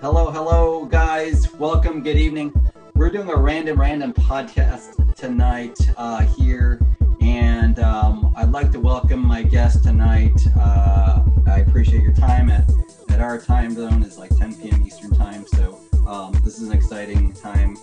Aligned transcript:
Hello, 0.00 0.30
hello, 0.30 0.86
guys. 0.86 1.52
Welcome. 1.56 2.02
Good 2.02 2.16
evening. 2.16 2.54
We're 2.94 3.10
doing 3.10 3.28
a 3.28 3.36
random, 3.36 3.78
random 3.78 4.14
podcast 4.14 5.14
tonight 5.14 5.78
uh, 5.98 6.22
here, 6.22 6.80
and 7.20 7.78
um, 7.80 8.32
I'd 8.34 8.50
like 8.50 8.72
to 8.72 8.80
welcome 8.80 9.20
my 9.20 9.42
guest 9.42 9.84
tonight. 9.84 10.40
Uh, 10.58 11.22
I 11.46 11.58
appreciate 11.58 12.02
your 12.02 12.14
time. 12.14 12.48
At, 12.48 12.64
at 13.10 13.20
our 13.20 13.38
time 13.38 13.74
zone 13.74 14.02
is 14.02 14.16
like 14.16 14.34
10 14.38 14.54
p.m. 14.54 14.82
Eastern 14.86 15.10
time, 15.10 15.44
so 15.46 15.78
um, 16.06 16.32
this 16.44 16.58
is 16.62 16.70
an 16.70 16.74
exciting 16.74 17.34
time 17.34 17.76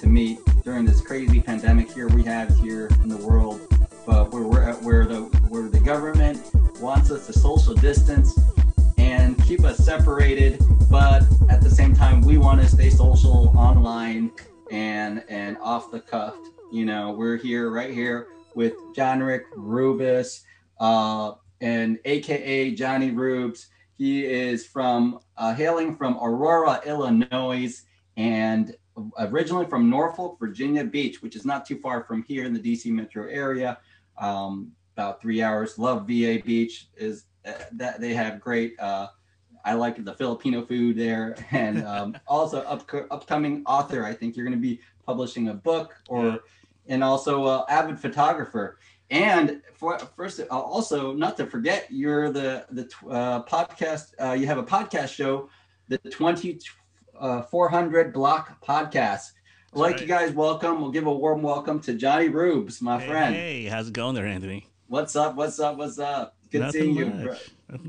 to 0.00 0.08
meet 0.08 0.40
during 0.64 0.84
this 0.84 1.00
crazy 1.00 1.40
pandemic 1.40 1.88
here 1.92 2.08
we 2.08 2.24
have 2.24 2.52
here 2.58 2.88
in 3.04 3.08
the 3.08 3.18
world. 3.18 3.60
But 4.04 4.32
where 4.32 4.42
we're 4.42 4.64
at, 4.64 4.82
where 4.82 5.06
the 5.06 5.20
where 5.48 5.68
the 5.68 5.78
government 5.78 6.50
wants 6.80 7.12
us 7.12 7.28
to 7.28 7.32
social 7.32 7.74
distance 7.74 8.36
and 9.10 9.36
keep 9.44 9.64
us 9.64 9.78
separated, 9.78 10.62
but 10.88 11.24
at 11.48 11.60
the 11.60 11.68
same 11.68 11.92
time 11.92 12.20
we 12.20 12.38
want 12.38 12.60
to 12.60 12.68
stay 12.68 12.88
social 12.88 13.52
online 13.56 14.30
and 14.70 15.24
and 15.28 15.56
off 15.58 15.90
the 15.90 15.98
cuff. 15.98 16.36
You 16.70 16.84
know, 16.84 17.10
we're 17.10 17.36
here 17.36 17.70
right 17.70 17.92
here 17.92 18.28
with 18.54 18.74
John 18.94 19.20
Rick 19.20 19.46
Rubus, 19.56 20.44
uh, 20.78 21.32
and 21.60 21.98
AKA 22.04 22.70
Johnny 22.76 23.10
Rubes. 23.10 23.66
He 23.98 24.24
is 24.24 24.64
from 24.64 25.18
uh, 25.36 25.54
hailing 25.54 25.96
from 25.96 26.16
Aurora, 26.22 26.80
Illinois, 26.86 27.82
and 28.16 28.76
originally 29.18 29.66
from 29.66 29.90
Norfolk, 29.90 30.38
Virginia 30.38 30.84
Beach, 30.84 31.20
which 31.20 31.34
is 31.34 31.44
not 31.44 31.66
too 31.66 31.80
far 31.80 32.04
from 32.04 32.22
here 32.22 32.44
in 32.44 32.54
the 32.54 32.60
DC 32.60 32.86
metro 32.92 33.26
area. 33.26 33.78
Um, 34.18 34.70
about 34.94 35.20
three 35.20 35.42
hours. 35.42 35.78
Love 35.78 36.06
VA 36.06 36.40
Beach. 36.44 36.88
Is 36.96 37.24
that 37.44 38.00
they 38.00 38.14
have 38.14 38.40
great. 38.40 38.78
Uh, 38.78 39.08
I 39.64 39.74
like 39.74 40.02
the 40.04 40.14
Filipino 40.14 40.64
food 40.64 40.96
there, 40.96 41.36
and 41.50 41.84
um, 41.84 42.16
also 42.26 42.60
up, 42.62 42.90
upcoming 43.10 43.62
author. 43.66 44.04
I 44.04 44.14
think 44.14 44.36
you're 44.36 44.46
going 44.46 44.56
to 44.56 44.62
be 44.62 44.80
publishing 45.06 45.48
a 45.48 45.54
book, 45.54 45.94
or 46.08 46.26
yeah. 46.26 46.36
and 46.88 47.04
also 47.04 47.44
uh, 47.44 47.64
avid 47.68 47.98
photographer. 47.98 48.78
And 49.10 49.60
for, 49.74 49.98
first, 49.98 50.38
uh, 50.38 50.44
also 50.50 51.12
not 51.12 51.36
to 51.38 51.46
forget, 51.46 51.86
you're 51.90 52.30
the 52.30 52.66
the 52.70 52.84
uh, 53.08 53.42
podcast. 53.44 54.12
Uh, 54.22 54.32
you 54.32 54.46
have 54.46 54.58
a 54.58 54.62
podcast 54.62 55.08
show, 55.08 55.50
the 55.88 55.98
20 55.98 56.60
uh, 57.18 57.42
400 57.42 58.12
Block 58.12 58.64
Podcast. 58.64 59.32
I'd 59.72 59.78
like 59.78 59.92
right. 59.92 60.00
you 60.00 60.06
guys 60.06 60.32
welcome. 60.32 60.80
We'll 60.80 60.90
give 60.90 61.06
a 61.06 61.12
warm 61.12 61.42
welcome 61.42 61.80
to 61.80 61.94
Johnny 61.94 62.28
Rubes, 62.28 62.80
my 62.80 62.98
hey, 62.98 63.08
friend. 63.08 63.34
Hey, 63.34 63.64
how's 63.64 63.88
it 63.88 63.94
going 63.94 64.14
there, 64.14 64.26
Anthony? 64.26 64.66
What's 64.88 65.14
up? 65.14 65.36
What's 65.36 65.60
up? 65.60 65.76
What's 65.76 65.98
up? 65.98 66.36
Good 66.50 66.60
Nothing 66.62 66.82
seeing 66.82 66.96
you, 66.96 67.04
bro- 67.06 67.36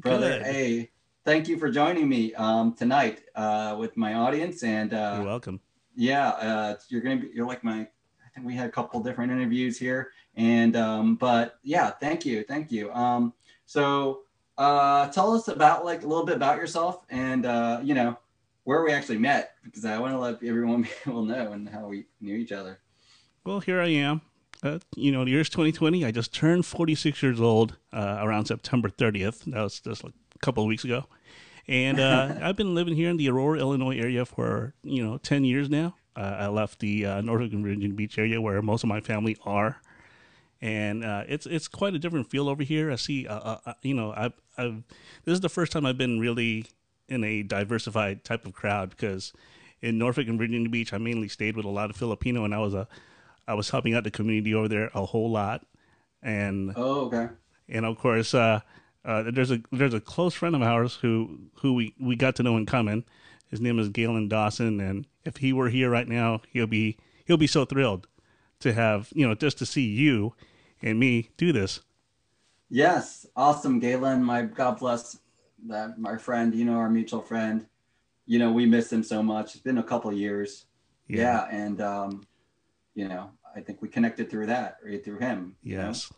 brother. 0.01 0.29
Good. 0.37 0.43
Hey, 0.43 0.91
thank 1.25 1.47
you 1.47 1.57
for 1.57 1.71
joining 1.71 2.07
me 2.07 2.35
um, 2.35 2.73
tonight 2.73 3.21
uh, 3.35 3.75
with 3.79 3.97
my 3.97 4.13
audience. 4.13 4.63
And 4.63 4.93
uh, 4.93 5.13
you're 5.15 5.25
welcome. 5.25 5.59
Yeah, 5.95 6.29
uh, 6.29 6.75
you're 6.89 7.01
gonna 7.01 7.17
be. 7.17 7.29
You're 7.33 7.47
like 7.47 7.63
my. 7.63 7.79
I 7.81 8.29
think 8.35 8.45
we 8.45 8.53
had 8.53 8.69
a 8.69 8.71
couple 8.71 9.01
different 9.01 9.31
interviews 9.31 9.79
here, 9.79 10.11
and 10.35 10.75
um, 10.75 11.15
but 11.15 11.57
yeah, 11.63 11.89
thank 11.89 12.23
you, 12.23 12.43
thank 12.43 12.71
you. 12.71 12.91
Um, 12.93 13.33
so 13.65 14.21
uh, 14.59 15.09
tell 15.09 15.33
us 15.33 15.47
about 15.47 15.83
like 15.83 16.03
a 16.03 16.07
little 16.07 16.25
bit 16.25 16.35
about 16.35 16.57
yourself, 16.57 17.03
and 17.09 17.47
uh, 17.47 17.79
you 17.83 17.95
know 17.95 18.15
where 18.63 18.83
we 18.83 18.91
actually 18.91 19.17
met 19.17 19.55
because 19.63 19.85
I 19.85 19.97
want 19.97 20.13
to 20.13 20.19
let 20.19 20.43
everyone 20.43 20.87
to 21.05 21.25
know 21.25 21.51
and 21.51 21.67
how 21.67 21.87
we 21.87 22.05
knew 22.21 22.35
each 22.35 22.51
other. 22.51 22.79
Well, 23.43 23.59
here 23.59 23.81
I 23.81 23.87
am. 23.87 24.21
Uh, 24.63 24.79
you 24.95 25.11
know, 25.11 25.25
the 25.25 25.31
year's 25.31 25.49
2020. 25.49 26.05
I 26.05 26.11
just 26.11 26.33
turned 26.33 26.65
46 26.65 27.23
years 27.23 27.41
old 27.41 27.77
uh, 27.91 28.19
around 28.21 28.45
September 28.45 28.89
30th. 28.89 29.43
That 29.45 29.61
was 29.61 29.79
just 29.79 30.03
like 30.03 30.13
a 30.35 30.39
couple 30.39 30.63
of 30.63 30.67
weeks 30.67 30.83
ago. 30.83 31.05
And 31.67 31.99
uh, 31.99 32.35
I've 32.41 32.55
been 32.55 32.75
living 32.75 32.95
here 32.95 33.09
in 33.09 33.17
the 33.17 33.29
Aurora, 33.29 33.59
Illinois 33.59 33.97
area 33.97 34.25
for, 34.25 34.73
you 34.83 35.03
know, 35.03 35.17
10 35.17 35.45
years 35.45 35.69
now. 35.69 35.95
Uh, 36.15 36.35
I 36.39 36.47
left 36.47 36.79
the 36.79 37.05
uh, 37.05 37.21
Norfolk 37.21 37.53
and 37.53 37.63
Virginia 37.63 37.93
Beach 37.93 38.17
area 38.17 38.39
where 38.39 38.61
most 38.61 38.83
of 38.83 38.89
my 38.89 38.99
family 38.99 39.37
are. 39.45 39.81
And 40.63 41.03
uh, 41.03 41.23
it's 41.27 41.47
it's 41.47 41.67
quite 41.67 41.95
a 41.95 41.99
different 41.99 42.29
feel 42.29 42.47
over 42.47 42.61
here. 42.61 42.91
I 42.91 42.95
see, 42.95 43.27
you 43.81 43.95
know, 43.95 44.13
I've, 44.15 44.33
I've, 44.59 44.83
this 45.25 45.33
is 45.33 45.39
the 45.39 45.49
first 45.49 45.71
time 45.71 45.87
I've 45.87 45.97
been 45.97 46.19
really 46.19 46.67
in 47.09 47.23
a 47.23 47.41
diversified 47.41 48.23
type 48.23 48.45
of 48.45 48.53
crowd 48.53 48.91
because 48.91 49.33
in 49.81 49.97
Norfolk 49.97 50.27
and 50.27 50.37
Virginia 50.37 50.69
Beach, 50.69 50.93
I 50.93 50.99
mainly 50.99 51.27
stayed 51.27 51.57
with 51.57 51.65
a 51.65 51.69
lot 51.69 51.89
of 51.89 51.95
Filipino, 51.95 52.45
and 52.45 52.53
I 52.53 52.59
was 52.59 52.75
a 52.75 52.87
I 53.47 53.53
was 53.53 53.69
helping 53.69 53.93
out 53.93 54.03
the 54.03 54.11
community 54.11 54.53
over 54.53 54.67
there 54.67 54.91
a 54.93 55.05
whole 55.05 55.29
lot. 55.29 55.65
And 56.21 56.73
oh, 56.75 57.05
okay. 57.05 57.29
And 57.67 57.85
of 57.85 57.97
course, 57.97 58.33
uh, 58.33 58.61
uh, 59.03 59.31
there's 59.31 59.51
a 59.51 59.61
there's 59.71 59.93
a 59.93 60.01
close 60.01 60.33
friend 60.33 60.55
of 60.55 60.61
ours 60.61 60.95
who 61.01 61.39
who 61.55 61.73
we, 61.73 61.95
we 61.99 62.15
got 62.15 62.35
to 62.37 62.43
know 62.43 62.57
in 62.57 62.65
common. 62.65 63.05
His 63.47 63.59
name 63.59 63.79
is 63.79 63.89
Galen 63.89 64.29
Dawson, 64.29 64.79
and 64.79 65.05
if 65.25 65.37
he 65.37 65.51
were 65.51 65.69
here 65.69 65.89
right 65.89 66.07
now, 66.07 66.41
he'll 66.51 66.67
be 66.67 66.97
he'll 67.25 67.37
be 67.37 67.47
so 67.47 67.65
thrilled 67.65 68.07
to 68.59 68.73
have 68.73 69.09
you 69.13 69.27
know 69.27 69.33
just 69.33 69.57
to 69.57 69.65
see 69.65 69.85
you 69.85 70.33
and 70.81 70.99
me 70.99 71.29
do 71.37 71.51
this. 71.51 71.81
Yes, 72.69 73.25
awesome, 73.35 73.79
Galen. 73.79 74.23
My 74.23 74.43
God 74.43 74.79
bless 74.79 75.17
that 75.67 75.99
my 75.99 76.17
friend, 76.17 76.53
you 76.55 76.65
know, 76.65 76.75
our 76.75 76.89
mutual 76.89 77.21
friend, 77.21 77.65
you 78.25 78.39
know, 78.39 78.51
we 78.51 78.65
miss 78.65 78.91
him 78.91 79.03
so 79.03 79.21
much. 79.21 79.55
It's 79.55 79.63
been 79.63 79.77
a 79.77 79.83
couple 79.83 80.11
years. 80.13 80.65
Yeah. 81.07 81.21
yeah. 81.21 81.47
And, 81.51 81.81
um, 81.81 82.27
you 82.95 83.07
know, 83.07 83.31
I 83.55 83.61
think 83.61 83.81
we 83.81 83.87
connected 83.87 84.29
through 84.29 84.47
that, 84.47 84.77
right? 84.85 85.03
Through 85.03 85.19
him. 85.19 85.55
Yes. 85.63 86.11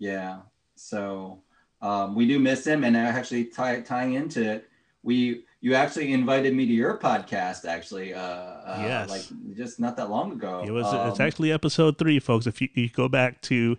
You 0.00 0.08
know? 0.08 0.12
Yeah. 0.12 0.38
So, 0.76 1.42
um, 1.80 2.14
we 2.14 2.26
do 2.26 2.38
miss 2.38 2.66
him. 2.66 2.84
And 2.84 2.96
I 2.96 3.00
actually 3.00 3.46
tie, 3.46 3.80
tying 3.80 4.14
into 4.14 4.42
it, 4.42 4.68
we, 5.02 5.44
you 5.60 5.74
actually 5.74 6.12
invited 6.12 6.54
me 6.54 6.66
to 6.66 6.72
your 6.72 6.98
podcast 6.98 7.64
actually 7.64 8.14
uh, 8.14 8.20
uh 8.20 8.78
yes. 8.80 9.10
like 9.10 9.56
just 9.56 9.80
not 9.80 9.96
that 9.96 10.08
long 10.08 10.32
ago 10.32 10.62
it 10.64 10.70
was 10.70 10.86
um, 10.86 11.08
it's 11.08 11.20
actually 11.20 11.50
episode 11.50 11.98
three 11.98 12.20
folks 12.20 12.46
if 12.46 12.60
you, 12.60 12.68
you, 12.74 12.88
go 12.88 13.08
back 13.08 13.40
to 13.42 13.76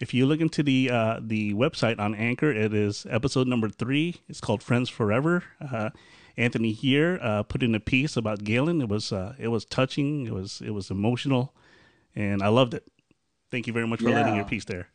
if 0.00 0.12
you 0.12 0.26
look 0.26 0.40
into 0.40 0.62
the 0.62 0.90
uh 0.90 1.18
the 1.22 1.54
website 1.54 1.98
on 1.98 2.14
anchor 2.14 2.52
it 2.52 2.74
is 2.74 3.06
episode 3.08 3.46
number 3.46 3.68
three 3.68 4.16
it's 4.28 4.40
called 4.40 4.62
friends 4.62 4.88
forever 4.88 5.42
uh 5.60 5.90
anthony 6.36 6.72
here 6.72 7.18
uh 7.22 7.42
put 7.42 7.62
in 7.62 7.74
a 7.74 7.80
piece 7.80 8.16
about 8.16 8.44
galen 8.44 8.80
it 8.80 8.88
was 8.88 9.12
uh 9.12 9.34
it 9.38 9.48
was 9.48 9.64
touching 9.64 10.26
it 10.26 10.32
was 10.32 10.60
it 10.64 10.70
was 10.70 10.90
emotional 10.90 11.54
and 12.14 12.42
i 12.42 12.48
loved 12.48 12.74
it 12.74 12.84
thank 13.50 13.66
you 13.66 13.72
very 13.72 13.86
much 13.86 14.00
for 14.00 14.08
yeah. 14.08 14.16
letting 14.16 14.36
your 14.36 14.44
piece 14.44 14.64
there 14.64 14.88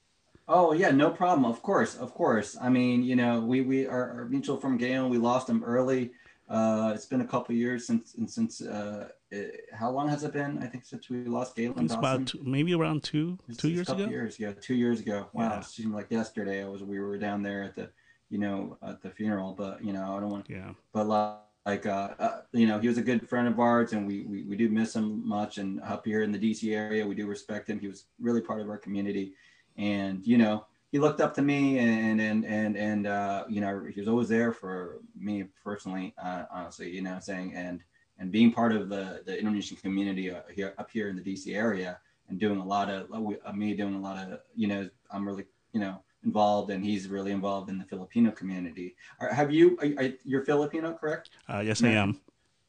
Oh 0.49 0.71
yeah, 0.71 0.91
no 0.91 1.09
problem. 1.09 1.45
Of 1.45 1.61
course, 1.61 1.95
of 1.95 2.13
course. 2.13 2.55
I 2.61 2.69
mean, 2.69 3.03
you 3.03 3.15
know, 3.15 3.41
we 3.41 3.61
we 3.61 3.85
are, 3.85 4.11
our 4.11 4.25
mutual 4.29 4.57
from 4.57 4.77
Galen. 4.77 5.09
We 5.09 5.17
lost 5.17 5.49
him 5.49 5.63
early. 5.63 6.11
Uh, 6.47 6.93
it's 6.95 7.05
been 7.05 7.19
a 7.19 7.27
couple 7.27 7.53
years 7.53 7.85
since 7.85 8.15
since 8.27 8.61
uh, 8.61 9.09
it, 9.29 9.65
how 9.73 9.91
long 9.91 10.07
has 10.07 10.23
it 10.23 10.31
been? 10.31 10.59
I 10.63 10.67
think 10.67 10.85
since 10.85 11.09
we 11.09 11.25
lost 11.25 11.57
Galen. 11.57 11.83
It's 11.83 11.93
about 11.93 12.27
two, 12.27 12.39
maybe 12.45 12.73
around 12.73 13.03
two 13.03 13.37
it's, 13.49 13.57
two 13.57 13.69
years 13.69 13.89
ago. 13.89 14.07
Years, 14.07 14.39
yeah, 14.39 14.53
two 14.53 14.75
years 14.75 15.01
ago. 15.01 15.27
Wow, 15.33 15.49
yeah. 15.49 15.59
it 15.59 15.65
seemed 15.65 15.93
like 15.93 16.09
yesterday. 16.09 16.63
I 16.63 16.67
was 16.69 16.81
we 16.81 16.99
were 16.99 17.17
down 17.17 17.43
there 17.43 17.63
at 17.63 17.75
the 17.75 17.89
you 18.29 18.37
know 18.37 18.77
at 18.81 19.01
the 19.01 19.09
funeral, 19.09 19.53
but 19.57 19.83
you 19.83 19.93
know 19.93 20.15
I 20.15 20.19
don't 20.19 20.29
want. 20.29 20.45
To, 20.45 20.53
yeah. 20.53 20.71
But 20.93 21.07
like 21.65 21.85
uh, 21.85 22.09
uh, 22.19 22.41
you 22.53 22.67
know 22.67 22.79
he 22.79 22.87
was 22.87 22.97
a 22.97 23.01
good 23.01 23.27
friend 23.27 23.47
of 23.47 23.59
ours, 23.59 23.93
and 23.93 24.07
we, 24.07 24.23
we 24.23 24.43
we 24.43 24.55
do 24.55 24.69
miss 24.69 24.95
him 24.95 25.27
much. 25.27 25.57
And 25.57 25.81
up 25.81 26.05
here 26.05 26.23
in 26.23 26.31
the 26.31 26.39
DC 26.39 26.75
area, 26.75 27.05
we 27.05 27.15
do 27.15 27.27
respect 27.27 27.69
him. 27.69 27.79
He 27.79 27.87
was 27.87 28.05
really 28.19 28.41
part 28.41 28.61
of 28.61 28.69
our 28.69 28.77
community, 28.77 29.33
and 29.77 30.25
you 30.25 30.37
know 30.37 30.65
he 30.91 30.99
looked 30.99 31.21
up 31.21 31.33
to 31.35 31.41
me 31.41 31.79
and 31.79 32.21
and 32.21 32.45
and 32.45 32.77
and 32.77 33.07
uh, 33.07 33.43
you 33.49 33.61
know 33.61 33.85
he 33.93 33.99
was 33.99 34.07
always 34.07 34.29
there 34.29 34.51
for 34.51 34.99
me 35.19 35.45
personally 35.63 36.13
uh, 36.21 36.43
honestly 36.51 36.89
you 36.89 37.01
know 37.01 37.17
saying 37.19 37.53
and 37.53 37.81
and 38.19 38.31
being 38.31 38.51
part 38.51 38.71
of 38.71 38.89
the 38.89 39.21
the 39.25 39.37
Indonesian 39.37 39.77
community 39.77 40.31
uh, 40.31 40.41
here 40.53 40.73
up 40.77 40.89
here 40.89 41.09
in 41.09 41.15
the 41.15 41.21
DC 41.21 41.53
area 41.55 41.99
and 42.29 42.39
doing 42.39 42.59
a 42.59 42.65
lot 42.65 42.89
of 42.89 43.07
uh, 43.13 43.51
me 43.53 43.73
doing 43.73 43.95
a 43.95 43.99
lot 43.99 44.17
of 44.17 44.39
you 44.55 44.67
know 44.67 44.89
I'm 45.11 45.27
really 45.27 45.45
you 45.73 45.79
know 45.79 46.01
involved 46.27 46.69
and 46.73 46.83
he's 46.83 47.07
really 47.07 47.31
involved 47.31 47.69
in 47.71 47.77
the 47.81 47.85
Filipino 47.85 48.29
community. 48.31 48.95
Are, 49.19 49.33
have 49.33 49.49
you 49.51 49.65
are, 49.81 50.03
are, 50.03 50.11
you're 50.29 50.45
Filipino 50.45 50.93
correct? 50.93 51.31
Uh, 51.51 51.61
yes, 51.69 51.83
I 51.83 51.93
am. 52.03 52.19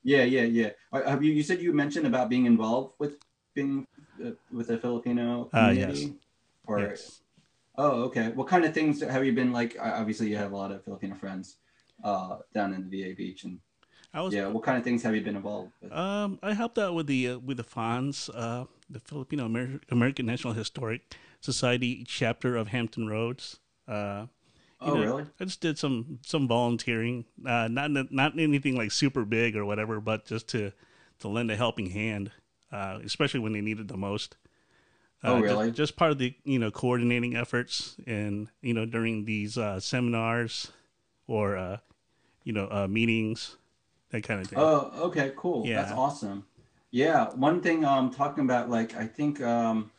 Yeah, 0.02 0.24
yeah, 0.36 0.46
yeah. 0.60 0.70
Have 0.92 1.22
you 1.22 1.32
you 1.38 1.42
said 1.42 1.60
you 1.60 1.72
mentioned 1.84 2.06
about 2.06 2.30
being 2.34 2.46
involved 2.46 2.94
with 2.98 3.14
being 3.54 3.86
uh, 4.24 4.30
with 4.56 4.68
the 4.68 4.78
Filipino 4.78 5.44
community? 5.44 6.00
yes. 6.00 6.10
Or 6.66 6.80
yes. 6.80 7.20
Oh, 7.76 7.94
okay. 8.08 8.26
What 8.38 8.48
kind 8.48 8.64
of 8.64 8.72
things 8.74 9.02
have 9.02 9.24
you 9.24 9.34
been 9.40 9.52
like? 9.52 9.76
Obviously, 9.80 10.28
you 10.30 10.36
have 10.36 10.52
a 10.52 10.56
lot 10.56 10.70
of 10.72 10.84
Filipino 10.84 11.14
friends 11.14 11.56
uh, 12.02 12.38
down 12.54 12.74
in 12.74 12.88
the 12.88 12.90
VA 12.90 13.14
Beach, 13.14 13.44
and 13.44 13.58
I 14.14 14.20
was, 14.22 14.34
yeah. 14.34 14.46
What 14.48 14.64
kind 14.64 14.78
of 14.78 14.84
things 14.84 15.02
have 15.02 15.14
you 15.14 15.22
been 15.28 15.36
involved 15.36 15.72
with? 15.80 15.92
Um, 15.92 16.38
I 16.42 16.54
helped 16.54 16.78
out 16.78 16.94
with 16.94 17.06
the 17.06 17.20
uh, 17.30 17.38
with 17.38 17.56
the 17.56 17.68
FANS, 17.76 18.30
uh, 18.30 18.64
the 18.88 19.00
Filipino 19.00 19.46
Amer- 19.46 19.80
American 19.90 20.26
National 20.26 20.54
Historic 20.54 21.02
Society 21.40 22.04
chapter 22.06 22.56
of 22.56 22.68
Hampton 22.68 23.08
Roads. 23.08 23.58
Uh, 23.86 24.26
oh, 24.80 24.94
know, 24.94 25.00
really? 25.00 25.26
I 25.40 25.44
just 25.44 25.60
did 25.60 25.78
some 25.78 26.18
some 26.24 26.48
volunteering, 26.48 27.24
uh, 27.46 27.68
not 27.68 27.90
not 28.12 28.38
anything 28.38 28.76
like 28.76 28.90
super 28.90 29.24
big 29.24 29.56
or 29.56 29.64
whatever, 29.64 30.00
but 30.00 30.26
just 30.26 30.48
to 30.48 30.72
to 31.20 31.28
lend 31.28 31.50
a 31.50 31.56
helping 31.56 31.90
hand, 31.90 32.30
uh, 32.72 32.98
especially 33.04 33.40
when 33.40 33.52
they 33.52 33.60
needed 33.60 33.88
the 33.88 33.96
most. 33.96 34.36
Uh, 35.22 35.32
oh, 35.32 35.40
really? 35.40 35.66
Just, 35.68 35.76
just, 35.76 35.96
part 35.96 36.12
of 36.12 36.18
the 36.18 36.34
you 36.44 36.58
know 36.58 36.70
coordinating 36.70 37.36
efforts 37.36 37.96
and 38.06 38.48
you 38.62 38.74
know 38.74 38.86
during 38.86 39.24
these 39.24 39.58
uh, 39.58 39.80
seminars 39.80 40.70
or 41.26 41.56
uh, 41.56 41.78
you 42.44 42.52
know 42.52 42.68
uh, 42.70 42.86
meetings 42.88 43.56
that 44.10 44.22
kind 44.22 44.40
of 44.40 44.48
thing. 44.48 44.58
Oh, 44.58 44.90
okay, 45.06 45.32
cool. 45.36 45.66
Yeah. 45.66 45.82
That's 45.82 45.92
awesome. 45.92 46.46
Yeah, 46.90 47.30
one 47.34 47.60
thing 47.60 47.84
um 47.84 48.10
talking 48.10 48.44
about 48.44 48.70
like 48.70 48.96
I 48.96 49.06
think 49.06 49.42
um 49.42 49.90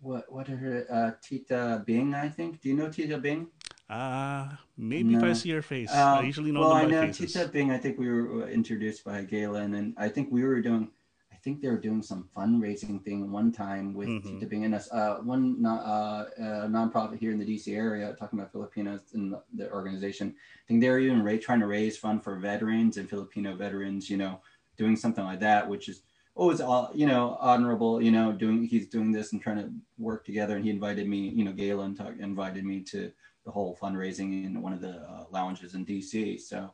what 0.00 0.30
what 0.32 0.48
are 0.48 0.56
her 0.56 0.86
uh 0.90 1.10
Tita 1.22 1.82
Bing, 1.86 2.14
I 2.14 2.28
think. 2.28 2.60
Do 2.60 2.68
you 2.68 2.76
know 2.76 2.88
Tita 2.90 3.18
Bing? 3.18 3.48
Uh, 3.88 4.48
maybe 4.76 5.14
if 5.16 5.22
I 5.22 5.32
see 5.32 5.50
her 5.50 5.62
face. 5.62 5.90
I 5.92 6.18
Um, 6.20 6.26
usually 6.26 6.52
know 6.52 6.60
well, 6.60 6.72
I 6.72 6.84
know 6.84 7.00
faces. 7.02 7.32
Tita 7.32 7.48
Bing. 7.48 7.70
I 7.70 7.78
think 7.78 7.98
we 7.98 8.08
were 8.08 8.44
uh, 8.44 8.46
introduced 8.46 9.04
by 9.04 9.24
Galen, 9.24 9.74
and 9.74 9.94
I 9.96 10.08
think 10.08 10.30
we 10.30 10.44
were 10.44 10.60
doing. 10.60 10.90
I 11.32 11.36
think 11.42 11.62
they 11.62 11.68
were 11.68 11.78
doing 11.80 12.02
some 12.02 12.28
fundraising 12.36 13.02
thing 13.02 13.32
one 13.32 13.50
time 13.50 13.94
with 13.94 14.08
Mhm. 14.08 14.22
Tita 14.22 14.46
Bing 14.46 14.64
and 14.64 14.74
us. 14.74 14.90
Uh, 14.92 15.16
one 15.24 15.60
no- 15.60 15.70
uh, 15.94 16.28
uh, 16.38 16.66
nonprofit 16.68 17.18
here 17.18 17.32
in 17.32 17.38
the 17.38 17.46
DC 17.46 17.74
area 17.74 18.14
talking 18.18 18.38
about 18.38 18.52
Filipinos 18.52 19.00
in 19.14 19.30
the, 19.30 19.42
the 19.54 19.72
organization. 19.72 20.34
I 20.36 20.64
think 20.68 20.80
they 20.82 20.90
were 20.90 20.98
even 21.00 21.22
ra- 21.22 21.38
trying 21.40 21.60
to 21.60 21.66
raise 21.66 21.96
fund 21.96 22.22
for 22.22 22.36
veterans 22.36 22.96
and 22.98 23.08
Filipino 23.08 23.56
veterans. 23.56 24.08
You 24.10 24.18
know, 24.18 24.40
doing 24.76 24.96
something 24.96 25.24
like 25.24 25.40
that, 25.40 25.68
which 25.68 25.88
is 25.88 26.02
always 26.34 26.60
all 26.60 26.90
you 26.94 27.06
know 27.06 27.36
honorable. 27.40 28.02
You 28.02 28.10
know, 28.10 28.32
doing 28.32 28.64
he's 28.64 28.86
doing 28.86 29.12
this 29.12 29.32
and 29.32 29.40
trying 29.42 29.58
to 29.58 29.70
work 29.98 30.24
together. 30.24 30.56
And 30.56 30.64
he 30.64 30.70
invited 30.70 31.08
me. 31.08 31.28
You 31.28 31.44
know, 31.44 31.52
Galen 31.52 31.94
talk, 31.94 32.14
invited 32.18 32.64
me 32.64 32.80
to 32.84 33.12
the 33.44 33.50
whole 33.50 33.78
fundraising 33.80 34.44
in 34.44 34.60
one 34.60 34.72
of 34.72 34.80
the 34.80 35.00
uh, 35.00 35.24
lounges 35.30 35.74
in 35.74 35.86
DC. 35.86 36.40
So, 36.40 36.72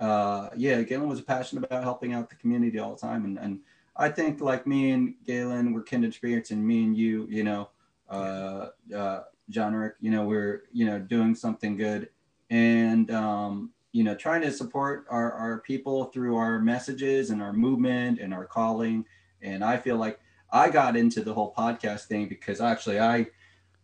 uh, 0.00 0.50
yeah, 0.56 0.82
Galen 0.82 1.08
was 1.08 1.20
passionate 1.20 1.64
about 1.64 1.82
helping 1.82 2.12
out 2.12 2.28
the 2.28 2.36
community 2.36 2.78
all 2.78 2.94
the 2.94 3.00
time, 3.00 3.24
and 3.24 3.38
and 3.38 3.60
I 3.96 4.08
think 4.08 4.40
like 4.40 4.66
me 4.66 4.92
and 4.92 5.14
Galen, 5.24 5.72
we're 5.72 5.82
kindred 5.82 6.14
spirits, 6.14 6.50
and 6.50 6.64
me 6.66 6.84
and 6.84 6.96
you, 6.96 7.26
you 7.28 7.44
know, 7.44 7.70
uh, 8.08 8.68
uh, 8.94 9.22
John 9.50 9.74
Rick, 9.74 9.94
you 10.00 10.10
know, 10.10 10.24
we're 10.24 10.62
you 10.72 10.86
know 10.86 10.98
doing 10.98 11.34
something 11.34 11.76
good, 11.76 12.08
and 12.50 13.10
um, 13.10 13.70
you 13.92 14.04
know, 14.04 14.14
trying 14.14 14.42
to 14.42 14.52
support 14.52 15.06
our 15.10 15.32
our 15.32 15.60
people 15.60 16.06
through 16.06 16.36
our 16.36 16.58
messages 16.60 17.30
and 17.30 17.42
our 17.42 17.52
movement 17.52 18.20
and 18.20 18.34
our 18.34 18.46
calling. 18.46 19.04
And 19.42 19.64
I 19.64 19.76
feel 19.78 19.96
like 19.96 20.20
I 20.52 20.70
got 20.70 20.96
into 20.96 21.22
the 21.22 21.34
whole 21.34 21.54
podcast 21.54 22.04
thing 22.06 22.28
because 22.28 22.60
actually 22.60 23.00
I 23.00 23.28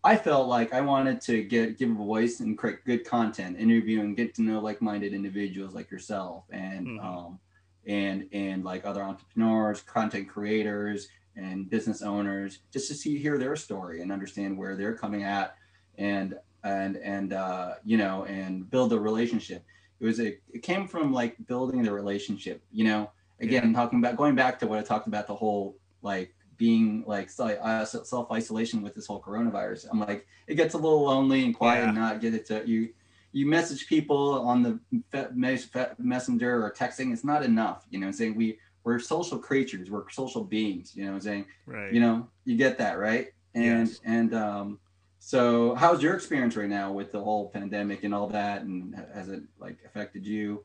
I 0.04 0.16
felt 0.16 0.48
like 0.48 0.74
I 0.74 0.82
wanted 0.82 1.20
to 1.22 1.42
get 1.44 1.78
give 1.78 1.90
a 1.90 1.94
voice 1.94 2.40
and 2.40 2.58
create 2.58 2.84
good 2.84 3.04
content, 3.06 3.58
interview 3.58 4.00
and 4.00 4.16
get 4.16 4.34
to 4.36 4.42
know 4.42 4.60
like-minded 4.60 5.14
individuals 5.14 5.74
like 5.74 5.90
yourself 5.90 6.44
and 6.50 6.86
Mhm. 6.88 7.04
um, 7.04 7.40
and 7.86 8.28
and 8.32 8.64
like 8.64 8.84
other 8.84 9.02
entrepreneurs, 9.02 9.80
content 9.82 10.28
creators, 10.28 11.08
and 11.36 11.68
business 11.70 12.02
owners, 12.02 12.60
just 12.70 12.88
to 12.88 12.94
see 12.94 13.18
hear 13.18 13.38
their 13.38 13.56
story 13.56 14.02
and 14.02 14.12
understand 14.12 14.56
where 14.58 14.76
they're 14.76 14.96
coming 14.96 15.22
at, 15.24 15.56
and 15.98 16.34
and 16.64 16.96
and 16.98 17.32
uh, 17.32 17.74
you 17.84 17.96
know 17.96 18.24
and 18.26 18.68
build 18.70 18.92
a 18.92 19.00
relationship. 19.00 19.64
It 20.04 20.08
was 20.08 20.20
a 20.20 20.36
it 20.52 20.62
came 20.62 20.86
from 20.86 21.14
like 21.14 21.34
building 21.46 21.82
the 21.82 21.90
relationship. 21.90 22.62
You 22.70 22.84
know, 22.84 23.10
again 23.40 23.72
talking 23.72 23.98
about 24.00 24.16
going 24.18 24.34
back 24.34 24.58
to 24.58 24.66
what 24.66 24.78
I 24.78 24.82
talked 24.82 25.06
about 25.06 25.26
the 25.26 25.34
whole 25.34 25.78
like 26.02 26.34
being 26.58 27.04
like 27.06 27.30
self 27.30 28.30
isolation 28.30 28.82
with 28.82 28.94
this 28.94 29.06
whole 29.06 29.22
coronavirus. 29.22 29.86
I'm 29.90 30.00
like, 30.00 30.26
it 30.46 30.56
gets 30.56 30.74
a 30.74 30.76
little 30.78 31.04
lonely 31.04 31.42
and 31.46 31.54
quiet 31.54 31.80
Yeah. 31.80 31.88
and 31.88 31.96
not 31.96 32.20
get 32.20 32.34
it 32.34 32.44
to 32.48 32.62
you. 32.68 32.90
You 33.32 33.46
message 33.46 33.86
people 33.88 34.46
on 34.46 34.62
the 34.62 34.78
fe- 35.10 35.28
mes- 35.34 35.64
fe- 35.64 35.92
messenger 35.98 36.62
or 36.62 36.70
texting. 36.70 37.10
It's 37.10 37.24
not 37.24 37.42
enough. 37.42 37.86
You 37.90 37.98
know, 37.98 38.10
saying 38.10 38.34
we 38.36 38.58
we're 38.84 38.98
social 38.98 39.38
creatures. 39.38 39.90
We're 39.90 40.08
social 40.10 40.44
beings. 40.44 40.92
You 40.94 41.04
know, 41.06 41.12
what 41.12 41.16
I'm 41.16 41.22
saying 41.22 41.46
right. 41.64 41.90
you 41.94 42.00
know 42.00 42.28
you 42.44 42.56
get 42.58 42.76
that 42.76 42.98
right 42.98 43.28
and 43.54 43.88
Yes. 43.88 44.00
and 44.04 44.34
um 44.34 44.78
so 45.26 45.74
how's 45.74 46.02
your 46.02 46.14
experience 46.14 46.54
right 46.54 46.68
now 46.68 46.92
with 46.92 47.10
the 47.10 47.18
whole 47.18 47.48
pandemic 47.48 48.04
and 48.04 48.14
all 48.14 48.26
that 48.28 48.60
and 48.60 48.94
has 49.14 49.30
it 49.30 49.42
like 49.58 49.78
affected 49.86 50.26
you 50.26 50.62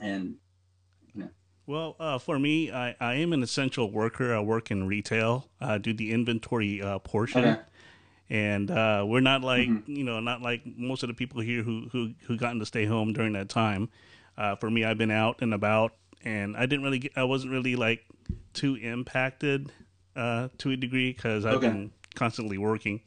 and 0.00 0.36
Well, 1.66 1.96
uh, 2.00 2.18
for 2.18 2.38
me, 2.38 2.72
I, 2.72 2.96
I 2.98 3.14
am 3.16 3.34
an 3.34 3.42
essential 3.42 3.90
worker. 3.90 4.34
I 4.34 4.40
work 4.40 4.70
in 4.70 4.86
retail. 4.86 5.50
I 5.60 5.76
do 5.76 5.92
the 5.92 6.12
inventory 6.12 6.80
uh, 6.80 6.98
portion, 7.00 7.44
okay 7.44 7.60
and 8.30 8.70
uh, 8.70 9.04
we're 9.06 9.20
not 9.20 9.42
like 9.42 9.68
Mhm. 9.68 9.82
you 9.86 10.04
know 10.04 10.20
not 10.20 10.42
like 10.42 10.62
most 10.66 11.02
of 11.02 11.08
the 11.08 11.14
people 11.14 11.40
here 11.42 11.62
who 11.62 11.88
who 11.92 12.12
who 12.26 12.36
gotten 12.38 12.58
to 12.60 12.66
stay 12.66 12.86
home 12.86 13.12
during 13.12 13.34
that 13.34 13.48
time. 13.50 13.90
Uh, 14.38 14.56
for 14.56 14.70
me, 14.70 14.84
I've 14.84 14.96
been 14.98 15.10
out 15.10 15.42
and 15.42 15.52
about, 15.52 15.92
and 16.24 16.56
I 16.56 16.64
didn't 16.66 16.84
really 16.84 17.00
get, 17.00 17.12
I 17.16 17.24
wasn't 17.24 17.52
really 17.52 17.76
like 17.76 18.04
too 18.54 18.76
impacted 18.76 19.70
uh, 20.16 20.48
to 20.58 20.70
a 20.70 20.76
degree 20.76 21.12
because 21.12 21.44
I've 21.44 21.56
Okay. 21.56 21.68
been 21.68 21.90
constantly 22.14 22.56
working. 22.58 23.00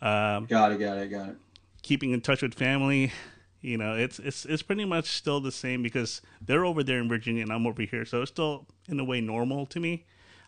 Um, 0.00 0.46
got 0.46 0.72
it 0.72 0.78
got 0.78 0.98
it 0.98 1.08
got 1.10 1.30
it 1.30 1.36
keeping 1.82 2.12
in 2.12 2.20
touch 2.20 2.42
with 2.42 2.54
family. 2.54 3.12
You 3.60 3.76
know, 3.76 3.96
it's 3.96 4.18
it's 4.20 4.44
it's 4.44 4.62
pretty 4.62 4.84
much 4.84 5.06
still 5.06 5.40
the 5.40 5.50
same 5.50 5.82
because 5.82 6.22
they're 6.40 6.64
over 6.64 6.84
there 6.84 6.98
in 6.98 7.08
Virginia 7.08 7.42
and 7.42 7.52
I'm 7.52 7.66
over 7.66 7.82
here, 7.82 8.04
so 8.04 8.22
it's 8.22 8.30
still 8.30 8.66
in 8.88 9.00
a 9.00 9.04
way 9.04 9.20
normal 9.20 9.66
to 9.66 9.80
me. 9.80 10.04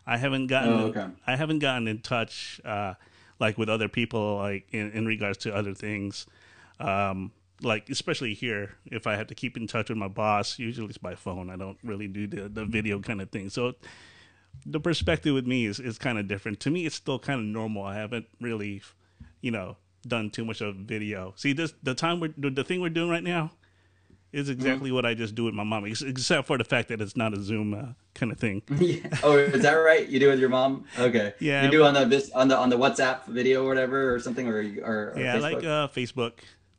I 0.07 0.17
haven't 0.17 0.47
gotten 0.47 0.69
Oh, 0.73 0.85
okay. 0.87 1.07
I 1.27 1.35
haven't 1.35 1.59
gotten 1.59 1.87
in 1.87 1.99
touch 1.99 2.61
uh, 2.63 2.93
like 3.39 3.57
with 3.57 3.69
other 3.69 3.89
people 3.89 4.37
like 4.37 4.67
in, 4.71 4.91
in 4.91 5.05
regards 5.05 5.37
to 5.39 5.53
other 5.53 5.73
things. 5.73 6.25
Um, 6.79 7.31
like 7.61 7.89
especially 7.89 8.33
here, 8.33 8.75
if 8.85 9.05
I 9.05 9.15
have 9.15 9.27
to 9.27 9.35
keep 9.35 9.57
in 9.57 9.67
touch 9.67 9.89
with 9.89 9.97
my 9.97 10.07
boss, 10.07 10.57
usually 10.57 10.87
it's 10.87 10.97
by 10.97 11.15
phone. 11.15 11.49
I 11.49 11.57
don't 11.57 11.77
really 11.83 12.07
do 12.07 12.27
the, 12.27 12.49
the 12.49 12.65
video 12.65 12.99
kind 12.99 13.21
of 13.21 13.29
thing. 13.29 13.49
So 13.49 13.73
the 14.65 14.79
perspective 14.79 15.33
with 15.33 15.45
me 15.45 15.65
is, 15.65 15.79
is 15.79 15.97
kind 15.97 16.17
of 16.17 16.27
different. 16.27 16.59
To 16.61 16.71
me, 16.71 16.85
it's 16.85 16.95
still 16.95 17.19
kind 17.19 17.39
of 17.39 17.45
normal. 17.45 17.83
I 17.83 17.95
haven't 17.95 18.27
really, 18.39 18.81
you 19.41 19.51
know, 19.51 19.77
done 20.07 20.29
too 20.29 20.45
much 20.45 20.61
of 20.61 20.75
video. 20.75 21.33
See, 21.35 21.53
this 21.53 21.73
the 21.83 21.93
time 21.95 22.19
we're 22.19 22.33
the, 22.37 22.49
the 22.49 22.63
thing 22.63 22.81
we're 22.81 22.89
doing 22.89 23.09
right 23.09 23.23
now 23.23 23.51
is 24.31 24.47
exactly 24.49 24.93
what 24.93 25.05
I 25.05 25.13
just 25.13 25.35
do 25.35 25.43
with 25.43 25.53
my 25.53 25.63
mom, 25.65 25.85
except 25.85 26.47
for 26.47 26.57
the 26.57 26.63
fact 26.63 26.87
that 26.87 27.01
it's 27.01 27.17
not 27.17 27.33
a 27.33 27.41
Zoom 27.41 27.73
uh, 27.73 27.87
kind 28.13 28.31
of 28.31 28.39
thing. 28.39 28.61
yeah. 28.79 28.99
oh 29.23 29.37
is 29.37 29.63
that 29.63 29.73
right 29.73 30.07
you 30.07 30.19
do 30.19 30.29
with 30.29 30.39
your 30.39 30.47
mom 30.49 30.85
okay 30.97 31.33
Yeah. 31.39 31.65
you 31.65 31.71
do 31.71 31.83
on 31.83 31.93
the 31.93 32.31
on 32.33 32.47
the 32.47 32.57
on 32.57 32.69
the 32.69 32.77
whatsapp 32.77 33.25
video 33.25 33.65
or 33.65 33.67
whatever 33.67 34.13
or 34.13 34.19
something 34.19 34.47
or 34.47 34.59
or, 34.83 35.13
or 35.15 35.19
yeah, 35.19 35.35
Facebook? 35.35 35.41
like 35.41 35.63
uh, 35.65 35.87
Facebook, 35.89 36.31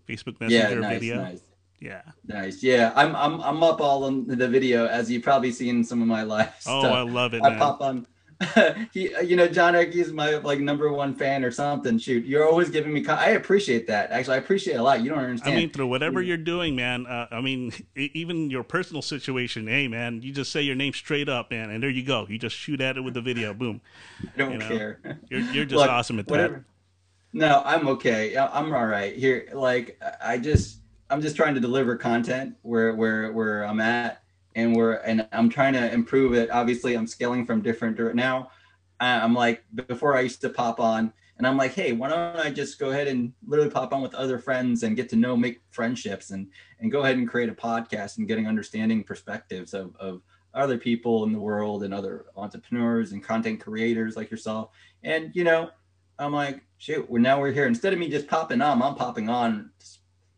Facebook 0.09 0.37
yeah 0.41 0.63
Messenger 0.63 0.81
nice 0.81 1.01
video. 1.01 1.17
nice 1.23 1.41
Yeah. 1.81 2.03
nice 2.27 2.63
yeah 2.63 2.93
i'm 2.97 3.15
i'm 3.17 3.41
i'm 3.43 3.63
up 3.63 3.81
all 3.83 4.05
on 4.05 4.27
the 4.27 4.49
video 4.49 4.87
as 4.87 5.11
you've 5.11 5.23
probably 5.25 5.53
seen 5.53 5.85
some 5.85 6.01
of 6.01 6.09
my 6.09 6.23
live 6.23 6.49
Oh, 6.67 6.81
stuff. 6.81 6.93
I 6.95 7.03
love 7.03 7.35
it, 7.35 7.43
I 7.45 7.51
man. 7.51 7.59
pop 7.59 7.81
on. 7.83 8.07
he, 8.93 9.15
you 9.25 9.37
know, 9.37 9.47
John 9.47 9.75
Eric, 9.75 9.93
he's 9.93 10.13
my 10.13 10.37
like 10.37 10.61
number 10.61 10.93
one 10.93 11.15
fan 11.15 11.45
or 11.45 11.51
something. 11.51 11.99
Shoot, 11.99 12.25
you're 12.25 12.47
always 12.47 12.71
giving 12.71 12.93
me. 12.93 13.03
Con- 13.03 13.19
I 13.19 13.31
appreciate 13.31 13.87
that. 13.89 14.11
Actually, 14.11 14.37
I 14.37 14.39
appreciate 14.39 14.75
it 14.75 14.79
a 14.79 14.83
lot. 14.83 15.03
You 15.03 15.11
don't 15.11 15.19
understand. 15.19 15.55
I 15.55 15.57
mean, 15.57 15.71
through 15.71 15.87
whatever 15.87 16.23
you're 16.23 16.37
doing, 16.37 16.77
man. 16.77 17.07
Uh, 17.07 17.27
I 17.31 17.41
mean, 17.41 17.73
even 17.95 18.51
your 18.51 18.63
personal 18.63 19.03
situation. 19.03 19.67
Hey, 19.67 19.89
man, 19.89 20.23
you 20.23 20.33
just 20.33 20.53
say 20.53 20.63
your 20.63 20.77
name 20.77 20.93
straight 20.93 21.29
up, 21.29 21.51
man, 21.51 21.71
and 21.71 21.83
there 21.83 21.91
you 21.91 22.05
go. 22.05 22.27
You 22.29 22.39
just 22.39 22.57
shoot 22.57 22.81
at 22.81 22.97
it 22.97 23.01
with 23.01 23.15
the 23.15 23.23
video. 23.23 23.55
Boom. 23.55 23.81
I 24.23 24.27
don't 24.37 24.53
you 24.53 24.59
know, 24.59 24.69
care. 24.69 25.19
You're 25.29 25.41
you're 25.41 25.65
just 25.65 25.81
Look, 25.81 25.91
awesome 25.91 26.19
at 26.19 26.27
that. 26.27 26.31
Whatever. 26.31 26.65
No, 27.33 27.63
I'm 27.65 27.89
okay. 27.89 28.37
I'm 28.37 28.75
all 28.75 28.87
right 28.87 29.17
here. 29.17 29.49
Like, 29.55 30.01
I 30.23 30.37
just, 30.37 30.81
I'm 31.09 31.23
just 31.23 31.35
trying 31.35 31.55
to 31.55 31.61
deliver 31.61 31.97
content 31.97 32.57
where 32.63 32.95
where 32.95 33.33
where 33.33 33.65
I'm 33.65 33.81
at, 33.81 34.22
and 34.55 34.75
we're 34.75 34.95
and 34.95 35.27
I'm 35.33 35.49
trying 35.49 35.75
to 35.75 35.93
improve 35.93 36.35
it. 36.35 36.51
Obviously, 36.51 36.95
I'm 36.95 37.07
scaling 37.07 37.47
from 37.47 37.63
different 37.63 37.97
dir- 37.97 38.15
now. 38.15 38.51
I'm 39.01 39.35
like 39.35 39.65
before 39.89 40.17
I 40.17 40.21
used 40.21 40.41
to 40.43 40.49
pop 40.49 40.79
on, 40.79 41.13
and 41.39 41.47
I'm 41.47 41.57
like, 41.57 41.75
hey, 41.75 41.93
why 41.93 42.09
don't 42.09 42.37
I 42.39 42.51
just 42.51 42.79
go 42.79 42.91
ahead 42.91 43.09
and 43.09 43.33
literally 43.47 43.71
pop 43.71 43.93
on 43.93 44.01
with 44.01 44.15
other 44.15 44.39
friends 44.39 44.85
and 44.85 44.95
get 44.95 45.09
to 45.09 45.17
know, 45.17 45.37
make 45.37 45.61
friendships, 45.71 46.31
and 46.31 46.49
and 46.81 46.93
go 46.93 47.03
ahead 47.03 47.17
and 47.17 47.29
create 47.29 47.49
a 47.49 47.55
podcast 47.55 48.19
and 48.19 48.29
getting 48.29 48.47
understanding 48.47 49.03
perspectives 49.03 49.75
of 49.75 49.97
of 49.97 50.23
other 50.55 50.79
people 50.79 51.25
in 51.25 51.33
the 51.33 51.39
world 51.39 51.83
and 51.83 51.95
other 51.95 52.27
entrepreneurs 52.37 53.13
and 53.13 53.25
content 53.25 53.59
creators 53.61 54.17
like 54.17 54.31
yourself. 54.31 54.71
And 55.03 55.35
you 55.35 55.45
know, 55.45 55.71
I'm 56.19 56.33
like, 56.33 56.63
shoot, 56.79 57.09
we're 57.11 57.19
now 57.19 57.41
we're 57.41 57.53
here. 57.53 57.67
Instead 57.67 57.93
of 57.93 57.99
me 57.99 58.09
just 58.09 58.29
popping 58.29 58.61
on, 58.61 58.81
I'm 58.81 58.95
popping 58.95 59.29
on 59.29 59.71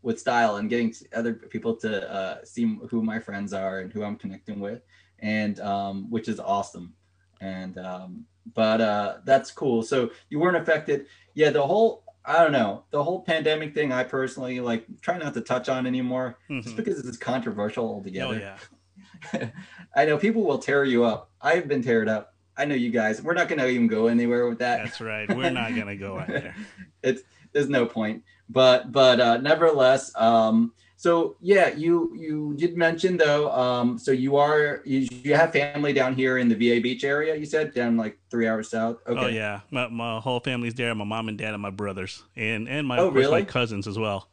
with 0.05 0.19
style 0.19 0.57
and 0.57 0.69
getting 0.69 0.93
other 1.13 1.33
people 1.33 1.75
to 1.77 2.09
uh, 2.13 2.37
see 2.45 2.77
who 2.89 3.01
my 3.01 3.19
friends 3.19 3.53
are 3.53 3.79
and 3.79 3.91
who 3.91 4.03
I'm 4.03 4.15
connecting 4.15 4.59
with, 4.59 4.81
and 5.19 5.59
um, 5.59 6.09
which 6.11 6.27
is 6.29 6.39
awesome. 6.39 6.93
And 7.41 7.77
um, 7.79 8.25
but 8.53 8.79
uh, 8.81 9.17
that's 9.25 9.51
cool. 9.51 9.81
So 9.83 10.11
you 10.29 10.39
weren't 10.39 10.57
affected. 10.57 11.07
Yeah, 11.33 11.49
the 11.49 11.65
whole 11.65 12.03
I 12.23 12.41
don't 12.43 12.51
know 12.51 12.85
the 12.91 13.03
whole 13.03 13.21
pandemic 13.21 13.73
thing. 13.73 13.91
I 13.91 14.03
personally 14.03 14.59
like 14.59 14.85
try 15.01 15.17
not 15.17 15.33
to 15.33 15.41
touch 15.41 15.69
on 15.69 15.87
anymore, 15.87 16.37
just 16.49 16.69
Mhm. 16.69 16.75
because 16.77 16.99
it's 17.05 17.17
controversial 17.17 17.85
Oh 17.85 17.93
altogether. 17.95 18.39
yeah. 18.39 19.49
I 19.95 20.05
know 20.05 20.17
people 20.17 20.43
will 20.43 20.59
tear 20.59 20.83
you 20.85 21.03
up. 21.03 21.31
I've 21.41 21.67
been 21.67 21.81
teared 21.83 22.07
up. 22.09 22.33
I 22.57 22.65
know 22.65 22.75
you 22.75 22.89
guys. 22.91 23.21
We're 23.21 23.33
not 23.33 23.49
going 23.49 23.59
to 23.59 23.67
even 23.67 23.87
go 23.87 24.07
anywhere 24.07 24.47
with 24.47 24.59
that. 24.59 24.83
That's 24.83 25.01
right. 25.01 25.27
We're 25.35 25.49
not 25.49 25.75
gonna 25.75 25.95
go 25.97 26.19
out 26.21 26.27
there. 26.27 26.55
it's 27.03 27.23
there's 27.53 27.69
no 27.69 27.85
point. 27.85 28.23
But 28.49 28.91
but 28.91 29.19
uh, 29.19 29.37
nevertheless, 29.37 30.11
um, 30.15 30.73
so 30.97 31.35
yeah, 31.41 31.69
you 31.75 32.13
you 32.15 32.55
did 32.57 32.77
mention 32.77 33.17
though. 33.17 33.51
Um, 33.51 33.97
so 33.97 34.11
you 34.11 34.37
are 34.37 34.81
you, 34.85 35.07
you 35.11 35.35
have 35.35 35.51
family 35.51 35.93
down 35.93 36.15
here 36.15 36.37
in 36.37 36.47
the 36.47 36.55
VA 36.55 36.81
Beach 36.81 37.03
area. 37.03 37.35
You 37.35 37.45
said 37.45 37.73
down 37.73 37.97
like 37.97 38.17
three 38.29 38.47
hours 38.47 38.69
south. 38.69 38.97
Okay. 39.07 39.19
Oh 39.19 39.27
yeah. 39.27 39.61
My 39.71 39.87
my 39.87 40.19
whole 40.19 40.39
family's 40.39 40.73
there. 40.75 40.93
My 40.95 41.05
mom 41.05 41.27
and 41.27 41.37
dad 41.37 41.53
and 41.53 41.61
my 41.61 41.69
brothers, 41.69 42.23
and 42.35 42.69
and 42.69 42.87
my 42.87 42.97
Oh, 42.99 43.11
course, 43.11 43.29
my 43.29 43.43
cousins 43.43 43.87
as 43.87 43.99
well. 43.99 44.29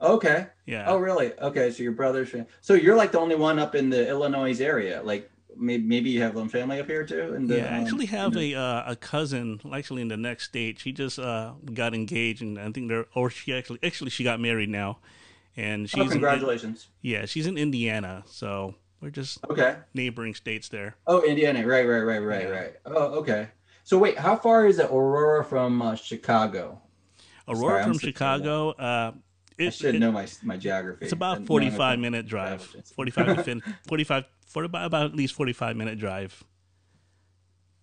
Okay. 0.00 0.46
Yeah. 0.66 0.84
Oh, 0.86 0.98
really? 0.98 1.32
Okay. 1.40 1.70
So 1.70 1.82
your 1.82 1.92
brother's 1.92 2.34
so 2.60 2.74
you're 2.74 2.96
like 2.96 3.12
the 3.12 3.20
only 3.20 3.34
one 3.34 3.58
up 3.58 3.74
in 3.74 3.90
the 3.90 4.08
Illinois 4.08 4.60
area. 4.60 5.02
Like 5.02 5.30
maybe 5.58 5.82
maybe 5.84 6.10
you 6.10 6.22
have 6.22 6.34
some 6.34 6.48
family 6.48 6.80
up 6.80 6.86
here 6.86 7.04
too. 7.04 7.34
In 7.34 7.46
the, 7.46 7.58
yeah, 7.58 7.74
I 7.74 7.78
um, 7.78 7.84
actually 7.84 8.06
have 8.06 8.32
in 8.34 8.38
a 8.38 8.54
uh, 8.54 8.92
a 8.92 8.96
cousin 8.96 9.60
actually 9.72 10.02
in 10.02 10.08
the 10.08 10.16
next 10.16 10.44
state. 10.44 10.78
She 10.78 10.92
just 10.92 11.18
uh, 11.18 11.52
got 11.74 11.94
engaged, 11.94 12.42
and 12.42 12.58
I 12.58 12.70
think 12.70 12.88
they're 12.88 13.06
or 13.14 13.30
she 13.30 13.52
actually 13.54 13.78
actually 13.82 14.10
she 14.10 14.24
got 14.24 14.40
married 14.40 14.68
now, 14.70 14.98
and 15.56 15.88
she's 15.88 15.98
Oh, 16.00 16.04
in- 16.04 16.10
congratulations. 16.10 16.88
yeah, 17.02 17.26
she's 17.26 17.46
in 17.46 17.58
Indiana, 17.58 18.22
so 18.26 18.74
we're 19.00 19.10
just 19.10 19.38
Okay. 19.50 19.76
neighboring 19.94 20.34
states 20.34 20.68
there. 20.68 20.96
Oh, 21.06 21.22
Indiana. 21.22 21.66
Right. 21.66 21.86
Right. 21.86 22.00
Right. 22.00 22.18
Right. 22.18 22.42
Yeah. 22.42 22.48
Right. 22.48 22.72
Oh, 22.86 23.18
okay. 23.20 23.48
So 23.84 23.96
wait, 23.98 24.18
how 24.18 24.36
far 24.36 24.66
is 24.66 24.78
it 24.78 24.90
Aurora 24.90 25.44
from 25.44 25.80
uh, 25.80 25.94
Chicago? 25.94 26.80
Aurora 27.46 27.82
Sorry, 27.82 27.84
from 27.84 27.98
Chicago. 27.98 28.70
Uh, 28.72 29.12
I 29.60 29.62
it, 29.64 29.74
should 29.74 29.94
it- 29.94 29.98
know 29.98 30.12
my 30.12 30.26
my 30.42 30.56
geography. 30.56 31.04
It's 31.06 31.12
about 31.12 31.38
And 31.38 31.46
forty 31.46 31.70
five 31.70 31.98
minute 31.98 32.26
drive. 32.26 32.62
Forty 32.94 33.10
five 33.10 33.34
to 33.36 33.42
fin- 33.42 33.62
forty 33.86 34.04
five 34.04 34.24
for 34.48 34.64
about 34.64 34.86
about 34.86 35.06
at 35.06 35.14
least 35.14 35.34
forty 35.34 35.52
five 35.52 35.76
minute 35.76 35.98
drive. 35.98 36.42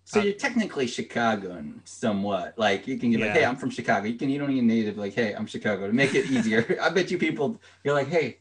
So 0.04 0.20
you're 0.20 0.34
technically 0.34 0.86
Chicagoan, 0.86 1.80
somewhat. 1.84 2.54
Like 2.56 2.86
you 2.86 2.96
can 2.98 3.10
get 3.10 3.20
like, 3.20 3.30
"Hey, 3.32 3.44
I'm 3.44 3.56
from 3.56 3.70
Chicago." 3.70 4.06
You 4.06 4.14
can 4.16 4.28
you 4.30 4.38
don't 4.38 4.52
even 4.52 4.66
need 4.68 4.84
to 4.84 4.92
be 4.92 5.00
like, 5.00 5.14
"Hey, 5.14 5.32
I'm 5.34 5.46
Chicago" 5.46 5.86
to 5.88 5.92
make 5.92 6.14
it 6.14 6.30
easier. 6.30 6.78
I 6.82 6.90
bet 6.90 7.10
you 7.10 7.18
people 7.18 7.60
you're 7.82 7.94
like, 7.94 8.06
"Hey," 8.08 8.38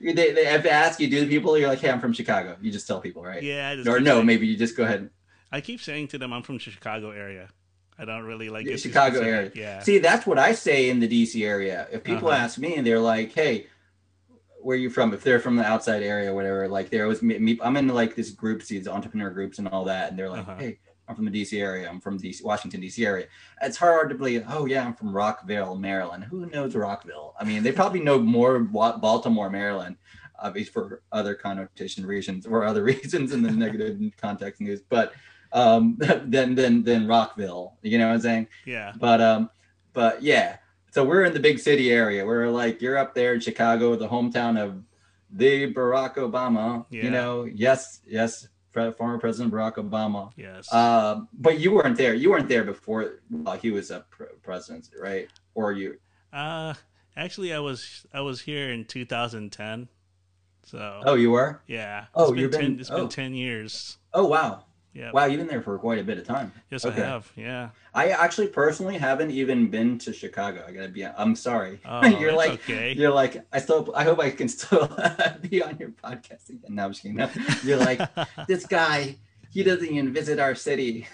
they 0.00 0.12
they 0.32 0.44
have 0.44 0.62
to 0.64 0.70
ask 0.70 1.00
you, 1.00 1.08
do 1.08 1.20
the 1.20 1.28
people? 1.28 1.56
You're 1.56 1.68
like, 1.68 1.78
"Hey, 1.78 1.90
I'm 1.90 2.00
from 2.00 2.12
Chicago." 2.12 2.56
You 2.60 2.70
just 2.70 2.86
tell 2.86 3.00
people, 3.00 3.22
right? 3.22 3.42
Yeah, 3.42 3.72
Or 3.86 4.00
no, 4.00 4.16
saying- 4.16 4.26
maybe 4.26 4.46
you 4.46 4.56
just 4.56 4.76
go 4.76 4.84
ahead. 4.84 5.08
I 5.50 5.60
keep 5.62 5.80
saying 5.80 6.08
to 6.08 6.18
them 6.18 6.32
I'm 6.32 6.42
from 6.42 6.56
the 6.56 6.60
Chicago 6.60 7.10
area. 7.10 7.48
I 7.98 8.04
don't 8.04 8.24
really 8.24 8.48
like 8.50 8.66
Chicago 8.78 9.20
area. 9.20 9.50
Yeah. 9.54 9.80
See, 9.80 9.98
that's 9.98 10.26
what 10.26 10.38
I 10.38 10.52
say 10.52 10.90
in 10.90 10.98
the 11.00 11.08
DC 11.08 11.42
area. 11.46 11.86
If 11.92 12.04
people 12.04 12.28
Uh-huh. 12.28 12.36
ask 12.44 12.58
me 12.58 12.74
and 12.76 12.86
they're 12.86 12.98
like, 12.98 13.32
"Hey, 13.32 13.66
where 14.64 14.76
you 14.76 14.90
from?" 14.90 15.12
If 15.14 15.22
they're 15.22 15.40
from 15.40 15.56
the 15.56 15.64
outside 15.64 16.02
area, 16.02 16.30
or 16.30 16.34
whatever, 16.34 16.68
like 16.68 16.90
they're 16.90 17.04
always 17.04 17.22
me. 17.22 17.38
me- 17.38 17.60
I'm 17.62 17.76
in 17.76 17.88
like 17.88 18.14
this 18.14 18.30
groups, 18.30 18.68
these 18.68 18.88
entrepreneur 18.88 19.30
groups 19.30 19.58
and 19.58 19.68
all 19.68 19.84
that, 19.84 20.10
and 20.10 20.18
they're 20.18 20.30
like, 20.30 20.42
Uh-huh. 20.48 20.56
"Hey, 20.58 20.78
I'm 21.08 21.16
from 21.16 21.24
the 21.24 21.30
DC 21.30 21.60
area. 21.60 21.88
I'm 21.88 22.00
from 22.00 22.18
DC, 22.18 22.42
Washington 22.44 22.80
DC 22.80 23.04
area." 23.06 23.26
It's 23.60 23.76
hard 23.76 24.08
to 24.10 24.14
believe. 24.14 24.44
Oh 24.48 24.66
yeah, 24.66 24.84
I'm 24.84 24.94
from 24.94 25.12
Rockville, 25.14 25.76
Maryland. 25.76 26.24
Who 26.24 26.46
knows 26.46 26.74
Rockville? 26.74 27.34
I 27.38 27.44
mean, 27.44 27.62
they 27.62 27.72
probably 27.72 28.00
know 28.00 28.18
more 28.18 28.58
Baltimore, 28.60 29.50
Maryland, 29.50 29.96
obviously 30.38 30.72
for 30.72 31.02
other 31.12 31.34
connotation 31.34 32.06
reasons 32.06 32.46
or 32.46 32.64
other 32.64 32.82
reasons 32.92 33.32
in 33.32 33.42
the 33.42 33.50
negative 33.50 34.00
context 34.20 34.60
news, 34.60 34.80
but 34.88 35.12
um, 35.52 35.96
than 35.98 36.54
than 36.54 36.82
than 36.82 37.06
Rockville. 37.06 37.76
You 37.82 37.98
know 37.98 38.08
what 38.08 38.14
I'm 38.14 38.20
saying? 38.20 38.46
yeah. 38.64 38.92
but 38.98 39.20
um 39.20 39.50
but 39.92 40.22
yeah 40.22 40.56
so 40.92 41.02
we're 41.04 41.24
in 41.24 41.32
the 41.32 41.40
big 41.48 41.58
city 41.58 41.90
area 41.90 42.24
we're 42.24 42.48
like 42.48 42.80
you're 42.82 42.98
up 43.04 43.14
there 43.14 43.34
in 43.34 43.40
chicago 43.40 43.96
the 43.96 44.06
hometown 44.08 44.54
of 44.62 44.70
the 45.30 45.72
barack 45.74 46.14
obama 46.16 46.84
Yeah. 46.90 47.04
you 47.04 47.10
know 47.10 47.44
yes 47.44 48.00
yes 48.06 48.48
former 48.96 49.18
president 49.18 49.52
barack 49.52 49.74
obama 49.76 50.30
Yes. 50.36 50.72
uh, 50.72 51.20
but 51.46 51.58
you 51.58 51.72
weren't 51.72 51.96
there 51.96 52.14
you 52.14 52.30
weren't 52.30 52.48
there 52.48 52.64
before 52.64 53.00
while 53.28 53.56
he 53.56 53.70
was 53.70 53.90
a 53.90 54.00
pre- 54.14 54.34
president 54.42 54.88
right 55.00 55.28
or 55.54 55.72
you 55.72 55.98
Uh, 56.32 56.72
actually, 57.16 57.52
I 57.52 57.58
was 57.68 58.06
I 58.14 58.20
was 58.22 58.40
here 58.48 58.70
in 58.72 58.86
2010. 58.86 59.88
So 60.64 60.78
oh 61.04 61.14
you 61.14 61.30
were 61.30 61.60
yeah. 61.66 62.06
Oh, 62.14 62.22
it's 62.24 62.30
been 62.32 62.40
you've 62.40 62.50
been- 62.52 62.60
10, 62.76 62.80
It's 62.80 62.90
oh. 62.90 62.96
been 63.00 63.08
10 63.08 63.34
years. 63.34 63.98
oh 64.14 64.26
wow 64.26 64.64
Yeah. 64.94 65.10
wow 65.12 65.24
you've 65.24 65.38
been 65.38 65.46
there 65.46 65.62
for 65.62 65.78
quite 65.78 65.98
a 65.98 66.04
bit 66.04 66.18
of 66.18 66.26
time 66.26 66.52
Yes, 66.70 66.84
okay. 66.84 67.02
I 67.02 67.06
have. 67.06 67.32
Yeah. 67.36 67.70
i 67.94 68.08
actually 68.08 68.48
personally 68.48 68.98
haven't 68.98 69.30
even 69.30 69.68
been 69.70 69.96
to 69.98 70.12
chicago 70.12 70.64
i 70.68 70.72
gotta 70.72 70.88
be 70.88 71.04
i'm 71.06 71.34
sorry 71.34 71.80
Oh, 71.86 72.06
you're 72.06 72.32
like 72.34 72.52
okay. 72.52 72.92
You're 72.92 73.10
like, 73.10 73.44
I 73.52 73.58
still, 73.60 73.90
I 73.94 74.04
hope 74.04 74.18
I 74.20 74.30
can 74.30 74.48
still 74.48 74.86
be 75.50 75.62
on 75.62 75.76
your 75.78 75.90
podcast 75.90 76.48
again. 76.50 76.74
No, 76.76 76.84
I'm 76.84 76.90
just 76.92 77.02
kidding. 77.02 77.16
No. 77.16 77.28
You're 77.64 77.78
like, 77.78 78.00
this 78.48 78.66
guy, 78.66 79.16
he 79.50 79.62
doesn't 79.62 79.86
even 79.88 80.12
visit 80.12 80.38
our 80.38 80.54
city. 80.54 81.06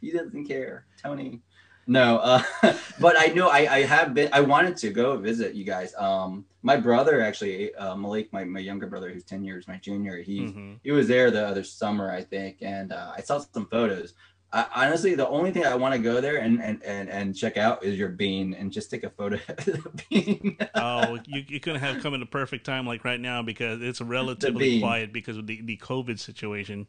he 0.00 0.10
doesn't 0.10 0.46
care, 0.46 0.84
Tony. 1.02 1.40
No, 1.86 2.18
uh, 2.18 2.42
but 3.00 3.16
I 3.18 3.26
know 3.26 3.48
I, 3.48 3.58
I 3.76 3.82
have 3.82 4.14
been. 4.14 4.28
I 4.32 4.40
wanted 4.40 4.76
to 4.78 4.90
go 4.90 5.16
visit 5.16 5.54
you 5.54 5.64
guys. 5.64 5.94
Um, 5.96 6.44
my 6.62 6.76
brother 6.76 7.20
actually, 7.20 7.74
uh, 7.74 7.94
Malik, 7.94 8.32
my, 8.32 8.44
my 8.44 8.60
younger 8.60 8.86
brother, 8.86 9.10
who's 9.10 9.24
ten 9.24 9.44
years 9.44 9.68
my 9.68 9.76
junior, 9.76 10.16
he 10.22 10.40
Mhm. 10.40 10.78
he 10.82 10.90
was 10.92 11.08
there 11.08 11.30
the 11.30 11.46
other 11.46 11.62
summer, 11.64 12.10
I 12.10 12.22
think, 12.22 12.58
and 12.62 12.92
uh, 12.92 13.12
I 13.16 13.20
saw 13.20 13.38
some 13.38 13.66
photos. 13.66 14.14
I, 14.52 14.66
honestly, 14.86 15.16
the 15.16 15.28
only 15.28 15.50
thing 15.50 15.66
I 15.66 15.74
want 15.74 15.94
to 15.94 15.98
go 16.00 16.20
there 16.20 16.36
and, 16.36 16.62
and 16.62 16.82
and 16.84 17.10
and 17.10 17.36
check 17.36 17.56
out 17.56 17.84
is 17.84 17.98
your 17.98 18.08
bean 18.10 18.54
and 18.54 18.70
just 18.72 18.88
take 18.90 19.02
a 19.04 19.10
photo 19.10 19.36
of 19.48 19.56
the 19.64 20.04
bean. 20.08 20.56
oh, 20.76 21.18
you, 21.26 21.44
you 21.48 21.60
couldn't 21.60 21.80
have 21.80 22.02
come 22.02 22.14
at 22.14 22.22
a 22.22 22.26
perfect 22.26 22.64
time 22.64 22.86
like 22.86 23.04
right 23.04 23.20
now 23.20 23.42
because 23.42 23.82
it's 23.82 24.00
relatively 24.18 24.78
quiet 24.80 25.12
because 25.12 25.36
of 25.36 25.46
the, 25.48 25.60
the 25.62 25.76
COVID 25.76 26.18
situation. 26.20 26.86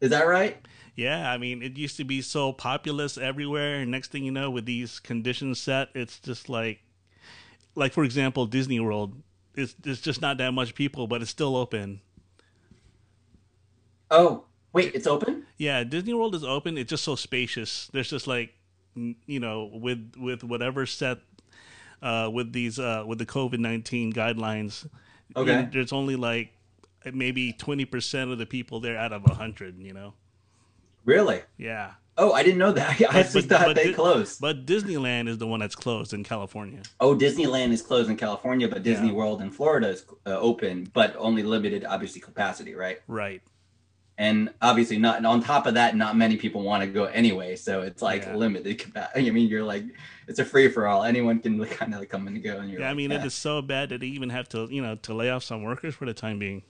Is 0.00 0.10
that 0.10 0.26
right? 0.26 0.56
Yeah, 0.94 1.30
I 1.30 1.38
mean, 1.38 1.62
it 1.62 1.76
used 1.76 1.96
to 1.98 2.04
be 2.04 2.22
so 2.22 2.52
populous 2.52 3.16
everywhere. 3.16 3.76
And 3.76 3.90
next 3.90 4.10
thing 4.10 4.24
you 4.24 4.32
know, 4.32 4.50
with 4.50 4.66
these 4.66 4.98
conditions 4.98 5.60
set, 5.60 5.90
it's 5.94 6.18
just 6.18 6.48
like, 6.48 6.80
like 7.76 7.92
for 7.92 8.02
example, 8.02 8.46
Disney 8.46 8.80
World. 8.80 9.22
It's 9.54 9.74
there's 9.74 10.00
just 10.00 10.20
not 10.20 10.38
that 10.38 10.52
much 10.52 10.74
people, 10.74 11.06
but 11.06 11.22
it's 11.22 11.30
still 11.30 11.56
open. 11.56 12.00
Oh, 14.10 14.44
wait, 14.72 14.92
it's 14.94 15.06
open? 15.06 15.46
Yeah, 15.56 15.84
Disney 15.84 16.14
World 16.14 16.34
is 16.34 16.42
open. 16.42 16.76
It's 16.76 16.90
just 16.90 17.04
so 17.04 17.14
spacious. 17.14 17.88
There's 17.92 18.10
just 18.10 18.26
like, 18.26 18.54
you 18.94 19.38
know, 19.38 19.70
with 19.72 20.14
with 20.16 20.42
whatever 20.42 20.84
set, 20.84 21.18
uh, 22.02 22.28
with 22.32 22.52
these 22.52 22.78
uh, 22.80 23.04
with 23.06 23.18
the 23.18 23.26
COVID 23.26 23.58
nineteen 23.60 24.12
guidelines. 24.12 24.88
Okay. 25.36 25.68
there's 25.72 25.92
only 25.92 26.16
like 26.16 26.50
maybe 27.14 27.52
twenty 27.52 27.84
percent 27.84 28.30
of 28.30 28.38
the 28.38 28.46
people 28.46 28.80
there 28.80 28.96
out 28.96 29.12
of 29.12 29.24
hundred. 29.24 29.78
You 29.80 29.92
know. 29.94 30.14
Really? 31.04 31.42
Yeah. 31.56 31.92
Oh, 32.20 32.32
I 32.32 32.42
didn't 32.42 32.58
know 32.58 32.72
that. 32.72 33.00
I 33.10 33.22
but- 33.22 33.26
thought 33.44 33.48
but 33.66 33.76
they 33.76 33.88
Di- 33.88 33.94
closed. 33.94 34.40
But 34.40 34.66
Disneyland 34.66 35.28
is 35.28 35.38
the 35.38 35.46
one 35.46 35.60
that's 35.60 35.76
closed 35.76 36.12
in 36.12 36.24
California. 36.24 36.82
oh, 37.00 37.14
Disneyland 37.16 37.70
is 37.70 37.80
closed 37.80 38.10
in 38.10 38.16
California, 38.16 38.68
but 38.68 38.82
Disney 38.82 39.08
Yeah. 39.08 39.14
World 39.14 39.40
in 39.40 39.50
Florida 39.50 39.88
is 39.90 40.04
uh, 40.26 40.30
open, 40.38 40.90
but 40.92 41.14
only 41.16 41.42
limited, 41.44 41.84
obviously, 41.84 42.20
capacity, 42.20 42.74
right? 42.74 42.98
Right. 43.06 43.40
And 44.20 44.50
obviously, 44.60 44.98
not. 44.98 45.18
And 45.18 45.26
on 45.28 45.40
top 45.44 45.66
of 45.66 45.74
that, 45.74 45.94
not 45.94 46.16
many 46.16 46.36
people 46.36 46.62
want 46.62 46.82
to 46.82 46.88
go 46.88 47.04
anyway, 47.04 47.54
so 47.54 47.82
it's 47.82 48.02
like 48.02 48.22
Yeah. 48.24 48.34
limited 48.34 48.78
capacity. 48.80 49.26
I 49.28 49.30
mean, 49.30 49.48
you're 49.48 49.62
like, 49.62 49.84
it's 50.26 50.40
a 50.40 50.44
free 50.44 50.68
for 50.68 50.88
all. 50.88 51.04
Anyone 51.04 51.38
can 51.38 51.64
kind 51.66 51.94
of 51.94 52.00
like 52.00 52.08
come 52.10 52.26
and 52.26 52.42
go, 52.42 52.58
and 52.58 52.68
you're 52.68 52.80
Yeah, 52.80 52.90
I 52.90 52.94
mean, 52.94 53.12
yeah. 53.12 53.20
it 53.20 53.26
is 53.26 53.34
so 53.34 53.62
bad 53.62 53.90
that 53.90 54.00
they 54.00 54.08
even 54.08 54.30
have 54.30 54.48
to, 54.50 54.66
you 54.68 54.82
know, 54.82 54.96
to 54.96 55.14
lay 55.14 55.30
off 55.30 55.44
some 55.44 55.62
workers 55.62 55.94
for 55.94 56.04
the 56.04 56.14
time 56.14 56.40
being. 56.40 56.62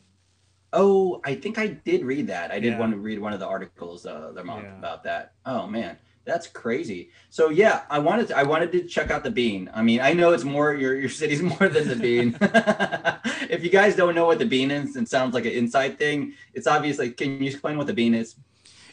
Oh, 0.73 1.21
I 1.25 1.35
think 1.35 1.59
I 1.59 1.69
did 1.69 2.05
read 2.05 2.27
that. 2.27 2.51
I 2.51 2.61
did 2.61 2.73
Yeah. 2.75 2.79
want 2.79 2.93
to 2.93 2.99
read 2.99 3.19
one 3.19 3.33
of 3.33 3.41
the 3.41 3.47
articles 3.47 4.05
uh, 4.05 4.33
the 4.35 4.45
month 4.45 4.65
Yeah. 4.65 4.79
about 4.79 5.03
that. 5.05 5.33
Oh 5.47 5.67
man, 5.67 5.97
that's 6.27 6.47
crazy. 6.47 7.11
So 7.31 7.49
yeah, 7.49 7.83
I 7.89 7.99
wanted 7.99 8.29
to, 8.29 8.37
I 8.37 8.43
wanted 8.43 8.71
to 8.73 8.85
check 8.85 9.11
out 9.11 9.25
the 9.25 9.31
bean. 9.31 9.71
I 9.75 9.83
mean, 9.83 10.01
I 10.01 10.13
know 10.13 10.33
it's 10.33 10.45
more 10.45 10.75
your 10.75 10.95
your 10.99 11.09
city's 11.09 11.41
more 11.53 11.69
than 11.69 11.89
the 11.89 11.97
bean. 11.97 12.37
if 13.51 13.63
you 13.65 13.71
guys 13.71 13.97
don't 13.97 14.15
know 14.15 14.27
what 14.27 14.39
the 14.39 14.45
bean 14.47 14.71
is 14.71 14.97
and 14.97 15.09
sounds 15.09 15.35
like 15.35 15.47
an 15.47 15.53
inside 15.53 15.99
thing, 15.99 16.35
it's 16.55 16.67
obviously. 16.67 17.11
Can 17.13 17.43
you 17.43 17.49
explain 17.51 17.79
what 17.79 17.87
the 17.87 17.95
bean 17.95 18.15
is, 18.15 18.37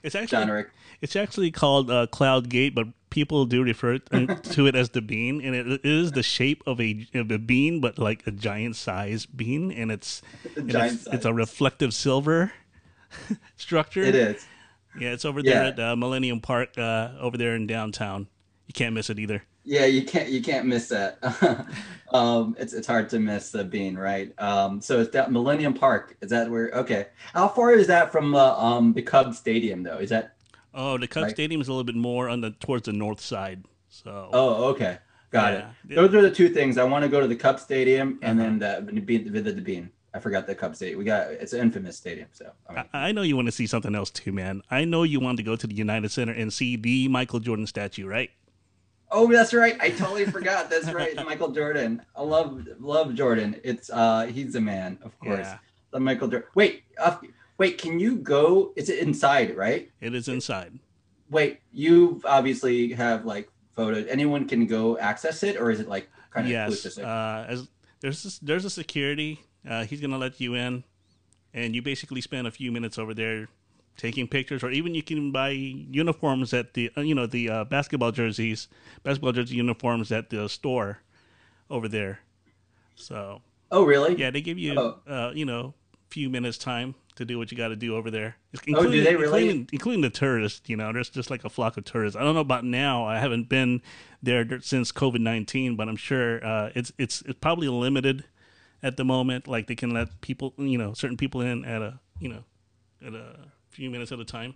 It's 0.04 0.16
actually 0.16 0.28
John 0.46 0.50
Rick? 0.52 0.70
it's 1.02 1.16
actually 1.16 1.52
called 1.52 1.92
uh, 1.92 2.08
Cloud 2.08 2.48
Gate, 2.50 2.74
but 2.74 2.88
people 3.16 3.46
do 3.46 3.64
refer 3.64 3.98
to 3.98 4.68
it 4.68 4.76
as 4.76 4.90
the 4.90 5.02
bean, 5.02 5.42
and 5.42 5.56
it 5.56 5.86
is 5.86 6.12
the 6.12 6.22
shape 6.22 6.62
of 6.68 6.82
a 6.82 7.08
of 7.16 7.32
a 7.32 7.40
bean, 7.40 7.80
but 7.80 7.98
like 7.98 8.28
a 8.28 8.32
giant 8.32 8.76
size 8.76 9.26
bean, 9.26 9.72
and 9.72 9.90
it's 9.90 10.22
and 10.58 10.70
it's, 10.70 11.08
it's 11.08 11.26
a 11.26 11.34
reflective 11.34 11.94
silver 11.94 12.52
structure. 13.56 14.02
It 14.02 14.16
is. 14.16 14.46
Yeah, 15.00 15.14
it's 15.14 15.24
over 15.26 15.42
there 15.42 15.64
Yeah. 15.64 15.68
at 15.70 15.80
uh, 15.80 15.96
Millennium 15.96 16.42
Park, 16.42 16.78
uh, 16.78 17.12
over 17.20 17.38
there 17.38 17.56
in 17.56 17.68
downtown. 17.68 18.28
You 18.68 18.74
can't 18.74 18.94
miss 18.94 19.10
it 19.10 19.18
either. 19.18 19.44
Yeah, 19.64 19.86
you 19.86 20.04
can't 20.04 20.30
you 20.30 20.42
can't 20.44 20.68
miss 20.68 20.90
that. 20.90 21.18
um, 22.14 22.56
it's 22.60 22.74
it's 22.74 22.86
hard 22.88 23.10
to 23.10 23.20
miss 23.20 23.52
the 23.52 23.64
bean, 23.64 23.96
right? 23.98 24.32
Um, 24.40 24.82
so 24.82 25.00
it's 25.00 25.12
that 25.12 25.32
Millennium 25.32 25.74
Park. 25.74 26.18
Is 26.22 26.30
that 26.32 26.52
where? 26.52 26.70
Okay, 26.72 27.08
how 27.34 27.48
far 27.48 27.72
is 27.72 27.88
that 27.88 28.12
from 28.12 28.36
uh, 28.36 28.56
um 28.58 28.94
the 28.94 29.02
Cubs 29.02 29.38
Stadium 29.38 29.84
though? 29.84 29.98
Is 30.00 30.10
that? 30.10 30.35
Oh, 30.78 30.98
the 30.98 31.08
Cubs 31.08 31.24
Right. 31.24 31.32
Stadium 31.32 31.62
is 31.62 31.68
a 31.70 31.72
little 31.72 31.86
bit 31.86 31.96
more 31.96 32.28
on 32.30 32.42
the 32.42 32.52
towards 32.52 32.86
the 32.86 32.94
north 32.94 33.22
side. 33.22 33.64
So 33.90 34.30
Oh, 34.34 34.66
okay, 34.72 34.98
got 35.32 35.54
Yeah. 35.54 35.70
it. 35.90 35.96
Those 35.96 36.14
are 36.14 36.22
the 36.22 36.30
two 36.32 36.50
things. 36.50 36.78
I 36.78 36.84
want 36.84 37.04
to 37.04 37.10
go 37.10 37.22
to 37.22 37.28
the 37.28 37.36
Cubs 37.36 37.62
Stadium 37.64 38.20
and 38.22 38.40
Uh-huh. 38.40 38.82
then 38.82 38.96
the 38.96 39.02
bean 39.02 39.32
visit 39.32 39.56
the 39.56 39.62
bean. 39.62 39.90
I 40.14 40.20
forgot 40.20 40.48
the 40.48 40.56
Cubs 40.56 40.78
Stadium. 40.78 41.00
We 41.00 41.06
got 41.06 41.32
it's 41.32 41.54
an 41.54 41.62
infamous 41.62 41.98
stadium. 41.98 42.28
So 42.34 42.52
I 42.70 42.74
mean, 42.74 42.84
I, 42.94 43.10
I 43.10 43.12
know 43.14 43.22
you 43.22 43.36
want 43.36 43.48
to 43.48 43.52
see 43.54 43.68
something 43.68 43.96
else 43.96 44.10
too, 44.12 44.32
man. 44.34 44.62
I 44.70 44.84
know 44.86 45.04
you 45.04 45.20
want 45.20 45.38
to 45.38 45.44
go 45.44 45.56
to 45.56 45.66
the 45.68 45.76
United 45.76 46.12
Center 46.12 46.34
and 46.34 46.52
see 46.52 46.76
the 46.76 47.08
Michael 47.08 47.40
Jordan 47.40 47.68
statue, 47.68 48.06
right? 48.08 48.30
oh, 49.12 49.32
that's 49.32 49.54
right. 49.54 49.78
I 49.80 49.92
totally 49.92 50.26
forgot. 50.26 50.70
That's 50.70 50.92
right. 50.92 51.16
Michael 51.26 51.52
Jordan. 51.52 52.02
I 52.18 52.22
love 52.22 52.68
love 52.80 53.14
Jordan. 53.14 53.56
It's 53.64 53.90
uh 53.90 54.26
he's 54.26 54.56
a 54.56 54.62
man, 54.62 55.00
of 55.04 55.18
course. 55.20 55.40
Yeah, 55.48 55.58
The 55.92 56.00
Michael 56.02 56.28
Jordan. 56.28 56.50
Wait, 56.56 56.84
wait. 57.58 57.78
Can 57.78 58.00
you 58.00 58.18
go? 58.18 58.74
Is 58.76 58.90
it 58.90 59.00
inside? 59.00 59.56
Right. 59.56 59.92
it 60.02 60.14
is 60.14 60.28
inside. 60.28 60.80
Wait, 61.30 61.60
you 61.72 62.22
obviously 62.26 62.94
have 62.94 63.26
like 63.26 63.50
photos. 63.76 64.08
Anyone 64.08 64.48
can 64.48 64.66
go 64.66 64.98
access 64.98 65.44
it, 65.44 65.60
or 65.60 65.72
is 65.72 65.80
it 65.80 65.88
like 65.88 66.10
kind 66.32 66.46
of 66.46 66.52
yes. 66.52 66.72
exclusive? 66.72 67.06
Uh, 67.06 67.46
as 67.48 67.68
there's 68.00 68.24
this, 68.24 68.40
there's 68.40 68.66
a 68.66 68.70
security. 68.70 69.42
Uh, 69.68 69.84
he's 69.84 70.02
gonna 70.02 70.18
let 70.18 70.40
you 70.40 70.56
in, 70.56 70.84
and 71.54 71.76
you 71.76 71.82
basically 71.82 72.22
spend 72.22 72.48
a 72.48 72.52
few 72.52 72.72
minutes 72.72 72.98
over 72.98 73.14
there 73.14 73.48
taking 73.98 74.28
pictures, 74.28 74.64
or 74.64 74.72
even 74.72 74.94
you 74.94 75.04
can 75.04 75.32
buy 75.32 75.50
uniforms 75.50 76.54
at 76.54 76.74
the 76.74 76.92
uh, 76.98 77.02
you 77.02 77.16
know 77.16 77.26
the 77.26 77.50
uh, 77.50 77.64
basketball 77.66 78.12
jerseys, 78.12 78.68
basketball 79.04 79.32
jersey 79.32 79.56
uniforms 79.56 80.12
at 80.12 80.30
the 80.30 80.48
store 80.50 81.00
over 81.70 81.88
there. 81.88 82.20
So 82.96 83.42
oh, 83.72 83.84
really? 83.84 84.16
yeah, 84.16 84.32
they 84.32 84.42
give 84.42 84.58
you 84.58 84.78
Oh. 84.78 85.00
uh, 85.08 85.32
you 85.34 85.46
know 85.46 85.74
few 86.10 86.30
minutes 86.30 86.58
time 86.58 86.96
to 87.16 87.26
do 87.26 87.38
what 87.38 87.52
you 87.52 87.58
got 87.58 87.70
to 87.70 87.76
do 87.76 87.96
over 87.96 88.12
there. 88.12 88.36
Oh, 88.54 88.60
do 88.62 88.70
Including, 88.72 89.04
they 89.04 89.16
really? 89.16 89.44
Including, 89.44 89.70
including 89.72 90.02
the 90.02 90.10
tourists, 90.10 90.70
you 90.70 90.76
know, 90.76 90.92
there's 90.92 91.10
just 91.10 91.30
like 91.30 91.44
a 91.46 91.50
flock 91.50 91.78
of 91.78 91.86
tourists. 91.86 92.16
I 92.18 92.24
don't 92.24 92.34
know 92.36 92.42
about 92.42 92.66
now. 92.66 93.06
I 93.06 93.20
haven't 93.20 93.50
been 93.50 93.82
there 94.22 94.46
since 94.62 94.92
COVID 94.92 95.20
nineteen, 95.20 95.76
but 95.76 95.88
I'm 95.88 95.96
sure 95.96 96.46
uh, 96.46 96.72
it's 96.76 96.92
it's 96.98 97.22
it's 97.22 97.40
probably 97.40 97.68
limited 97.68 98.26
at 98.84 98.98
the 98.98 99.06
moment. 99.06 99.48
Like 99.48 99.68
they 99.68 99.76
can 99.76 99.92
let 99.92 100.22
people, 100.22 100.54
you 100.58 100.78
know, 100.78 100.94
certain 100.94 101.18
people 101.18 101.42
in 101.42 101.66
at 101.66 101.82
a 101.82 102.00
you 102.20 102.30
know 102.30 102.44
at 103.06 103.14
a 103.14 103.38
few 103.70 103.90
minutes 103.90 104.12
at 104.12 104.20
a 104.20 104.26
time. 104.26 104.56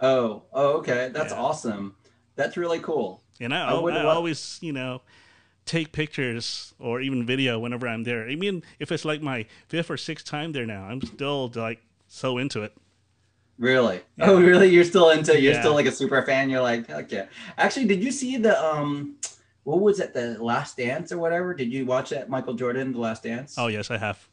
Oh, 0.00 0.42
oh, 0.52 0.78
okay. 0.78 1.10
That's 1.12 1.32
Yeah. 1.32 1.40
awesome. 1.40 1.94
That's 2.34 2.56
really 2.56 2.80
cool. 2.80 3.22
And 3.40 3.54
I, 3.54 3.70
I 3.70 3.74
I 3.74 4.04
always, 4.04 4.58
you 4.60 4.72
know, 4.72 5.02
take 5.64 5.92
pictures 5.92 6.74
or 6.78 7.00
even 7.00 7.24
video 7.24 7.58
whenever 7.58 7.86
I'm 7.88 8.04
there. 8.04 8.28
I 8.28 8.34
mean, 8.34 8.62
if 8.78 8.90
it's 8.92 9.04
like 9.04 9.22
my 9.22 9.46
fifth 9.68 9.90
or 9.90 9.96
sixth 9.96 10.26
time 10.26 10.52
there 10.52 10.66
now, 10.66 10.84
I'm 10.84 11.00
still 11.02 11.50
like 11.54 11.82
so 12.08 12.38
into 12.38 12.62
it. 12.62 12.74
Really? 13.58 14.00
Oh, 14.20 14.40
really? 14.40 14.68
You're 14.68 14.84
still 14.84 15.10
into? 15.10 15.40
You're 15.40 15.52
Yeah. 15.52 15.60
still 15.60 15.74
like 15.74 15.86
a 15.86 15.92
super 15.92 16.22
fan? 16.22 16.50
You're 16.50 16.62
like, 16.62 16.90
okay. 16.90 17.28
Actually, 17.58 17.86
did 17.86 18.02
you 18.02 18.10
see 18.10 18.36
the 18.36 18.60
um, 18.60 19.16
what 19.64 19.80
was 19.80 20.00
it? 20.00 20.14
The 20.14 20.42
Last 20.42 20.76
Dance 20.76 21.12
or 21.12 21.18
whatever? 21.18 21.54
Did 21.54 21.72
you 21.72 21.86
watch 21.86 22.10
that 22.10 22.28
Michael 22.28 22.54
Jordan, 22.54 22.92
The 22.92 22.98
Last 22.98 23.22
Dance? 23.22 23.54
Oh 23.56 23.68
yes, 23.68 23.90
I 23.90 23.98
have. 23.98 24.26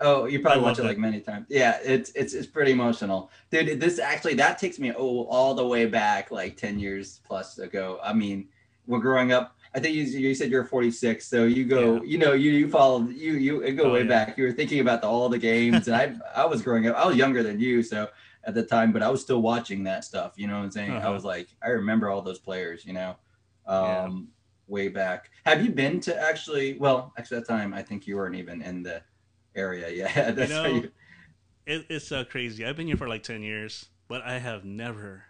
Oh, 0.00 0.24
you 0.26 0.40
probably 0.40 0.60
I 0.60 0.64
watched 0.64 0.80
it 0.80 0.84
like 0.84 0.98
many 0.98 1.20
times. 1.20 1.46
Yeah, 1.48 1.78
it's 1.84 2.10
it's 2.14 2.32
it's 2.34 2.46
pretty 2.46 2.72
emotional, 2.72 3.30
dude. 3.50 3.80
This 3.80 3.98
actually 3.98 4.34
that 4.34 4.58
takes 4.58 4.78
me 4.78 4.92
oh, 4.96 5.24
all 5.24 5.54
the 5.54 5.66
way 5.66 5.86
back 5.86 6.30
like 6.30 6.56
ten 6.56 6.78
years 6.78 7.20
plus 7.26 7.58
ago. 7.58 8.00
I 8.02 8.12
mean, 8.12 8.48
we're 8.86 8.98
growing 8.98 9.32
up, 9.32 9.56
I 9.74 9.80
think 9.80 9.96
you, 9.96 10.02
you 10.04 10.34
said 10.36 10.50
you're 10.50 10.64
46, 10.64 11.26
so 11.26 11.44
you 11.44 11.64
go, 11.64 11.94
Yeah. 11.96 12.00
you 12.04 12.18
know, 12.18 12.32
you 12.32 12.52
you 12.52 12.68
followed 12.70 13.12
you 13.12 13.32
you 13.34 13.72
go 13.72 13.84
Oh, 13.84 13.92
way 13.92 14.02
yeah. 14.02 14.08
back. 14.08 14.38
You 14.38 14.44
were 14.44 14.52
thinking 14.52 14.78
about 14.80 15.00
the, 15.00 15.08
all 15.08 15.28
the 15.28 15.38
games, 15.38 15.88
and 15.88 15.96
I 15.96 16.14
I 16.42 16.44
was 16.46 16.62
growing 16.62 16.86
up. 16.86 16.96
I 16.96 17.06
was 17.06 17.16
younger 17.16 17.42
than 17.42 17.58
you, 17.58 17.82
so 17.82 18.08
at 18.44 18.54
the 18.54 18.62
time, 18.62 18.92
but 18.92 19.02
I 19.02 19.08
was 19.10 19.20
still 19.20 19.42
watching 19.42 19.82
that 19.84 20.04
stuff. 20.04 20.34
You 20.36 20.46
know 20.46 20.58
what 20.58 20.64
I'm 20.64 20.70
saying? 20.70 20.92
I 20.92 20.96
Uh-huh. 20.98 21.12
was 21.12 21.24
like, 21.24 21.48
I 21.62 21.68
remember 21.70 22.08
all 22.08 22.22
those 22.22 22.38
players. 22.38 22.84
You 22.86 22.92
know, 22.92 23.16
um, 23.66 23.82
Yeah. 23.84 24.08
way 24.68 24.88
back. 24.88 25.30
Have 25.44 25.64
you 25.64 25.72
been 25.72 25.98
to 26.00 26.16
actually? 26.20 26.74
Well, 26.78 27.12
actually, 27.18 27.40
that 27.40 27.48
time 27.48 27.74
I 27.74 27.82
think 27.82 28.06
you 28.06 28.14
weren't 28.16 28.36
even 28.36 28.62
in 28.62 28.82
the 28.84 29.02
area 29.56 29.88
yet. 29.90 30.14
That's 30.36 30.52
why 30.52 30.62
know, 30.62 30.66
you- 30.82 30.90
It, 31.66 31.86
it's 31.88 32.06
so 32.06 32.24
crazy. 32.24 32.64
I've 32.64 32.76
been 32.76 32.86
here 32.86 32.96
for 32.96 33.08
like 33.08 33.24
ten 33.24 33.42
years, 33.42 33.86
but 34.06 34.22
I 34.22 34.38
have 34.38 34.64
never, 34.64 35.24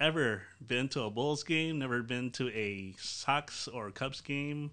ever 0.00 0.42
been 0.66 0.88
to 0.90 1.02
a 1.02 1.10
Bulls 1.10 1.42
game. 1.44 1.78
Never 1.78 2.02
been 2.02 2.30
to 2.32 2.48
a 2.50 2.94
Sox 2.98 3.68
or 3.68 3.90
Cubs 3.90 4.20
game, 4.20 4.70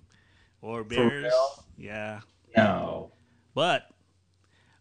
or 0.61 0.83
Bears. 0.83 1.33
Yeah, 1.77 2.21
No. 2.55 3.11
but 3.53 3.89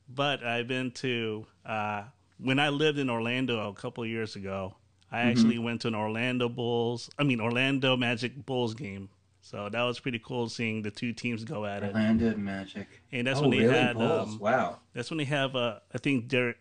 but 0.09 0.43
I've 0.45 0.69
been 0.69 0.93
to 0.93 1.47
uh, 1.65 2.05
when 2.39 2.59
I 2.59 2.69
lived 2.71 2.99
in 2.99 3.11
Orlando 3.11 3.69
a 3.69 3.75
couple 3.75 4.05
of 4.05 4.09
years 4.11 4.37
ago. 4.37 4.75
I 5.11 5.19
Mm-hmm. 5.19 5.29
actually 5.31 5.59
went 5.59 5.81
to 5.83 5.89
an 5.89 5.95
Orlando 5.95 6.49
Bulls, 6.49 7.09
I 7.19 7.23
mean 7.23 7.41
Orlando 7.41 7.97
Magic 7.97 8.45
Bulls 8.45 8.75
game. 8.75 9.09
So 9.41 9.69
that 9.69 9.83
was 9.83 10.01
pretty 10.01 10.19
cool 10.19 10.49
seeing 10.49 10.83
the 10.83 10.91
two 10.91 11.13
teams 11.13 11.45
go 11.45 11.65
at 11.65 11.85
it. 11.85 11.95
Orlando 11.95 12.37
Magic. 12.37 12.89
And 13.13 13.27
that's 13.29 13.39
oh, 13.39 13.43
when 13.43 13.51
they 13.53 13.59
really? 13.61 13.79
had 13.79 13.95
Bulls. 13.97 14.29
um, 14.31 14.39
wow. 14.41 14.79
that's 14.93 15.09
when 15.09 15.19
they 15.19 15.25
have 15.25 15.55
uh, 15.55 15.79
I 15.95 15.99
think 15.99 16.27
Derrick 16.27 16.57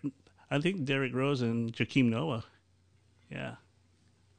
I 0.51 0.59
think 0.59 0.85
Derrick 0.85 1.15
Rose 1.15 1.41
and 1.41 1.73
Joakim 1.73 2.09
Noah. 2.09 2.43
Yeah. 3.31 3.55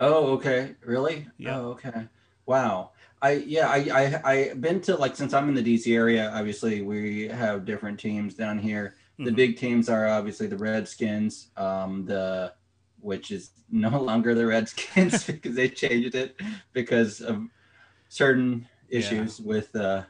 Oh, 0.00 0.32
okay. 0.35 0.76
Really? 0.85 1.26
Yeah. 1.38 1.59
Oh, 1.59 1.70
okay. 1.72 2.09
Wow. 2.46 2.92
I 3.22 3.32
yeah, 3.32 3.68
I 3.68 3.76
I 3.92 4.32
I 4.32 4.54
been 4.54 4.80
to 4.82 4.96
like 4.96 5.16
since 5.16 5.32
I'm 5.32 5.48
in 5.48 5.54
the 5.54 5.62
DC 5.62 5.94
area, 5.96 6.30
obviously 6.35 6.82
we 6.82 7.28
have 7.28 7.64
different 7.64 7.98
teams 7.98 8.35
down 8.35 8.59
here. 8.59 8.94
The 9.18 9.30
Mhm. 9.30 9.37
big 9.37 9.56
teams 9.56 9.88
are 9.88 10.06
obviously 10.06 10.46
the 10.46 10.59
Redskins, 10.59 11.50
um 11.56 12.04
the 12.04 12.52
which 13.00 13.30
is 13.30 13.52
no 13.70 14.00
longer 14.02 14.35
the 14.35 14.46
Redskins 14.46 15.24
because 15.26 15.54
they 15.54 15.68
changed 15.68 16.14
it 16.14 16.37
because 16.72 17.20
of 17.20 17.42
certain 18.09 18.68
Yeah. 18.88 18.98
issues 19.00 19.40
with 19.40 19.74
uh 19.76 20.04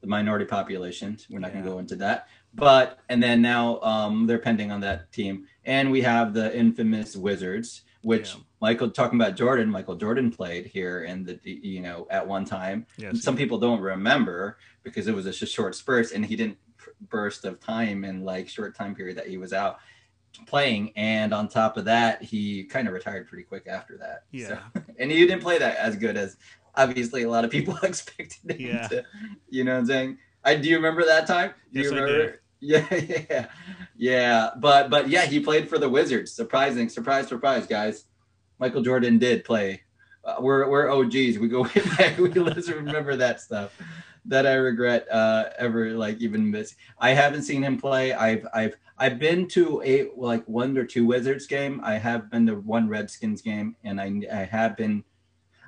the 0.00 0.06
minority 0.08 0.44
population. 0.44 1.16
We're 1.30 1.38
not 1.38 1.52
going 1.52 1.64
to 1.64 1.70
go 1.70 1.78
into 1.78 1.96
that. 1.96 2.26
But 2.54 2.98
and 3.08 3.22
then 3.22 3.40
now 3.42 3.80
um 3.82 4.26
they're 4.26 4.38
pending 4.38 4.70
on 4.72 4.80
that 4.80 5.12
team. 5.12 5.46
And 5.64 5.90
we 5.90 6.02
have 6.02 6.34
the 6.34 6.56
infamous 6.56 7.16
Wizards, 7.16 7.82
which 8.02 8.34
Yeah. 8.34 8.40
Michael 8.60 8.90
talking 8.90 9.20
about 9.20 9.36
Jordan, 9.36 9.68
Michael 9.70 9.96
Jordan 9.96 10.30
played 10.30 10.66
here 10.66 11.04
in 11.04 11.24
the 11.24 11.38
you 11.44 11.80
know 11.80 12.06
at 12.10 12.26
one 12.26 12.44
time. 12.44 12.86
Yes. 12.96 13.22
Some 13.22 13.36
people 13.36 13.58
don't 13.58 13.80
remember 13.80 14.58
because 14.82 15.06
it 15.08 15.14
was 15.14 15.26
a 15.26 15.32
short 15.32 15.74
spurt 15.74 16.12
and 16.12 16.24
he 16.24 16.36
didn't 16.36 16.58
burst 17.08 17.44
of 17.44 17.60
time 17.60 18.04
in 18.04 18.24
like 18.24 18.48
short 18.48 18.74
time 18.76 18.94
period 18.94 19.16
that 19.16 19.26
he 19.28 19.36
was 19.38 19.52
out 19.52 19.78
playing 20.46 20.92
and 20.96 21.32
on 21.34 21.46
top 21.48 21.76
of 21.76 21.84
that 21.84 22.22
he 22.22 22.64
kind 22.64 22.88
of 22.88 22.94
retired 22.94 23.28
pretty 23.28 23.44
quick 23.44 23.66
after 23.68 23.98
that 23.98 24.24
So- 24.32 24.58
Yeah. 24.74 24.82
and 24.98 25.10
he 25.10 25.18
didn't 25.26 25.42
play 25.42 25.58
that 25.58 25.76
as 25.76 25.94
good 25.96 26.16
as 26.16 26.36
obviously 26.74 27.22
a 27.24 27.28
lot 27.30 27.44
of 27.44 27.50
people 27.50 27.76
expected 27.82 28.50
him 28.50 28.56
Yeah. 28.74 28.88
to 28.88 29.04
you 29.50 29.62
know 29.64 29.72
what 29.74 29.80
i'm 29.80 29.86
saying 29.86 30.18
i 30.44 30.54
do 30.54 30.68
you 30.68 30.76
remember 30.76 31.04
that 31.04 31.26
time 31.26 31.52
do 31.72 31.80
Yes, 31.80 31.90
you 31.90 31.96
remember 31.96 32.40
yeah 32.62 32.94
yeah. 33.30 33.46
Yeah 33.96 34.50
but 34.58 34.88
but 34.88 35.08
yeah 35.08 35.26
he 35.26 35.40
played 35.40 35.68
for 35.68 35.78
the 35.78 35.88
wizards. 35.88 36.32
Surprising 36.32 36.88
surprise 36.88 37.28
surprise 37.28 37.66
guys. 37.66 38.04
Michael 38.58 38.82
jordan 38.82 39.18
did 39.18 39.44
play. 39.44 39.82
Uh, 40.24 40.36
we're 40.40 40.68
we're 40.70 40.88
og's 40.88 41.38
we 41.38 41.48
go 41.48 41.62
way 41.74 41.82
back. 41.98 42.16
We 42.18 42.30
let's 42.30 42.68
remember 42.70 43.16
that 43.16 43.40
stuff 43.40 43.76
that 44.24 44.46
i 44.46 44.52
regret 44.54 45.04
uh 45.10 45.46
ever 45.58 45.90
like 45.90 46.20
even 46.20 46.48
miss. 46.48 46.76
I 46.98 47.10
haven't 47.10 47.42
seen 47.42 47.62
him 47.62 47.76
play. 47.78 48.12
I've 48.12 48.46
i've 48.54 48.76
i've 48.98 49.18
been 49.18 49.48
to 49.48 49.82
a 49.82 50.10
like 50.16 50.46
one 50.46 50.78
or 50.78 50.84
two 50.84 51.04
wizards 51.04 51.46
game. 51.46 51.80
I 51.82 51.94
have 51.94 52.30
been 52.30 52.46
to 52.46 52.54
one 52.54 52.88
redskins 52.88 53.42
game 53.42 53.74
and 53.82 54.00
i 54.00 54.22
i 54.32 54.44
have 54.44 54.76
been 54.76 55.02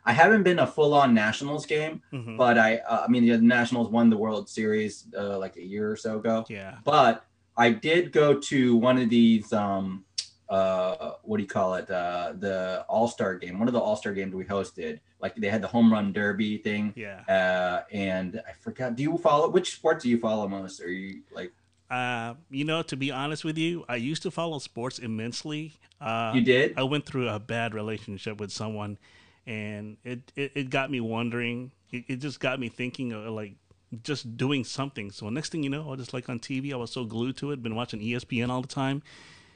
i 0.05 0.13
haven't 0.13 0.43
been 0.43 0.59
a 0.59 0.67
full-on 0.67 1.15
nationals 1.15 1.65
game 1.67 2.03
Mhm. 2.13 2.37
but 2.37 2.59
i 2.59 2.77
uh, 2.79 3.03
i 3.07 3.09
mean 3.09 3.27
the 3.27 3.39
nationals 3.39 3.89
won 3.89 4.11
the 4.11 4.17
world 4.17 4.49
series 4.49 5.07
uh, 5.17 5.39
like 5.39 5.57
a 5.57 5.63
year 5.65 5.91
or 5.91 5.97
so 5.97 6.19
ago 6.19 6.45
Yeah. 6.49 6.77
but 6.85 7.25
I 7.57 7.71
did 7.71 8.11
go 8.11 8.35
to 8.51 8.77
one 8.77 8.99
of 8.99 9.09
these 9.11 9.53
um 9.53 10.05
uh 10.49 11.13
what 11.23 11.37
do 11.39 11.43
you 11.43 11.49
call 11.49 11.75
it 11.77 11.89
uh 11.91 12.33
the 12.39 12.85
all-star 12.89 13.37
game 13.37 13.59
one 13.59 13.69
of 13.69 13.75
the 13.75 13.81
all-star 13.81 14.13
games 14.13 14.35
we 14.35 14.45
hosted 14.45 14.99
like 15.23 15.35
they 15.37 15.49
had 15.49 15.63
the 15.63 15.69
home 15.69 15.89
run 15.93 16.13
derby 16.13 16.59
thing 16.59 16.93
Yeah. 16.97 17.21
uh 17.29 17.83
and 17.93 18.43
I 18.47 18.53
forgot 18.61 18.97
do 18.97 19.03
you 19.05 19.17
follow 19.19 19.49
which 19.49 19.69
sports 19.79 20.03
do 20.05 20.11
you 20.11 20.19
follow 20.19 20.47
most 20.49 20.81
are 20.83 20.91
you 20.91 21.23
like 21.33 21.53
Uh, 21.91 22.35
you 22.51 22.65
know, 22.65 22.83
to 22.83 22.97
be 22.97 23.11
honest 23.13 23.45
with 23.45 23.59
you, 23.65 23.85
I 23.89 23.97
used 24.11 24.23
to 24.27 24.31
follow 24.31 24.59
sports 24.59 24.99
immensely. 24.99 25.75
Uh, 26.01 26.33
you 26.35 26.41
did 26.41 26.75
I 26.77 26.83
went 26.83 27.05
through 27.07 27.29
a 27.29 27.39
bad 27.39 27.71
relationship 27.75 28.41
with 28.41 28.51
someone, 28.51 28.99
and 29.47 29.97
it, 30.05 30.33
it, 30.37 30.53
it 30.55 30.71
got 30.71 30.91
me 30.91 31.01
wondering. 31.01 31.71
It, 31.91 32.05
it 32.09 32.17
just 32.17 32.41
got 32.41 32.59
me 32.59 32.69
thinking 32.69 33.13
of 33.13 33.27
like 33.27 33.55
just 34.03 34.37
doing 34.37 34.65
something. 34.65 35.11
So 35.11 35.29
next 35.29 35.53
thing 35.53 35.63
you 35.63 35.71
know, 35.71 35.87
I 35.87 35.91
was 35.91 36.01
just 36.01 36.15
like 36.15 36.29
on 36.29 36.41
TV. 36.41 36.73
I 36.73 36.77
was 36.77 36.91
so 36.91 37.05
glued 37.05 37.37
to 37.39 37.53
it. 37.53 37.63
Been 37.63 37.75
watching 37.75 38.01
ESPN 38.01 38.49
all 38.49 38.63
the 38.63 38.69
time, 38.69 39.03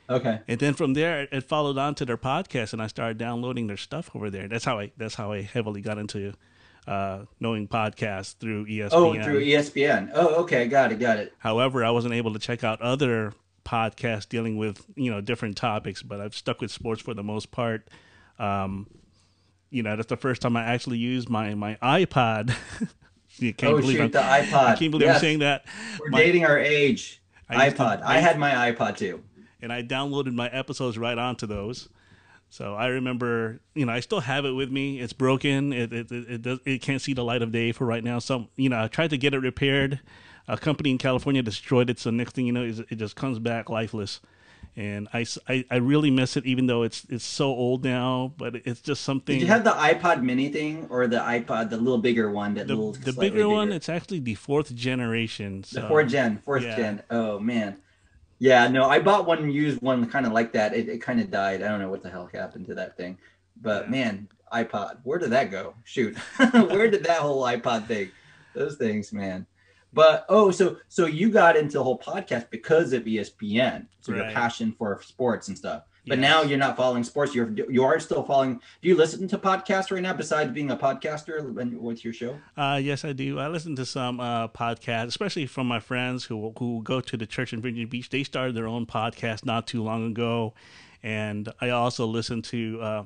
okay 0.09 0.40
and 0.48 0.59
then 0.59 0.74
from 0.74 0.94
there, 0.94 1.29
it, 1.31 1.44
followed 1.44 1.79
on 1.79 1.94
to 1.96 2.05
their 2.05 2.16
podcast, 2.16 2.72
and 2.72 2.83
I 2.83 2.87
started 2.87 3.18
downloading 3.18 3.66
their 3.66 3.77
stuff 3.77 4.11
over 4.14 4.31
there. 4.31 4.48
That's 4.48 4.64
how 4.64 4.79
I 4.79 4.92
that's 4.96 5.14
how 5.14 5.33
I 5.33 5.42
heavily 5.42 5.81
got 5.81 5.98
into 5.98 6.35
uh, 6.87 7.24
knowing 7.38 7.68
podcasts 7.68 8.35
through 8.38 8.66
ESPN. 8.66 8.88
oh 8.92 9.22
through 9.22 9.44
espn 9.44 10.11
oh 10.14 10.37
okay 10.37 10.66
got 10.66 10.90
it 10.90 10.98
got 10.98 11.18
it 11.18 11.35
However, 11.38 11.85
I 11.85 11.90
wasn't 11.90 12.14
able 12.14 12.33
to 12.33 12.38
check 12.38 12.64
out 12.64 12.81
other 12.81 13.35
podcasts 13.64 14.27
dealing 14.27 14.57
with 14.57 14.85
you 14.96 15.11
know 15.11 15.20
different 15.20 15.57
topics, 15.57 16.03
but 16.03 16.20
I've 16.20 16.35
stuck 16.35 16.61
with 16.61 16.70
sports 16.70 17.03
for 17.03 17.14
the 17.14 17.22
most 17.22 17.51
part. 17.51 17.88
Um, 18.38 18.87
you 19.70 19.83
know, 19.83 19.96
that's 19.96 20.09
the 20.09 20.16
first 20.16 20.42
time 20.42 20.57
I 20.57 20.64
actually 20.64 20.98
used 20.98 21.28
my 21.28 21.54
my 21.54 21.76
iPod. 21.83 22.54
you 23.37 23.54
can't 23.54 23.74
oh 23.74 23.81
believe 23.81 23.96
shoot 23.98 24.04
I'm, 24.04 24.11
the 24.11 24.24
I 24.24 24.40
ipod 24.40 24.78
can't 24.78 24.90
believe 24.90 25.07
Yes, 25.07 25.16
I'm 25.16 25.20
saying 25.20 25.38
that. 25.40 25.64
we're 26.00 26.11
My- 26.11 26.18
dating 26.18 26.44
our 26.44 26.59
age 26.59 27.20
I 27.48 27.66
used 27.66 27.76
to- 27.76 27.83
ipod 27.83 28.02
I 28.02 28.18
had 28.18 28.38
my 28.38 28.50
ipod 28.72 28.96
too 28.96 29.22
and 29.61 29.72
I 29.72 29.83
downloaded 29.83 30.35
my 30.35 30.48
episodes 30.48 30.96
right 30.98 31.18
onto 31.18 31.46
those. 31.46 31.88
So 32.50 32.74
I 32.74 32.87
remember, 32.87 33.61
you 33.74 33.85
know, 33.85 33.92
I 33.92 34.00
still 34.00 34.20
have 34.20 34.44
it 34.46 34.52
with 34.52 34.70
me. 34.70 35.00
It's 35.00 35.12
broken. 35.12 35.72
It 35.72 35.92
it 35.92 36.11
it, 36.11 36.31
it, 36.31 36.42
does, 36.42 36.59
it 36.64 36.81
can't 36.81 37.02
see 37.02 37.12
the 37.12 37.24
light 37.24 37.42
of 37.42 37.52
day 37.52 37.72
for 37.72 37.85
right 37.85 38.02
now. 38.02 38.18
Some, 38.20 38.48
you 38.57 38.68
know, 38.70 38.83
I 38.85 38.88
tried 38.88 39.11
to 39.11 39.18
get 39.18 39.35
it 39.35 39.38
repaired. 39.40 40.00
A 40.46 40.57
company 40.57 40.90
in 40.90 40.96
California 40.96 41.42
destroyed 41.42 41.90
it. 41.90 41.98
So 41.98 42.11
next 42.11 42.35
thing 42.35 42.46
you 42.46 42.52
know, 42.52 42.62
is 42.62 42.78
it 42.78 42.94
just 42.96 43.16
comes 43.16 43.38
back 43.38 43.68
lifeless. 43.68 44.20
And 44.76 45.08
I 45.12 45.26
I 45.70 45.76
really 45.76 46.10
miss 46.10 46.36
it, 46.36 46.46
even 46.46 46.66
though 46.66 46.82
it's 46.82 47.04
it's 47.08 47.24
so 47.24 47.46
old 47.46 47.84
now. 47.84 48.32
But 48.36 48.56
it's 48.64 48.80
just 48.80 49.02
something. 49.02 49.38
Did 49.38 49.42
you 49.42 49.48
have 49.48 49.64
the 49.64 49.72
iPod 49.72 50.22
Mini 50.22 50.48
thing 50.50 50.86
or 50.90 51.06
the 51.06 51.18
iPod, 51.18 51.70
the 51.70 51.76
little 51.76 51.98
bigger 51.98 52.30
one? 52.30 52.54
That 52.54 52.68
the, 52.68 52.74
little 52.74 52.92
the 52.92 53.12
slightly 53.12 53.30
bigger 53.30 53.48
one? 53.48 53.72
It's 53.72 53.88
actually 53.88 54.20
the 54.20 54.34
fourth 54.34 54.74
generation. 54.74 55.62
the 55.62 55.66
So, 55.66 55.88
fourth 55.88 56.08
gen, 56.08 56.38
fourth 56.38 56.64
yeah. 56.64 56.76
gen. 56.76 57.02
Oh 57.10 57.38
man, 57.40 57.78
yeah. 58.38 58.68
No, 58.68 58.88
I 58.88 59.00
bought 59.00 59.26
one 59.26 59.50
used 59.50 59.82
one 59.82 60.08
kind 60.10 60.26
of 60.26 60.32
like 60.32 60.52
that. 60.52 60.74
It, 60.74 60.88
it 60.88 60.98
kind 61.02 61.20
of 61.20 61.30
died. 61.30 61.62
I 61.62 61.68
don't 61.68 61.80
know 61.80 61.90
what 61.90 62.02
the 62.02 62.10
hell 62.10 62.28
happened 62.32 62.66
to 62.66 62.74
that 62.76 62.96
thing, 62.96 63.18
but 63.60 63.84
Yeah. 63.84 63.90
man, 63.90 64.28
iPod, 64.52 65.00
where 65.04 65.18
did 65.18 65.30
that 65.30 65.50
go? 65.50 65.74
Shoot, 65.84 66.16
where 66.38 66.90
did 66.90 67.04
that 67.04 67.18
whole 67.18 67.42
iPod 67.42 67.86
thing? 67.86 68.12
Those 68.54 68.76
things, 68.76 69.12
man. 69.12 69.46
But 69.92 70.27
oh, 70.29 70.51
so 70.51 70.77
so 70.88 71.07
you 71.07 71.31
got 71.31 71.57
into 71.57 71.79
the 71.79 71.85
whole 71.85 71.98
podcast 71.98 72.51
because 72.51 72.92
of 72.92 73.05
ESPN, 73.05 73.87
so 74.01 74.14
your 74.14 74.24
passion 74.31 74.74
for 74.79 75.01
sports 75.03 75.48
and 75.48 75.57
stuff. 75.57 75.85
But 76.07 76.18
Yes. 76.18 76.31
now 76.31 76.42
you're 76.42 76.59
not 76.59 76.77
following 76.77 77.05
sports. 77.05 77.35
You're 77.35 77.51
you 77.70 77.85
are 77.85 77.98
still 78.01 78.22
following. 78.22 78.61
Do 78.81 78.88
you 78.88 78.96
listen 78.96 79.29
to 79.29 79.37
podcasts 79.38 79.90
right 79.90 80.03
now 80.03 80.14
besides 80.14 80.53
being 80.53 80.70
a 80.70 80.77
podcaster 80.77 81.59
and 81.61 81.79
with 81.79 82.03
your 82.05 82.14
show? 82.14 82.38
Uh, 82.57 82.81
yes, 82.83 83.05
I 83.05 83.12
do. 83.12 83.38
I 83.38 83.48
listen 83.48 83.77
to 83.77 83.85
some 83.85 84.18
uh, 84.20 84.48
podcasts, 84.48 85.07
especially 85.09 85.46
from 85.46 85.66
my 85.66 85.81
friends 85.81 86.24
who 86.24 86.55
who 86.59 86.83
go 86.83 87.01
to 87.03 87.16
the 87.16 87.27
church 87.27 87.53
in 87.53 87.61
Virginia 87.61 87.87
Beach. 87.87 88.09
They 88.09 88.24
started 88.24 88.55
their 88.55 88.68
own 88.68 88.87
podcast 88.87 89.44
not 89.44 89.66
too 89.66 89.83
long 89.83 90.07
ago, 90.11 90.55
and 91.03 91.53
I 91.61 91.70
also 91.70 92.07
listen 92.07 92.42
to. 92.42 92.81
Uh, 92.81 93.05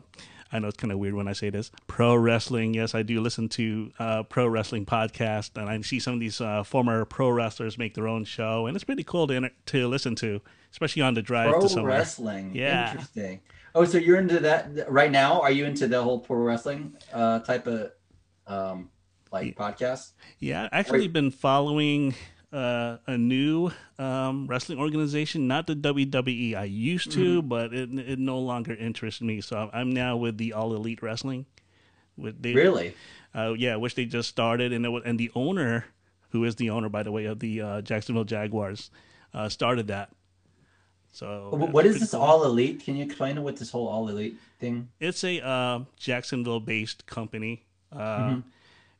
I 0.52 0.58
know 0.58 0.68
it's 0.68 0.76
kind 0.76 0.92
of 0.92 0.98
weird 0.98 1.14
when 1.14 1.28
I 1.28 1.32
say 1.32 1.48
this. 1.50 1.70
Pro 1.86 2.14
wrestling, 2.14 2.74
yes, 2.74 2.94
I 2.94 3.02
do 3.02 3.20
listen 3.20 3.48
to 3.50 3.90
uh, 3.98 4.22
pro 4.24 4.46
wrestling 4.46 4.84
podcast, 4.84 5.56
and 5.56 5.68
I 5.68 5.80
see 5.80 5.98
some 5.98 6.14
of 6.14 6.20
these 6.20 6.40
uh, 6.40 6.62
former 6.62 7.04
pro 7.06 7.30
wrestlers 7.30 7.78
make 7.78 7.94
their 7.94 8.06
own 8.06 8.24
show, 8.24 8.66
and 8.66 8.76
it's 8.76 8.84
pretty 8.84 9.04
cool 9.04 9.26
to 9.28 9.50
to 9.66 9.88
listen 9.88 10.14
to, 10.16 10.40
especially 10.70 11.02
on 11.02 11.14
the 11.14 11.22
drive 11.22 11.50
Pro 11.50 11.60
to 11.62 11.68
somewhere. 11.68 11.92
wrestling. 11.92 12.52
Yeah. 12.54 12.90
Interesting. 12.90 13.40
Oh, 13.74 13.86
so 13.86 13.96
you're 13.96 14.18
into 14.18 14.40
that 14.40 14.90
right 14.90 15.10
now? 15.10 15.40
Are 15.40 15.50
you 15.50 15.64
into 15.64 15.86
the 15.86 16.02
whole 16.02 16.18
pro 16.18 16.36
wrestling 16.36 16.94
uh, 17.12 17.38
type 17.40 17.66
of 17.66 17.92
um, 18.46 18.90
like 19.32 19.56
podcast? 19.56 20.12
Yeah, 20.38 20.68
I 20.70 20.80
actually 20.80 21.00
Wait. 21.00 21.14
been 21.14 21.30
following 21.30 22.14
uh, 22.52 22.98
a 23.06 23.16
new 23.16 23.70
um, 23.98 24.46
wrestling 24.46 24.78
organization, 24.78 25.48
not 25.48 25.66
the 25.66 25.74
WWE. 25.74 26.54
I 26.54 26.64
used 26.64 27.12
to, 27.12 27.40
Mm-hmm. 27.40 27.48
but 27.48 27.72
it, 27.72 27.90
it 27.98 28.18
no 28.18 28.38
longer 28.38 28.74
interests 28.74 29.20
me. 29.22 29.40
So 29.40 29.70
I'm 29.72 29.90
now 29.92 30.16
with 30.16 30.36
the 30.38 30.52
All 30.52 30.74
Elite 30.74 31.02
Wrestling. 31.02 31.46
With 32.16 32.42
they, 32.42 32.52
Really? 32.52 32.94
uh, 33.34 33.54
yeah, 33.56 33.76
which 33.76 33.94
they 33.94 34.04
just 34.04 34.28
started, 34.28 34.72
and 34.72 34.84
it 34.84 34.90
was, 34.90 35.02
and 35.06 35.18
the 35.18 35.30
owner, 35.34 35.86
who 36.30 36.44
is 36.44 36.56
the 36.56 36.68
owner 36.70 36.88
by 36.90 37.02
the 37.02 37.10
way 37.12 37.24
of 37.24 37.38
the 37.40 37.60
uh, 37.62 37.80
Jacksonville 37.80 38.24
Jaguars, 38.24 38.90
uh, 39.32 39.48
started 39.48 39.86
that. 39.88 40.10
So 41.12 41.50
what 41.52 41.84
is 41.84 42.00
this 42.00 42.12
cool. 42.12 42.20
all 42.22 42.44
elite? 42.44 42.84
Can 42.84 42.96
you 42.96 43.04
explain 43.04 43.42
what 43.42 43.56
this 43.56 43.70
whole 43.70 43.86
all 43.88 44.08
elite 44.08 44.36
thing? 44.58 44.88
It's 44.98 45.22
a 45.24 45.40
uh, 45.44 45.80
Jacksonville-based 45.96 47.06
company. 47.06 47.64
Uh, 47.90 47.98
Mm-hmm. 47.98 48.40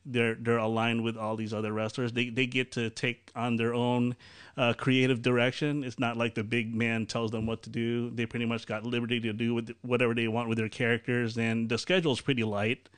They're 0.05 0.35
they're 0.35 0.57
aligned 0.57 1.03
with 1.03 1.15
all 1.17 1.35
these 1.35 1.53
other 1.53 1.71
wrestlers. 1.71 2.11
They 2.11 2.29
they 2.29 2.45
get 2.45 2.71
to 2.73 2.89
take 2.89 3.31
on 3.35 3.55
their 3.55 3.73
own 3.73 4.15
uh, 4.57 4.73
creative 4.73 5.21
direction. 5.21 5.83
It's 5.83 5.97
not 5.99 6.17
like 6.17 6.35
the 6.35 6.43
big 6.43 6.75
man 6.75 7.05
tells 7.05 7.31
them 7.31 7.45
what 7.45 7.63
to 7.63 7.69
do. 7.69 8.09
They 8.09 8.25
pretty 8.25 8.45
much 8.45 8.67
got 8.67 8.83
liberty 8.85 9.19
to 9.21 9.33
do 9.33 9.53
with 9.53 9.71
whatever 9.81 10.13
they 10.13 10.27
want 10.27 10.49
with 10.49 10.57
their 10.57 10.67
characters, 10.69 11.37
and 11.37 11.69
the 11.69 11.77
schedule's 11.77 12.19
pretty 12.21 12.43
light 12.43 12.89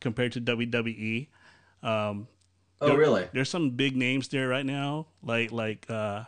compared 0.00 0.32
to 0.32 0.40
WWE. 0.40 1.28
Um, 1.82 2.28
Oh, 2.78 2.88
There- 2.88 2.98
really? 2.98 3.26
there's 3.32 3.48
some 3.48 3.70
big 3.70 3.96
names 3.96 4.28
there 4.28 4.48
right 4.48 4.66
now, 4.66 5.06
like 5.22 5.50
like 5.50 5.86
uh, 5.90 6.24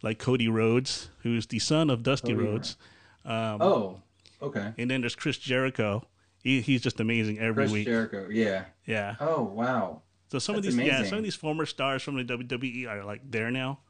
like 0.00 0.18
Cody 0.20 0.46
Rhodes, 0.48 1.08
who's 1.22 1.46
the 1.48 1.58
son 1.58 1.90
of 1.90 2.02
Dusty 2.04 2.32
Cody 2.34 2.44
Rhodes. 2.46 2.76
Um, 3.24 3.60
Oh, 3.62 4.00
okay. 4.40 4.72
and 4.78 4.88
then 4.90 5.00
there's 5.00 5.16
Chris 5.16 5.38
Jericho. 5.38 6.04
He, 6.42 6.60
he's 6.60 6.80
just 6.82 7.00
amazing 7.00 7.38
every 7.38 7.64
Chris 7.64 7.72
week. 7.72 7.86
Jericho. 7.86 8.28
Yeah. 8.30 8.64
Yeah. 8.84 9.14
Oh, 9.20 9.42
wow. 9.42 10.02
So 10.30 10.38
some 10.38 10.56
of 10.56 10.62
That's 10.62 10.76
these, 10.76 10.86
yeah, 10.86 11.04
some 11.04 11.18
of 11.18 11.24
these 11.24 11.34
former 11.34 11.66
stars 11.66 12.02
from 12.02 12.16
the 12.16 12.24
WWE 12.24 12.88
are 12.88 13.04
like 13.04 13.20
there 13.30 13.50
now. 13.50 13.80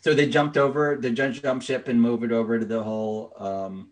So 0.00 0.14
they 0.14 0.28
jumped 0.28 0.56
over, 0.56 0.96
the 1.00 1.10
jump 1.10 1.62
ship 1.62 1.88
and 1.88 2.00
moved 2.00 2.24
it 2.24 2.32
over 2.32 2.58
to 2.58 2.64
the 2.64 2.82
whole 2.82 3.32
um, 3.38 3.90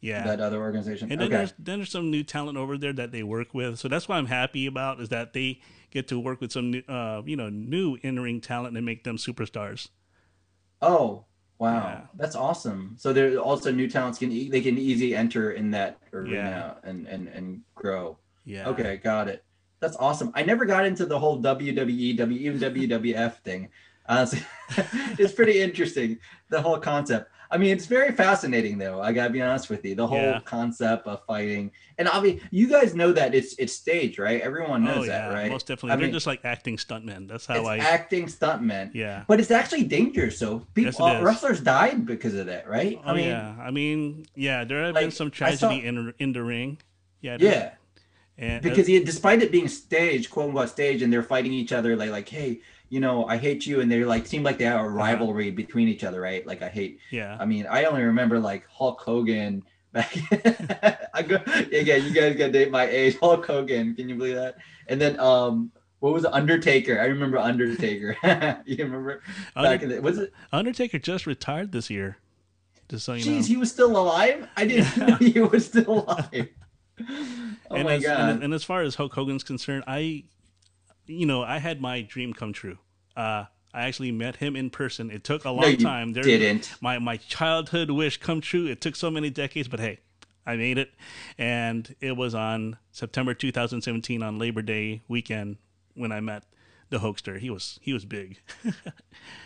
Yeah. 0.00 0.24
that 0.24 0.40
other 0.40 0.58
organization. 0.58 1.10
and 1.10 1.20
then 1.20 1.28
okay. 1.28 1.36
there's 1.38 1.54
then 1.58 1.78
there's 1.80 1.90
some 1.90 2.10
new 2.10 2.22
talent 2.22 2.56
over 2.56 2.78
there 2.78 2.92
that 2.92 3.12
they 3.12 3.22
work 3.22 3.52
with. 3.52 3.78
So 3.78 3.88
that's 3.88 4.08
what 4.08 4.16
I'm 4.16 4.26
happy 4.26 4.66
about 4.66 5.00
is 5.00 5.08
that 5.10 5.32
they 5.32 5.60
get 5.90 6.08
to 6.08 6.18
work 6.18 6.40
with 6.40 6.52
some 6.52 6.70
new, 6.70 6.82
uh, 6.88 7.22
you 7.26 7.36
know, 7.36 7.50
new 7.50 7.98
in 8.02 8.18
ring 8.20 8.40
talent 8.40 8.76
and 8.76 8.86
make 8.86 9.04
them 9.04 9.16
superstars. 9.16 9.88
Oh, 10.80 11.24
wow, 11.58 11.74
Yeah. 11.74 12.00
that's 12.14 12.36
awesome. 12.36 12.94
So 12.98 13.12
there 13.12 13.38
also 13.38 13.70
new 13.72 13.88
talents 13.88 14.18
can 14.18 14.30
e- 14.32 14.48
they 14.50 14.60
can 14.60 14.76
easily 14.78 15.14
enter 15.14 15.52
in 15.52 15.70
that 15.72 15.98
arena 16.12 16.76
Yeah. 16.82 16.88
and 16.90 17.06
and 17.06 17.28
and 17.28 17.60
grow. 17.74 18.18
Yeah. 18.44 18.68
Okay, 18.68 18.96
got 18.98 19.28
it. 19.28 19.44
That's 19.80 19.96
awesome. 19.96 20.32
I 20.34 20.42
never 20.42 20.64
got 20.64 20.86
into 20.86 21.04
the 21.06 21.18
whole 21.18 21.38
WWE, 21.42 22.16
WWF 22.16 23.34
thing. 23.42 23.68
Uh, 24.08 24.12
Honestly, 24.24 24.40
it's 25.18 25.32
pretty 25.34 25.60
interesting 25.60 26.18
the 26.48 26.62
whole 26.62 26.78
concept. 26.78 27.30
I 27.50 27.58
mean, 27.58 27.70
it's 27.70 27.86
very 27.86 28.12
fascinating 28.12 28.78
though. 28.78 29.00
I 29.00 29.12
gotta 29.12 29.30
be 29.30 29.40
honest 29.40 29.70
with 29.70 29.84
you. 29.84 29.94
The 29.94 30.06
whole 30.06 30.18
Yeah. 30.18 30.40
concept 30.44 31.06
of 31.06 31.24
fighting, 31.26 31.70
and 31.98 32.08
obviously, 32.08 32.42
you 32.50 32.68
guys 32.68 32.94
know 32.94 33.12
that 33.12 33.34
it's 33.34 33.54
it's 33.58 33.72
staged, 33.72 34.18
right? 34.18 34.40
Everyone 34.40 34.84
knows 34.84 34.98
oh 34.98 35.02
yeah, 35.04 35.28
that, 35.28 35.34
right? 35.34 35.50
most 35.50 35.66
definitely. 35.66 35.92
I 35.92 35.96
They're 35.96 36.06
mean, 36.06 36.12
just 36.12 36.26
like 36.26 36.44
acting 36.44 36.76
stuntmen. 36.76 37.28
That's 37.28 37.46
how 37.46 37.54
it's 37.60 37.68
I. 37.68 37.78
acting 37.78 38.26
stuntmen. 38.26 38.90
yeah. 38.94 39.24
But 39.28 39.38
it's 39.40 39.50
actually 39.50 39.84
dangerous. 39.84 40.38
So 40.38 40.66
people, 40.74 40.92
Yes, 41.08 41.20
uh, 41.20 41.24
wrestlers 41.24 41.60
died 41.60 42.04
because 42.06 42.34
of 42.34 42.46
that, 42.46 42.68
right? 42.68 42.98
Oh 43.04 43.10
I 43.10 43.14
mean, 43.14 43.28
yeah. 43.28 43.54
I 43.60 43.70
mean, 43.70 44.26
yeah. 44.34 44.64
There 44.64 44.84
have 44.84 44.94
been 44.94 45.10
some 45.10 45.28
I 45.28 45.54
saw- 45.54 45.68
tragedy 45.68 45.86
in 45.86 46.14
in 46.18 46.32
the 46.32 46.42
ring. 46.42 46.78
Yeah. 47.20 47.38
yeah. 47.40 47.72
And, 48.38 48.62
because 48.62 48.86
he, 48.86 49.02
despite 49.02 49.40
it 49.42 49.50
being 49.50 49.66
staged, 49.66 50.30
quote 50.30 50.48
unquote 50.48 50.68
staged, 50.68 51.02
and 51.02 51.10
they're 51.10 51.22
fighting 51.22 51.54
each 51.54 51.72
other 51.72 51.96
like 51.96 52.10
like, 52.10 52.28
hey, 52.28 52.60
you 52.88 53.00
know, 53.00 53.26
I 53.26 53.36
hate 53.36 53.66
you, 53.66 53.80
and 53.80 53.90
they're 53.90 54.06
like 54.06 54.26
seem 54.26 54.42
like 54.42 54.58
they 54.58 54.64
have 54.64 54.80
a 54.80 54.88
rivalry 54.88 55.50
between 55.50 55.88
each 55.88 56.04
other, 56.04 56.20
right? 56.20 56.46
Like 56.46 56.62
I 56.62 56.68
hate. 56.68 57.00
yeah. 57.10 57.36
I 57.38 57.44
mean, 57.44 57.66
I 57.68 57.84
only 57.84 58.02
remember 58.02 58.38
like 58.38 58.66
Hulk 58.68 59.00
Hogan 59.00 59.62
back. 59.92 60.16
I 61.14 61.22
go 61.22 61.36
again. 61.36 62.04
You 62.04 62.12
guys 62.12 62.36
got 62.36 62.46
to 62.46 62.52
date 62.52 62.70
my 62.70 62.86
age. 62.86 63.18
Hulk 63.18 63.46
Hogan, 63.46 63.94
can 63.94 64.08
you 64.08 64.14
believe 64.14 64.36
that? 64.36 64.56
And 64.86 65.00
then 65.00 65.18
um, 65.18 65.72
what 66.00 66.12
was? 66.12 66.24
Undertaker? 66.24 67.00
I 67.00 67.06
remember 67.06 67.38
Undertaker. 67.38 68.16
you 68.66 68.84
remember 68.84 69.22
Under- 69.54 69.70
back 69.70 69.82
in 69.82 69.88
the 69.88 70.00
was 70.00 70.18
it? 70.18 70.32
Undertaker 70.52 70.98
just 70.98 71.26
retired 71.26 71.72
this 71.72 71.90
year. 71.90 72.18
Just 72.88 73.04
so 73.04 73.14
you 73.14 73.24
know. 73.24 73.38
Jeez, 73.38 73.46
he 73.46 73.56
was 73.56 73.70
still 73.70 73.96
alive. 73.96 74.48
I 74.56 74.66
didn't 74.66 74.96
know 74.96 75.16
he 75.16 75.40
was 75.40 75.66
still 75.66 76.04
alive. 76.04 76.48
Oh 77.70 77.74
and 77.74 77.84
my 77.84 77.94
as, 77.94 78.02
god. 78.02 78.30
And, 78.30 78.44
and 78.44 78.54
as 78.54 78.62
far 78.64 78.82
as 78.82 78.94
Hulk 78.94 79.12
Hogan's 79.12 79.42
concerned, 79.42 79.84
I, 79.86 80.24
you 81.06 81.26
know, 81.26 81.42
I 81.42 81.58
had 81.58 81.80
my 81.80 82.02
dream 82.02 82.32
come 82.32 82.52
true. 82.52 82.78
Uh, 83.16 83.44
I 83.72 83.84
actually 83.84 84.12
met 84.12 84.36
him 84.36 84.56
in 84.56 84.70
person. 84.70 85.10
It 85.10 85.24
took 85.24 85.44
a 85.44 85.50
long 85.50 85.72
no, 85.72 85.76
time. 85.76 86.12
There- 86.12 86.22
didn't. 86.22 86.74
My 86.80 86.98
my 86.98 87.16
childhood 87.16 87.90
wish 87.90 88.18
come 88.18 88.40
true. 88.40 88.66
It 88.66 88.80
took 88.80 88.96
so 88.96 89.10
many 89.10 89.30
decades, 89.30 89.68
but 89.68 89.80
hey, 89.80 90.00
I 90.46 90.56
made 90.56 90.78
it, 90.78 90.92
and 91.36 91.94
it 92.00 92.16
was 92.16 92.34
on 92.34 92.78
September 92.90 93.34
2017 93.34 94.22
on 94.22 94.38
Labor 94.38 94.62
Day 94.62 95.02
weekend 95.08 95.56
when 95.94 96.12
I 96.12 96.20
met 96.20 96.44
the 96.88 96.98
Hulkster. 96.98 97.38
He 97.38 97.50
was 97.50 97.78
he 97.82 97.92
was 97.92 98.04
big. 98.04 98.40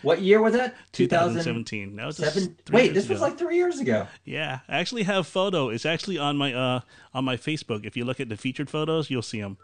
What 0.03 0.21
year 0.21 0.43
was 0.43 0.53
that? 0.55 0.75
2017. 0.93 1.97
That 1.97 2.07
was 2.07 2.17
Seven. 2.17 2.57
Wait, 2.71 2.93
this 2.93 3.09
was 3.09 3.21
like 3.21 3.39
three 3.39 3.57
years 3.57 3.81
ago. 3.81 4.07
Yeah, 4.25 4.61
I 4.69 4.79
actually 4.79 5.05
have 5.05 5.27
photo. 5.27 5.71
It's 5.71 5.87
actually 5.87 6.19
on 6.19 6.37
my 6.37 6.53
uh 6.53 6.81
on 7.15 7.25
my 7.25 7.37
Facebook. 7.37 7.87
If 7.87 7.97
you 7.97 8.05
look 8.05 8.21
at 8.21 8.29
the 8.29 8.37
featured 8.37 8.69
photos, 8.69 9.11
you'll 9.11 9.23
see 9.23 9.41
them. 9.41 9.57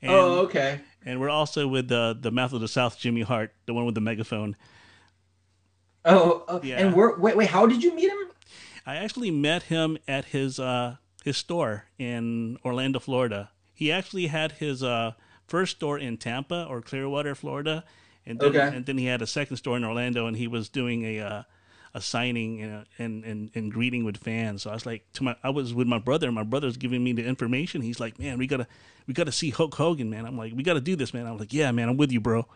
And, 0.00 0.10
oh, 0.12 0.40
okay. 0.40 0.80
And 1.04 1.20
we're 1.20 1.30
also 1.30 1.66
with 1.68 1.88
the 1.88 2.16
the 2.18 2.30
Mouth 2.30 2.52
of 2.52 2.60
the 2.60 2.68
South, 2.68 2.98
Jimmy 2.98 3.22
Hart, 3.22 3.52
the 3.66 3.74
one 3.74 3.84
with 3.86 3.94
the 3.94 4.00
megaphone. 4.00 4.56
Oh, 6.04 6.44
oh 6.48 6.60
Yeah. 6.62 6.78
and 6.78 6.94
we're, 6.94 7.16
wait, 7.18 7.36
wait. 7.36 7.48
How 7.48 7.66
did 7.66 7.82
you 7.82 7.94
meet 7.94 8.10
him? 8.10 8.18
I 8.84 8.96
actually 8.96 9.30
met 9.30 9.64
him 9.64 9.98
at 10.08 10.26
his 10.26 10.58
uh 10.58 10.96
his 11.24 11.36
store 11.36 11.84
in 11.98 12.58
Orlando, 12.64 12.98
Florida. 12.98 13.50
He 13.74 13.92
actually 13.92 14.26
had 14.26 14.52
his 14.52 14.82
uh 14.82 15.12
first 15.46 15.76
store 15.76 15.98
in 15.98 16.16
Tampa 16.16 16.66
or 16.68 16.82
Clearwater, 16.82 17.34
Florida, 17.36 17.84
and 18.26 18.40
then 18.40 18.48
Okay. 18.50 18.76
and 18.76 18.86
then 18.86 18.98
he 18.98 19.06
had 19.06 19.22
a 19.22 19.26
second 19.26 19.58
store 19.58 19.76
in 19.76 19.84
Orlando, 19.84 20.26
and 20.26 20.36
he 20.36 20.48
was 20.48 20.68
doing 20.68 21.04
a 21.04 21.20
uh, 21.20 21.42
a 21.94 22.00
signing 22.00 22.62
uh, 22.62 22.84
and, 22.98 23.24
and 23.24 23.50
and 23.54 23.70
greeting 23.72 24.04
with 24.04 24.16
fans. 24.16 24.62
So 24.62 24.70
I 24.70 24.74
was 24.74 24.86
like, 24.86 25.04
to 25.14 25.24
my 25.24 25.36
I 25.42 25.50
was 25.50 25.74
with 25.74 25.86
my 25.86 25.98
brother, 25.98 26.26
and 26.26 26.34
my 26.34 26.42
brother's 26.42 26.76
giving 26.76 27.04
me 27.04 27.12
the 27.12 27.24
information. 27.24 27.82
He's 27.82 28.00
like, 28.00 28.18
man, 28.18 28.38
we 28.38 28.46
gotta 28.46 28.66
we 29.06 29.14
gotta 29.14 29.32
see 29.32 29.50
Hulk 29.50 29.74
Hogan, 29.74 30.08
man. 30.10 30.24
I'm 30.24 30.38
like, 30.38 30.52
we 30.54 30.62
gotta 30.62 30.80
do 30.80 30.96
this, 30.96 31.12
man. 31.12 31.26
I'm 31.26 31.36
like, 31.38 31.52
yeah, 31.52 31.70
man, 31.70 31.88
I'm 31.88 31.96
with 31.96 32.12
you, 32.12 32.20
bro. 32.20 32.46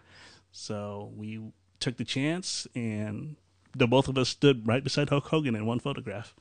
So 0.53 1.13
we 1.17 1.41
took 1.81 1.97
the 1.99 2.05
chance, 2.05 2.67
and 2.75 3.37
the 3.77 3.87
both 3.87 4.09
of 4.09 4.17
us 4.17 4.31
stood 4.31 4.67
right 4.67 4.83
beside 4.83 5.11
Hulk 5.11 5.27
Hogan 5.27 5.55
in 5.55 5.67
one 5.67 5.81
photograph. 5.81 6.35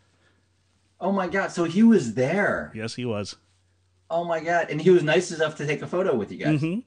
Oh 1.02 1.12
my 1.12 1.28
god! 1.28 1.52
So 1.52 1.66
he 1.66 1.84
was 1.84 2.14
there. 2.14 2.72
Yes, 2.74 2.96
he 2.96 3.04
was. 3.04 3.36
Oh 4.10 4.24
my 4.24 4.40
god! 4.40 4.68
And 4.70 4.80
he 4.80 4.90
was 4.90 5.04
nice 5.04 5.32
enough 5.32 5.56
to 5.58 5.68
take 5.68 5.82
a 5.82 5.88
photo 5.88 6.16
with 6.16 6.32
you 6.32 6.38
guys, 6.38 6.62
hmm 6.62 6.80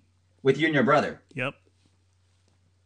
with 0.42 0.56
you 0.56 0.66
and 0.66 0.74
your 0.74 0.84
brother. 0.84 1.20
Yep. 1.34 1.52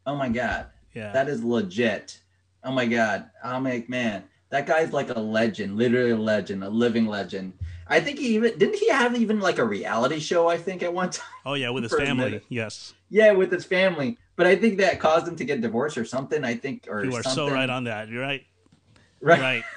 Oh 0.07 0.17
my 0.17 0.29
god, 0.29 0.67
Yeah. 0.95 1.13
that 1.13 1.29
is 1.29 1.45
legit. 1.45 2.22
Oh 2.65 2.73
my 2.73 2.87
god, 2.87 3.31
oh, 3.45 3.51
I'm 3.51 3.65
like, 3.65 3.89
man, 3.89 4.25
That 4.51 4.67
guy's 4.67 4.93
like 4.93 5.09
a 5.11 5.19
legend, 5.19 5.77
literally 5.77 6.11
a 6.11 6.17
legend, 6.17 6.63
a 6.63 6.69
living 6.69 7.07
legend. 7.07 7.55
I 7.89 8.01
think 8.01 8.19
he 8.19 8.35
even 8.37 8.59
didn't 8.59 8.77
he 8.77 8.89
have 8.91 9.17
even 9.17 9.41
like 9.41 9.59
a 9.59 9.65
reality 9.65 10.21
show, 10.21 10.49
I 10.49 10.59
think, 10.59 10.83
at 10.83 10.93
one 10.93 11.11
time. 11.11 11.27
Oh 11.47 11.55
yeah, 11.55 11.71
with 11.71 11.83
his 11.89 11.95
family. 11.95 12.41
Yes. 12.49 12.95
Yeah, 13.11 13.33
with 13.33 13.51
his 13.51 13.65
family. 13.65 14.19
But 14.37 14.47
I 14.47 14.57
think 14.57 14.79
that 14.79 15.01
caused 15.01 15.27
him 15.29 15.37
to 15.37 15.45
get 15.45 15.61
divorced 15.61 15.99
or 15.99 16.05
something, 16.05 16.45
I 16.45 16.55
think, 16.55 16.87
or 16.89 17.05
You 17.05 17.11
are 17.15 17.23
something. 17.23 17.47
so 17.49 17.53
right 17.53 17.69
on 17.69 17.85
that. 17.85 18.09
You're 18.09 18.23
right. 18.23 18.45
right. 19.21 19.41
Right. 19.41 19.65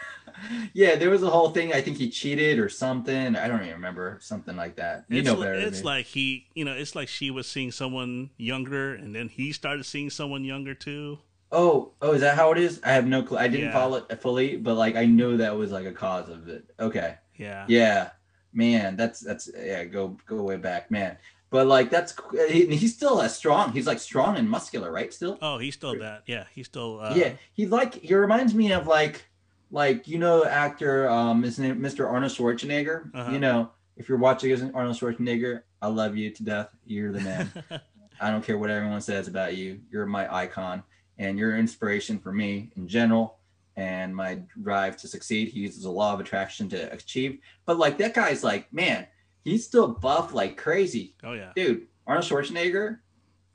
Yeah, 0.74 0.95
there 0.95 1.10
was 1.10 1.24
a 1.24 1.30
whole 1.30 1.52
thing. 1.52 1.71
I 1.71 1.82
think 1.82 1.98
he 1.98 2.10
cheated 2.10 2.60
or 2.60 2.67
something. 2.67 3.36
I 3.38 3.48
don't 3.48 3.62
even 3.62 3.74
remember. 3.76 4.17
Something 4.21 4.58
like 4.58 4.76
that. 4.76 5.06
You 5.08 5.19
it's 5.19 5.30
know 5.30 5.38
better 5.38 5.54
it's 5.54 5.84
like 5.84 6.08
he, 6.08 6.48
you 6.54 6.65
know, 6.65 6.74
it's 6.74 6.93
like 6.93 7.08
she 7.08 7.32
was 7.32 7.48
seeing 7.48 7.71
someone 7.71 8.32
younger, 8.38 8.93
and 8.93 9.15
then 9.15 9.30
he 9.30 9.54
started 9.54 9.86
seeing 9.86 10.10
someone 10.10 10.43
younger 10.43 10.74
too. 10.76 11.19
Oh, 11.58 11.94
oh, 12.02 12.12
is 12.12 12.22
that 12.22 12.36
how 12.36 12.52
it 12.52 12.58
is? 12.58 12.82
I 12.84 12.91
have 12.91 13.08
no 13.08 13.24
clue. 13.24 13.38
I 13.38 13.48
didn't 13.48 13.68
Yeah. 13.68 13.74
follow 13.74 14.06
it 14.10 14.22
fully, 14.22 14.58
but 14.58 14.76
like 14.76 14.96
I 14.98 15.06
know 15.06 15.38
that 15.38 15.56
was 15.56 15.72
like 15.72 15.86
a 15.86 15.91
cause 15.94 16.28
of 16.30 16.50
it. 16.50 16.65
Okay. 16.80 17.15
Yeah. 17.38 17.65
Yeah, 17.70 18.10
man, 18.54 18.96
that's 18.98 19.22
that's 19.22 19.50
yeah, 19.58 19.86
go 19.86 20.18
go 20.26 20.41
way 20.44 20.58
back, 20.58 20.91
man. 20.91 21.18
But 21.50 21.68
like 21.68 21.89
that's 21.89 22.13
he, 22.50 22.65
he's 22.76 22.94
still 22.94 23.22
as 23.22 23.36
strong. 23.36 23.72
He's 23.72 23.88
like 23.88 24.00
strong 24.00 24.36
and 24.36 24.50
muscular, 24.50 24.91
right? 24.91 25.13
Still. 25.13 25.38
Oh, 25.41 25.58
he's 25.58 25.76
still 25.76 25.98
that. 26.00 26.24
Yeah, 26.26 26.44
he's 26.54 26.65
still. 26.65 27.00
Uh, 27.00 27.13
yeah, 27.15 27.34
he's 27.54 27.70
like 27.70 27.94
he 27.96 28.13
reminds 28.15 28.54
me 28.54 28.74
of 28.74 28.88
like 28.88 29.26
like 29.72 30.08
you 30.10 30.20
know 30.20 30.44
actor 30.46 31.10
um 31.10 31.44
his 31.44 31.58
name 31.58 31.80
Mr. 31.80 32.06
Arnold 32.10 32.34
Schwarzenegger. 32.34 33.12
Uh-huh. 33.15 33.32
You 33.32 33.39
know, 33.39 33.72
if 33.96 34.10
you're 34.10 34.18
watching 34.18 34.52
as 34.52 34.62
Arnold 34.62 34.98
Schwarzenegger, 34.98 35.62
I 35.82 35.88
love 35.88 36.18
you 36.18 36.32
to 36.32 36.44
death. 36.44 36.70
You're 36.86 37.13
the 37.13 37.22
man. 37.22 37.52
I 38.20 38.32
don't 38.32 38.44
care 38.44 38.58
what 38.58 38.70
everyone 38.70 39.02
says 39.02 39.28
about 39.30 39.56
you. 39.56 39.80
You're 39.91 40.06
my 40.06 40.34
icon 40.34 40.84
and 41.17 41.38
you're 41.39 41.58
inspiration 41.58 42.19
for 42.19 42.32
me 42.32 42.71
in 42.75 42.88
general 42.88 43.38
and 43.78 44.15
my 44.15 44.39
drive 44.63 44.95
to 44.97 45.08
succeed. 45.08 45.49
He 45.49 45.60
uses 45.62 45.84
the 45.84 45.89
law 45.91 46.13
of 46.13 46.19
attraction 46.19 46.69
to 46.69 46.91
achieve. 46.93 47.39
But 47.65 47.78
like 47.78 47.97
that 47.97 48.13
guy's 48.13 48.43
like, 48.43 48.71
man, 48.73 49.08
he's 49.43 49.65
still 49.65 49.88
buff 49.88 50.34
like 50.34 50.58
crazy. 50.58 51.15
oh 51.23 51.34
yeah. 51.34 51.51
Dude, 51.56 51.88
Arnold 52.08 52.25
Schwarzenegger, 52.25 52.99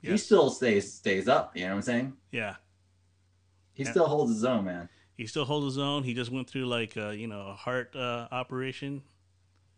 he 0.01 0.17
still 0.17 0.49
stays 0.49 0.91
stays 0.93 1.27
up. 1.27 1.55
You 1.55 1.63
know 1.63 1.69
what 1.69 1.75
I'm 1.77 1.81
saying? 1.83 2.13
Yeah. 2.31 2.55
He 3.73 3.83
Yeah. 3.83 3.91
still 3.91 4.07
holds 4.07 4.31
his 4.33 4.43
own, 4.43 4.65
man. 4.65 4.89
He 5.17 5.27
still 5.27 5.45
holds 5.45 5.65
his 5.65 5.77
own. 5.77 6.03
He 6.03 6.13
just 6.13 6.31
went 6.31 6.49
through 6.49 6.65
like 6.65 6.97
uh, 6.97 7.09
you 7.09 7.27
know 7.27 7.41
a 7.47 7.53
heart 7.53 7.95
uh, 7.95 8.27
operation. 8.31 9.03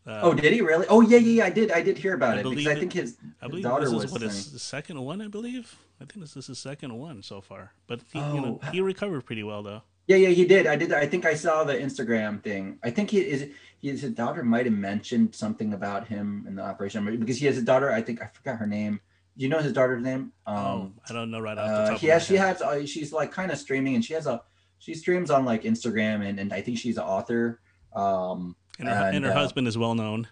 Uh, 0.05 0.19
Oh, 0.23 0.33
did 0.33 0.51
he 0.51 0.61
really? 0.61 0.85
Oh 0.89 1.01
yeah, 1.01 1.17
yeah, 1.17 1.31
yeah. 1.43 1.45
I 1.45 1.49
did. 1.49 1.71
I 1.71 1.81
did 1.81 1.97
hear 1.97 2.13
about 2.13 2.35
I 2.37 2.41
it 2.41 2.43
because 2.43 2.51
believe 2.51 2.67
I 2.67 2.79
think 2.79 2.93
his, 2.93 3.17
I 3.41 3.47
his 3.47 3.61
daughter 3.61 3.85
this 3.85 3.93
was 3.93 4.11
what 4.11 4.21
his 4.21 4.51
the 4.51 4.59
second 4.59 4.99
one. 5.01 5.21
I 5.21 5.27
believe. 5.27 5.75
I 6.01 6.05
think 6.05 6.19
this 6.21 6.35
is 6.35 6.47
his 6.47 6.59
second 6.59 6.93
one 6.97 7.23
so 7.23 7.39
far. 7.39 7.71
But 7.87 8.01
he, 8.11 8.19
you 8.19 8.25
Oh. 8.25 8.39
know, 8.39 8.59
he 8.71 8.81
recovered 8.81 9.25
pretty 9.25 9.43
well 9.43 9.63
though. 9.63 9.81
Yeah, 10.07 10.17
yeah, 10.17 10.29
he 10.29 10.43
did. 10.43 10.67
I 10.67 10.75
did. 10.75 10.91
I 10.91 11.05
think 11.07 11.25
I 11.25 11.33
saw 11.33 11.63
the 11.63 11.73
Instagram 11.75 12.43
thing. 12.43 12.77
I 12.83 12.89
think 12.91 13.11
he 13.11 13.19
is. 13.21 13.47
His 13.81 14.01
daughter 14.11 14.43
might 14.43 14.65
have 14.65 14.75
mentioned 14.75 15.33
something 15.35 15.73
about 15.73 16.07
him 16.07 16.43
in 16.47 16.55
the 16.55 16.61
operation 16.63 17.05
because 17.19 17.37
he 17.37 17.45
has 17.45 17.57
a 17.57 17.61
daughter. 17.61 17.89
I 17.91 18.01
think 18.01 18.21
I 18.21 18.27
forgot 18.27 18.57
her 18.57 18.67
name. 18.67 18.99
Do 19.37 19.43
you 19.43 19.49
know 19.49 19.59
his 19.59 19.71
daughter's 19.73 20.03
name? 20.03 20.31
oh, 20.45 20.53
Um, 20.55 20.93
I 21.09 21.13
don't 21.13 21.31
know 21.31 21.39
right 21.39 21.57
off 21.57 21.67
the 21.67 21.73
uh, 21.73 21.89
top. 21.91 22.03
my 22.03 22.09
has. 22.09 22.25
She 22.25 22.35
head. 22.35 22.47
has. 22.57 22.61
Uh, 22.61 22.85
she's 22.85 23.13
like 23.13 23.31
kind 23.31 23.51
of 23.51 23.57
streaming, 23.57 23.95
and 23.95 24.03
she 24.03 24.13
has 24.13 24.27
a. 24.27 24.41
She 24.79 24.93
streams 24.93 25.31
on 25.31 25.45
like 25.45 25.63
Instagram, 25.63 26.27
and, 26.27 26.37
and 26.41 26.51
I 26.51 26.59
think 26.61 26.77
she's 26.77 26.97
an 26.97 27.03
author. 27.03 27.61
Um. 27.95 28.57
And 28.79 28.88
her, 28.89 28.95
and 28.95 29.17
and, 29.17 29.25
her 29.25 29.31
uh, 29.31 29.36
husband 29.36 29.67
is 29.67 29.77
well 29.77 29.95
known. 29.95 30.27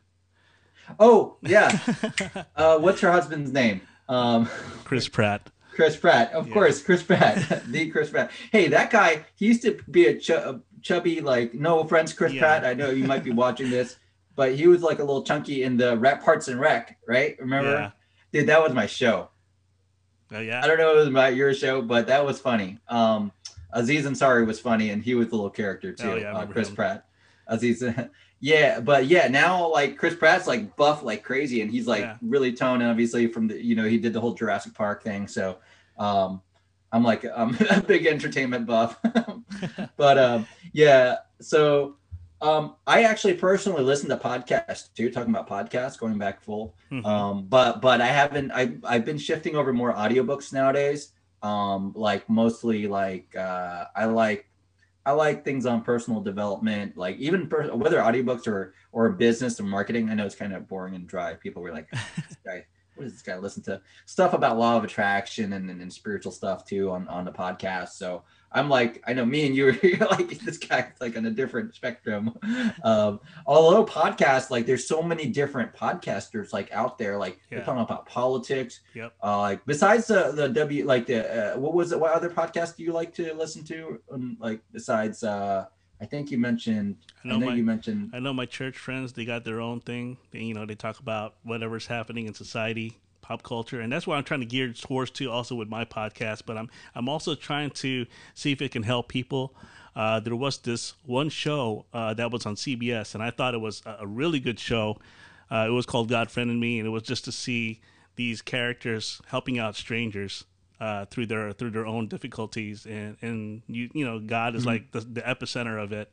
Oh 0.99 1.37
yeah. 1.41 1.77
uh, 2.55 2.77
what's 2.79 3.01
her 3.01 3.11
husband's 3.11 3.51
name? 3.51 3.81
Um. 4.09 4.49
Chris 4.83 5.07
Pratt. 5.07 5.49
Chris 5.73 5.95
Pratt, 5.95 6.33
of 6.33 6.47
Yeah. 6.47 6.53
course, 6.53 6.81
Chris 6.83 7.01
Pratt, 7.01 7.63
the 7.67 7.89
Chris 7.89 8.09
Pratt. 8.09 8.29
Hey, 8.51 8.67
that 8.67 8.91
guy, 8.91 9.25
he 9.35 9.45
used 9.47 9.61
to 9.61 9.79
be 9.89 10.07
a, 10.07 10.17
ch- 10.19 10.31
a 10.31 10.59
chubby, 10.81 11.21
like 11.21 11.53
no 11.53 11.79
offense, 11.79 12.11
Chris 12.11 12.33
Yeah. 12.33 12.41
Pratt. 12.41 12.65
I 12.65 12.73
know 12.73 12.89
you 12.89 13.05
might 13.05 13.23
be 13.23 13.31
watching 13.31 13.69
this, 13.69 13.95
but 14.35 14.53
he 14.53 14.67
was 14.67 14.81
like 14.83 14.99
a 14.99 15.03
little 15.03 15.23
chunky 15.23 15.63
in 15.63 15.77
the 15.77 15.97
Rap 15.97 16.23
Parks 16.23 16.49
and 16.49 16.59
Rec, 16.59 16.97
right? 17.07 17.37
Remember, 17.39 17.71
Yeah. 17.71 17.91
dude, 18.33 18.47
that 18.49 18.61
was 18.61 18.73
my 18.73 18.85
show. 18.85 19.29
Oh 20.33 20.39
yeah. 20.41 20.61
I 20.61 20.67
don't 20.67 20.77
know 20.77 20.89
if 20.91 20.95
it 20.95 20.99
was 20.99 21.07
about 21.07 21.35
your 21.35 21.53
show, 21.53 21.81
but 21.81 22.07
that 22.07 22.25
was 22.25 22.39
funny. 22.39 22.77
Um, 22.89 23.31
Aziz 23.71 24.05
Ansari 24.05 24.45
was 24.45 24.59
funny, 24.59 24.89
and 24.89 25.01
he 25.01 25.15
was 25.15 25.27
a 25.29 25.31
little 25.31 25.49
character 25.49 25.93
too. 25.93 26.11
Oh, 26.11 26.15
yeah, 26.15 26.33
uh, 26.33 26.45
Chris 26.47 26.67
him. 26.67 26.75
Pratt, 26.75 27.05
Aziz. 27.47 27.81
Yeah, 28.41 28.79
but 28.81 29.05
yeah, 29.05 29.27
now 29.27 29.67
like 29.71 29.97
Chris 29.97 30.15
Pratt's 30.15 30.47
like 30.47 30.75
buff 30.75 31.03
like 31.03 31.23
crazy, 31.23 31.61
and 31.61 31.71
he's 31.71 31.87
like 31.87 32.01
Yeah. 32.01 32.17
really 32.21 32.51
toned, 32.51 32.83
obviously 32.83 33.27
from 33.27 33.47
the 33.47 33.63
you 33.63 33.75
know 33.75 33.85
he 33.85 33.97
did 33.97 34.11
the 34.13 34.19
whole 34.19 34.33
Jurassic 34.33 34.73
Park 34.73 35.03
thing. 35.03 35.27
So, 35.27 35.57
um, 35.97 36.41
I'm 36.91 37.03
like 37.03 37.23
I'm 37.37 37.55
a 37.69 37.81
big 37.81 38.05
entertainment 38.07 38.65
buff, 38.65 38.99
but 39.97 40.17
um, 40.17 40.47
yeah. 40.73 41.17
So, 41.39 41.95
um, 42.41 42.75
I 42.87 43.03
actually 43.03 43.35
personally 43.35 43.83
listen 43.83 44.09
to 44.09 44.17
podcasts 44.17 44.91
too, 44.93 45.11
talking 45.11 45.29
about 45.33 45.47
podcasts, 45.47 45.97
going 45.97 46.17
back 46.17 46.41
full 46.41 46.75
Mhm. 46.91 47.05
um 47.05 47.45
but 47.47 47.79
but 47.81 48.01
i 48.01 48.07
haven't 48.07 48.51
I, 48.51 48.73
i've 48.83 49.05
been 49.05 49.17
shifting 49.17 49.55
over 49.55 49.71
more 49.71 49.93
audiobooks 49.93 50.51
nowadays 50.51 51.13
um 51.41 51.93
like 51.95 52.27
mostly 52.29 52.85
like 52.87 53.33
uh 53.35 53.85
i 53.95 54.03
like 54.05 54.50
i 55.05 55.11
like 55.11 55.43
things 55.43 55.65
on 55.65 55.81
personal 55.81 56.21
development 56.21 56.95
like 56.97 57.17
even 57.17 57.47
per- 57.47 57.73
whether 57.73 57.97
audiobooks 57.97 58.47
or 58.47 58.73
or 58.91 59.09
business 59.09 59.59
or 59.59 59.63
marketing 59.63 60.09
i 60.09 60.13
know 60.13 60.25
it's 60.25 60.35
kind 60.35 60.53
of 60.53 60.67
boring 60.67 60.95
and 60.95 61.07
dry. 61.07 61.33
People 61.33 61.61
were 61.61 61.71
like 61.71 61.89
this 62.15 62.37
guy 62.45 62.65
what 62.95 63.05
does 63.05 63.13
this 63.13 63.21
guy 63.21 63.37
listen 63.37 63.63
to? 63.63 63.81
Stuff 64.05 64.33
about 64.33 64.57
law 64.57 64.77
of 64.77 64.83
attraction 64.83 65.53
and, 65.53 65.69
and, 65.69 65.81
and 65.81 65.91
spiritual 65.91 66.31
stuff 66.31 66.65
too 66.65 66.91
on 66.91 67.07
on 67.07 67.25
the 67.25 67.31
podcast 67.31 67.89
so 67.89 68.23
i'm 68.53 68.67
like 68.69 69.01
i 69.07 69.13
know 69.13 69.25
me 69.25 69.45
and 69.45 69.55
you 69.55 69.67
are 69.67 69.71
you're 69.83 69.97
like 70.09 70.29
this 70.39 70.57
guy's 70.57 70.85
like 70.99 71.15
on 71.17 71.25
a 71.25 71.31
different 71.31 71.73
spectrum 71.73 72.33
um 72.83 73.19
although 73.45 73.85
podcasts 73.85 74.49
like 74.49 74.65
there's 74.65 74.87
so 74.87 75.01
many 75.01 75.25
different 75.27 75.73
podcasters 75.73 76.51
like 76.53 76.71
out 76.71 76.97
there 76.97 77.17
like 77.17 77.39
they're 77.49 77.63
talking 77.63 77.81
about 77.81 78.05
politics 78.05 78.81
Yep. 78.93 79.13
uh 79.23 79.39
like 79.39 79.65
besides 79.65 80.07
the 80.07 80.31
the 80.35 80.47
w 80.49 80.85
like 80.85 81.05
the 81.07 81.53
uh, 81.55 81.57
what 81.59 81.73
was 81.73 81.91
it 81.91 81.99
what 81.99 82.11
other 82.11 82.29
podcast 82.29 82.75
do 82.75 82.83
you 82.83 82.91
like 82.91 83.13
to 83.15 83.33
listen 83.33 83.63
to 83.65 84.01
um, 84.11 84.37
like 84.39 84.61
besides 84.71 85.23
uh 85.23 85.65
i 86.01 86.05
think 86.05 86.31
you 86.31 86.37
mentioned 86.37 86.95
I 87.23 87.27
i 87.27 87.31
know 87.31 87.37
know, 87.39 87.45
my- 87.47 87.55
you 87.55 87.63
mentioned 87.63 88.11
I 88.13 88.19
know 88.19 88.33
my 88.33 88.45
church 88.45 88.77
friends, 88.77 89.13
they 89.13 89.25
got 89.25 89.43
their 89.45 89.61
own 89.61 89.79
thing. 89.81 90.17
They, 90.31 90.39
you 90.39 90.53
know, 90.55 90.65
they 90.65 90.75
talk 90.75 90.99
about 90.99 91.35
whatever's 91.43 91.85
happening 91.87 92.25
in 92.27 92.33
society, 92.33 92.97
pop 93.21 93.43
culture, 93.43 93.79
and 93.79 93.91
that's 93.91 94.07
what 94.07 94.17
I'm 94.17 94.23
trying 94.23 94.39
to 94.41 94.45
gear 94.45 94.71
towards 94.73 95.11
to 95.11 95.29
also 95.29 95.55
with 95.55 95.69
my 95.69 95.85
podcast. 95.85 96.43
But 96.45 96.57
I'm 96.57 96.69
I'm 96.95 97.09
also 97.09 97.35
trying 97.35 97.71
to 97.71 98.05
see 98.33 98.51
if 98.51 98.61
it 98.61 98.71
can 98.71 98.83
help 98.83 99.07
people. 99.07 99.55
Uh, 99.95 100.19
there 100.19 100.35
was 100.35 100.57
this 100.59 100.93
one 101.05 101.29
show 101.29 101.85
uh, 101.93 102.13
that 102.13 102.31
was 102.31 102.45
on 102.45 102.55
CBS, 102.55 103.13
and 103.13 103.23
I 103.23 103.31
thought 103.31 103.53
it 103.53 103.61
was 103.61 103.81
a, 103.85 103.97
a 104.01 104.07
really 104.07 104.39
good 104.39 104.59
show. 104.59 104.97
Uh, 105.51 105.65
it 105.67 105.71
was 105.71 105.85
called 105.85 106.09
God 106.09 106.31
Friended 106.31 106.57
Me, 106.57 106.79
and 106.79 106.87
it 106.87 106.91
was 106.91 107.03
just 107.03 107.25
to 107.25 107.31
see 107.31 107.81
these 108.15 108.41
characters 108.41 109.21
helping 109.27 109.59
out 109.59 109.75
strangers 109.75 110.45
uh, 110.79 111.05
through 111.05 111.27
their 111.27 111.53
through 111.53 111.71
their 111.71 111.85
own 111.85 112.07
difficulties, 112.07 112.85
and 112.85 113.17
and 113.21 113.61
you 113.67 113.89
you 113.93 114.05
know 114.05 114.19
God 114.19 114.55
is 114.55 114.65
like 114.65 114.91
the, 114.91 115.01
the 115.01 115.21
epicenter 115.21 115.81
of 115.81 115.91
it. 115.91 116.11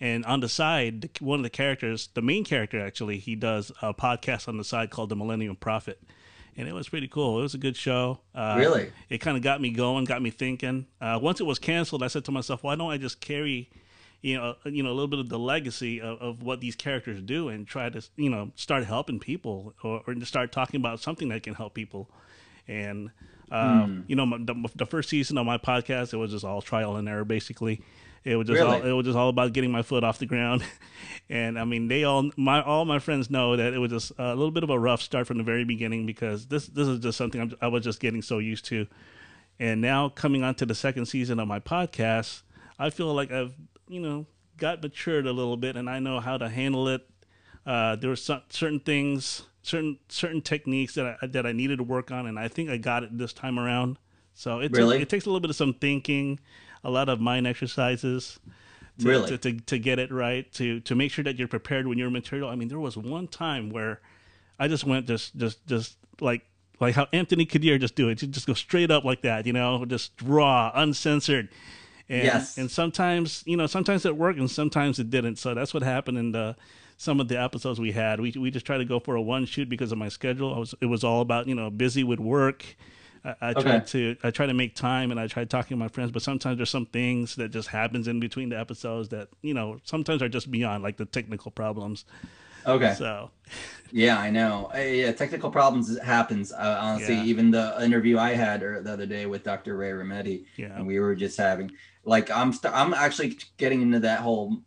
And 0.00 0.24
on 0.24 0.40
the 0.40 0.48
side, 0.48 1.10
one 1.20 1.40
of 1.40 1.42
the 1.42 1.50
characters, 1.50 2.08
the 2.14 2.22
main 2.22 2.42
character 2.42 2.80
actually, 2.80 3.18
he 3.18 3.34
does 3.34 3.70
a 3.82 3.92
podcast 3.92 4.48
on 4.48 4.56
the 4.56 4.64
side 4.64 4.88
called 4.88 5.10
The 5.10 5.16
Millennium 5.16 5.56
Prophet, 5.56 6.00
and 6.56 6.68
it 6.68 6.72
was 6.74 6.88
pretty 6.88 7.08
cool. 7.08 7.38
It 7.38 7.42
was 7.42 7.54
a 7.54 7.58
good 7.58 7.76
show. 7.76 8.20
Uh, 8.34 8.56
Really? 8.58 8.92
it 9.08 9.18
kind 9.18 9.36
of 9.36 9.42
got 9.42 9.60
me 9.60 9.70
going, 9.70 10.04
got 10.04 10.22
me 10.22 10.30
thinking. 10.30 10.86
Uh, 11.00 11.18
once 11.20 11.40
it 11.40 11.44
was 11.44 11.58
canceled, 11.58 12.02
I 12.02 12.08
said 12.08 12.24
to 12.26 12.32
myself, 12.32 12.62
why 12.62 12.74
don't 12.76 12.90
I 12.90 12.96
just 12.98 13.20
carry, 13.20 13.70
you 14.20 14.36
know, 14.36 14.56
you 14.64 14.82
know, 14.82 14.90
a 14.90 14.92
little 14.92 15.08
bit 15.08 15.18
of 15.18 15.28
the 15.28 15.38
legacy 15.38 16.00
of, 16.00 16.20
of 16.20 16.42
what 16.42 16.60
these 16.60 16.76
characters 16.76 17.20
do 17.22 17.48
and 17.48 17.66
try 17.66 17.88
to, 17.88 18.02
you 18.16 18.28
know, 18.30 18.50
start 18.56 18.84
helping 18.84 19.18
people 19.18 19.74
or, 19.82 20.02
or 20.06 20.14
start 20.24 20.52
talking 20.52 20.78
about 20.78 21.00
something 21.00 21.28
that 21.28 21.42
can 21.42 21.54
help 21.54 21.74
people. 21.74 22.10
And 22.68 23.10
um, 23.50 24.04
you 24.06 24.16
know, 24.16 24.26
my, 24.26 24.38
the, 24.38 24.70
the 24.76 24.86
first 24.86 25.08
season 25.08 25.38
of 25.38 25.46
my 25.46 25.58
podcast, 25.58 26.12
it 26.12 26.16
was 26.16 26.30
just 26.30 26.44
all 26.44 26.62
trial 26.62 26.96
and 26.96 27.08
error, 27.08 27.24
basically. 27.24 27.82
It 28.22 28.36
was 28.36 28.46
just 28.48 28.60
all, 28.60 28.82
it 28.82 28.92
was 28.92 29.06
just 29.06 29.16
all 29.16 29.30
about 29.30 29.52
getting 29.54 29.70
my 29.70 29.82
foot 29.82 30.04
off 30.04 30.18
the 30.18 30.26
ground, 30.26 30.62
and 31.30 31.58
I 31.58 31.64
mean, 31.64 31.88
they 31.88 32.04
all 32.04 32.30
my 32.36 32.62
all 32.62 32.84
my 32.84 32.98
friends 32.98 33.30
know 33.30 33.56
that 33.56 33.72
it 33.72 33.78
was 33.78 33.90
just 33.90 34.12
a 34.18 34.34
little 34.34 34.50
bit 34.50 34.62
of 34.62 34.68
a 34.68 34.78
rough 34.78 35.00
start 35.00 35.26
from 35.26 35.38
the 35.38 35.42
very 35.42 35.64
beginning 35.64 36.04
because 36.04 36.46
this 36.46 36.66
this 36.66 36.86
is 36.86 36.98
just 36.98 37.16
something 37.16 37.40
I'm, 37.40 37.54
I 37.62 37.68
was 37.68 37.82
just 37.82 37.98
getting 37.98 38.20
so 38.20 38.38
used 38.38 38.66
to, 38.66 38.86
and 39.58 39.80
now 39.80 40.10
coming 40.10 40.44
on 40.44 40.54
to 40.56 40.66
the 40.66 40.74
second 40.74 41.06
season 41.06 41.40
of 41.40 41.48
my 41.48 41.60
podcast, 41.60 42.42
I 42.78 42.90
feel 42.90 43.14
like 43.14 43.32
I've 43.32 43.54
you 43.88 44.00
know 44.00 44.26
got 44.60 44.82
matured 44.82 45.26
a 45.26 45.32
little 45.32 45.56
bit 45.56 45.76
and 45.76 45.90
I 45.90 45.98
know 45.98 46.20
how 46.20 46.36
to 46.36 46.48
handle 46.48 46.86
it. 46.88 47.08
Uh, 47.66 47.96
there 47.96 48.10
were 48.10 48.16
some, 48.16 48.42
certain 48.50 48.80
things, 48.80 49.42
certain 49.62 49.98
certain 50.08 50.40
techniques 50.40 50.94
that 50.94 51.18
I, 51.22 51.26
that 51.26 51.46
I 51.46 51.52
needed 51.52 51.78
to 51.78 51.84
work 51.84 52.10
on, 52.10 52.26
and 52.26 52.38
I 52.38 52.48
think 52.48 52.70
I 52.70 52.76
got 52.76 53.02
it 53.02 53.16
this 53.16 53.32
time 53.32 53.58
around. 53.58 53.98
So 54.34 54.60
it 54.60 54.72
Really? 54.72 55.00
it 55.00 55.08
takes 55.08 55.26
a 55.26 55.28
little 55.28 55.40
bit 55.40 55.50
of 55.50 55.56
some 55.56 55.74
thinking, 55.74 56.40
a 56.82 56.90
lot 56.90 57.08
of 57.08 57.20
mind 57.20 57.46
exercises. 57.46 58.38
To, 58.98 59.08
Really? 59.08 59.28
to, 59.28 59.38
to, 59.38 59.60
to 59.60 59.78
get 59.78 59.98
it 59.98 60.12
right 60.12 60.50
to 60.54 60.80
to 60.80 60.94
make 60.94 61.10
sure 61.10 61.24
that 61.24 61.38
you're 61.38 61.48
prepared 61.48 61.86
when 61.86 61.96
you're 61.96 62.10
material. 62.10 62.50
I 62.50 62.54
mean, 62.54 62.68
there 62.68 62.78
was 62.80 62.96
one 62.96 63.28
time 63.28 63.70
where 63.70 64.00
I 64.58 64.68
just 64.68 64.84
went 64.84 65.06
just 65.06 65.36
just 65.36 65.66
just 65.66 65.96
like 66.20 66.42
like 66.80 66.94
how 66.94 67.06
Anthony 67.12 67.46
Kadir 67.46 67.78
just 67.78 67.94
do 67.94 68.08
it, 68.08 68.16
just 68.16 68.46
go 68.46 68.54
straight 68.54 68.90
up 68.90 69.04
like 69.04 69.22
that, 69.22 69.46
you 69.46 69.52
know, 69.52 69.84
just 69.84 70.12
raw, 70.22 70.70
uncensored. 70.74 71.48
And, 72.08 72.24
Yes. 72.24 72.58
And 72.58 72.70
sometimes, 72.70 73.42
you 73.46 73.56
know, 73.56 73.66
sometimes 73.66 74.04
it 74.04 74.16
worked 74.16 74.38
and 74.38 74.50
sometimes 74.50 74.98
it 74.98 75.10
didn't. 75.10 75.36
So 75.36 75.54
that's 75.54 75.72
what 75.72 75.82
happened 75.82 76.18
in 76.18 76.32
the 76.32 76.56
some 77.00 77.18
of 77.18 77.28
the 77.28 77.40
episodes 77.40 77.80
we 77.80 77.92
had. 77.92 78.20
We 78.20 78.30
we 78.38 78.50
just 78.50 78.66
tried 78.66 78.76
to 78.78 78.84
go 78.84 79.00
for 79.00 79.14
a 79.14 79.22
one 79.22 79.46
shoot 79.46 79.70
because 79.70 79.90
of 79.90 79.96
my 79.96 80.10
schedule. 80.10 80.54
I 80.54 80.58
was 80.58 80.74
it 80.82 80.86
was 80.86 81.02
all 81.02 81.22
about 81.22 81.48
you 81.48 81.54
know 81.54 81.70
busy 81.70 82.04
with 82.04 82.20
work. 82.20 82.76
I, 83.24 83.34
I 83.40 83.50
Okay. 83.52 83.62
tried 83.62 83.86
to 83.86 84.16
I 84.22 84.30
try 84.30 84.44
to 84.44 84.52
make 84.52 84.74
time 84.74 85.10
and 85.10 85.18
I 85.18 85.26
tried 85.26 85.48
talking 85.48 85.74
to 85.74 85.78
my 85.78 85.88
friends, 85.88 86.10
but 86.10 86.20
sometimes 86.20 86.58
there's 86.58 86.68
some 86.68 86.84
things 86.84 87.36
that 87.36 87.52
just 87.52 87.68
happens 87.68 88.06
in 88.06 88.20
between 88.20 88.50
the 88.50 88.58
episodes 88.60 89.08
that 89.08 89.28
you 89.40 89.54
know 89.54 89.78
sometimes 89.84 90.22
are 90.22 90.28
just 90.28 90.50
beyond 90.50 90.82
like 90.82 90.98
the 90.98 91.06
technical 91.06 91.50
problems. 91.50 92.04
Okay. 92.66 92.92
So 92.98 93.30
Yeah, 93.90 94.18
I 94.18 94.28
know. 94.28 94.70
Uh, 94.74 94.78
Yeah, 94.80 95.12
technical 95.12 95.50
problems 95.50 95.98
happens. 96.00 96.52
Uh, 96.52 96.78
honestly, 96.82 97.14
Yeah. 97.14 97.24
even 97.24 97.50
the 97.50 97.82
interview 97.82 98.18
I 98.18 98.34
had 98.34 98.62
er, 98.62 98.82
the 98.82 98.92
other 98.92 99.06
day 99.06 99.24
with 99.24 99.42
Dr. 99.42 99.74
Ray 99.74 99.92
Remedi, 99.92 100.44
Yeah. 100.58 100.76
and 100.76 100.86
we 100.86 101.00
were 101.00 101.14
just 101.14 101.38
having 101.38 101.70
like 102.04 102.30
I'm 102.30 102.52
st- 102.52 102.74
I'm 102.74 102.92
actually 102.92 103.38
getting 103.56 103.80
into 103.80 104.00
that 104.00 104.20
whole 104.20 104.60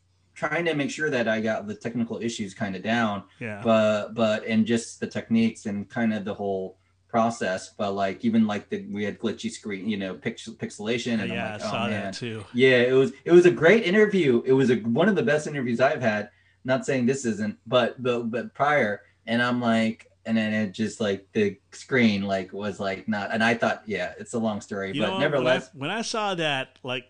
trying 0.47 0.65
to 0.65 0.73
make 0.73 0.91
sure 0.91 1.10
that 1.10 1.27
I 1.27 1.41
got 1.41 1.67
the 1.67 1.75
technical 1.75 2.21
issues 2.21 2.53
kind 2.53 2.75
of 2.75 2.84
down, 2.84 3.23
yeah, 3.39 3.62
but 3.63 4.13
but 4.13 4.45
and 4.45 4.65
just 4.65 4.99
the 4.99 5.08
techniques 5.08 5.65
and 5.65 5.89
kind 5.89 6.13
of 6.13 6.25
the 6.25 6.34
whole 6.34 6.77
process. 7.08 7.69
But 7.77 7.91
like 7.93 8.23
even 8.25 8.47
like 8.47 8.69
the 8.69 8.86
we 8.91 9.03
had 9.03 9.19
glitchy 9.19 9.51
screen, 9.51 9.88
you 9.88 9.97
know, 9.97 10.15
pixel 10.15 10.58
pixelation, 10.58 11.21
and 11.21 11.32
yeah, 11.32 11.45
I'm 11.45 11.51
like, 11.53 11.62
I 11.62 11.67
oh 11.67 11.71
saw 11.71 11.88
that 11.89 12.13
too. 12.13 12.43
yeah, 12.53 12.77
it 12.77 12.93
was 12.93 13.12
it 13.25 13.32
was 13.32 13.45
a 13.45 13.51
great 13.51 13.84
interview. 13.86 14.41
It 14.45 14.53
was 14.53 14.69
a, 14.69 14.75
one 14.77 15.10
of 15.10 15.15
the 15.15 15.23
best 15.23 15.47
interviews 15.47 15.79
I've 15.79 16.01
had. 16.01 16.29
Not 16.65 16.86
saying 16.86 17.06
this 17.06 17.25
isn't, 17.25 17.58
but 17.67 18.01
but 18.01 18.32
but 18.32 18.53
prior, 18.53 19.01
and 19.27 19.41
I'm 19.41 19.60
like, 19.62 20.10
and 20.25 20.38
then 20.38 20.53
it 20.53 20.71
just 20.71 21.01
like 21.01 21.27
the 21.34 21.58
screen 21.71 22.23
like 22.23 22.53
was 22.53 22.79
like 22.79 23.08
not, 23.08 23.32
and 23.34 23.43
I 23.43 23.53
thought, 23.53 23.84
yeah, 23.86 24.13
it's 24.17 24.34
a 24.34 24.39
long 24.39 24.62
story, 24.62 24.93
You 24.93 25.01
but 25.01 25.10
know, 25.10 25.19
nevertheless, 25.19 25.69
when 25.73 25.89
I, 25.89 25.93
when 25.93 25.99
I 25.99 26.01
saw 26.03 26.36
that, 26.36 26.79
like 26.84 27.06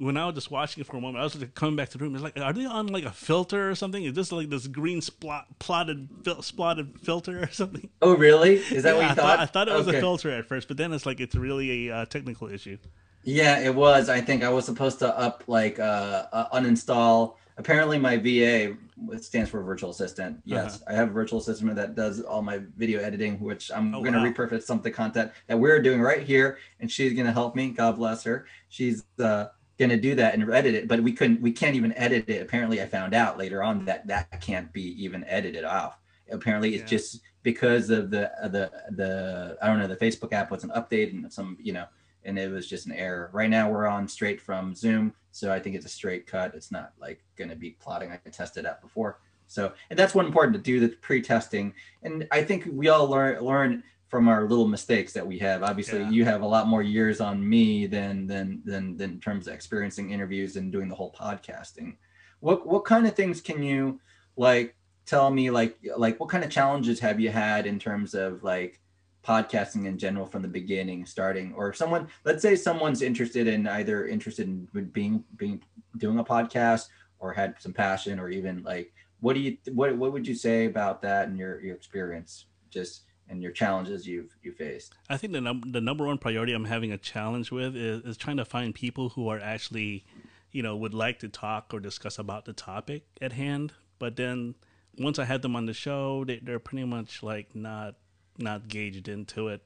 when 0.00 0.16
I 0.16 0.24
was 0.26 0.34
just 0.34 0.50
watching 0.50 0.80
it 0.80 0.86
for 0.86 0.96
a 0.96 1.00
moment, 1.00 1.18
I 1.20 1.24
was 1.24 1.38
like 1.38 1.54
coming 1.54 1.76
back 1.76 1.90
to 1.90 1.98
the 1.98 2.04
room. 2.04 2.14
It's 2.14 2.24
like, 2.24 2.38
are 2.38 2.52
they 2.52 2.64
on 2.64 2.86
like 2.88 3.04
a 3.04 3.10
filter 3.12 3.70
or 3.70 3.74
something? 3.74 4.02
Is 4.02 4.14
this 4.14 4.32
like 4.32 4.48
this 4.48 4.66
green 4.66 5.00
splot, 5.00 5.44
plotted, 5.58 6.08
fil- 6.24 6.42
spotted 6.42 6.98
filter 7.00 7.42
or 7.42 7.48
something? 7.50 7.90
oh 8.02 8.16
really? 8.16 8.56
Is 8.56 8.82
that 8.84 8.96
Yeah, 8.96 8.96
what 8.96 9.04
you 9.04 9.10
I 9.10 9.14
thought? 9.14 9.38
I 9.40 9.46
thought 9.46 9.68
it 9.68 9.74
was 9.74 9.88
Okay. 9.88 9.98
a 9.98 10.00
filter 10.00 10.30
at 10.30 10.46
first, 10.46 10.68
but 10.68 10.76
then 10.78 10.92
it's 10.92 11.06
like 11.06 11.20
it's 11.20 11.34
really 11.36 11.88
a 11.88 11.94
uh, 11.96 12.04
technical 12.06 12.48
issue. 12.48 12.78
Yeah, 13.22 13.58
it 13.60 13.74
was. 13.74 14.08
I 14.08 14.20
think 14.22 14.42
I 14.42 14.48
was 14.48 14.64
supposed 14.64 14.98
to 15.00 15.18
up 15.18 15.44
like 15.46 15.78
uh, 15.78 16.26
uh 16.32 16.58
uninstall. 16.58 17.34
Apparently, 17.58 17.98
my 17.98 18.16
VA 18.16 18.74
stands 19.20 19.50
for 19.50 19.62
virtual 19.62 19.90
assistant. 19.90 20.40
Yes, 20.46 20.82
I 20.88 20.94
have 20.94 21.08
a 21.10 21.12
virtual 21.12 21.40
assistant 21.40 21.74
that 21.76 21.94
does 21.94 22.22
all 22.22 22.40
my 22.40 22.60
video 22.78 23.00
editing, 23.00 23.38
which 23.38 23.70
I'm 23.70 23.94
Oh, 23.94 24.00
going 24.00 24.14
to 24.14 24.20
wow. 24.20 24.24
repurpose 24.32 24.62
some 24.62 24.78
of 24.78 24.84
the 24.84 24.90
content 24.90 25.32
that 25.46 25.58
we're 25.58 25.82
doing 25.82 26.00
right 26.00 26.22
here, 26.22 26.56
and 26.80 26.90
she's 26.90 27.12
going 27.12 27.26
to 27.26 27.32
help 27.32 27.54
me. 27.54 27.68
God 27.70 27.96
bless 27.96 28.24
her. 28.24 28.46
She's 28.70 29.04
uh, 29.18 29.48
going 29.80 29.90
to 29.90 29.96
do 29.96 30.14
that 30.14 30.34
and 30.34 30.48
edit 30.52 30.74
it, 30.74 30.86
but 30.86 31.02
we 31.02 31.12
couldn't. 31.12 31.40
We 31.40 31.50
can't 31.50 31.74
even 31.74 31.92
edit 31.94 32.28
it. 32.28 32.42
Apparently, 32.42 32.80
I 32.82 32.86
found 32.86 33.14
out 33.14 33.38
later 33.38 33.62
on 33.62 33.86
that 33.86 34.06
that 34.06 34.40
can't 34.40 34.70
be 34.72 35.02
even 35.02 35.24
edited 35.24 35.64
off. 35.64 35.98
Apparently, 36.30 36.74
it's 36.74 36.82
Yeah. 36.82 36.98
just 36.98 37.22
because 37.42 37.88
of 37.90 38.10
the 38.10 38.30
uh, 38.44 38.48
the 38.48 38.70
the 38.90 39.56
I 39.62 39.66
don't 39.66 39.78
know 39.78 39.88
the 39.88 39.96
Facebook 39.96 40.32
app 40.32 40.50
wasn't 40.50 40.74
updated 40.74 41.14
and 41.14 41.32
some 41.32 41.56
you 41.60 41.72
know 41.72 41.86
and 42.24 42.38
it 42.38 42.50
was 42.50 42.68
just 42.68 42.86
an 42.86 42.92
error. 42.92 43.30
Right 43.32 43.48
now 43.48 43.70
we're 43.70 43.86
on 43.86 44.06
straight 44.06 44.40
from 44.40 44.74
Zoom, 44.74 45.14
so 45.32 45.50
I 45.50 45.58
think 45.58 45.74
it's 45.74 45.86
a 45.86 45.88
straight 46.00 46.26
cut. 46.26 46.54
It's 46.54 46.70
not 46.70 46.92
like 47.00 47.24
going 47.36 47.48
to 47.48 47.56
be 47.56 47.70
plotting. 47.80 48.12
I 48.12 48.18
tested 48.30 48.66
that 48.66 48.82
before, 48.82 49.18
so 49.46 49.72
and 49.88 49.98
that's 49.98 50.14
one 50.14 50.26
important 50.26 50.54
to 50.56 50.62
do 50.62 50.78
the 50.78 50.90
pre-testing. 50.96 51.72
And 52.02 52.28
I 52.30 52.44
think 52.44 52.68
we 52.70 52.88
all 52.88 53.06
learn 53.08 53.40
learn 53.42 53.82
from 54.10 54.26
our 54.26 54.42
little 54.48 54.66
mistakes 54.66 55.12
that 55.12 55.26
we 55.26 55.38
have. 55.38 55.62
Obviously, 55.62 56.00
Yeah. 56.00 56.10
you 56.10 56.24
have 56.24 56.42
a 56.42 56.46
lot 56.46 56.66
more 56.66 56.82
years 56.82 57.20
on 57.20 57.48
me 57.48 57.86
than 57.86 58.26
than 58.26 58.60
than 58.64 58.96
than 58.96 59.10
in 59.12 59.20
terms 59.20 59.46
of 59.46 59.54
experiencing 59.54 60.10
interviews 60.10 60.56
and 60.56 60.72
doing 60.72 60.88
the 60.88 60.94
whole 60.96 61.12
podcasting. 61.12 61.96
What 62.40 62.66
what 62.66 62.84
kind 62.84 63.06
of 63.06 63.14
things 63.14 63.40
can 63.40 63.62
you 63.62 64.00
like 64.36 64.74
tell 65.06 65.30
me 65.30 65.50
like 65.50 65.78
like 65.96 66.18
what 66.18 66.28
kind 66.28 66.44
of 66.44 66.50
challenges 66.50 66.98
have 67.00 67.20
you 67.20 67.30
had 67.30 67.66
in 67.66 67.78
terms 67.78 68.14
of 68.14 68.42
like 68.42 68.80
podcasting 69.24 69.86
in 69.86 69.98
general 69.98 70.26
from 70.26 70.42
the 70.42 70.48
beginning 70.48 71.04
starting 71.04 71.52
or 71.54 71.68
if 71.68 71.76
someone 71.76 72.08
let's 72.24 72.40
say 72.42 72.56
someone's 72.56 73.02
interested 73.02 73.46
in 73.46 73.66
either 73.66 74.06
interested 74.08 74.46
in 74.46 74.66
being 74.92 75.22
being 75.36 75.62
doing 75.98 76.18
a 76.18 76.24
podcast 76.24 76.88
or 77.18 77.32
had 77.32 77.54
some 77.58 77.72
passion 77.72 78.18
or 78.18 78.30
even 78.30 78.62
like 78.62 78.94
what 79.20 79.34
do 79.34 79.40
you 79.40 79.56
what 79.72 79.94
what 79.96 80.12
would 80.12 80.26
you 80.26 80.34
say 80.34 80.64
about 80.66 81.02
that 81.02 81.28
and 81.28 81.36
your 81.36 81.60
your 81.60 81.76
experience 81.76 82.46
just 82.70 83.02
and 83.30 83.42
your 83.42 83.52
challenges 83.52 84.06
you've 84.06 84.36
you 84.42 84.52
faced 84.52 84.94
I 85.08 85.16
think 85.16 85.32
the 85.32 85.40
num- 85.40 85.62
the 85.64 85.80
number 85.80 86.04
one 86.04 86.18
priority 86.18 86.52
I'm 86.52 86.64
having 86.66 86.92
a 86.92 86.98
challenge 86.98 87.50
with 87.50 87.76
is, 87.76 88.02
is 88.04 88.16
trying 88.16 88.36
to 88.36 88.44
find 88.44 88.74
people 88.74 89.10
who 89.10 89.28
are 89.28 89.38
actually, 89.38 90.04
you 90.50 90.62
know, 90.62 90.76
would 90.76 90.94
like 90.94 91.20
to 91.20 91.28
talk 91.28 91.72
or 91.72 91.80
discuss 91.80 92.18
about 92.18 92.44
the 92.44 92.52
topic 92.52 93.04
at 93.22 93.32
hand. 93.32 93.72
But 93.98 94.16
then 94.16 94.56
once 94.98 95.18
I 95.18 95.24
had 95.24 95.42
them 95.42 95.56
on 95.56 95.66
the 95.66 95.72
show, 95.72 96.24
they, 96.24 96.38
they're 96.38 96.58
pretty 96.58 96.84
much 96.84 97.22
like 97.22 97.54
not 97.54 97.94
not 98.38 98.68
gauged 98.68 99.08
into 99.08 99.48
it. 99.48 99.62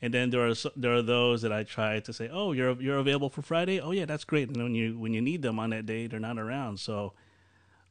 And 0.00 0.12
then 0.12 0.30
there 0.30 0.46
are 0.46 0.54
there 0.76 0.94
are 0.94 1.02
those 1.02 1.42
that 1.42 1.52
I 1.52 1.62
try 1.62 2.00
to 2.00 2.12
say, 2.12 2.28
oh, 2.30 2.52
you're 2.52 2.80
you're 2.80 2.98
available 2.98 3.30
for 3.30 3.42
Friday. 3.42 3.80
Oh 3.80 3.92
yeah, 3.92 4.04
that's 4.04 4.24
great. 4.24 4.48
And 4.48 4.56
when 4.62 4.74
you 4.74 4.98
when 4.98 5.14
you 5.14 5.20
need 5.20 5.42
them 5.42 5.58
on 5.58 5.70
that 5.70 5.86
day, 5.86 6.06
they're 6.08 6.20
not 6.20 6.38
around. 6.38 6.80
So, 6.80 7.12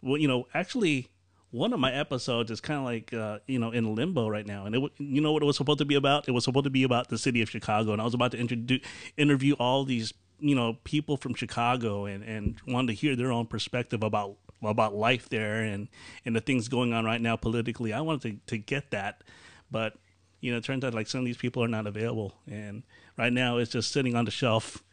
well, 0.02 0.18
you 0.18 0.28
know, 0.28 0.48
actually, 0.54 1.10
one 1.52 1.74
of 1.74 1.80
my 1.80 1.92
episodes 1.92 2.50
is 2.50 2.62
kind 2.62 2.80
of 2.80 2.86
like 2.86 3.14
uh, 3.14 3.40
you 3.46 3.60
know 3.60 3.72
in 3.72 3.94
limbo 3.94 4.28
right 4.28 4.46
now, 4.46 4.66
and 4.66 4.76
it 4.76 4.92
you 4.98 5.22
know 5.22 5.34
what 5.34 5.44
it 5.44 5.46
was 5.46 5.58
supposed 5.58 5.80
to 5.80 5.86
be 5.86 5.96
about? 5.96 6.28
It 6.28 6.32
was 6.32 6.46
supposed 6.46 6.64
to 6.64 6.70
be 6.70 6.84
about 6.84 7.10
the 7.10 7.18
city 7.18 7.42
of 7.42 7.50
Chicago, 7.50 7.92
and 7.92 8.02
I 8.02 8.06
was 8.06 8.14
about 8.14 8.32
to 8.32 8.38
introduce 8.38 8.82
interview 9.18 9.56
all 9.60 9.84
these 9.84 10.14
you 10.40 10.56
know 10.56 10.78
people 10.84 11.18
from 11.18 11.36
Chicago 11.36 12.06
and 12.06 12.24
and 12.24 12.56
wanted 12.68 12.88
to 12.88 12.94
hear 12.94 13.16
their 13.16 13.32
own 13.32 13.46
perspective 13.46 14.02
about 14.02 14.38
about 14.64 14.96
life 14.96 15.30
there 15.30 15.62
and 15.62 15.90
and 16.26 16.36
the 16.36 16.42
things 16.42 16.68
going 16.68 16.94
on 16.94 17.06
right 17.06 17.22
now 17.22 17.36
politically. 17.36 17.94
I 17.94 18.02
wanted 18.02 18.22
to 18.48 18.56
to 18.56 18.58
get 18.58 18.92
that, 18.92 19.24
but 19.70 19.98
you 20.40 20.52
know, 20.52 20.58
it 20.58 20.64
turns 20.64 20.84
out 20.84 20.94
like 20.94 21.08
some 21.08 21.20
of 21.20 21.26
these 21.26 21.38
people 21.38 21.64
are 21.64 21.68
not 21.68 21.86
available, 21.86 22.34
and 22.50 22.84
right 23.18 23.32
now 23.32 23.58
it's 23.58 23.72
just 23.72 23.92
sitting 23.92 24.16
on 24.16 24.26
the 24.26 24.32
shelf 24.32 24.84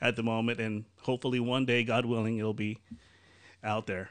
at 0.00 0.16
the 0.16 0.22
moment, 0.22 0.60
and 0.60 0.84
hopefully 1.02 1.40
one 1.40 1.66
day, 1.66 1.84
God 1.84 2.06
willing, 2.06 2.38
it'll 2.38 2.54
be 2.54 2.78
out 3.62 3.86
there. 3.86 4.10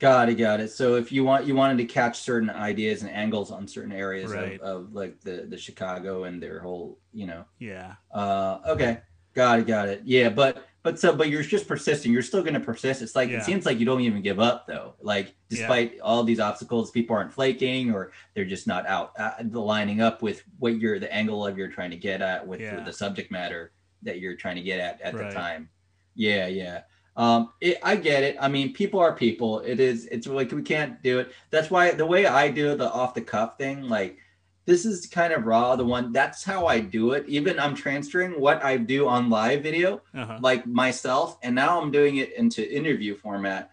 Got 0.00 0.28
it 0.28 0.34
got 0.34 0.60
it 0.60 0.70
so 0.70 0.96
if 0.96 1.12
you 1.12 1.24
want 1.24 1.46
you 1.46 1.54
wanted 1.54 1.78
to 1.78 1.84
catch 1.84 2.18
certain 2.20 2.50
ideas 2.50 3.02
and 3.02 3.10
angles 3.10 3.50
on 3.50 3.66
certain 3.68 3.92
areas 3.92 4.30
Right. 4.32 4.60
of, 4.60 4.86
of 4.86 4.94
like 4.94 5.20
the 5.20 5.46
the 5.48 5.56
chicago 5.58 6.24
and 6.24 6.42
their 6.42 6.60
whole 6.60 6.98
you 7.12 7.26
know 7.26 7.44
Yeah. 7.58 7.94
Uh, 8.12 8.58
okay, 8.66 9.00
got 9.34 9.58
it, 9.60 9.66
got 9.66 9.88
it. 9.88 10.02
Yeah, 10.04 10.28
but 10.30 10.66
but 10.82 10.98
so 10.98 11.14
but 11.16 11.28
you're 11.30 11.42
just 11.42 11.66
persisting. 11.66 12.12
You're 12.12 12.22
still 12.22 12.42
going 12.42 12.54
to 12.54 12.60
persist. 12.60 13.00
It's 13.02 13.16
like 13.16 13.30
Yeah. 13.30 13.38
it 13.38 13.44
seems 13.44 13.64
like 13.64 13.78
you 13.78 13.86
don't 13.86 14.02
even 14.02 14.20
give 14.20 14.38
up 14.38 14.66
though. 14.66 14.94
Like 15.00 15.34
despite 15.48 15.98
all 16.00 16.22
these 16.24 16.40
obstacles, 16.40 16.90
people 16.90 17.16
aren't 17.16 17.32
flaking 17.32 17.92
or 17.92 18.12
they're 18.34 18.44
just 18.44 18.66
not 18.66 18.86
out 18.86 19.12
uh, 19.18 19.32
lining 19.50 20.00
up 20.02 20.20
with 20.22 20.42
what 20.58 20.78
you're 20.78 20.98
the 20.98 21.12
angle 21.12 21.46
of 21.46 21.56
you're 21.56 21.70
trying 21.70 21.90
to 21.90 21.96
get 21.96 22.20
at 22.20 22.46
with 22.46 22.60
Yeah. 22.60 22.82
the 22.84 22.92
subject 22.92 23.30
matter 23.30 23.72
that 24.02 24.18
you're 24.20 24.36
trying 24.36 24.56
to 24.56 24.62
get 24.62 24.78
at 24.80 25.00
at 25.00 25.14
Right. 25.14 25.28
the 25.30 25.34
time. 25.34 25.68
Yeah, 26.14 26.46
yeah. 26.48 26.82
Um, 27.16 27.50
it, 27.60 27.78
I 27.82 27.96
get 27.96 28.24
it. 28.24 28.36
I 28.40 28.48
mean, 28.48 28.72
people 28.72 28.98
are 29.00 29.12
people. 29.14 29.60
It 29.60 29.78
is. 29.80 30.06
It's 30.06 30.26
like 30.26 30.50
we 30.50 30.62
can't 30.62 31.00
do 31.02 31.20
it. 31.20 31.32
That's 31.50 31.70
why 31.70 31.92
the 31.92 32.06
way 32.06 32.26
I 32.26 32.50
do 32.50 32.74
the 32.76 32.90
off 32.90 33.14
the 33.14 33.20
cuff 33.20 33.56
thing, 33.56 33.82
like 33.88 34.18
this 34.66 34.84
is 34.84 35.06
kind 35.06 35.32
of 35.32 35.44
raw. 35.44 35.76
The 35.76 35.84
one 35.84 36.10
that's 36.12 36.42
how 36.42 36.66
I 36.66 36.80
do 36.80 37.12
it. 37.12 37.24
Even 37.28 37.60
I'm 37.60 37.74
transferring 37.76 38.40
what 38.40 38.64
I 38.64 38.78
do 38.78 39.06
on 39.06 39.30
live 39.30 39.62
video, 39.62 40.02
Uh-huh. 40.14 40.38
like 40.40 40.66
myself, 40.66 41.38
and 41.42 41.54
now 41.54 41.80
I'm 41.80 41.90
doing 41.92 42.16
it 42.16 42.32
into 42.32 42.68
interview 42.74 43.14
format, 43.14 43.70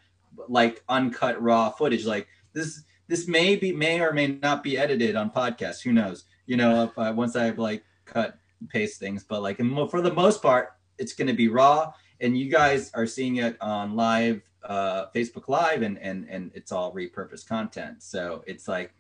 like 0.48 0.84
uncut 0.90 1.42
raw 1.42 1.70
footage. 1.72 2.06
Like 2.06 2.28
this, 2.54 2.84
this 3.08 3.28
may 3.28 3.56
be 3.56 3.72
may 3.72 4.02
or 4.02 4.14
may 4.14 4.28
not 4.28 4.62
be 4.64 4.78
edited 4.78 5.16
on 5.16 5.32
podcasts. 5.32 5.82
Who 5.82 5.94
knows? 5.94 6.26
You 6.46 6.58
know, 6.58 6.84
if 6.84 6.98
I, 7.00 7.10
once 7.12 7.36
I've 7.36 7.58
like 7.58 7.84
cut 8.06 8.38
paste 8.70 9.00
things, 9.00 9.24
but 9.24 9.42
like 9.42 9.58
for 9.90 10.02
the 10.02 10.14
most 10.14 10.42
part, 10.44 10.74
it's 11.00 11.14
going 11.14 11.28
to 11.28 11.34
be 11.34 11.48
raw, 11.48 11.94
and 12.22 12.38
you 12.38 12.50
guys 12.50 12.92
are 12.94 13.06
seeing 13.08 13.38
it 13.38 13.58
on 13.62 13.96
live, 13.96 14.42
uh, 14.64 15.08
Facebook 15.14 15.48
Live, 15.50 15.82
and 15.82 15.98
and 16.00 16.28
and 16.30 16.52
it's 16.54 16.72
all 16.72 16.94
repurposed 16.94 17.48
content. 17.48 18.02
So 18.04 18.44
it's 18.48 18.68
like 18.68 18.94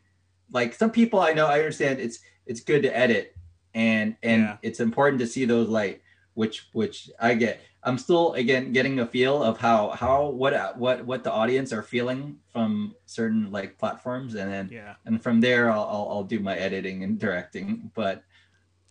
like 0.52 0.74
some 0.74 0.92
people 0.92 1.20
I 1.22 1.34
know 1.34 1.48
I 1.48 1.60
understand 1.60 2.00
it's 2.00 2.20
it's 2.46 2.60
good 2.62 2.82
to 2.84 2.96
edit 2.98 3.36
and 3.74 4.16
and 4.24 4.42
Yeah. 4.44 4.58
it's 4.62 4.80
important 4.82 5.20
to 5.22 5.28
see 5.28 5.46
those 5.46 5.70
light 5.70 6.02
which 6.34 6.68
which 6.74 7.10
I 7.22 7.36
get 7.36 7.62
I'm 7.84 7.98
still 7.98 8.34
again 8.34 8.74
getting 8.74 9.00
a 9.00 9.06
feel 9.06 9.42
of 9.42 9.58
how 9.60 9.90
how 9.92 10.28
what 10.28 10.78
what 10.78 11.06
what 11.06 11.24
the 11.24 11.32
audience 11.32 11.72
are 11.72 11.82
feeling 11.84 12.38
from 12.52 12.96
certain 13.06 13.50
like 13.52 13.78
platforms 13.78 14.36
and 14.36 14.52
then 14.52 14.70
Yeah. 14.72 14.96
and 15.06 15.22
from 15.24 15.40
there 15.40 15.72
I'll 15.72 15.84
I'll, 15.94 16.08
I'll 16.12 16.24
do 16.24 16.40
my 16.42 16.58
editing 16.58 17.04
and 17.04 17.18
directing 17.18 17.92
but 17.96 18.24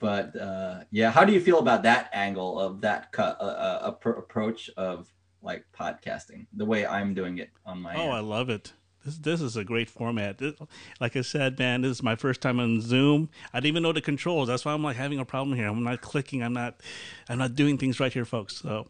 but 0.01 0.34
uh 0.40 0.80
yeah 0.90 1.11
how 1.12 1.24
do 1.24 1.32
you 1.32 1.40
feel 1.40 1.59
about 1.61 1.82
that 1.84 2.11
angle 2.12 2.59
of 2.59 2.80
that 2.80 3.12
cut 3.12 3.36
uh, 3.40 3.44
uh, 3.44 3.94
approach 4.18 4.68
of 4.76 5.12
like 5.42 5.64
podcasting 5.78 6.46
the 6.53 6.64
way 6.64 6.84
I'm 6.84 7.14
doing 7.14 7.38
it 7.38 7.51
on 7.64 7.80
my 7.80 7.94
Oh, 7.94 8.03
end? 8.03 8.12
I 8.12 8.20
love 8.20 8.51
it. 8.51 8.72
This 9.05 9.16
this 9.18 9.40
is 9.40 9.57
a 9.57 9.64
great 9.64 9.88
format. 9.88 10.36
This- 10.36 10.57
like 11.01 11.16
I 11.16 11.22
said, 11.22 11.59
man, 11.59 11.80
this 11.80 11.92
is 11.92 12.03
my 12.03 12.16
first 12.16 12.42
time 12.42 12.61
on 12.61 12.82
Zoom. 12.82 13.30
I 13.55 13.59
didn't 13.61 13.68
even 13.68 13.82
know 13.82 13.92
the 13.92 14.03
controls. 14.03 14.48
That's 14.48 14.64
why 14.66 14.72
I'm 14.74 14.82
like 14.82 14.96
having 14.96 15.18
a 15.18 15.24
problem 15.24 15.57
here. 15.57 15.66
I'm 15.68 15.82
not 15.82 16.03
clicking. 16.03 16.42
I'm 16.42 16.53
not 16.53 16.80
I'm 17.28 17.38
not 17.38 17.55
doing 17.55 17.78
things 17.78 17.98
right 18.01 18.12
here, 18.12 18.26
folks. 18.26 18.59
So 18.59 18.88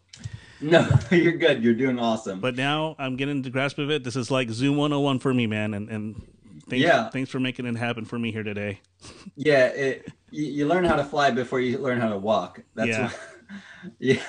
No, 0.60 0.88
you're 1.12 1.36
good. 1.38 1.62
You're 1.62 1.74
doing 1.74 2.00
awesome. 2.00 2.40
But 2.40 2.56
now 2.56 2.96
I'm 2.98 3.14
getting 3.16 3.42
the 3.42 3.50
grasp 3.50 3.78
of 3.78 3.90
it. 3.90 4.02
This 4.02 4.16
is 4.16 4.30
like 4.30 4.50
Zoom 4.50 4.76
101 4.76 5.20
for 5.20 5.32
me, 5.32 5.46
man. 5.46 5.74
And 5.74 5.88
and 5.88 6.26
thanks, 6.70 6.82
Yeah. 6.84 7.10
thanks 7.10 7.30
for 7.30 7.40
making 7.40 7.66
it 7.66 7.76
happen 7.76 8.04
for 8.04 8.18
me 8.18 8.32
here 8.32 8.42
today. 8.42 8.80
yeah, 9.36 9.66
it, 9.66 10.08
you, 10.30 10.44
you 10.44 10.66
learn 10.66 10.84
how 10.84 10.96
to 10.96 11.04
fly 11.04 11.30
before 11.30 11.60
you 11.60 11.78
learn 11.78 12.00
how 12.00 12.08
to 12.08 12.18
walk. 12.18 12.62
That's 12.74 12.88
Yeah. 12.88 13.10
what, 13.10 13.92
yeah. 13.98 14.22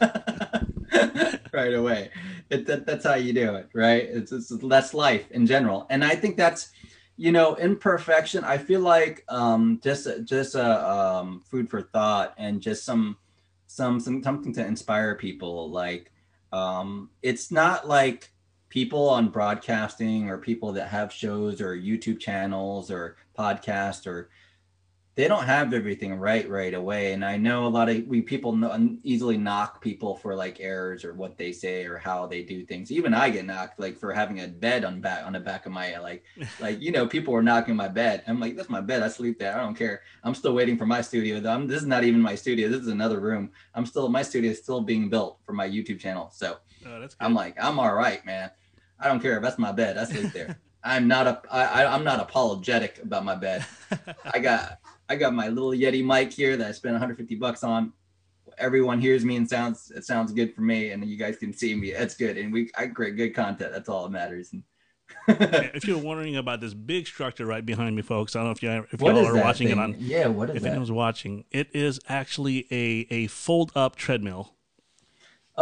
right 1.52 1.74
away. 1.74 2.10
It, 2.50 2.66
that, 2.66 2.86
that's 2.86 3.04
how 3.04 3.14
you 3.14 3.32
do 3.32 3.54
it, 3.56 3.68
right? 3.74 4.04
It's, 4.04 4.32
it's 4.32 4.48
that's 4.62 4.94
life 4.94 5.30
in 5.30 5.46
general, 5.46 5.86
and 5.90 6.04
I 6.04 6.14
think 6.16 6.36
that's 6.36 6.70
you 7.16 7.32
know 7.32 7.56
imperfection. 7.56 8.44
I 8.44 8.58
feel 8.58 8.80
like 8.80 9.24
um, 9.28 9.80
just 9.82 10.08
just 10.24 10.54
a 10.54 10.90
um, 10.90 11.42
food 11.44 11.68
for 11.68 11.82
thought 11.82 12.34
and 12.38 12.60
just 12.60 12.84
some 12.84 13.18
some 13.66 14.00
some 14.00 14.22
something 14.22 14.52
to 14.54 14.64
inspire 14.66 15.14
people. 15.16 15.70
Like 15.70 16.10
um, 16.52 17.10
it's 17.22 17.50
not 17.50 17.86
like 17.86 18.32
people 18.70 19.08
on 19.10 19.28
broadcasting 19.28 20.30
or 20.30 20.38
people 20.38 20.72
that 20.72 20.88
have 20.88 21.12
shows 21.12 21.60
or 21.60 21.76
YouTube 21.76 22.18
channels 22.18 22.90
or 22.90 23.16
podcasts 23.38 24.06
or 24.06 24.30
they 25.16 25.26
don't 25.26 25.44
have 25.44 25.74
everything 25.74 26.14
right 26.14 26.48
right 26.48 26.72
away. 26.72 27.12
And 27.12 27.24
i 27.24 27.36
know 27.36 27.66
a 27.66 27.68
lot 27.68 27.90
of 27.90 28.06
we 28.06 28.22
people 28.22 28.54
know, 28.54 28.96
easily 29.02 29.36
knock 29.36 29.82
people 29.82 30.14
for 30.14 30.36
like 30.36 30.60
errors 30.60 31.04
or 31.04 31.12
what 31.14 31.36
they 31.36 31.52
say 31.52 31.84
or 31.84 31.98
how 31.98 32.26
they 32.26 32.42
do 32.42 32.64
things. 32.64 32.92
Even 32.92 33.12
i 33.12 33.28
get 33.28 33.44
knocked 33.44 33.80
like 33.80 33.98
for 33.98 34.14
having 34.14 34.40
a 34.40 34.46
bed 34.46 34.84
on 34.84 35.00
back 35.00 35.26
on 35.26 35.32
the 35.32 35.40
back 35.40 35.66
of 35.66 35.72
my 35.72 35.98
like 35.98 36.22
like 36.60 36.80
you 36.80 36.92
know 36.92 37.08
people 37.08 37.34
were 37.34 37.42
knocking 37.42 37.74
my 37.74 37.88
bed. 37.88 38.22
I'm 38.28 38.38
like 38.38 38.56
that's 38.56 38.70
my 38.70 38.80
bed. 38.80 39.02
I 39.02 39.08
sleep 39.08 39.40
there. 39.40 39.54
I 39.54 39.60
don't 39.60 39.74
care. 39.74 40.02
I'm 40.22 40.34
still 40.34 40.54
waiting 40.54 40.78
for 40.78 40.86
my 40.86 41.00
studio 41.00 41.40
though. 41.40 41.52
I'm, 41.52 41.66
this 41.66 41.82
is 41.82 41.88
not 41.88 42.04
even 42.04 42.22
my 42.22 42.36
studio. 42.36 42.68
This 42.68 42.82
is 42.82 42.88
another 42.88 43.18
room. 43.18 43.50
I'm 43.74 43.84
still 43.84 44.08
my 44.08 44.22
studio 44.22 44.52
is 44.52 44.58
still 44.58 44.80
being 44.80 45.10
built 45.10 45.38
for 45.44 45.52
my 45.52 45.68
youtube 45.68 45.98
channel. 45.98 46.30
So 46.32 46.58
Oh. 46.86 47.06
I'm 47.20 47.34
like, 47.34 47.56
I'm 47.62 47.78
all 47.78 47.94
right, 47.94 48.24
man. 48.24 48.50
I 49.00 49.08
don't 49.08 49.20
care. 49.20 49.36
If 49.36 49.42
that's 49.42 49.58
my 49.58 49.72
bed. 49.72 49.96
I 49.98 50.04
sleep 50.04 50.32
there. 50.32 50.58
I'm 50.84 51.08
not 51.08 51.26
a. 51.26 51.42
I, 51.50 51.82
I- 51.84 51.94
I'm 51.94 52.04
not 52.04 52.20
apologetic 52.20 53.00
about 53.02 53.24
my 53.24 53.34
bed. 53.34 53.64
I 54.32 54.38
got 54.38 54.78
I 55.08 55.16
got 55.16 55.34
my 55.34 55.48
little 55.48 55.70
Yeti 55.72 56.04
mic 56.04 56.32
here 56.32 56.56
that 56.56 56.66
I 56.68 56.72
spent 56.72 56.92
150 56.94 57.34
bucks 57.36 57.62
on. 57.64 57.92
Everyone 58.58 59.00
hears 59.00 59.24
me 59.24 59.36
and 59.36 59.48
sounds 59.48 59.90
it 59.94 60.04
sounds 60.04 60.32
good 60.32 60.54
for 60.54 60.60
me, 60.62 60.90
and 60.90 61.04
you 61.04 61.16
guys 61.16 61.36
can 61.36 61.52
see 61.52 61.74
me. 61.74 61.90
It's 61.92 62.14
good, 62.14 62.36
and 62.38 62.52
we 62.52 62.70
I 62.76 62.86
create 62.88 63.16
good 63.16 63.34
content. 63.34 63.72
That's 63.72 63.88
all 63.88 64.04
that 64.04 64.10
matters. 64.10 64.54
Yeah, 65.28 65.70
if 65.74 65.86
you're 65.88 65.98
wondering 65.98 66.36
about 66.36 66.60
this 66.60 66.72
big 66.72 67.04
structure 67.06 67.44
right 67.44 67.66
behind 67.66 67.96
me, 67.96 68.02
folks, 68.02 68.36
I 68.36 68.38
don't 68.40 68.46
know 68.46 68.52
if 68.52 68.62
you 68.62 68.86
if 68.92 69.00
what 69.00 69.16
y'all 69.16 69.26
are 69.26 69.40
watching 69.42 69.66
thing? 69.68 69.76
it 69.76 69.80
on. 69.82 69.96
Yeah, 69.98 70.28
what 70.28 70.50
is 70.50 70.56
If 70.56 70.62
that? 70.62 70.68
anyone's 70.68 70.92
watching, 70.92 71.44
it 71.50 71.68
is 71.74 71.98
actually 72.08 72.66
a 72.70 73.06
a 73.12 73.26
fold 73.26 73.72
up 73.74 73.96
treadmill. 73.96 74.54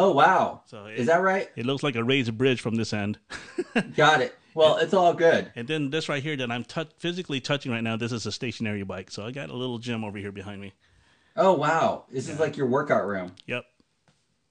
Oh 0.00 0.12
wow, 0.12 0.62
So 0.66 0.86
it, 0.86 1.00
is 1.00 1.06
that 1.08 1.22
right? 1.22 1.48
it 1.56 1.66
looks 1.66 1.82
like 1.82 1.96
a 1.96 2.04
raised 2.04 2.38
bridge 2.38 2.60
from 2.60 2.76
this 2.76 2.92
end. 2.92 3.18
Got 3.96 4.20
it. 4.20 4.32
Well, 4.54 4.76
it's 4.76 4.94
all 4.94 5.12
good. 5.12 5.50
And 5.56 5.66
then 5.66 5.90
this 5.90 6.08
right 6.08 6.22
here 6.22 6.36
that 6.36 6.50
I'm 6.52 6.62
tou 6.64 6.84
physically 6.98 7.40
touching 7.40 7.72
right 7.72 7.82
now, 7.82 7.96
this 7.96 8.12
is 8.12 8.24
a 8.24 8.30
stationary 8.30 8.84
bike. 8.84 9.10
So 9.10 9.26
I 9.26 9.32
got 9.32 9.50
a 9.50 9.56
little 9.56 9.78
gym 9.78 10.04
over 10.04 10.16
here 10.16 10.30
behind 10.30 10.60
me. 10.60 10.72
Oh 11.36 11.52
wow, 11.54 12.04
this 12.12 12.28
is 12.28 12.38
like 12.38 12.56
your 12.56 12.68
workout 12.68 13.06
room. 13.06 13.32
Yep. 13.46 13.64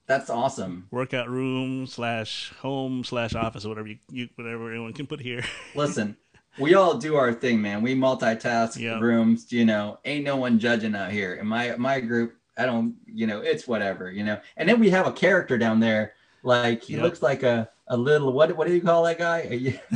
That's 0.06 0.28
awesome. 0.28 0.86
Workout 0.90 1.28
room 1.30 1.86
slash 1.86 2.52
home 2.60 3.04
slash 3.04 3.34
office 3.34 3.64
or 3.64 3.70
whatever 3.70 3.88
you, 3.88 3.98
you 4.10 4.28
whatever 4.36 4.70
anyone 4.70 4.92
can 4.92 5.06
put 5.06 5.20
here. 5.20 5.44
Listen, 5.74 6.16
we 6.58 6.74
all 6.74 6.96
do 6.98 7.16
our 7.16 7.32
thing, 7.32 7.60
man. 7.62 7.82
We 7.82 7.94
multitask 7.94 8.78
Yeah. 8.78 8.98
rooms, 9.00 9.50
you 9.52 9.64
know, 9.66 9.98
ain't 10.04 10.24
no 10.24 10.36
one 10.36 10.58
judging 10.58 10.94
out 10.94 11.10
here. 11.10 11.34
In 11.34 11.46
my 11.46 11.74
my 11.76 12.00
group, 12.00 12.34
I 12.58 12.66
don't, 12.66 12.94
you 13.06 13.26
know, 13.26 13.40
it's 13.40 13.66
whatever, 13.68 14.10
you 14.10 14.24
know. 14.24 14.38
And 14.56 14.68
then 14.68 14.80
we 14.80 14.90
have 14.90 15.06
a 15.06 15.12
character 15.12 15.56
down 15.58 15.80
there, 15.80 16.14
like 16.42 16.82
he 16.82 16.94
Yep. 16.94 17.02
looks 17.02 17.22
like 17.22 17.42
a 17.42 17.68
a 17.90 17.96
little 17.96 18.32
what 18.34 18.54
what 18.56 18.66
do 18.66 18.74
you 18.74 18.82
call 18.82 19.02
that 19.04 19.18
guy? 19.18 19.80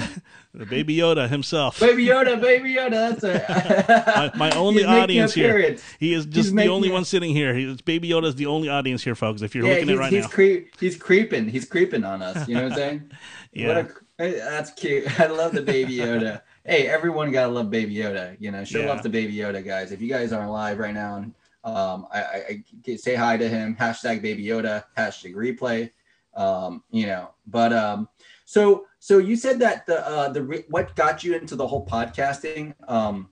The 0.55 0.67
baby 0.67 0.95
Yoda 0.97 1.31
himself. 1.31 1.81
baby 1.81 2.05
Yoda, 2.07 2.39
baby 2.39 2.75
Yoda. 2.75 2.91
That's 2.91 3.25
a 3.25 4.33
My- 4.37 4.51
my 4.51 4.57
only 4.57 4.85
audience 4.85 5.33
here. 5.33 5.77
He 5.99 6.13
is 6.13 6.27
just 6.27 6.55
the 6.55 6.69
only 6.69 6.89
it- 6.89 6.93
one 6.93 7.07
sitting 7.07 7.35
here. 7.35 7.55
He's, 7.55 7.81
baby 7.81 8.11
Yoda 8.11 8.25
is 8.27 8.35
the 8.35 8.45
only 8.47 8.69
audience 8.69 9.03
here, 9.03 9.15
folks. 9.15 9.41
If 9.41 9.55
you're 9.55 9.65
Yeah, 9.65 9.73
looking 9.73 9.89
he's, 9.89 9.97
at 9.97 10.01
right 10.01 10.13
he's 10.13 10.23
now, 10.25 10.29
creep 10.29 10.79
he's 10.79 10.97
creeping. 10.97 11.49
He's 11.49 11.65
creeping 11.65 12.05
on 12.05 12.21
us. 12.21 12.47
You 12.49 12.57
know 12.57 12.65
what 12.65 12.73
I'm 12.73 12.79
saying? 12.79 13.11
yeah, 13.55 13.67
What 13.77 13.77
a, 14.19 14.23
eh, 14.25 14.33
that's 14.51 14.73
cute. 14.73 15.19
I 15.21 15.27
love 15.27 15.53
the 15.53 15.63
baby 15.63 15.95
Yoda. 15.97 16.43
hey, 16.67 16.87
everyone 16.87 17.33
gotta 17.33 17.51
love 17.51 17.71
baby 17.71 17.95
Yoda. 17.95 18.37
You 18.39 18.51
know, 18.51 18.63
show 18.65 18.81
Yeah. 18.81 18.89
love 18.91 19.01
to 19.03 19.09
baby 19.09 19.35
Yoda, 19.35 19.65
guys. 19.65 19.91
If 19.91 20.03
you 20.03 20.09
guys 20.11 20.33
aren't 20.35 20.51
live 20.51 20.79
right 20.79 20.93
now, 20.95 21.17
and 21.17 21.33
um, 21.65 22.07
I, 22.13 22.63
I, 22.87 22.97
say 22.97 23.15
hi 23.15 23.37
to 23.37 23.49
him. 23.49 23.77
Hashtag 23.77 24.23
baby 24.23 24.45
Yoda. 24.45 24.85
Hashtag 24.97 25.35
replay. 25.35 25.91
Um, 26.35 26.83
you 26.91 27.07
know, 27.07 27.31
but 27.47 27.73
um, 27.73 28.09
so 28.45 28.87
so 28.99 29.19
you 29.19 29.37
said 29.37 29.59
that 29.61 29.87
the 29.87 30.07
uh 30.09 30.29
the 30.31 30.43
re- 30.43 30.65
what 30.69 30.97
got 30.97 31.23
you 31.23 31.35
into 31.37 31.57
the 31.57 31.67
whole 31.67 31.87
podcasting 31.87 32.75
um, 32.89 33.29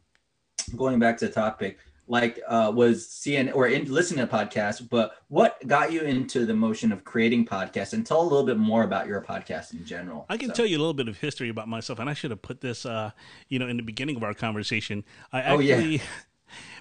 going 0.76 0.98
back 0.98 1.16
to 1.18 1.26
the 1.26 1.32
topic 1.32 1.78
like 2.10 2.40
uh, 2.48 2.72
was 2.74 3.08
seeing 3.08 3.52
or 3.52 3.68
in 3.68 3.84
listening 3.90 4.26
to 4.26 4.32
podcasts, 4.32 4.86
but 4.86 5.12
what 5.28 5.64
got 5.68 5.92
you 5.92 6.00
into 6.00 6.44
the 6.44 6.52
motion 6.52 6.90
of 6.90 7.04
creating 7.04 7.46
podcasts? 7.46 7.92
And 7.92 8.04
tell 8.04 8.20
a 8.20 8.24
little 8.24 8.42
bit 8.44 8.58
more 8.58 8.82
about 8.82 9.06
your 9.06 9.22
podcast 9.22 9.74
in 9.74 9.84
general. 9.86 10.26
I 10.28 10.36
can 10.36 10.48
So- 10.48 10.54
tell 10.54 10.66
you 10.66 10.76
a 10.76 10.80
little 10.80 10.92
bit 10.92 11.06
of 11.06 11.18
history 11.18 11.50
about 11.50 11.68
myself, 11.68 12.00
and 12.00 12.10
I 12.10 12.14
should 12.14 12.32
have 12.32 12.42
put 12.42 12.60
this, 12.60 12.84
uh, 12.84 13.12
you 13.48 13.60
know, 13.60 13.68
in 13.68 13.76
the 13.76 13.84
beginning 13.84 14.16
of 14.16 14.24
our 14.24 14.34
conversation. 14.34 15.04
I 15.32 15.44
Oh, 15.52 15.60
yeah. 15.60 15.98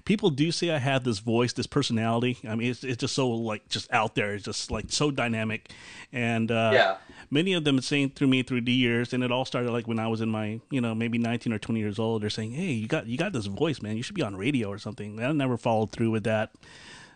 people 0.06 0.30
do 0.30 0.52
say 0.52 0.70
I 0.72 0.78
have 0.78 1.04
this 1.04 1.20
voice, 1.20 1.54
this 1.54 1.68
personality. 1.68 2.38
I 2.48 2.56
mean, 2.56 2.72
it's, 2.72 2.84
it's 2.84 2.98
just 2.98 3.16
so 3.16 3.30
like 3.30 3.68
just 3.70 3.92
out 3.92 4.16
there. 4.16 4.34
It's 4.34 4.46
just 4.46 4.72
like 4.72 4.86
so 4.90 5.12
dynamic, 5.12 5.72
and 6.12 6.52
uh, 6.52 6.72
Yeah. 6.74 6.96
many 7.30 7.54
of 7.54 7.64
them 7.64 7.80
saying 7.82 8.12
through 8.12 8.28
me 8.28 8.44
through 8.44 8.62
the 8.62 8.72
years, 8.72 9.14
and 9.14 9.24
it 9.24 9.32
all 9.32 9.46
started 9.46 9.72
like 9.72 9.88
when 9.88 10.00
I 10.00 10.08
was 10.08 10.22
in 10.22 10.30
my, 10.30 10.60
you 10.70 10.82
know, 10.82 10.94
maybe 10.96 11.18
nineteen 11.18 11.54
or 11.54 11.60
twenty 11.60 11.80
years 11.80 12.00
old. 12.00 12.22
They're 12.24 12.30
saying, 12.30 12.52
"Hey, 12.52 12.72
you 12.72 12.88
got 12.88 13.08
you 13.08 13.18
got 13.18 13.34
this 13.34 13.46
voice, 13.48 13.82
man. 13.82 13.98
You 13.98 14.04
should 14.04 14.16
be 14.16 14.24
on 14.24 14.36
radio 14.36 14.70
or 14.70 14.78
something." 14.78 15.22
I 15.24 15.32
never 15.32 15.58
followed 15.58 15.92
through 15.92 16.12
with 16.12 16.24
that, 16.26 16.52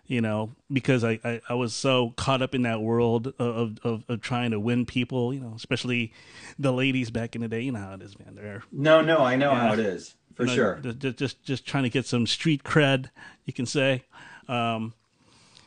you 0.07 0.21
know, 0.21 0.51
because 0.71 1.03
I 1.03 1.19
I, 1.23 1.41
I 1.49 1.53
was 1.53 1.73
so 1.73 2.13
caught 2.17 2.41
up 2.41 2.53
in 2.55 2.63
that 2.63 2.81
world 2.81 3.33
of, 3.39 3.79
of 3.83 4.03
of 4.07 4.21
trying 4.21 4.51
to 4.51 4.59
win 4.59 4.85
people, 4.85 5.33
you 5.33 5.39
know, 5.39 5.53
especially 5.55 6.13
the 6.59 6.71
ladies 6.73 7.09
back 7.11 7.35
in 7.35 7.41
the 7.41 7.47
day. 7.47 7.61
You 7.61 7.71
know 7.71 7.79
how 7.79 7.93
it 7.93 8.01
is, 8.01 8.17
man. 8.19 8.35
They're 8.35 8.63
No, 8.71 9.01
no, 9.01 9.19
I 9.19 9.35
know 9.35 9.53
how 9.53 9.73
it 9.73 9.79
is 9.79 10.15
for 10.35 10.43
you 10.43 10.47
know, 10.47 10.55
sure. 10.55 10.79
ju- 10.83 10.93
ju- 10.93 11.13
Just, 11.13 11.43
just 11.43 11.65
trying 11.65 11.83
to 11.83 11.89
get 11.89 12.05
some 12.05 12.25
street 12.27 12.63
cred, 12.63 13.09
you 13.45 13.53
can 13.53 13.65
say. 13.65 14.03
Um, 14.47 14.93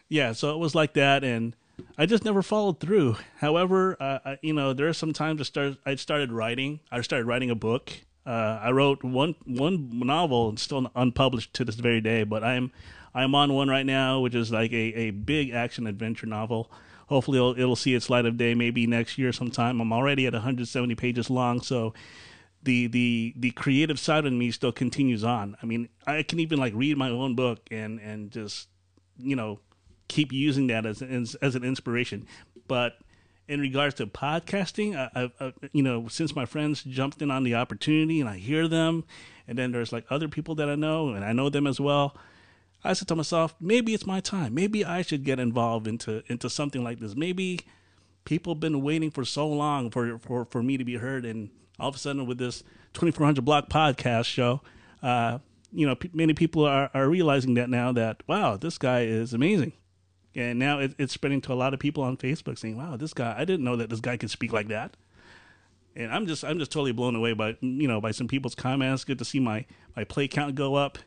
yeah, 0.09 0.33
so 0.33 0.55
it 0.55 0.59
was 0.59 0.75
like 0.75 0.93
that, 0.95 1.25
and 1.25 1.57
I 1.99 2.07
just 2.07 2.25
never 2.25 2.43
followed 2.43 2.79
through. 2.81 3.17
However, 3.39 3.97
uh, 4.01 4.19
I, 4.25 4.39
you 4.43 4.53
know, 4.53 4.73
there 4.73 4.89
are 4.89 4.93
some 4.93 5.13
times 5.13 5.41
I 5.41 5.45
started. 5.45 5.79
I 5.85 5.95
started 5.97 6.33
writing. 6.33 6.81
I 6.93 7.01
started 7.01 7.27
writing 7.27 7.51
a 7.51 7.55
book. 7.55 7.93
Uh, 8.25 8.59
I 8.63 8.71
wrote 8.71 9.03
one 9.05 9.35
one 9.45 9.99
novel, 10.01 10.49
and 10.49 10.59
still 10.59 10.91
unpublished 10.95 11.55
to 11.55 11.65
this 11.65 11.77
very 11.77 12.01
day. 12.01 12.25
But 12.25 12.45
I'm 12.45 12.71
I'm 13.17 13.35
on 13.35 13.55
one 13.55 13.69
right 13.69 13.87
now, 13.87 14.21
which 14.21 14.35
is 14.35 14.53
like 14.53 14.73
a, 14.73 14.95
a 14.95 15.11
big 15.11 15.51
action 15.51 15.87
adventure 15.87 16.27
novel. 16.27 16.71
Hopefully, 17.07 17.39
it'll, 17.39 17.59
it'll 17.59 17.77
see 17.77 17.95
its 17.95 18.11
light 18.11 18.27
of 18.27 18.37
day 18.37 18.55
maybe 18.55 18.87
next 18.87 19.17
year 19.17 19.33
sometime. 19.33 19.81
I'm 19.81 19.93
already 19.93 20.27
at 20.27 20.35
170 20.35 20.95
pages 20.97 21.31
long, 21.31 21.63
so 21.63 21.95
the 22.63 22.89
the 22.89 23.33
the 23.37 23.53
creative 23.53 23.99
side 23.99 24.27
of 24.27 24.33
me 24.35 24.51
still 24.51 24.73
continues 24.73 25.25
on. 25.25 25.57
I 25.63 25.67
mean, 25.67 25.89
I 26.07 26.23
can 26.25 26.41
even 26.41 26.59
like 26.59 26.75
read 26.77 26.99
my 26.99 27.09
own 27.09 27.35
book 27.35 27.61
and 27.71 27.99
and 28.01 28.31
just 28.31 28.69
you 29.17 29.35
know 29.35 29.61
keep 30.09 30.31
using 30.31 30.67
that 30.67 30.85
as 30.85 31.01
as, 31.01 31.37
as 31.37 31.55
an 31.55 31.65
inspiration. 31.65 32.27
But 32.69 32.99
in 33.49 33.61
regards 33.61 33.95
to 33.95 34.07
podcasting, 34.07 34.95
I, 34.95 35.23
I, 35.23 35.47
I 35.47 35.53
you 35.73 35.83
know 35.83 36.07
since 36.09 36.37
my 36.37 36.45
friends 36.45 36.83
jumped 36.83 37.23
in 37.23 37.31
on 37.31 37.45
the 37.45 37.55
opportunity 37.55 38.21
and 38.21 38.29
I 38.29 38.37
hear 38.37 38.69
them, 38.69 39.05
and 39.49 39.57
then 39.57 39.73
there's 39.73 39.93
like 39.93 40.05
other 40.11 40.29
people 40.29 40.55
that 40.57 40.69
I 40.69 40.75
know 40.75 41.15
and 41.15 41.25
I 41.25 41.33
know 41.33 41.49
them 41.49 41.67
as 41.67 41.81
well. 41.81 42.15
I 42.85 42.93
said 42.93 43.09
to 43.09 43.17
myself, 43.17 43.55
maybe 43.61 43.95
it's 43.95 44.07
my 44.07 44.21
time. 44.21 44.55
Maybe 44.55 44.85
I 44.85 45.03
should 45.03 45.25
get 45.25 45.41
involved 45.41 45.87
into 45.89 46.23
into 46.29 46.49
something 46.49 46.85
like 46.85 47.01
this. 47.01 47.17
Maybe 47.17 47.61
people 48.27 48.53
have 48.53 48.61
been 48.61 48.83
waiting 48.83 49.11
for 49.11 49.25
so 49.25 49.49
long 49.49 49.91
for, 49.91 50.19
for, 50.19 50.45
for 50.45 50.63
me 50.63 50.77
to 50.77 50.85
be 50.85 50.97
heard. 50.97 51.25
And 51.25 51.49
all 51.81 51.89
of 51.89 51.95
a 51.95 51.99
sudden, 51.99 52.27
with 52.27 52.37
this 52.37 52.63
2400 52.93 53.43
Block 53.43 53.71
podcast 53.71 54.27
show, 54.27 54.61
uh, 55.03 55.39
you 55.73 55.87
know, 55.87 55.95
p- 55.95 56.11
many 56.13 56.35
people 56.35 56.67
are, 56.67 56.91
are 56.93 57.09
realizing 57.09 57.55
that 57.55 57.71
now 57.71 57.93
that, 57.93 58.23
wow, 58.27 58.59
this 58.59 58.77
guy 58.77 59.03
is 59.03 59.33
amazing. 59.33 59.73
And 60.35 60.59
now 60.59 60.81
it, 60.81 60.95
it's 60.99 61.15
spreading 61.15 61.41
to 61.43 61.53
a 61.53 61.55
lot 61.55 61.73
of 61.73 61.81
people 61.81 62.03
on 62.03 62.19
Facebook 62.19 62.59
saying, 62.59 62.77
wow, 62.77 62.97
this 62.97 63.15
guy, 63.15 63.35
I 63.39 63.47
didn't 63.47 63.65
know 63.65 63.77
that 63.77 63.89
this 63.89 64.01
guy 64.01 64.19
could 64.19 64.31
speak 64.31 64.53
like 64.53 64.69
that. 64.69 64.97
And 65.95 66.13
I'm 66.13 66.27
just, 66.27 66.45
I'm 66.45 66.59
just 66.59 66.71
totally 66.71 66.93
blown 66.93 67.17
away 67.17 67.33
by, 67.33 67.57
you 67.63 67.89
know, 67.89 68.03
by 68.03 68.11
some 68.11 68.29
people's 68.29 68.55
comments. 68.55 69.05
Good 69.05 69.19
to 69.19 69.25
see 69.25 69.41
my, 69.41 69.65
my 69.97 70.05
play 70.05 70.29
count 70.29 70.55
go 70.55 70.75
up. 70.75 70.99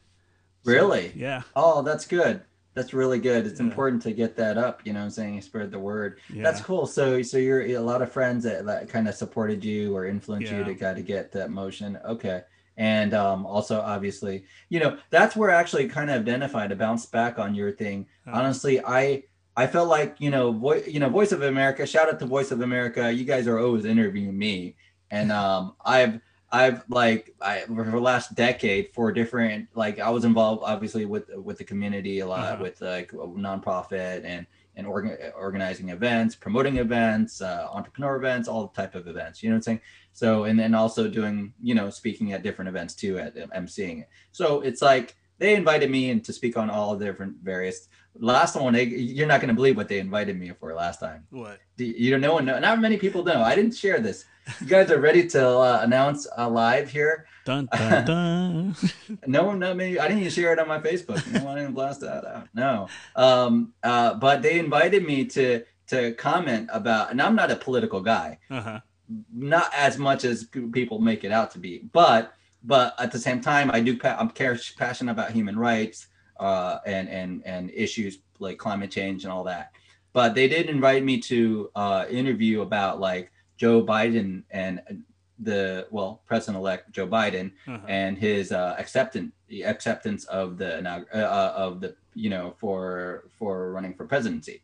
Really? 0.66 1.12
Yeah. 1.16 1.42
Oh, 1.56 1.82
that's 1.82 2.06
good. 2.06 2.42
That's 2.76 2.94
really 2.94 3.20
good. 3.20 3.46
It's 3.48 3.60
Yeah. 3.60 3.66
important 3.66 4.02
to 4.04 4.12
get 4.14 4.36
that 4.38 4.58
up, 4.58 4.86
you 4.86 4.94
know 4.94 5.02
I'm 5.04 5.10
saying? 5.10 5.42
Spread 5.42 5.72
the 5.72 5.80
word. 5.80 6.20
Yeah. 6.34 6.44
That's 6.44 6.62
cool. 6.62 6.86
So 6.86 7.22
so 7.22 7.38
you're 7.38 7.62
a 7.62 7.80
lot 7.80 8.02
of 8.02 8.12
friends 8.12 8.44
that, 8.44 8.66
that 8.66 8.90
kind 8.90 9.08
of 9.08 9.16
supported 9.16 9.64
you 9.66 9.96
or 9.96 10.06
influenced 10.06 10.52
you 10.52 10.64
to 10.64 10.76
kind 10.76 10.98
of 10.98 11.06
get 11.06 11.32
that 11.34 11.50
motion. 11.50 11.98
Okay. 12.06 12.42
And 12.78 13.14
um, 13.14 13.46
also 13.46 13.82
obviously, 13.82 14.46
you 14.70 14.80
know, 14.80 14.98
that's 15.10 15.36
where 15.36 15.52
I 15.52 15.60
actually 15.60 15.90
kind 15.90 16.10
of 16.10 16.22
identified 16.22 16.70
to 16.70 16.78
bounce 16.78 17.06
back 17.06 17.38
on 17.38 17.54
your 17.54 17.72
thing. 17.74 18.06
Uh, 18.26 18.32
Honestly, 18.36 18.80
I 18.86 19.24
I 19.58 19.68
felt 19.68 19.90
like 19.90 20.16
you 20.20 20.30
know, 20.30 20.54
voice 20.54 20.88
you 20.88 21.00
know, 21.02 21.10
Voice 21.10 21.34
of 21.34 21.42
America. 21.42 21.86
Shout 21.86 22.08
out 22.08 22.20
to 22.20 22.26
Voice 22.26 22.52
of 22.52 22.62
America. 22.62 23.12
You 23.12 23.26
guys 23.26 23.48
are 23.48 23.60
always 23.60 23.84
interviewing 23.84 24.38
me, 24.38 24.78
and 25.12 25.30
um, 25.34 25.76
I've 25.84 26.22
I've 26.52 26.84
like 26.90 27.36
I 27.42 27.62
for 27.62 27.84
the 27.84 28.00
last 28.00 28.34
decade 28.36 28.90
for 28.94 29.12
different 29.12 29.68
like 29.76 30.00
I 30.00 30.10
was 30.10 30.26
involved 30.26 30.64
obviously 30.66 31.06
with 31.06 31.30
with 31.36 31.58
the 31.58 31.64
community 31.64 32.20
a 32.20 32.28
lot 32.28 32.54
uh-huh. 32.54 32.64
with 32.64 32.82
like 32.82 33.12
nonprofit 33.12 34.24
and 34.26 34.48
and 34.76 34.88
organ, 34.88 35.18
organizing 35.36 35.90
events, 35.90 36.36
promoting 36.36 36.78
events, 36.78 37.42
uh, 37.42 37.68
entrepreneur 37.72 38.16
events, 38.16 38.48
all 38.48 38.70
type 38.70 38.96
of 38.96 39.08
events. 39.08 39.44
You 39.44 39.50
know 39.50 39.56
what 39.56 39.58
I'm 39.58 39.64
saying? 39.64 39.82
So 40.14 40.46
and 40.46 40.60
then 40.60 40.74
also 40.74 41.08
doing 41.08 41.54
you 41.62 41.76
know 41.76 41.90
speaking 41.90 42.34
at 42.34 42.44
different 42.44 42.70
events 42.70 42.96
too 42.96 43.20
at 43.20 43.36
emceeing 43.36 44.02
it. 44.02 44.10
So 44.32 44.62
it's 44.62 44.82
like 44.82 45.16
they 45.38 45.56
invited 45.56 45.90
me 45.90 46.10
in 46.10 46.22
to 46.22 46.34
speak 46.34 46.58
on 46.58 46.70
all 46.70 46.96
the 46.96 47.06
different 47.06 47.38
various 47.44 47.90
last 48.16 48.56
one 48.56 48.74
they, 48.74 48.84
you're 48.84 49.28
not 49.28 49.40
going 49.40 49.50
to 49.50 49.54
believe 49.54 49.78
what 49.78 49.88
they 49.88 50.00
invited 50.00 50.38
me 50.38 50.52
for 50.60 50.74
last 50.74 51.00
time 51.00 51.26
what 51.30 51.60
you 51.78 52.12
don't 52.12 52.22
know 52.22 52.40
not 52.40 52.82
many 52.82 52.98
people 52.98 53.24
know 53.24 53.42
i 53.42 53.56
didn't 53.56 53.72
share 53.72 54.00
this 54.00 54.26
you 54.60 54.68
guys 54.68 54.92
are 54.92 55.00
ready 55.00 55.28
to 55.28 55.48
uh, 55.48 55.80
announce 55.84 56.28
uh, 56.38 56.50
live 56.50 56.90
here? 56.90 57.26
Dun, 57.46 57.68
dun, 57.78 58.06
dun. 58.06 58.76
no 59.26 59.44
one 59.46 59.60
no 59.60 59.74
me 59.74 59.98
i 59.98 60.08
didn't 60.08 60.20
even 60.20 60.32
share 60.32 60.54
it 60.54 60.60
on 60.60 60.68
my 60.68 60.80
facebook. 60.80 61.26
No 61.32 61.46
one 61.46 61.58
didn't 61.58 61.74
blast 61.74 62.02
that 62.02 62.26
out. 62.26 62.48
No. 62.54 62.88
Um 63.16 63.74
uh 63.84 64.14
but 64.16 64.42
they 64.42 64.60
invited 64.60 65.06
me 65.06 65.26
to 65.26 65.64
to 65.88 66.14
comment 66.14 66.70
about 66.72 67.12
and 67.12 67.22
i'm 67.22 67.36
not 67.36 67.50
a 67.50 67.56
political 67.56 68.02
guy. 68.02 68.38
Uh-huh. 68.52 68.80
not 69.34 69.72
as 69.74 69.98
much 69.98 70.26
as 70.26 70.44
people 70.44 71.00
make 71.00 71.24
it 71.24 71.32
out 71.32 71.52
to 71.52 71.60
be. 71.60 71.80
But 71.92 72.34
but 72.64 72.94
at 73.00 73.12
the 73.12 73.20
same 73.20 73.42
time 73.42 73.72
i 73.72 73.80
do 73.80 73.98
i'm 74.04 74.30
passionate 74.30 75.12
about 75.12 75.32
human 75.32 75.58
rights 75.58 76.08
uh, 76.40 76.80
and 76.86 77.10
and 77.10 77.42
and 77.46 77.72
issues 77.72 78.20
like 78.40 78.58
climate 78.58 78.92
change 78.92 79.24
and 79.24 79.32
all 79.34 79.44
that. 79.44 79.72
But 80.14 80.34
they 80.34 80.48
did 80.48 80.70
invite 80.70 81.04
me 81.04 81.20
to 81.22 81.70
uh, 81.76 82.06
interview 82.10 82.62
about 82.62 83.00
like 83.00 83.32
Joe 83.60 83.84
Biden 83.84 84.44
and 84.50 84.82
the 85.38 85.88
well 85.92 86.22
President-elect 86.26 86.92
Joe 86.92 87.08
Biden 87.08 87.52
uh-huh. 87.68 87.86
and 87.88 88.18
his 88.18 88.52
uh, 88.52 88.76
acceptance 88.80 89.34
acceptance 89.64 90.26
of 90.26 90.58
the 90.58 90.80
uh, 90.88 91.04
uh, 91.14 91.54
of 91.56 91.82
the 91.82 91.96
you 92.16 92.30
know 92.30 92.56
for 92.58 93.26
for 93.38 93.72
running 93.72 93.94
for 93.94 94.06
presidency. 94.06 94.64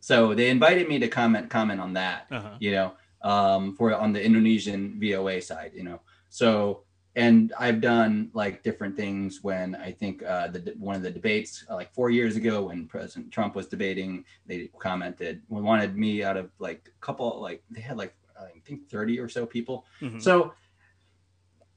So 0.00 0.34
they 0.34 0.50
invited 0.50 0.88
me 0.88 0.98
to 0.98 1.08
comment 1.08 1.50
comment 1.50 1.80
on 1.80 1.92
that. 1.94 2.26
Uh-huh. 2.30 2.56
You 2.58 2.72
know, 2.72 2.92
um, 3.22 3.76
for 3.76 3.94
on 3.94 4.12
the 4.12 4.24
Indonesian 4.24 4.98
VOA 4.98 5.40
side. 5.40 5.72
You 5.74 5.84
know, 5.84 6.00
so 6.30 6.83
and 7.16 7.52
I've 7.58 7.80
done 7.80 8.30
like 8.34 8.62
different 8.62 8.96
things 8.96 9.40
when 9.42 9.76
I 9.76 9.92
think 9.92 10.22
uh, 10.22 10.48
the 10.48 10.74
one 10.78 10.96
of 10.96 11.02
the 11.02 11.10
debates 11.10 11.64
uh, 11.70 11.74
like 11.74 11.92
four 11.94 12.10
years 12.10 12.36
ago 12.36 12.64
when 12.64 12.86
President 12.86 13.30
Trump 13.30 13.54
was 13.54 13.68
debating, 13.68 14.24
they 14.46 14.70
commented 14.78 15.42
wanted 15.48 15.96
me 15.96 16.24
out 16.24 16.36
of 16.36 16.50
like 16.58 16.88
a 16.88 17.04
couple 17.04 17.40
like 17.40 17.62
they 17.70 17.80
had 17.80 17.96
like 17.96 18.14
I 18.38 18.58
think 18.64 18.88
thirty 18.88 19.20
or 19.20 19.28
so 19.28 19.46
people. 19.46 19.84
Mm-hmm. 20.00 20.18
So 20.18 20.54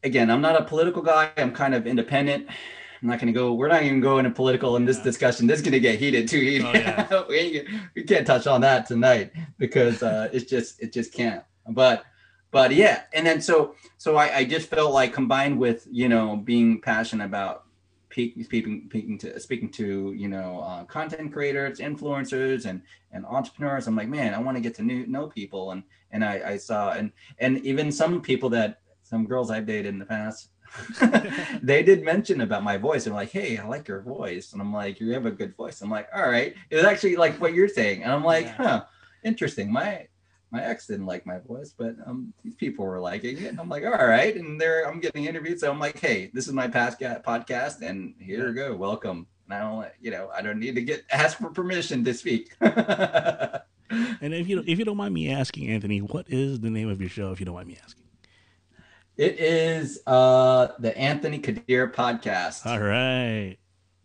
again, 0.03 0.31
I'm 0.31 0.41
not 0.41 0.59
a 0.59 0.63
political 0.63 1.03
guy. 1.03 1.31
I'm 1.37 1.53
kind 1.53 1.75
of 1.75 1.85
independent. 1.85 2.47
I'm 3.01 3.07
not 3.07 3.19
going 3.19 3.31
to 3.31 3.39
go. 3.39 3.53
We're 3.53 3.67
not 3.67 3.83
even 3.83 4.01
going 4.01 4.23
to 4.23 4.31
political 4.31 4.75
in 4.75 4.85
this 4.85 4.97
yeah. 4.97 5.03
discussion. 5.03 5.45
This 5.45 5.59
is 5.59 5.61
going 5.61 5.73
to 5.73 5.79
get 5.79 5.99
heated 5.99 6.27
too 6.27 6.39
heated. 6.39 6.65
Oh, 6.65 6.73
yeah. 6.73 7.23
we, 7.29 7.67
we, 7.95 8.03
can't 8.03 8.25
touch 8.25 8.47
on 8.47 8.61
that 8.61 8.87
tonight 8.87 9.31
because 9.59 10.01
uh, 10.01 10.29
it's 10.33 10.49
just 10.49 10.81
it 10.81 10.93
just 10.93 11.13
can't. 11.13 11.43
But 11.69 12.05
but 12.51 12.73
yeah 12.73 13.03
and 13.13 13.25
then 13.25 13.41
so 13.41 13.75
so 13.97 14.15
I, 14.15 14.37
I 14.37 14.45
just 14.45 14.69
felt 14.69 14.93
like 14.93 15.13
combined 15.13 15.57
with 15.59 15.87
you 15.91 16.09
know 16.09 16.37
being 16.37 16.81
passionate 16.81 17.25
about 17.25 17.65
speaking 18.11 18.85
speaking 18.85 19.17
to 19.19 19.39
speaking 19.39 19.69
to 19.69 20.13
you 20.13 20.27
know 20.27 20.59
uh, 20.61 20.83
content 20.85 21.31
creators 21.31 21.79
influencers 21.79 22.65
and 22.65 22.81
and 23.11 23.25
entrepreneurs 23.25 23.87
i'm 23.87 23.95
like 23.95 24.07
man 24.07 24.33
i 24.33 24.39
want 24.39 24.57
to 24.57 24.61
get 24.61 24.73
to 24.75 24.83
new, 24.83 25.05
know 25.07 25.27
people 25.27 25.71
and 25.71 25.83
and 26.11 26.23
I, 26.23 26.41
I 26.45 26.57
saw 26.57 26.93
and 26.93 27.11
and 27.39 27.59
even 27.65 27.91
some 27.91 28.21
people 28.21 28.49
that 28.51 28.79
some 29.03 29.25
girls 29.25 29.51
i've 29.51 29.65
dated 29.65 29.87
in 29.87 29.99
the 29.99 30.05
past 30.05 30.49
they 31.61 31.83
did 31.83 32.03
mention 32.03 32.41
about 32.41 32.63
my 32.63 32.77
voice 32.77 33.05
and 33.05 33.15
like 33.15 33.31
hey 33.31 33.57
i 33.57 33.67
like 33.67 33.87
your 33.87 34.01
voice 34.01 34.53
and 34.53 34.61
i'm 34.61 34.73
like 34.73 34.99
you 34.99 35.11
have 35.11 35.25
a 35.25 35.31
good 35.31 35.55
voice 35.55 35.81
i'm 35.81 35.89
like 35.89 36.07
all 36.15 36.29
right 36.29 36.55
it's 36.69 36.85
actually 36.85 37.15
like 37.15 37.39
what 37.39 37.53
you're 37.53 37.67
saying 37.67 38.03
and 38.03 38.11
i'm 38.11 38.23
like 38.23 38.45
yeah. 38.45 38.55
huh 38.55 38.85
interesting 39.23 39.71
my 39.71 40.07
my 40.51 40.63
ex 40.63 40.87
didn't 40.87 41.05
like 41.05 41.25
my 41.25 41.39
voice, 41.39 41.73
but 41.77 41.95
um, 42.05 42.33
these 42.43 42.55
people 42.55 42.85
were 42.85 42.99
liking 42.99 43.37
it. 43.37 43.47
And 43.47 43.59
I'm 43.59 43.69
like, 43.69 43.83
all 43.83 44.07
right. 44.07 44.35
And 44.35 44.59
there, 44.59 44.87
I'm 44.87 44.99
getting 44.99 45.25
interviewed. 45.25 45.59
So 45.59 45.69
I'm 45.69 45.79
like, 45.79 45.99
hey, 45.99 46.31
this 46.33 46.47
is 46.47 46.53
my 46.53 46.67
past 46.67 46.99
podcast, 46.99 47.81
and 47.81 48.13
here 48.19 48.47
we 48.47 48.53
go. 48.53 48.75
Welcome. 48.75 49.27
And 49.45 49.53
I 49.53 49.59
don't, 49.59 49.87
you 50.01 50.11
know, 50.11 50.29
I 50.33 50.41
don't 50.41 50.59
need 50.59 50.75
to 50.75 50.81
get 50.81 51.03
asked 51.11 51.37
for 51.37 51.49
permission 51.49 52.03
to 52.05 52.13
speak. 52.13 52.51
and 52.61 54.33
if 54.33 54.47
you 54.47 54.63
if 54.65 54.79
you 54.79 54.85
don't 54.85 54.97
mind 54.97 55.13
me 55.13 55.31
asking, 55.31 55.69
Anthony, 55.69 55.99
what 55.99 56.25
is 56.29 56.59
the 56.59 56.69
name 56.69 56.89
of 56.89 57.01
your 57.01 57.09
show? 57.09 57.31
If 57.31 57.39
you 57.39 57.45
don't 57.45 57.55
mind 57.55 57.67
me 57.67 57.77
asking. 57.83 58.03
It 59.17 59.39
is 59.39 60.01
uh 60.05 60.69
the 60.79 60.95
Anthony 60.97 61.39
Kadir 61.39 61.89
podcast. 61.89 62.65
All 62.65 62.79
right. 62.79 63.57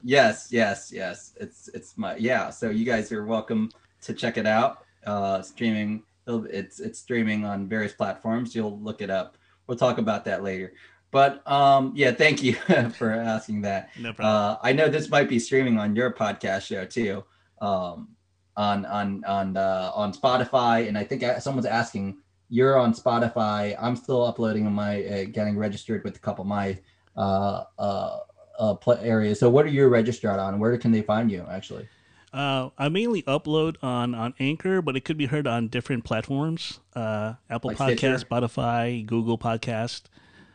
Yes, 0.02 0.48
yes, 0.50 0.90
yes. 0.92 1.34
It's 1.38 1.68
it's 1.68 1.96
my 1.98 2.16
yeah. 2.16 2.50
So 2.50 2.70
you 2.70 2.84
guys 2.84 3.12
are 3.12 3.24
welcome 3.26 3.70
to 4.02 4.14
check 4.14 4.38
it 4.38 4.46
out. 4.46 4.84
Uh 5.06 5.42
streaming 5.42 6.02
it's 6.26 6.80
it's 6.80 6.98
streaming 6.98 7.44
on 7.44 7.68
various 7.68 7.92
platforms. 7.92 8.54
You'll 8.54 8.78
look 8.80 9.00
it 9.02 9.10
up. 9.10 9.36
We'll 9.66 9.78
talk 9.78 9.98
about 9.98 10.24
that 10.26 10.42
later. 10.42 10.72
But 11.10 11.46
um, 11.50 11.92
yeah, 11.94 12.12
thank 12.12 12.42
you 12.42 12.54
for 12.96 13.12
asking 13.12 13.62
that. 13.62 13.90
No 13.98 14.12
problem. 14.12 14.34
Uh, 14.34 14.56
I 14.62 14.72
know 14.72 14.88
this 14.88 15.10
might 15.10 15.28
be 15.28 15.38
streaming 15.38 15.78
on 15.78 15.94
your 15.94 16.12
podcast 16.12 16.62
show 16.62 16.84
too, 16.84 17.24
um, 17.60 18.08
on 18.56 18.86
on 18.86 19.24
on 19.24 19.56
uh, 19.56 19.92
on 19.94 20.12
Spotify, 20.12 20.88
and 20.88 20.96
I 20.96 21.04
think 21.04 21.22
someone's 21.40 21.66
asking. 21.66 22.18
You're 22.48 22.78
on 22.78 22.92
Spotify. 22.92 23.74
I'm 23.80 23.96
still 23.96 24.26
uploading 24.26 24.70
my 24.70 25.04
uh, 25.04 25.24
getting 25.24 25.56
registered 25.56 26.04
with 26.04 26.16
a 26.16 26.18
couple 26.18 26.42
of 26.42 26.48
my 26.48 26.78
uh, 27.16 27.64
uh, 27.78 28.18
uh, 28.58 28.76
areas. 29.00 29.40
So, 29.40 29.48
what 29.48 29.64
are 29.64 29.70
you 29.70 29.88
registered 29.88 30.38
on? 30.38 30.58
Where 30.58 30.76
can 30.76 30.92
they 30.92 31.02
find 31.02 31.30
you 31.30 31.46
actually? 31.50 31.88
Uh, 32.32 32.70
I 32.78 32.88
mainly 32.88 33.22
upload 33.24 33.76
on 33.82 34.14
on 34.14 34.34
Anchor, 34.38 34.80
but 34.80 34.96
it 34.96 35.04
could 35.04 35.18
be 35.18 35.26
heard 35.26 35.46
on 35.46 35.68
different 35.68 36.04
platforms: 36.04 36.80
uh, 36.96 37.34
Apple 37.50 37.68
like 37.68 37.76
Podcast, 37.76 37.98
Stitcher. 37.98 38.18
Spotify, 38.18 39.04
Google 39.04 39.36
Podcast, 39.36 40.02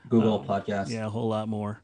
Google 0.09 0.39
um, 0.39 0.47
Podcast. 0.47 0.89
Yeah, 0.89 1.05
a 1.05 1.09
whole 1.09 1.28
lot 1.28 1.47
more. 1.47 1.82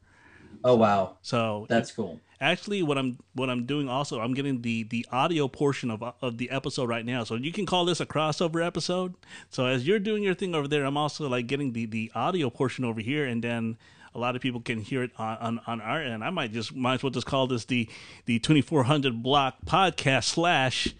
Oh 0.64 0.76
wow! 0.76 1.18
So 1.22 1.68
that's 1.70 1.92
cool. 1.92 2.20
Actually, 2.42 2.82
what 2.82 2.98
I'm 2.98 3.20
what 3.34 3.50
I'm 3.50 3.66
doing 3.66 3.88
also, 3.88 4.20
I'm 4.20 4.34
getting 4.34 4.64
the 4.64 4.84
the 4.84 5.06
audio 5.12 5.48
portion 5.48 5.92
of 5.92 6.04
of 6.22 6.38
the 6.40 6.50
episode 6.50 6.90
right 6.90 7.06
now. 7.06 7.24
So 7.24 7.36
you 7.36 7.52
can 7.52 7.66
call 7.66 7.86
this 7.86 8.00
a 8.00 8.06
crossover 8.06 8.66
episode. 8.66 9.14
So 9.50 9.66
as 9.66 9.88
you're 9.88 10.00
doing 10.00 10.24
your 10.24 10.34
thing 10.34 10.56
over 10.56 10.68
there, 10.68 10.86
I'm 10.86 10.98
also 10.98 11.30
like 11.30 11.46
getting 11.46 11.74
the 11.74 11.86
the 11.86 12.12
audio 12.16 12.50
portion 12.50 12.84
over 12.84 13.00
here, 13.00 13.26
and 13.26 13.44
then 13.44 13.78
a 14.16 14.20
lot 14.20 14.36
of 14.36 14.42
people 14.42 14.62
can 14.62 14.80
hear 14.80 15.04
it 15.04 15.12
on, 15.18 15.38
on, 15.38 15.62
on 15.68 15.82
our 15.82 16.02
end. 16.02 16.24
I 16.24 16.30
might 16.30 16.52
just 16.52 16.76
might 16.76 16.96
as 16.96 17.04
well 17.04 17.10
just 17.10 17.26
call 17.26 17.48
this 17.48 17.66
the 17.66 17.90
the 18.26 18.40
2400 18.40 19.24
block 19.24 19.58
podcast 19.66 20.26
slash 20.26 20.94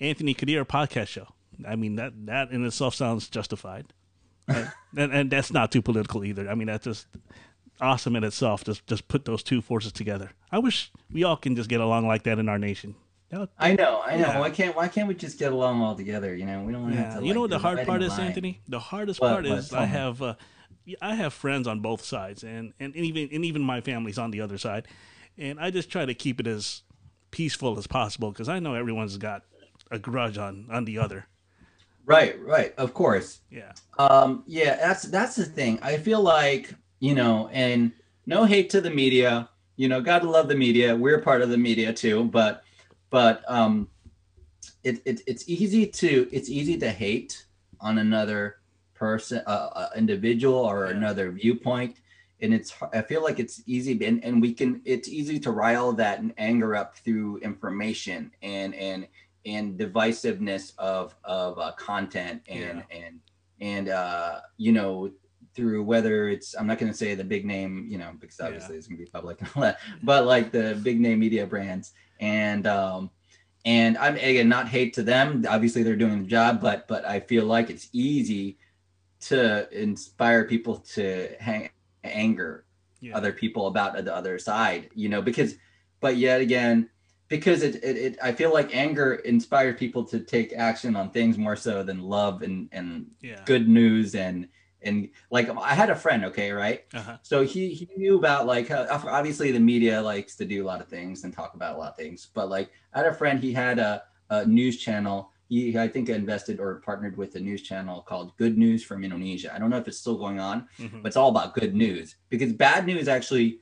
Anthony 0.00 0.34
Kadir 0.34 0.64
podcast 0.64 1.08
show. 1.08 1.28
I 1.66 1.76
mean 1.76 1.96
that 1.96 2.12
that 2.26 2.50
in 2.50 2.64
itself 2.64 2.94
sounds 2.94 3.28
justified, 3.28 3.86
and, 4.48 4.70
and 4.96 5.30
that's 5.30 5.52
not 5.52 5.72
too 5.72 5.82
political 5.82 6.24
either. 6.24 6.48
I 6.48 6.54
mean 6.54 6.66
that's 6.66 6.84
just 6.84 7.06
awesome 7.80 8.16
in 8.16 8.24
itself. 8.24 8.64
Just 8.64 8.86
just 8.86 9.08
put 9.08 9.24
those 9.24 9.42
two 9.42 9.62
forces 9.62 9.92
together. 9.92 10.30
I 10.52 10.58
wish 10.58 10.92
we 11.10 11.24
all 11.24 11.36
can 11.36 11.56
just 11.56 11.68
get 11.68 11.80
along 11.80 12.06
like 12.06 12.24
that 12.24 12.38
in 12.38 12.48
our 12.48 12.58
nation. 12.58 12.94
I 13.58 13.74
know, 13.74 14.02
I 14.04 14.16
know. 14.16 14.28
Yeah. 14.28 14.38
Why 14.38 14.50
can't 14.50 14.76
Why 14.76 14.88
can't 14.88 15.08
we 15.08 15.14
just 15.14 15.38
get 15.38 15.52
along 15.52 15.82
all 15.82 15.96
together? 15.96 16.34
You 16.34 16.46
know, 16.46 16.62
we 16.62 16.72
don't 16.72 16.92
yeah. 16.92 16.96
have 16.96 17.14
to. 17.14 17.20
You 17.20 17.26
like, 17.26 17.34
know 17.34 17.40
what 17.42 17.50
the 17.50 17.58
hard 17.58 17.84
part 17.84 18.02
is, 18.02 18.10
line. 18.10 18.28
Anthony? 18.28 18.60
The 18.68 18.78
hardest 18.78 19.20
what, 19.20 19.28
part 19.28 19.44
what, 19.44 19.58
is 19.58 19.72
I 19.72 19.84
have 19.84 20.22
uh, 20.22 20.34
I 21.02 21.14
have 21.14 21.32
friends 21.32 21.66
on 21.66 21.80
both 21.80 22.04
sides, 22.04 22.44
and, 22.44 22.72
and, 22.78 22.94
even 22.94 23.28
and 23.32 23.44
even 23.44 23.62
my 23.62 23.80
family's 23.80 24.18
on 24.18 24.30
the 24.30 24.40
other 24.40 24.58
side, 24.58 24.86
and 25.36 25.58
I 25.58 25.70
just 25.70 25.90
try 25.90 26.04
to 26.04 26.14
keep 26.14 26.40
it 26.40 26.46
as 26.46 26.82
peaceful 27.30 27.78
as 27.78 27.86
possible 27.86 28.30
because 28.30 28.48
I 28.48 28.60
know 28.60 28.74
everyone's 28.74 29.16
got 29.16 29.42
a 29.90 29.98
grudge 29.98 30.38
on 30.38 30.68
on 30.70 30.84
the 30.84 30.98
other. 30.98 31.26
Right, 32.04 32.40
right, 32.40 32.72
of 32.78 32.94
course. 32.94 33.40
Yeah. 33.50 33.72
Um, 33.98 34.44
yeah, 34.46 34.76
that's 34.76 35.02
that's 35.04 35.36
the 35.36 35.44
thing. 35.44 35.78
I 35.82 35.96
feel 35.96 36.22
like 36.22 36.72
you 37.00 37.14
know, 37.14 37.48
and 37.52 37.92
no 38.26 38.44
hate 38.44 38.70
to 38.70 38.80
the 38.80 38.90
media. 38.90 39.48
You 39.76 39.88
know, 39.88 40.00
gotta 40.00 40.30
love 40.30 40.48
the 40.48 40.54
media. 40.54 40.94
We're 40.94 41.20
part 41.20 41.42
of 41.42 41.50
the 41.50 41.58
media 41.58 41.92
too, 41.92 42.24
but 42.24 42.62
but 43.10 43.42
um, 43.48 43.88
it, 44.84 45.02
it 45.04 45.20
it's 45.26 45.48
easy 45.48 45.86
to 45.86 46.28
it's 46.32 46.48
easy 46.48 46.78
to 46.78 46.90
hate 46.90 47.44
on 47.80 47.98
another 47.98 48.56
person, 48.96 49.42
uh, 49.46 49.68
uh, 49.72 49.88
individual, 49.96 50.58
or 50.58 50.86
yeah. 50.86 50.96
another 50.96 51.30
viewpoint. 51.30 51.96
And 52.40 52.52
it's 52.52 52.74
I 52.92 53.00
feel 53.02 53.22
like 53.22 53.38
it's 53.38 53.62
easy, 53.66 54.04
and, 54.04 54.22
and 54.22 54.42
we 54.42 54.52
can 54.52 54.82
it's 54.84 55.08
easy 55.08 55.38
to 55.40 55.50
rile 55.52 55.92
that 55.92 56.18
and 56.18 56.34
anger 56.36 56.76
up 56.76 56.96
through 56.98 57.38
information 57.38 58.30
and 58.42 58.74
and 58.74 59.08
and 59.46 59.78
divisiveness 59.78 60.72
of 60.76 61.14
of 61.24 61.58
uh, 61.58 61.72
content 61.72 62.42
and 62.48 62.84
yeah. 62.90 62.96
and 62.98 63.20
and 63.60 63.88
uh, 63.88 64.40
you 64.58 64.72
know 64.72 65.10
through 65.54 65.82
whether 65.82 66.28
it's 66.28 66.54
I'm 66.54 66.66
not 66.66 66.78
going 66.78 66.92
to 66.92 66.98
say 66.98 67.14
the 67.14 67.24
big 67.24 67.46
name, 67.46 67.86
you 67.88 67.96
know, 67.96 68.12
because 68.20 68.38
obviously 68.40 68.74
yeah. 68.74 68.78
it's 68.78 68.86
going 68.86 68.98
to 68.98 69.04
be 69.04 69.10
public, 69.10 69.38
but 70.02 70.26
like 70.26 70.52
the 70.52 70.78
big 70.82 71.00
name 71.00 71.20
media 71.20 71.46
brands 71.46 71.92
and 72.20 72.66
um, 72.66 73.10
and 73.64 73.98
I'm 73.98 74.14
again 74.16 74.48
not 74.48 74.68
hate 74.68 74.94
to 74.94 75.02
them. 75.02 75.44
Obviously, 75.48 75.82
they're 75.82 75.96
doing 75.96 76.22
the 76.22 76.28
job, 76.28 76.60
but 76.60 76.86
but 76.88 77.04
I 77.04 77.20
feel 77.20 77.44
like 77.44 77.70
it's 77.70 77.88
easy 77.92 78.58
to 79.28 79.68
inspire 79.72 80.44
people 80.44 80.78
to 80.94 81.28
hang 81.40 81.70
anger 82.04 82.64
yeah. 83.00 83.16
other 83.16 83.32
people 83.32 83.66
about 83.66 84.02
the 84.04 84.14
other 84.14 84.38
side, 84.38 84.90
you 84.94 85.08
know, 85.08 85.22
because 85.22 85.56
but 86.00 86.16
yet 86.16 86.40
again, 86.40 86.88
because 87.28 87.62
it, 87.62 87.76
it, 87.76 87.96
it, 87.96 88.18
I 88.22 88.32
feel 88.32 88.52
like 88.52 88.74
anger 88.74 89.14
inspires 89.14 89.78
people 89.78 90.04
to 90.04 90.20
take 90.20 90.52
action 90.52 90.94
on 90.96 91.10
things 91.10 91.38
more 91.38 91.56
so 91.56 91.82
than 91.82 92.00
love 92.00 92.42
and 92.42 92.68
and 92.72 93.06
yeah. 93.20 93.42
good 93.44 93.68
news 93.68 94.14
and 94.14 94.48
and 94.82 95.08
like 95.30 95.48
I 95.50 95.74
had 95.74 95.90
a 95.90 95.96
friend, 95.96 96.24
okay, 96.26 96.52
right? 96.52 96.84
Uh-huh. 96.94 97.18
So 97.22 97.44
he 97.44 97.70
he 97.70 97.88
knew 97.96 98.18
about 98.18 98.46
like 98.46 98.70
obviously 98.70 99.50
the 99.50 99.60
media 99.60 100.00
likes 100.00 100.36
to 100.36 100.44
do 100.44 100.64
a 100.64 100.66
lot 100.66 100.80
of 100.80 100.88
things 100.88 101.24
and 101.24 101.32
talk 101.32 101.54
about 101.54 101.76
a 101.76 101.78
lot 101.78 101.90
of 101.90 101.96
things, 101.96 102.28
but 102.32 102.48
like 102.48 102.70
I 102.92 102.98
had 102.98 103.06
a 103.06 103.14
friend, 103.14 103.42
he 103.42 103.52
had 103.52 103.78
a, 103.78 104.02
a 104.30 104.46
news 104.46 104.78
channel. 104.78 105.32
He 105.48 105.78
I 105.78 105.88
think 105.88 106.08
invested 106.08 106.60
or 106.60 106.76
partnered 106.76 107.16
with 107.16 107.34
a 107.36 107.40
news 107.40 107.62
channel 107.62 108.02
called 108.02 108.36
Good 108.36 108.58
News 108.58 108.82
from 108.82 109.04
Indonesia. 109.04 109.54
I 109.54 109.58
don't 109.58 109.70
know 109.70 109.78
if 109.78 109.88
it's 109.88 109.98
still 109.98 110.18
going 110.18 110.40
on, 110.40 110.68
mm-hmm. 110.78 111.02
but 111.02 111.08
it's 111.08 111.16
all 111.16 111.28
about 111.28 111.54
good 111.54 111.74
news 111.74 112.16
because 112.28 112.52
bad 112.52 112.86
news 112.86 113.08
actually 113.08 113.60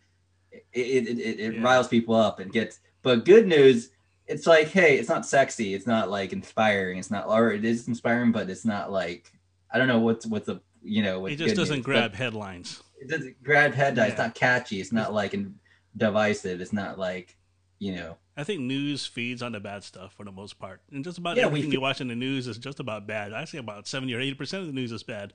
it 0.53 1.09
it, 1.09 1.19
it, 1.19 1.41
it 1.41 1.55
yeah. 1.55 1.63
riles 1.63 1.89
people 1.89 2.15
up 2.15 2.41
and 2.41 2.53
gets, 2.53 2.81
but 3.03 3.25
good 3.25 3.47
news 3.47 3.91
it's 4.27 4.47
like 4.47 4.69
hey 4.69 4.97
it's 4.97 5.11
not 5.11 5.27
sexy 5.27 5.75
it's 5.75 5.87
not 5.87 6.11
like 6.11 6.33
inspiring 6.33 6.97
it's 6.97 7.11
not 7.11 7.27
or 7.29 7.53
it 7.53 7.63
is 7.63 7.89
inspiring 7.89 8.33
but 8.33 8.49
it's 8.49 8.65
not 8.65 8.91
like 8.91 9.31
i 9.71 9.77
don't 9.77 9.87
know 9.87 9.99
what's 9.99 10.25
what's 10.25 10.47
the 10.47 10.63
you 10.85 11.03
know, 11.03 11.27
it 11.27 11.37
just 11.37 11.57
doesn't 11.57 11.77
news. 11.77 11.85
grab 11.85 12.15
headlines. 12.15 12.83
It 13.01 13.09
doesn't 13.09 13.43
grab 13.43 13.75
headlines. 13.75 14.09
Yeah. 14.09 14.13
It's 14.13 14.19
not 14.19 14.35
catchy. 14.35 14.81
It's 14.81 14.93
not 14.93 15.13
like 15.13 15.35
divisive. 15.97 16.61
It's 16.61 16.73
not 16.73 16.99
like, 16.99 17.37
you 17.85 17.95
know. 17.95 18.17
I 18.37 18.43
think 18.45 18.63
news 18.63 19.07
feeds 19.07 19.43
on 19.43 19.53
the 19.53 19.61
bad 19.61 19.85
stuff 19.85 20.15
for 20.15 20.25
the 20.25 20.33
most 20.33 20.59
part, 20.59 20.81
and 20.91 21.05
just 21.05 21.19
about 21.19 21.37
yeah, 21.37 21.45
everything 21.45 21.71
you 21.71 21.81
watch 21.81 22.01
in 22.01 22.09
the 22.09 22.17
news 22.17 22.49
is 22.49 22.57
just 22.57 22.81
about 22.81 23.07
bad. 23.07 23.33
I 23.33 23.45
say 23.45 23.59
about 23.59 23.87
seventy 23.87 24.15
or 24.15 24.21
eighty 24.21 24.35
percent 24.35 24.63
of 24.63 24.67
the 24.67 24.73
news 24.73 24.91
is 24.91 25.03
bad. 25.03 25.35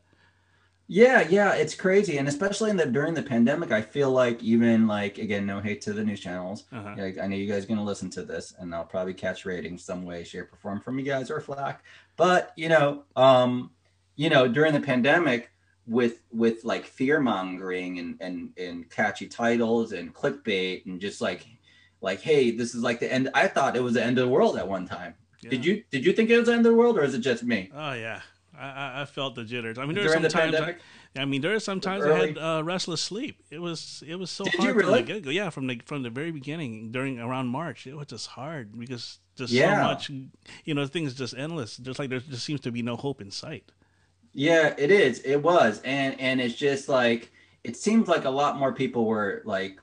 Yeah, 0.87 1.21
yeah, 1.29 1.53
it's 1.53 1.75
crazy, 1.75 2.17
and 2.17 2.27
especially 2.27 2.71
in 2.71 2.77
the 2.77 2.87
during 2.87 3.13
the 3.13 3.21
pandemic, 3.21 3.71
I 3.71 3.83
feel 3.83 4.09
like 4.09 4.41
even 4.41 4.87
like 4.87 5.19
again, 5.19 5.45
no 5.45 5.61
hate 5.61 5.81
to 5.81 5.93
the 5.93 6.03
news 6.03 6.19
channels. 6.19 6.65
Uh-huh. 6.71 6.95
Like, 6.97 7.19
I 7.19 7.27
know 7.27 7.35
you 7.35 7.47
guys 7.47 7.65
are 7.65 7.67
gonna 7.67 7.83
listen 7.83 8.09
to 8.11 8.23
this, 8.23 8.55
and 8.57 8.73
I'll 8.73 8.83
probably 8.83 9.13
catch 9.13 9.45
ratings 9.45 9.83
some 9.83 10.03
way, 10.03 10.23
shape, 10.23 10.51
or 10.51 10.57
form 10.57 10.81
from 10.81 10.97
you 10.97 11.05
guys 11.05 11.29
or 11.29 11.39
flack. 11.39 11.83
But 12.17 12.51
you 12.57 12.69
know, 12.69 13.03
um, 13.15 13.69
you 14.15 14.31
know, 14.31 14.47
during 14.47 14.73
the 14.73 14.81
pandemic 14.81 15.51
with 15.85 16.21
with 16.31 16.63
like 16.63 16.85
fear 16.85 17.19
mongering 17.19 17.99
and, 17.99 18.17
and 18.19 18.49
and 18.57 18.89
catchy 18.89 19.27
titles 19.27 19.91
and 19.91 20.13
clickbait 20.13 20.85
and 20.87 20.99
just 20.99 21.21
like 21.21 21.45
like 22.01 22.21
hey 22.21 22.51
this 22.51 22.73
is 22.73 22.81
like 22.81 22.99
the 22.99 23.11
end 23.11 23.29
i 23.33 23.47
thought 23.47 23.75
it 23.75 23.83
was 23.83 23.93
the 23.93 24.03
end 24.03 24.17
of 24.17 24.25
the 24.25 24.31
world 24.31 24.57
at 24.57 24.67
one 24.67 24.87
time. 24.87 25.13
Yeah. 25.41 25.51
did 25.51 25.65
you 25.65 25.83
did 25.89 26.05
you 26.05 26.13
think 26.13 26.29
it 26.29 26.37
was 26.37 26.47
the 26.47 26.53
end 26.53 26.65
of 26.65 26.71
the 26.71 26.77
world 26.77 26.97
or 26.97 27.03
is 27.03 27.13
it 27.13 27.19
just 27.19 27.43
me? 27.43 27.69
Oh 27.73 27.93
yeah. 27.93 28.21
I 28.57 29.01
i 29.01 29.05
felt 29.05 29.35
the 29.35 29.43
jitters. 29.43 29.77
I 29.77 29.85
mean 29.85 29.95
there's 29.95 30.11
some 30.11 30.27
times 30.27 30.55
I, 30.55 30.75
I, 31.17 31.25
mean 31.25 31.41
there 31.41 31.55
are 31.55 31.59
some 31.59 31.79
times 31.79 32.05
i 32.05 32.27
had 32.27 32.37
uh, 32.37 32.61
restless 32.63 33.01
sleep. 33.01 33.41
It 33.49 33.59
was 33.59 34.03
it 34.05 34.15
was 34.15 34.29
so 34.29 34.43
did 34.43 34.55
hard 34.55 34.75
really? 34.75 35.03
from 35.03 35.21
the 35.21 35.33
yeah 35.33 35.49
from 35.49 35.67
the 35.67 35.81
from 35.85 36.03
the 36.03 36.09
very 36.09 36.31
beginning 36.31 36.91
during 36.91 37.19
around 37.19 37.47
march 37.47 37.87
it 37.87 37.95
was 37.95 38.07
just 38.07 38.27
hard 38.27 38.77
because 38.77 39.19
just 39.35 39.53
yeah. 39.53 39.75
so 39.75 39.83
much 39.83 40.11
you 40.65 40.73
know 40.73 40.85
things 40.85 41.13
just 41.13 41.33
endless. 41.35 41.77
Just 41.77 41.99
like 41.99 42.09
there 42.09 42.19
just 42.19 42.45
seems 42.45 42.59
to 42.61 42.71
be 42.71 42.81
no 42.81 42.95
hope 42.95 43.21
in 43.21 43.31
sight. 43.31 43.71
Yeah, 44.33 44.75
it 44.77 44.91
is. 44.91 45.21
It 45.21 45.37
was, 45.37 45.81
and 45.83 46.19
and 46.19 46.39
it's 46.41 46.55
just 46.55 46.89
like 46.89 47.31
it 47.63 47.75
seems 47.75 48.07
like 48.07 48.25
a 48.25 48.29
lot 48.29 48.57
more 48.57 48.73
people 48.73 49.05
were 49.05 49.41
like 49.45 49.79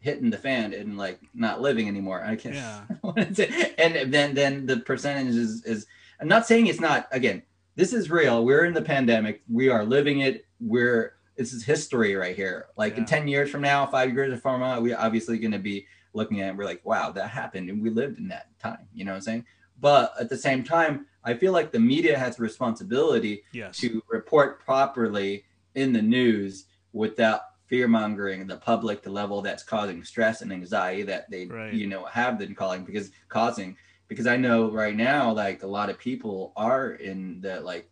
hitting 0.00 0.30
the 0.30 0.38
fan 0.38 0.72
and 0.72 0.96
like 0.96 1.20
not 1.34 1.60
living 1.60 1.88
anymore. 1.88 2.22
I 2.24 2.36
can't. 2.36 2.54
Yeah. 2.54 2.82
and 3.78 4.12
then 4.12 4.34
then 4.34 4.66
the 4.66 4.78
percentage 4.78 5.34
is 5.34 5.64
is. 5.64 5.86
I'm 6.20 6.28
not 6.28 6.46
saying 6.46 6.66
it's 6.66 6.80
not. 6.80 7.06
Again, 7.12 7.42
this 7.76 7.92
is 7.92 8.10
real. 8.10 8.44
We're 8.44 8.64
in 8.64 8.74
the 8.74 8.82
pandemic. 8.82 9.42
We 9.48 9.68
are 9.68 9.84
living 9.84 10.20
it. 10.20 10.46
We're 10.60 11.14
this 11.36 11.52
is 11.52 11.64
history 11.64 12.14
right 12.14 12.34
here. 12.34 12.66
Like 12.76 12.94
yeah. 12.94 13.00
in 13.00 13.04
ten 13.06 13.28
years 13.28 13.50
from 13.50 13.62
now, 13.62 13.86
five 13.86 14.12
years 14.12 14.38
from 14.40 14.60
now, 14.60 14.80
we're 14.80 14.98
obviously 14.98 15.38
going 15.38 15.52
to 15.52 15.58
be 15.58 15.86
looking 16.12 16.40
at. 16.40 16.50
it. 16.50 16.56
We're 16.56 16.64
like, 16.64 16.84
wow, 16.84 17.12
that 17.12 17.28
happened, 17.28 17.70
and 17.70 17.82
we 17.82 17.90
lived 17.90 18.18
in 18.18 18.28
that 18.28 18.48
time. 18.58 18.88
You 18.92 19.04
know 19.04 19.12
what 19.12 19.16
I'm 19.16 19.22
saying? 19.22 19.46
But 19.80 20.12
at 20.18 20.28
the 20.28 20.36
same 20.36 20.64
time, 20.64 21.06
I 21.22 21.34
feel 21.34 21.52
like 21.52 21.70
the 21.70 21.78
media 21.78 22.18
has 22.18 22.38
a 22.38 22.42
responsibility 22.42 23.44
yes. 23.52 23.78
to 23.78 24.02
report 24.08 24.64
properly 24.64 25.44
in 25.74 25.92
the 25.92 26.02
news 26.02 26.64
without 26.92 27.42
fear 27.68 27.88
mongering 27.88 28.46
the 28.46 28.56
public 28.56 29.02
the 29.02 29.10
level 29.10 29.42
that's 29.42 29.62
causing 29.62 30.02
stress 30.02 30.42
and 30.42 30.52
anxiety 30.52 31.02
that 31.02 31.30
they 31.30 31.46
right. 31.46 31.72
you 31.72 31.86
know 31.86 32.04
have 32.06 32.38
been 32.38 32.54
calling 32.54 32.84
because 32.84 33.10
causing 33.28 33.76
because 34.08 34.26
I 34.26 34.36
know 34.36 34.70
right 34.70 34.96
now 34.96 35.32
like 35.32 35.62
a 35.62 35.66
lot 35.66 35.90
of 35.90 35.98
people 35.98 36.52
are 36.56 36.92
in 36.92 37.40
the 37.40 37.60
like 37.60 37.90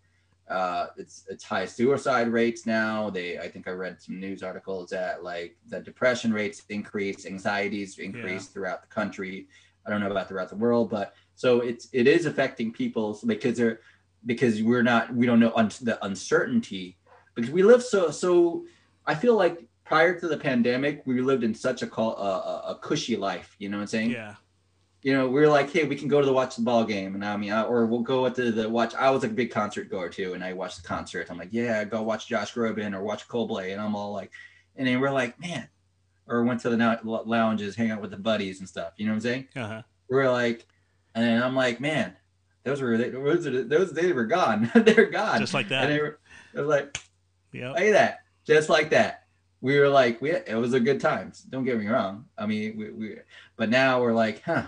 uh 0.49 0.87
it's 0.97 1.25
it's 1.29 1.43
high 1.43 1.67
suicide 1.67 2.29
rates 2.29 2.67
now 2.67 3.11
they 3.11 3.37
i 3.37 3.49
think 3.49 3.67
i 3.67 3.73
read 3.73 4.01
some 4.01 4.21
news 4.21 4.45
articles 4.45 4.91
that 4.91 5.25
like 5.25 5.57
the 5.67 5.81
depression 5.81 6.33
rates 6.33 6.63
increase 6.69 7.27
anxieties 7.27 7.99
increase 7.99 8.45
yeah. 8.45 8.53
throughout 8.53 8.81
the 8.81 8.87
country 8.87 9.49
i 9.85 9.91
don't 9.91 9.99
know 10.01 10.09
about 10.09 10.29
throughout 10.29 10.49
the 10.49 10.55
world 10.55 10.89
but 10.89 11.15
so 11.35 11.63
it's 11.63 11.89
it 11.93 12.07
is 12.07 12.27
affecting 12.27 12.73
people 12.73 13.19
because 13.27 13.57
they're 13.57 13.81
because 14.27 14.63
we're 14.63 14.83
not 14.83 15.13
we 15.15 15.27
don't 15.27 15.41
know 15.41 15.53
un- 15.57 15.71
the 15.83 15.99
uncertainty 16.05 16.97
because 17.35 17.51
we 17.51 17.63
live 17.63 17.83
so 17.83 18.11
so. 18.11 18.65
I 19.07 19.15
feel 19.15 19.37
like 19.37 19.65
prior 19.85 20.19
to 20.19 20.29
the 20.29 20.37
pandemic, 20.37 21.03
we 21.07 21.21
lived 21.21 21.45
in 21.45 21.55
such 21.55 21.83
a 21.83 21.87
call 21.87 22.17
a, 22.17 22.73
a 22.73 22.79
cushy 22.81 23.17
life. 23.17 23.55
You 23.59 23.69
know 23.69 23.79
what 23.79 23.83
I'm 23.83 23.89
saying? 23.89 24.11
Yeah. 24.11 24.35
You 25.03 25.13
know, 25.13 25.29
we 25.29 25.41
are 25.41 25.49
like, 25.49 25.73
hey, 25.73 25.85
we 25.85 25.95
can 25.95 26.09
go 26.09 26.21
to 26.21 26.27
the 26.27 26.33
watch 26.33 26.57
the 26.57 26.63
ball 26.63 26.85
game, 26.85 27.15
and 27.15 27.25
I 27.25 27.37
mean, 27.37 27.53
I, 27.53 27.63
or 27.63 27.87
we'll 27.87 28.01
go 28.01 28.29
to 28.29 28.51
the 28.51 28.69
watch. 28.69 28.93
I 28.95 29.11
was 29.11 29.23
like 29.23 29.31
a 29.31 29.35
big 29.35 29.53
concert 29.53 29.89
goer 29.89 30.09
too, 30.09 30.35
and 30.35 30.43
I 30.43 30.53
watched 30.53 30.83
the 30.83 30.89
concert. 30.89 31.29
I'm 31.31 31.39
like, 31.39 31.51
yeah, 31.53 31.85
go 31.85 32.03
watch 32.03 32.27
Josh 32.27 32.53
Groban 32.55 32.93
or 32.93 33.05
watch 33.05 33.29
Coldplay, 33.29 33.73
and 33.73 33.81
I'm 33.81 33.95
all 33.95 34.13
like, 34.13 34.33
and 34.75 34.89
then 34.89 34.99
we're 34.99 35.13
like, 35.13 35.39
man, 35.39 35.69
or 36.27 36.43
went 36.43 36.61
to 36.63 36.71
the 36.71 37.01
lounges, 37.05 37.77
hang 37.77 37.93
out 37.93 38.01
with 38.01 38.11
the 38.11 38.17
buddies 38.17 38.59
and 38.59 38.69
stuff. 38.69 38.95
You 38.97 39.07
know 39.07 39.13
what 39.13 39.17
I'm 39.17 39.21
saying? 39.21 39.49
Uh-huh. 39.55 39.83
We're 40.09 40.31
like, 40.31 40.67
and 41.15 41.25
then 41.25 41.41
I'm 41.41 41.55
like, 41.55 41.81
man, 41.81 42.17
those 42.65 42.81
were 42.81 42.99
those 42.99 43.45
those 43.69 43.93
they 43.93 44.13
were 44.13 44.27
gone. 44.27 44.71
They're 44.75 45.07
gone. 45.07 45.39
Just 45.39 45.55
like 45.55 45.69
that. 45.69 45.85
And 45.85 45.93
they 45.93 46.01
were, 46.01 46.19
it 46.53 46.61
was 46.61 46.69
like, 46.69 46.99
yeah, 47.53 47.71
like 47.71 47.93
that, 47.93 48.21
just 48.47 48.69
like 48.69 48.91
that. 48.91 49.25
We 49.61 49.79
were 49.79 49.89
like, 49.89 50.21
we 50.21 50.33
it 50.33 50.57
was 50.57 50.75
a 50.75 50.81
good 50.81 51.01
times. 51.01 51.41
Don't 51.43 51.65
get 51.65 51.79
me 51.79 51.87
wrong. 51.87 52.27
I 52.39 52.47
mean, 52.47 52.77
we, 52.77 52.91
we 52.91 53.17
but 53.57 53.71
now 53.71 54.01
we're 54.01 54.13
like, 54.13 54.43
huh, 54.43 54.67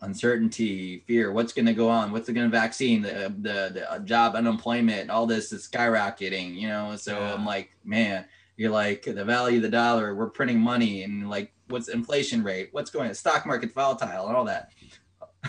uncertainty, 0.00 1.04
fear. 1.06 1.30
What's 1.32 1.52
going 1.52 1.66
to 1.66 1.74
go 1.74 1.88
on? 1.88 2.10
What's 2.10 2.28
going 2.28 2.50
to 2.50 2.56
vaccine? 2.56 3.02
The 3.02 3.34
the 3.40 3.70
the 3.74 3.92
uh, 3.92 3.98
job 4.00 4.34
unemployment, 4.34 5.10
all 5.10 5.26
this 5.26 5.52
is 5.52 5.68
skyrocketing. 5.68 6.54
You 6.54 6.68
know, 6.68 6.96
so 6.96 7.18
yeah. 7.18 7.34
I'm 7.34 7.44
like, 7.44 7.70
man, 7.84 8.24
you're 8.56 8.70
like 8.70 9.02
the 9.02 9.24
value 9.24 9.58
of 9.58 9.62
the 9.62 9.68
dollar. 9.68 10.14
We're 10.14 10.30
printing 10.30 10.58
money, 10.58 11.02
and 11.02 11.28
like, 11.28 11.52
what's 11.68 11.88
inflation 11.88 12.42
rate? 12.42 12.70
What's 12.72 12.90
going? 12.90 13.12
Stock 13.14 13.46
market 13.46 13.72
volatile, 13.74 14.26
and 14.26 14.36
all 14.36 14.44
that 14.46 14.72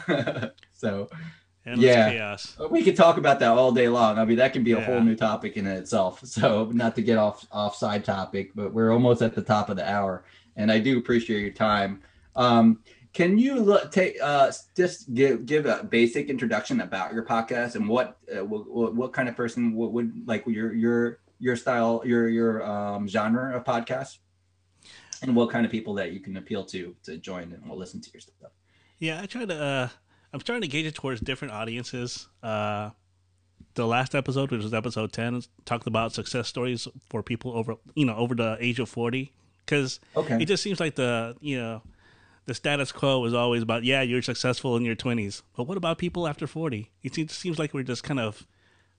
so 0.73 1.09
Endless 1.63 1.85
yeah, 1.85 2.11
chaos. 2.11 2.57
we 2.71 2.83
could 2.83 2.95
talk 2.95 3.17
about 3.17 3.39
that 3.39 3.49
all 3.49 3.71
day 3.71 3.87
long. 3.87 4.17
I 4.17 4.25
mean, 4.25 4.37
that 4.37 4.51
can 4.51 4.63
be 4.63 4.71
a 4.71 4.79
yeah. 4.79 4.85
whole 4.85 4.99
new 4.99 5.15
topic 5.15 5.57
in 5.57 5.67
itself. 5.67 6.21
So, 6.25 6.65
not 6.73 6.95
to 6.95 7.03
get 7.03 7.17
off 7.17 7.45
off 7.51 7.75
side 7.75 8.03
topic, 8.03 8.51
but 8.55 8.73
we're 8.73 8.91
almost 8.91 9.21
at 9.21 9.35
the 9.35 9.43
top 9.43 9.69
of 9.69 9.75
the 9.77 9.87
hour, 9.87 10.23
and 10.55 10.71
I 10.71 10.79
do 10.79 10.97
appreciate 10.97 11.41
your 11.41 11.51
time. 11.51 12.01
Um, 12.35 12.79
can 13.13 13.37
you 13.37 13.59
look, 13.59 13.91
take 13.91 14.17
uh, 14.21 14.51
just 14.75 15.13
give 15.13 15.45
give 15.45 15.65
a 15.65 15.83
basic 15.83 16.29
introduction 16.29 16.81
about 16.81 17.13
your 17.13 17.25
podcast 17.25 17.75
and 17.75 17.87
what 17.87 18.17
uh, 18.35 18.43
what, 18.43 18.95
what 18.95 19.13
kind 19.13 19.29
of 19.29 19.35
person 19.35 19.73
what 19.75 19.91
would 19.91 20.27
like 20.27 20.45
your 20.47 20.73
your 20.73 21.19
your 21.37 21.55
style 21.55 22.01
your 22.05 22.27
your 22.29 22.63
um, 22.63 23.07
genre 23.07 23.55
of 23.55 23.65
podcast, 23.65 24.17
and 25.21 25.35
what 25.35 25.51
kind 25.51 25.65
of 25.65 25.71
people 25.71 25.93
that 25.95 26.11
you 26.11 26.21
can 26.21 26.37
appeal 26.37 26.63
to 26.65 26.95
to 27.03 27.17
join 27.17 27.51
and 27.51 27.67
will 27.67 27.77
listen 27.77 28.01
to 28.01 28.09
your 28.13 28.21
stuff. 28.21 28.51
Yeah, 28.97 29.21
I 29.21 29.25
try 29.27 29.45
to. 29.45 29.61
Uh, 29.61 29.89
I'm 30.33 30.39
starting 30.39 30.61
to 30.61 30.67
gauge 30.67 30.85
it 30.85 30.95
towards 30.95 31.21
different 31.21 31.53
audiences. 31.53 32.27
Uh, 32.41 32.91
the 33.73 33.85
last 33.85 34.15
episode, 34.15 34.51
which 34.51 34.63
was 34.63 34.73
episode 34.73 35.11
ten, 35.11 35.41
talked 35.65 35.87
about 35.87 36.13
success 36.13 36.47
stories 36.47 36.87
for 37.09 37.23
people 37.23 37.55
over, 37.57 37.75
you 37.95 38.05
know, 38.05 38.15
over 38.15 38.35
the 38.35 38.57
age 38.59 38.79
of 38.79 38.89
forty. 38.89 39.33
Because 39.65 39.99
okay. 40.15 40.41
it 40.41 40.45
just 40.45 40.63
seems 40.63 40.79
like 40.79 40.95
the, 40.95 41.35
you 41.39 41.57
know, 41.57 41.81
the 42.45 42.53
status 42.53 42.91
quo 42.91 43.23
is 43.25 43.33
always 43.33 43.61
about, 43.61 43.83
yeah, 43.83 44.01
you're 44.01 44.21
successful 44.21 44.75
in 44.75 44.83
your 44.83 44.95
twenties, 44.95 45.43
but 45.55 45.67
what 45.67 45.77
about 45.77 45.97
people 45.97 46.27
after 46.27 46.47
forty? 46.47 46.91
It 47.03 47.13
seems, 47.13 47.33
seems 47.33 47.59
like 47.59 47.73
we're 47.73 47.83
just 47.83 48.03
kind 48.03 48.19
of 48.19 48.45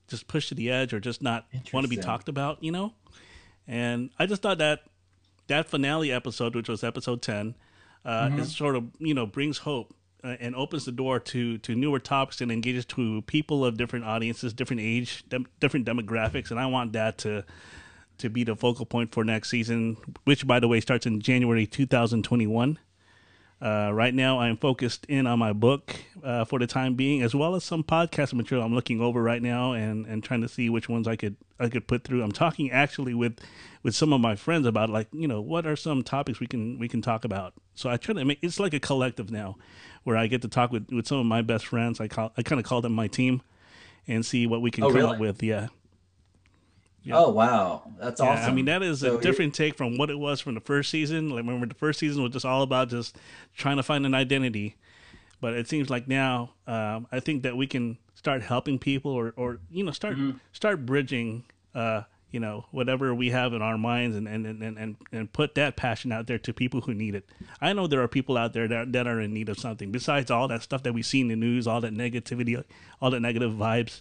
just 0.08 0.28
pushed 0.28 0.50
to 0.50 0.54
the 0.54 0.70
edge 0.70 0.92
or 0.92 1.00
just 1.00 1.22
not 1.22 1.46
want 1.72 1.84
to 1.84 1.88
be 1.88 1.96
talked 1.96 2.28
about, 2.28 2.62
you 2.62 2.72
know. 2.72 2.94
And 3.66 4.10
I 4.18 4.26
just 4.26 4.42
thought 4.42 4.58
that 4.58 4.84
that 5.48 5.68
finale 5.68 6.12
episode, 6.12 6.54
which 6.54 6.68
was 6.68 6.84
episode 6.84 7.22
ten 7.22 7.54
uh, 8.04 8.28
mm-hmm. 8.28 8.40
is 8.40 8.56
sort 8.56 8.76
of 8.76 8.84
you 8.98 9.14
know 9.14 9.26
brings 9.26 9.58
hope 9.58 9.94
and 10.22 10.54
opens 10.54 10.84
the 10.84 10.92
door 10.92 11.18
to 11.18 11.58
to 11.58 11.74
newer 11.74 11.98
topics 11.98 12.40
and 12.40 12.52
engages 12.52 12.84
to 12.86 13.22
people 13.22 13.64
of 13.64 13.76
different 13.76 14.04
audiences, 14.04 14.52
different 14.52 14.80
age, 14.82 15.24
dem- 15.28 15.46
different 15.60 15.86
demographics, 15.86 16.50
and 16.50 16.60
I 16.60 16.66
want 16.66 16.92
that 16.92 17.18
to 17.18 17.44
to 18.18 18.30
be 18.30 18.44
the 18.44 18.54
focal 18.54 18.86
point 18.86 19.12
for 19.12 19.24
next 19.24 19.50
season, 19.50 19.96
which 20.24 20.46
by 20.46 20.60
the 20.60 20.68
way 20.68 20.80
starts 20.80 21.06
in 21.06 21.20
January 21.20 21.66
2021. 21.66 22.78
Uh, 23.60 23.92
right 23.94 24.12
now, 24.12 24.40
I'm 24.40 24.56
focused 24.56 25.06
in 25.08 25.24
on 25.24 25.38
my 25.38 25.52
book 25.52 25.94
uh, 26.24 26.44
for 26.44 26.58
the 26.58 26.66
time 26.66 26.94
being, 26.94 27.22
as 27.22 27.32
well 27.32 27.54
as 27.54 27.62
some 27.62 27.84
podcast 27.84 28.32
material 28.32 28.66
I'm 28.66 28.74
looking 28.74 29.00
over 29.00 29.22
right 29.22 29.40
now 29.40 29.72
and, 29.72 30.04
and 30.04 30.20
trying 30.22 30.40
to 30.40 30.48
see 30.48 30.68
which 30.68 30.88
ones 30.88 31.06
I 31.06 31.14
could 31.14 31.36
I 31.60 31.68
could 31.68 31.86
put 31.86 32.02
through. 32.02 32.24
I'm 32.24 32.32
talking 32.32 32.72
actually 32.72 33.14
with 33.14 33.38
with 33.84 33.94
some 33.94 34.12
of 34.12 34.20
my 34.20 34.34
friends 34.34 34.66
about 34.66 34.90
like 34.90 35.06
you 35.12 35.28
know 35.28 35.40
what 35.40 35.64
are 35.64 35.76
some 35.76 36.02
topics 36.02 36.40
we 36.40 36.48
can 36.48 36.76
we 36.80 36.88
can 36.88 37.02
talk 37.02 37.24
about. 37.24 37.54
So 37.76 37.88
I 37.88 37.98
try 37.98 38.14
to 38.14 38.24
make 38.24 38.40
it's 38.42 38.58
like 38.58 38.74
a 38.74 38.80
collective 38.80 39.30
now, 39.30 39.56
where 40.04 40.16
I 40.16 40.26
get 40.26 40.42
to 40.42 40.48
talk 40.48 40.72
with, 40.72 40.88
with 40.90 41.06
some 41.06 41.18
of 41.18 41.26
my 41.26 41.42
best 41.42 41.66
friends. 41.66 42.00
I 42.00 42.08
call 42.08 42.32
I 42.36 42.42
kind 42.42 42.58
of 42.60 42.66
call 42.66 42.80
them 42.80 42.92
my 42.92 43.08
team, 43.08 43.42
and 44.06 44.24
see 44.24 44.46
what 44.46 44.62
we 44.62 44.70
can 44.70 44.84
Oh, 44.84 44.88
come 44.88 44.96
really? 44.96 45.14
up 45.14 45.20
with. 45.20 45.42
Yeah. 45.42 45.68
Yeah. 47.04 47.18
Oh 47.18 47.30
wow, 47.30 47.82
that's 47.98 48.20
Yeah, 48.20 48.30
awesome. 48.34 48.52
I 48.52 48.54
mean, 48.54 48.64
that 48.66 48.82
is 48.82 49.00
So 49.00 49.16
a 49.18 49.20
different 49.20 49.54
take 49.54 49.76
from 49.76 49.98
what 49.98 50.08
it 50.08 50.18
was 50.18 50.40
from 50.40 50.54
the 50.54 50.60
first 50.60 50.88
season. 50.88 51.30
Like, 51.30 51.38
remember, 51.38 51.66
the 51.66 51.74
first 51.74 51.98
season 51.98 52.22
was 52.22 52.32
just 52.32 52.44
all 52.44 52.62
about 52.62 52.90
just 52.90 53.16
trying 53.56 53.76
to 53.76 53.82
find 53.82 54.06
an 54.06 54.14
identity. 54.14 54.76
But 55.40 55.54
it 55.54 55.68
seems 55.68 55.90
like 55.90 56.06
now, 56.06 56.52
um, 56.68 57.08
I 57.10 57.18
think 57.18 57.42
that 57.42 57.56
we 57.56 57.66
can 57.66 57.98
start 58.14 58.42
helping 58.42 58.78
people, 58.78 59.10
or, 59.10 59.34
or 59.36 59.58
you 59.68 59.82
know, 59.82 59.90
start 59.90 60.14
Mm-hmm. 60.14 60.38
start 60.52 60.86
bridging, 60.86 61.42
uh, 61.74 62.02
you 62.32 62.40
know, 62.40 62.64
whatever 62.70 63.14
we 63.14 63.30
have 63.30 63.52
in 63.52 63.62
our 63.62 63.78
minds, 63.78 64.16
and 64.16 64.26
and, 64.26 64.46
and, 64.46 64.78
and 64.78 64.96
and 65.12 65.32
put 65.32 65.54
that 65.54 65.76
passion 65.76 66.10
out 66.10 66.26
there 66.26 66.38
to 66.38 66.52
people 66.52 66.80
who 66.80 66.94
need 66.94 67.14
it. 67.14 67.28
I 67.60 67.72
know 67.72 67.86
there 67.86 68.02
are 68.02 68.08
people 68.08 68.36
out 68.36 68.54
there 68.54 68.66
that 68.66 68.92
that 68.92 69.06
are 69.06 69.20
in 69.20 69.32
need 69.32 69.48
of 69.48 69.58
something 69.58 69.92
besides 69.92 70.30
all 70.30 70.48
that 70.48 70.62
stuff 70.62 70.82
that 70.82 70.94
we 70.94 71.02
see 71.02 71.20
in 71.20 71.28
the 71.28 71.36
news, 71.36 71.66
all 71.66 71.80
that 71.82 71.94
negativity, 71.94 72.62
all 73.00 73.10
that 73.10 73.20
negative 73.20 73.52
vibes. 73.52 74.00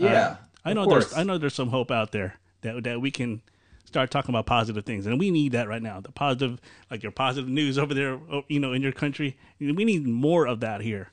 Uh, 0.00 0.06
yeah. 0.06 0.36
I 0.64 0.72
know 0.72 0.88
there's 0.88 1.12
I 1.14 1.24
know 1.24 1.36
there's 1.36 1.54
some 1.54 1.70
hope 1.70 1.90
out 1.90 2.12
there 2.12 2.38
that 2.62 2.84
that 2.84 3.00
we 3.00 3.10
can 3.10 3.42
start 3.84 4.10
talking 4.10 4.34
about 4.34 4.46
positive 4.46 4.84
things, 4.84 5.06
and 5.06 5.18
we 5.18 5.30
need 5.30 5.52
that 5.52 5.66
right 5.66 5.82
now. 5.82 6.00
The 6.00 6.12
positive, 6.12 6.60
like 6.90 7.02
your 7.02 7.10
positive 7.10 7.48
news 7.48 7.78
over 7.78 7.94
there, 7.94 8.20
you 8.48 8.60
know, 8.60 8.72
in 8.72 8.82
your 8.82 8.92
country. 8.92 9.36
We 9.58 9.72
need 9.72 10.06
more 10.06 10.46
of 10.46 10.60
that 10.60 10.82
here. 10.82 11.10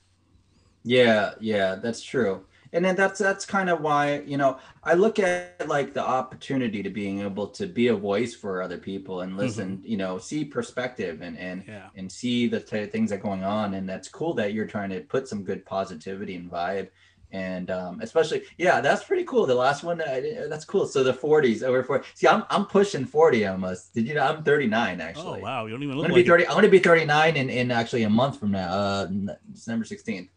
Yeah, 0.84 1.32
yeah, 1.40 1.76
that's 1.76 2.02
true. 2.02 2.44
And 2.72 2.84
then 2.84 2.96
that's 2.96 3.18
that's 3.18 3.44
kind 3.44 3.70
of 3.70 3.80
why, 3.80 4.20
you 4.20 4.36
know, 4.36 4.58
I 4.82 4.94
look 4.94 5.18
at 5.18 5.66
like 5.68 5.94
the 5.94 6.04
opportunity 6.04 6.82
to 6.82 6.90
being 6.90 7.20
able 7.20 7.46
to 7.48 7.66
be 7.66 7.88
a 7.88 7.94
voice 7.96 8.34
for 8.34 8.60
other 8.62 8.78
people 8.78 9.20
and 9.22 9.36
listen, 9.36 9.82
you 9.84 9.96
know, 9.96 10.18
see 10.18 10.44
perspective 10.44 11.22
and 11.22 11.38
and 11.38 11.64
Yeah. 11.66 11.88
and 11.96 12.10
see 12.10 12.48
the 12.48 12.60
t- 12.60 12.86
things 12.86 13.10
that 13.10 13.16
are 13.16 13.22
going 13.22 13.44
on. 13.44 13.74
And 13.74 13.88
that's 13.88 14.08
cool 14.08 14.34
that 14.34 14.52
you're 14.52 14.66
trying 14.66 14.90
to 14.90 15.00
put 15.00 15.28
some 15.28 15.44
good 15.44 15.64
positivity 15.64 16.34
and 16.36 16.50
vibe. 16.50 16.88
And 17.32 17.70
um 17.72 18.00
especially 18.02 18.42
yeah 18.56 18.80
that's 18.80 19.02
pretty 19.04 19.24
cool. 19.24 19.46
The 19.46 19.54
last 19.54 19.82
one 19.82 20.00
uh, 20.00 20.46
that's 20.48 20.64
cool. 20.64 20.86
So 20.86 21.02
the 21.02 21.12
40s 21.12 21.62
over 21.64 21.82
40 21.82 22.06
see 22.14 22.28
i'm 22.28 22.44
i'm 22.50 22.66
pushing 22.66 23.04
40 23.04 23.46
almost. 23.46 23.94
Did 23.94 24.06
you 24.06 24.14
know 24.14 24.24
i'm 24.26 24.42
39 24.44 25.00
actually. 25.00 25.40
Oh 25.40 25.42
wow, 25.42 25.66
you 25.66 25.72
don't 25.72 25.82
even 25.82 25.92
I'm 25.92 25.98
look 25.98 26.04
gonna 26.04 26.14
like 26.14 26.24
be 26.24 26.28
30. 26.30 26.46
I'm 26.48 26.54
gonna 26.54 26.68
be 26.68 26.78
39 26.78 27.36
in, 27.36 27.50
in 27.50 27.70
actually 27.70 28.04
a 28.04 28.10
month 28.10 28.38
from 28.38 28.52
now, 28.52 28.68
uh, 28.68 29.06
December 29.52 29.84
16th. 29.84 30.28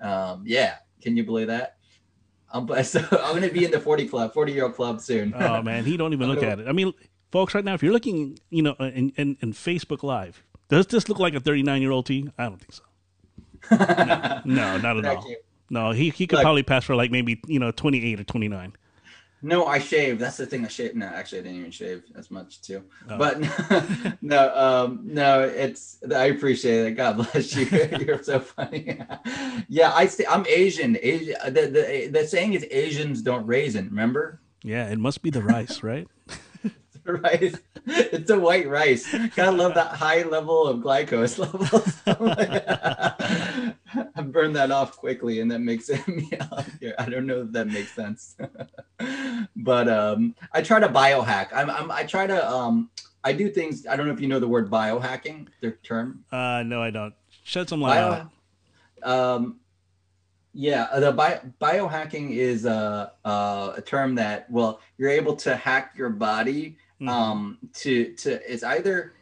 Um, 0.00 0.42
yeah, 0.44 0.74
can 1.04 1.16
you 1.16 1.22
believe 1.22 1.46
that? 1.46 1.76
I'm 2.50 2.66
so 2.84 3.00
I'm 3.12 3.34
gonna 3.34 3.50
be 3.50 3.64
in 3.64 3.70
the 3.70 3.80
40 3.80 4.08
club, 4.08 4.32
40 4.32 4.52
year 4.52 4.64
old 4.64 4.74
club 4.74 5.00
soon. 5.00 5.34
Oh 5.36 5.62
man, 5.62 5.84
he 5.84 5.96
don't 5.96 6.12
even 6.12 6.28
look 6.28 6.42
at 6.50 6.58
it. 6.58 6.66
I 6.66 6.72
mean, 6.72 6.92
folks, 7.30 7.54
right 7.54 7.64
now, 7.64 7.74
if 7.74 7.82
you're 7.82 7.92
looking, 7.92 8.38
you 8.50 8.62
know, 8.62 8.74
uh, 8.80 8.84
in, 8.84 9.12
in, 9.16 9.36
in 9.40 9.52
Facebook 9.52 10.02
Live, 10.02 10.42
does 10.68 10.86
this 10.86 11.08
look 11.08 11.18
like 11.18 11.34
a 11.34 11.40
39 11.40 11.82
year 11.82 11.90
old 11.90 12.06
to 12.06 12.14
you? 12.14 12.32
I 12.38 12.44
don't 12.44 12.58
think 12.58 12.72
so. 12.72 12.82
No, 14.44 14.76
not 14.78 14.98
at 14.98 15.04
all. 15.04 15.26
No, 15.70 15.92
he 15.92 16.10
he 16.10 16.26
could 16.26 16.36
Look. 16.36 16.42
probably 16.42 16.62
pass 16.62 16.84
for 16.84 16.94
like 16.94 17.10
maybe 17.10 17.40
you 17.46 17.58
know 17.58 17.70
28 17.70 18.20
or 18.20 18.24
29. 18.24 18.72
No, 19.44 19.66
I 19.66 19.78
shave. 19.78 20.18
That's 20.18 20.38
the 20.38 20.46
thing. 20.46 20.64
I 20.64 20.68
shave. 20.68 20.94
No, 20.94 21.04
actually, 21.04 21.40
I 21.40 21.42
didn't 21.42 21.58
even 21.58 21.70
shave 21.70 22.02
as 22.16 22.30
much 22.30 22.62
too. 22.62 22.82
Oh. 23.10 23.18
But 23.18 23.42
no, 24.22 24.54
um, 24.56 25.00
no, 25.04 25.42
it's. 25.42 25.98
I 26.16 26.24
appreciate 26.26 26.86
it. 26.86 26.92
God 26.92 27.16
bless 27.18 27.54
you. 27.54 27.66
You're 28.00 28.22
so 28.22 28.40
funny. 28.40 28.98
yeah, 29.68 29.92
I 29.92 30.06
say 30.06 30.24
I'm 30.30 30.46
Asian. 30.46 30.96
Asian. 31.02 31.34
The, 31.44 31.66
the 31.66 32.08
the 32.10 32.26
saying 32.26 32.54
is 32.54 32.64
Asians 32.70 33.20
don't 33.20 33.46
raisin. 33.46 33.90
Remember? 33.90 34.40
Yeah, 34.62 34.88
it 34.88 34.98
must 34.98 35.20
be 35.20 35.28
the 35.28 35.42
rice, 35.42 35.82
right? 35.82 36.08
rice. 37.06 37.56
It's 37.86 38.30
a 38.30 38.38
white 38.38 38.68
rice. 38.68 39.12
Gotta 39.36 39.52
love 39.52 39.74
that 39.74 39.88
high 39.88 40.22
level 40.22 40.66
of 40.66 40.78
glycose 40.78 41.38
levels. 41.44 41.94
I 44.16 44.22
burn 44.22 44.54
that 44.54 44.70
off 44.70 44.96
quickly, 44.96 45.40
and 45.40 45.50
that 45.50 45.60
makes 45.60 45.90
it. 45.90 46.00
Yeah, 46.80 46.92
I 46.98 47.08
don't 47.08 47.26
know 47.26 47.42
if 47.42 47.52
that 47.52 47.68
makes 47.68 47.92
sense, 47.92 48.36
but 49.56 49.88
um, 49.88 50.34
I 50.52 50.62
try 50.62 50.80
to 50.80 50.88
biohack. 50.88 51.48
I'm, 51.52 51.68
I'm 51.68 51.90
I 51.90 52.04
try 52.04 52.26
to 52.26 52.50
um, 52.50 52.90
I 53.22 53.32
do 53.32 53.50
things. 53.50 53.86
I 53.86 53.96
don't 53.96 54.06
know 54.06 54.14
if 54.14 54.20
you 54.20 54.28
know 54.28 54.40
the 54.40 54.48
word 54.48 54.70
biohacking, 54.70 55.48
the 55.60 55.72
term. 55.82 56.24
Uh, 56.32 56.62
no, 56.64 56.82
I 56.82 56.90
don't. 56.90 57.14
Shed 57.44 57.68
some 57.68 57.82
light 57.82 58.02
on 58.02 58.30
it. 59.02 59.06
Um, 59.06 59.60
yeah, 60.54 60.88
the 60.98 61.12
bio, 61.12 61.40
biohacking 61.60 62.30
is 62.30 62.64
a, 62.64 63.12
a 63.24 63.74
a 63.76 63.82
term 63.82 64.14
that 64.14 64.50
well, 64.50 64.80
you're 64.96 65.10
able 65.10 65.36
to 65.36 65.54
hack 65.54 65.92
your 65.96 66.10
body 66.10 66.78
Mhm. 67.00 67.08
um 67.08 67.58
to 67.74 68.14
to 68.14 68.52
it's 68.52 68.62
either 68.62 69.14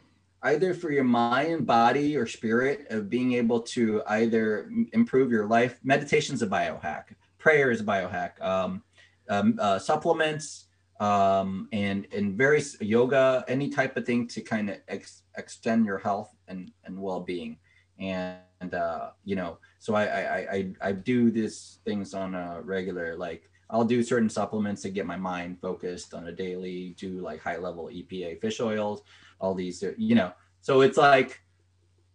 either 0.43 0.73
for 0.73 0.91
your 0.91 1.03
mind 1.05 1.65
body 1.65 2.15
or 2.17 2.25
spirit 2.27 2.85
of 2.89 3.09
being 3.09 3.33
able 3.33 3.61
to 3.61 4.03
either 4.07 4.69
improve 4.93 5.31
your 5.31 5.45
life 5.47 5.79
meditation's 5.83 6.41
a 6.41 6.47
biohack. 6.47 7.15
Prayer 7.39 7.71
is 7.71 7.81
a 7.81 7.83
biohack. 7.83 8.41
Um, 8.41 8.83
um 9.29 9.57
uh, 9.59 9.79
supplements 9.79 10.65
um 10.99 11.67
and 11.71 12.07
and 12.13 12.37
various 12.37 12.79
yoga 12.81 13.43
any 13.47 13.69
type 13.69 13.97
of 13.97 14.05
thing 14.05 14.27
to 14.27 14.41
kind 14.41 14.69
of 14.69 14.77
ex- 14.87 15.23
extend 15.37 15.85
your 15.85 15.97
health 15.97 16.35
and 16.47 16.71
and 16.85 16.99
well-being. 17.01 17.57
And 17.99 18.73
uh 18.73 19.11
you 19.23 19.35
know 19.35 19.57
so 19.79 19.95
I 19.95 20.03
i 20.05 20.37
i 20.57 20.73
I 20.89 20.91
do 20.91 21.31
these 21.31 21.79
things 21.85 22.13
on 22.13 22.35
a 22.35 22.61
regular 22.61 23.15
like 23.15 23.49
I'll 23.73 23.83
do 23.83 24.03
certain 24.03 24.29
supplements 24.29 24.83
to 24.83 24.89
get 24.91 25.07
my 25.07 25.17
mind 25.17 25.59
focused 25.59 26.13
on 26.13 26.27
a 26.27 26.31
daily, 26.31 26.95
do 26.99 27.21
like 27.21 27.41
high 27.41 27.57
level 27.57 27.89
EPA 27.91 28.39
fish 28.39 28.61
oils, 28.61 29.01
all 29.39 29.55
these, 29.55 29.83
uh, 29.83 29.93
you 29.97 30.13
know. 30.13 30.31
So 30.61 30.81
it's 30.81 30.95
like, 30.95 31.41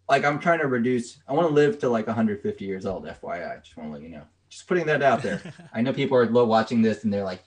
like 0.08 0.24
I'm 0.24 0.38
trying 0.38 0.60
to 0.60 0.68
reduce. 0.68 1.18
I 1.26 1.32
want 1.32 1.48
to 1.48 1.52
live 1.52 1.80
to 1.80 1.88
like 1.88 2.06
150 2.06 2.64
years 2.64 2.86
old. 2.86 3.06
FYI, 3.06 3.60
just 3.62 3.76
want 3.76 3.88
to 3.88 3.92
let 3.92 4.02
you 4.02 4.08
know. 4.08 4.22
Just 4.48 4.68
putting 4.68 4.86
that 4.86 5.02
out 5.02 5.20
there. 5.20 5.42
I 5.74 5.82
know 5.82 5.92
people 5.92 6.16
are 6.16 6.44
watching 6.44 6.80
this 6.80 7.02
and 7.02 7.12
they're 7.12 7.24
like, 7.24 7.42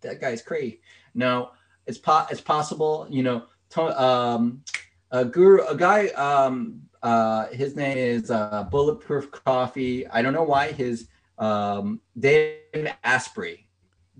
"That 0.00 0.20
guy's 0.20 0.42
crazy." 0.42 0.80
No, 1.14 1.50
it's 1.86 1.98
po- 1.98 2.26
it's 2.30 2.40
possible. 2.40 3.08
You 3.10 3.24
know, 3.24 3.46
to- 3.70 4.00
um, 4.00 4.62
a 5.10 5.24
guru, 5.24 5.66
a 5.66 5.76
guy. 5.76 6.06
Um, 6.08 6.82
uh, 7.02 7.48
his 7.48 7.74
name 7.74 7.98
is 7.98 8.30
uh, 8.30 8.64
Bulletproof 8.70 9.30
Coffee. 9.32 10.06
I 10.06 10.22
don't 10.22 10.34
know 10.34 10.44
why 10.44 10.70
his 10.70 11.08
um, 11.40 12.00
Dave 12.18 12.92
Asprey. 13.02 13.66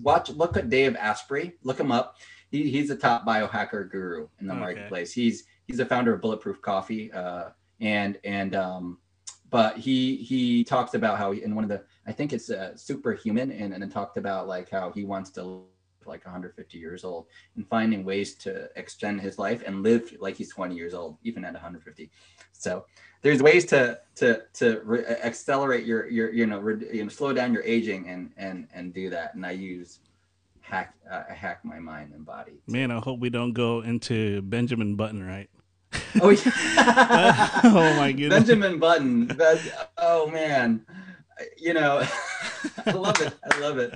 Watch, 0.00 0.30
look 0.30 0.56
at 0.56 0.70
Dave 0.70 0.96
Asprey. 0.96 1.54
Look 1.62 1.78
him 1.78 1.92
up. 1.92 2.16
He, 2.50 2.70
he's 2.70 2.90
a 2.90 2.96
top 2.96 3.26
biohacker 3.26 3.90
guru 3.90 4.28
in 4.40 4.46
the 4.46 4.54
Okay. 4.54 4.60
marketplace. 4.60 5.12
He's 5.12 5.44
he's 5.66 5.76
the 5.76 5.86
founder 5.86 6.12
of 6.14 6.20
Bulletproof 6.20 6.60
Coffee, 6.62 7.12
uh, 7.12 7.50
and 7.80 8.18
and 8.24 8.56
um, 8.56 8.98
but 9.50 9.76
he 9.76 10.16
he 10.16 10.64
talks 10.64 10.94
about 10.94 11.18
how 11.18 11.30
he, 11.32 11.42
in 11.42 11.54
one 11.54 11.62
of 11.64 11.70
the 11.70 11.84
I 12.06 12.12
think 12.12 12.32
it's 12.32 12.50
uh, 12.50 12.76
Superhuman, 12.76 13.52
and 13.52 13.72
and 13.74 13.92
talked 13.92 14.16
about 14.16 14.48
like 14.48 14.70
how 14.70 14.90
he 14.90 15.04
wants 15.04 15.30
to 15.32 15.44
live 15.44 15.66
like 16.06 16.24
150 16.24 16.78
years 16.78 17.04
old 17.04 17.26
and 17.56 17.68
finding 17.68 18.04
ways 18.04 18.34
to 18.34 18.68
extend 18.76 19.20
his 19.20 19.38
life 19.38 19.62
and 19.66 19.82
live 19.82 20.12
like 20.18 20.34
he's 20.34 20.50
20 20.50 20.74
years 20.74 20.94
old 20.94 21.18
even 21.22 21.44
at 21.44 21.52
150. 21.52 22.10
So 22.52 22.86
there's 23.22 23.42
ways 23.42 23.64
to 23.66 23.98
to 24.16 24.42
to 24.54 24.80
re- 24.84 25.04
accelerate 25.04 25.84
your 25.84 26.08
your 26.08 26.32
you 26.32 26.46
know 26.46 26.58
re- 26.58 26.86
you 26.92 27.02
know 27.02 27.08
slow 27.08 27.32
down 27.32 27.52
your 27.52 27.62
aging 27.62 28.08
and 28.08 28.32
and 28.36 28.68
and 28.72 28.94
do 28.94 29.10
that. 29.10 29.34
And 29.34 29.44
i 29.44 29.50
use 29.52 29.98
hack 30.60 30.94
uh, 31.10 31.24
hack 31.28 31.64
my 31.64 31.78
mind 31.78 32.12
and 32.14 32.24
body. 32.24 32.60
Man, 32.66 32.90
I 32.90 32.98
hope 33.00 33.20
we 33.20 33.30
don't 33.30 33.52
go 33.52 33.80
into 33.80 34.42
Benjamin 34.42 34.96
Button, 34.96 35.26
right? 35.26 35.48
oh 36.22 36.30
yeah. 36.30 37.60
Oh 37.64 37.94
my 37.96 38.12
goodness. 38.12 38.38
benjamin 38.38 38.78
button. 38.78 39.26
That, 39.26 39.90
oh 39.98 40.30
man 40.30 40.86
you 41.56 41.72
know 41.74 42.02
i 42.86 42.90
love 42.92 43.20
it. 43.20 43.32
I 43.52 43.58
love 43.60 43.78
it. 43.78 43.94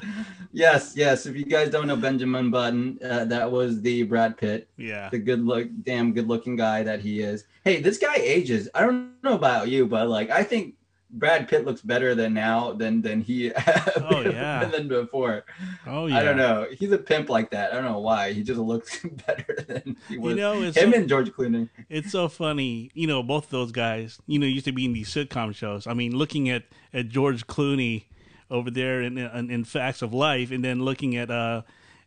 Yes 0.52 0.94
yes. 0.96 1.26
If 1.26 1.36
you 1.36 1.44
guys 1.44 1.68
don't 1.70 1.86
know 1.86 1.96
benjamin 1.96 2.50
button 2.50 2.98
uh, 3.04 3.24
that 3.26 3.50
was 3.50 3.80
the 3.82 4.02
brad 4.04 4.36
pitt 4.36 4.68
Yeah. 4.76 5.08
the 5.10 5.18
good 5.18 5.44
look 5.44 5.68
damn 5.82 6.12
good 6.12 6.28
looking 6.28 6.56
guy 6.56 6.82
that 6.82 7.00
he 7.00 7.20
is. 7.20 7.44
Hey 7.64 7.80
this 7.80 7.98
guy 7.98 8.14
ages. 8.16 8.68
I 8.74 8.80
don't 8.82 9.12
know 9.22 9.34
about 9.34 9.68
you 9.68 9.86
but 9.86 10.08
like 10.08 10.30
i 10.30 10.42
think 10.42 10.74
brad 11.14 11.48
pitt 11.48 11.64
looks 11.64 11.80
better 11.80 12.14
than 12.14 12.34
now 12.34 12.72
than 12.72 13.00
than 13.00 13.20
he 13.20 13.52
Oh, 13.96 14.20
yeah. 14.20 14.64
than 14.72 14.88
before 14.88 15.44
Oh 15.86 16.06
yeah. 16.06 16.18
i 16.18 16.22
don't 16.22 16.36
know 16.36 16.66
he's 16.70 16.92
a 16.92 16.98
pimp 16.98 17.28
like 17.28 17.50
that 17.50 17.72
i 17.72 17.74
don't 17.76 17.84
know 17.84 18.00
why 18.00 18.32
he 18.32 18.42
just 18.42 18.60
looks 18.60 19.04
better 19.26 19.56
than 19.68 19.96
he 20.08 20.18
was 20.18 20.30
You 20.30 20.36
know, 20.36 20.60
it's 20.62 20.76
him 20.76 20.92
so, 20.92 20.98
and 20.98 21.08
george 21.08 21.30
clooney 21.30 21.68
it's 21.88 22.10
so 22.12 22.28
funny. 22.28 22.90
You 22.94 23.06
know, 23.06 23.22
both 23.22 23.44
of 23.44 23.50
those 23.50 23.70
guys, 23.72 24.18
you 24.26 24.38
know, 24.38 24.46
used 24.46 24.64
to 24.64 24.72
be 24.72 24.84
in 24.84 24.92
these 24.92 25.08
sitcom 25.08 25.54
shows. 25.54 25.86
I 25.86 25.94
mean, 25.94 26.16
looking 26.16 26.48
at 26.48 26.64
at 26.92 27.08
George 27.08 27.46
Clooney 27.46 28.04
over 28.50 28.70
there 28.70 29.00
in 29.02 29.18
in, 29.18 29.50
in 29.50 29.64
Facts 29.64 30.02
of 30.02 30.12
Life, 30.12 30.50
and 30.50 30.64
then 30.64 30.82
looking 30.84 31.16
at 31.16 31.30
uh 31.30 31.62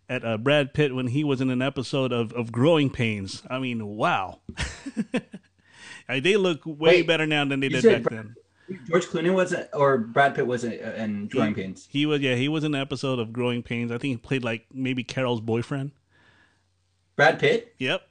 at 0.10 0.26
uh, 0.26 0.38
Brad 0.38 0.74
Pitt 0.74 0.96
when 0.96 1.08
he 1.08 1.24
was 1.24 1.42
in 1.42 1.50
an 1.50 1.62
episode 1.62 2.12
of 2.12 2.34
of 2.34 2.52
Growing 2.52 2.90
Pains. 2.90 3.44
I 3.50 3.60
mean, 3.60 3.86
wow. 3.86 4.40
Uh, 6.10 6.20
they 6.22 6.38
look 6.38 6.62
way 6.66 6.98
Wait, 7.00 7.08
better 7.08 7.26
now 7.28 7.44
than 7.46 7.60
they 7.60 7.70
did 7.70 7.84
back 7.84 8.04
Bra- 8.04 8.18
then. 8.18 8.36
George 8.88 9.06
Clooney 9.06 9.34
wasn't, 9.34 9.70
or 9.74 9.98
Brad 9.98 10.36
Pitt 10.36 10.46
wasn't 10.48 10.82
uh, 10.82 10.92
in 11.02 11.28
Growing 11.28 11.56
he, 11.56 11.62
Pains. 11.62 11.88
He 11.90 12.06
was 12.06 12.22
yeah, 12.22 12.36
he 12.36 12.48
was 12.50 12.64
in 12.64 12.76
an 12.76 12.82
episode 12.82 13.20
of 13.20 13.32
Growing 13.32 13.64
Pains. 13.64 13.92
I 13.92 13.98
think 13.98 14.12
he 14.12 14.18
played 14.18 14.44
like 14.44 14.66
maybe 14.74 15.04
Carol's 15.04 15.42
boyfriend. 15.42 15.92
Brad 17.16 17.40
Pitt. 17.40 17.74
Yep. 17.80 18.02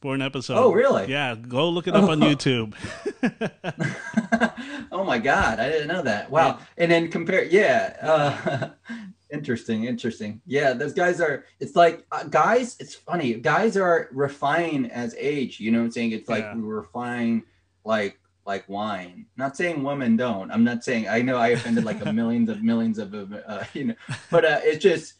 For 0.00 0.14
an 0.16 0.22
episode. 0.22 0.56
Oh, 0.56 0.72
really? 0.72 1.06
Yeah, 1.08 1.36
go 1.36 1.68
look 1.68 1.86
it 1.86 1.94
up 1.94 2.08
on 2.10 2.20
Oh. 2.20 2.26
YouTube. 2.34 2.74
oh 4.92 5.04
my 5.04 5.18
God, 5.18 5.60
I 5.60 5.68
didn't 5.68 5.88
know 5.88 6.02
that. 6.02 6.28
Wow. 6.30 6.58
And 6.76 6.90
then 6.90 7.08
compare, 7.08 7.44
yeah. 7.44 7.96
Uh, 8.02 8.70
interesting, 9.32 9.84
interesting. 9.84 10.40
Yeah, 10.44 10.72
those 10.72 10.92
guys 10.92 11.20
are. 11.20 11.44
It's 11.60 11.76
like 11.76 12.04
uh, 12.10 12.24
guys. 12.24 12.76
It's 12.80 12.94
funny. 12.96 13.34
Guys 13.34 13.76
are 13.76 14.08
refined 14.12 14.90
as 14.90 15.14
age. 15.16 15.60
You 15.60 15.70
know 15.70 15.78
what 15.78 15.84
I'm 15.84 15.90
saying? 15.92 16.12
It's 16.12 16.28
like 16.28 16.42
Yeah. 16.42 16.54
we 16.56 16.62
refine 16.62 17.44
like 17.84 18.18
like 18.44 18.68
wine. 18.68 19.26
Not 19.36 19.56
saying 19.56 19.82
women 19.82 20.16
don't. 20.16 20.50
I'm 20.50 20.64
not 20.64 20.84
saying. 20.84 21.08
I 21.08 21.22
know 21.22 21.36
I 21.36 21.48
offended 21.48 21.84
like 21.84 22.04
a 22.04 22.12
millions 22.20 22.48
of 22.48 22.62
millions 22.62 22.98
of 22.98 23.14
uh, 23.14 23.64
you 23.74 23.84
know, 23.84 23.94
but 24.30 24.44
uh, 24.44 24.60
it's 24.62 24.82
just 24.82 25.14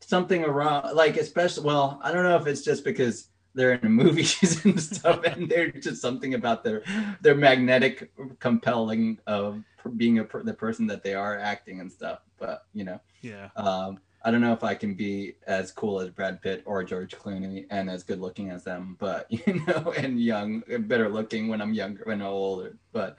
something 0.00 0.44
around 0.44 0.94
like 0.94 1.16
especially. 1.16 1.64
Well, 1.64 2.00
I 2.02 2.12
don't 2.12 2.22
know 2.24 2.36
if 2.36 2.46
it's 2.46 2.62
just 2.62 2.84
because 2.84 3.28
they're 3.54 3.72
in 3.72 3.90
movies 3.90 4.62
and 4.64 4.80
stuff 4.80 5.24
and 5.24 5.48
they're 5.48 5.70
just 5.72 6.02
something 6.02 6.34
about 6.34 6.62
their 6.62 6.82
their 7.22 7.34
magnetic 7.34 8.12
compelling 8.38 9.18
of 9.26 9.62
being 9.96 10.18
a 10.18 10.24
per, 10.24 10.42
the 10.42 10.52
person 10.52 10.86
that 10.86 11.02
they 11.02 11.14
are 11.14 11.38
acting 11.38 11.80
and 11.80 11.90
stuff 11.90 12.18
but 12.38 12.64
you 12.74 12.84
know 12.84 13.00
Yeah. 13.22 13.48
um 13.56 13.98
i 14.26 14.30
don't 14.30 14.42
know 14.42 14.52
if 14.52 14.62
i 14.62 14.74
can 14.74 14.94
be 14.94 15.36
as 15.46 15.72
cool 15.72 16.00
as 16.00 16.10
brad 16.10 16.42
pitt 16.42 16.62
or 16.66 16.84
george 16.84 17.16
clooney 17.16 17.66
and 17.70 17.88
as 17.88 18.02
good 18.02 18.20
looking 18.20 18.50
as 18.50 18.64
them 18.64 18.96
but 18.98 19.26
you 19.30 19.64
know 19.66 19.94
and 19.96 20.20
young 20.20 20.62
and 20.70 20.86
better 20.86 21.08
looking 21.08 21.48
when 21.48 21.62
i'm 21.62 21.72
younger 21.72 22.02
when 22.04 22.20
i'm 22.20 22.26
older 22.26 22.76
but 22.92 23.16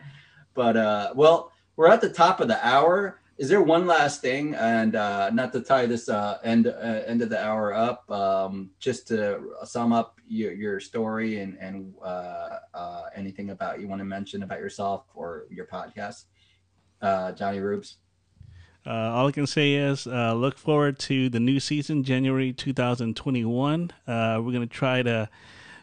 but 0.54 0.78
uh 0.78 1.12
well 1.16 1.52
we're 1.78 1.88
at 1.88 2.02
the 2.02 2.10
top 2.10 2.42
of 2.42 2.50
the 2.50 2.68
hour. 2.68 3.22
Is 3.38 3.50
there 3.50 3.62
one 3.62 3.86
last 3.86 4.20
thing? 4.20 4.56
And 4.56 4.96
uh 4.96 5.30
not 5.30 5.54
to 5.54 5.62
tie 5.62 5.86
this 5.86 6.10
uh 6.10 6.40
end 6.44 6.68
uh, 6.68 7.04
end 7.06 7.22
of 7.22 7.30
the 7.30 7.42
hour 7.42 7.74
up 7.74 8.10
um 8.10 8.72
just 8.80 9.08
to 9.10 9.40
sum 9.64 9.94
up 9.94 10.20
your, 10.28 10.52
your 10.52 10.80
story 10.80 11.40
and 11.40 11.56
and 11.60 11.94
uh 12.04 12.58
uh 12.74 13.04
anything 13.16 13.52
about 13.52 13.80
you 13.80 13.88
want 13.88 14.00
to 14.00 14.06
mention 14.06 14.42
about 14.42 14.60
yourself 14.60 15.06
or 15.14 15.46
your 15.52 15.68
podcast 15.68 16.26
uh 17.02 17.32
johnny 17.32 17.60
rubes 17.60 17.98
Uh, 18.88 19.12
all 19.14 19.28
I 19.28 19.32
can 19.32 19.46
say 19.46 19.74
is 19.74 20.08
uh, 20.08 20.34
look 20.34 20.58
forward 20.58 20.98
to 21.00 21.28
the 21.28 21.42
new 21.42 21.60
season, 21.60 22.06
January 22.06 22.54
2021. 22.54 23.92
Uh, 24.08 24.42
we're 24.42 24.54
going 24.54 24.62
to 24.62 24.66
try 24.66 25.04
to 25.04 25.28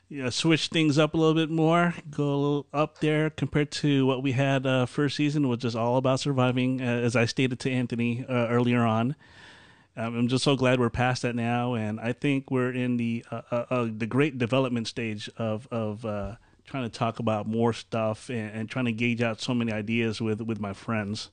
you 0.08 0.22
know, 0.22 0.30
switch 0.30 0.68
things 0.68 0.98
up 0.98 1.12
a 1.12 1.16
little 1.18 1.34
bit 1.34 1.50
more, 1.50 1.92
go 2.10 2.24
a 2.24 2.34
little 2.34 2.66
up 2.72 3.00
there 3.00 3.28
compared 3.28 3.70
to 3.72 4.06
what 4.06 4.22
we 4.22 4.32
had 4.32 4.64
uh, 4.64 4.86
first 4.86 5.16
season, 5.16 5.50
which 5.50 5.66
is 5.66 5.76
all 5.76 5.98
about 5.98 6.20
surviving, 6.20 6.80
uh, 6.80 6.84
as 6.84 7.14
I 7.14 7.26
stated 7.26 7.60
to 7.60 7.70
Anthony 7.70 8.24
uh, 8.26 8.48
earlier 8.48 8.84
on. 8.84 9.16
Um, 9.98 10.16
I'm 10.16 10.28
just 10.28 10.42
so 10.42 10.56
glad 10.56 10.80
we're 10.80 10.88
past 10.88 11.22
that 11.22 11.36
now, 11.36 11.74
and 11.74 12.00
I 12.00 12.14
think 12.14 12.50
we're 12.50 12.72
in 12.72 12.96
the 12.96 13.22
the 13.70 14.06
great 14.08 14.38
development 14.38 14.88
stage 14.88 15.28
of 15.36 15.68
of 15.70 16.02
trying 16.64 16.84
to 16.84 16.88
talk 16.88 17.18
about 17.18 17.46
more 17.46 17.74
stuff 17.74 18.30
and, 18.30 18.50
and 18.50 18.70
trying 18.70 18.86
to 18.86 18.92
gauge 18.92 19.20
out 19.20 19.42
so 19.42 19.52
many 19.52 19.72
ideas 19.72 20.22
with 20.22 20.40
with 20.40 20.58
my 20.58 20.72
friends. 20.72 21.30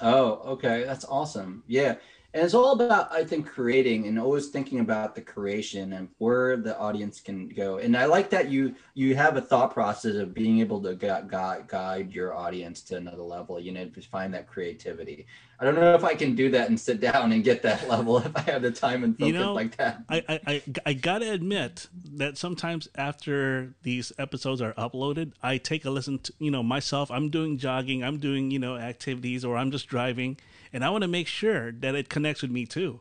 Oh, 0.00 0.52
okay. 0.52 0.84
That's 0.84 1.04
awesome. 1.04 1.62
Yeah. 1.66 1.96
And 2.32 2.44
it's 2.44 2.54
all 2.54 2.72
about, 2.72 3.10
I 3.10 3.24
think, 3.24 3.48
creating 3.48 4.06
and 4.06 4.18
always 4.18 4.48
thinking 4.48 4.78
about 4.78 5.16
the 5.16 5.20
creation 5.20 5.94
and 5.94 6.08
where 6.18 6.56
the 6.56 6.78
audience 6.78 7.20
can 7.20 7.48
go. 7.48 7.78
And 7.78 7.96
I 7.96 8.04
like 8.04 8.30
that 8.30 8.48
you 8.48 8.76
you 8.94 9.16
have 9.16 9.36
a 9.36 9.40
thought 9.40 9.72
process 9.74 10.14
of 10.14 10.32
being 10.32 10.60
able 10.60 10.80
to 10.82 10.94
gu- 10.94 11.26
guide, 11.26 11.66
guide 11.66 12.12
your 12.12 12.32
audience 12.34 12.82
to 12.82 12.96
another 12.96 13.22
level, 13.22 13.58
you 13.58 13.72
know, 13.72 13.86
to 13.86 14.00
find 14.00 14.32
that 14.34 14.46
creativity. 14.46 15.26
I 15.58 15.64
don't 15.64 15.74
know 15.74 15.94
if 15.94 16.04
I 16.04 16.14
can 16.14 16.36
do 16.36 16.50
that 16.50 16.68
and 16.68 16.78
sit 16.78 17.00
down 17.10 17.32
and 17.32 17.42
get 17.42 17.62
that 17.62 17.88
level 17.88 18.18
if 18.18 18.34
I 18.36 18.42
have 18.42 18.62
the 18.62 18.70
time 18.70 19.02
and 19.02 19.18
focus 19.18 19.26
You 19.26 19.38
know, 19.38 19.52
like 19.52 19.76
that. 19.78 20.04
I, 20.08 20.22
I, 20.28 20.40
I, 20.46 20.62
I 20.86 20.92
gotta 20.92 21.32
admit 21.32 21.88
that 22.14 22.38
sometimes 22.38 22.88
after 22.94 23.74
these 23.82 24.12
episodes 24.18 24.62
are 24.62 24.72
uploaded, 24.74 25.32
I 25.42 25.58
take 25.58 25.84
a 25.84 25.90
listen 25.90 26.20
to, 26.20 26.32
you 26.38 26.52
know, 26.52 26.62
myself. 26.62 27.10
I'm 27.10 27.28
doing 27.28 27.58
jogging, 27.58 28.04
I'm 28.04 28.18
doing, 28.18 28.52
you 28.52 28.60
know, 28.60 28.76
activities, 28.76 29.44
or 29.44 29.56
I'm 29.56 29.72
just 29.72 29.88
driving, 29.88 30.38
and 30.72 30.84
I 30.84 30.90
want 30.90 31.02
to 31.02 31.08
make 31.08 31.26
sure 31.26 31.72
that 31.72 31.94
it 31.94 32.08
connects 32.08 32.42
with 32.42 32.50
me 32.50 32.66
too. 32.66 33.00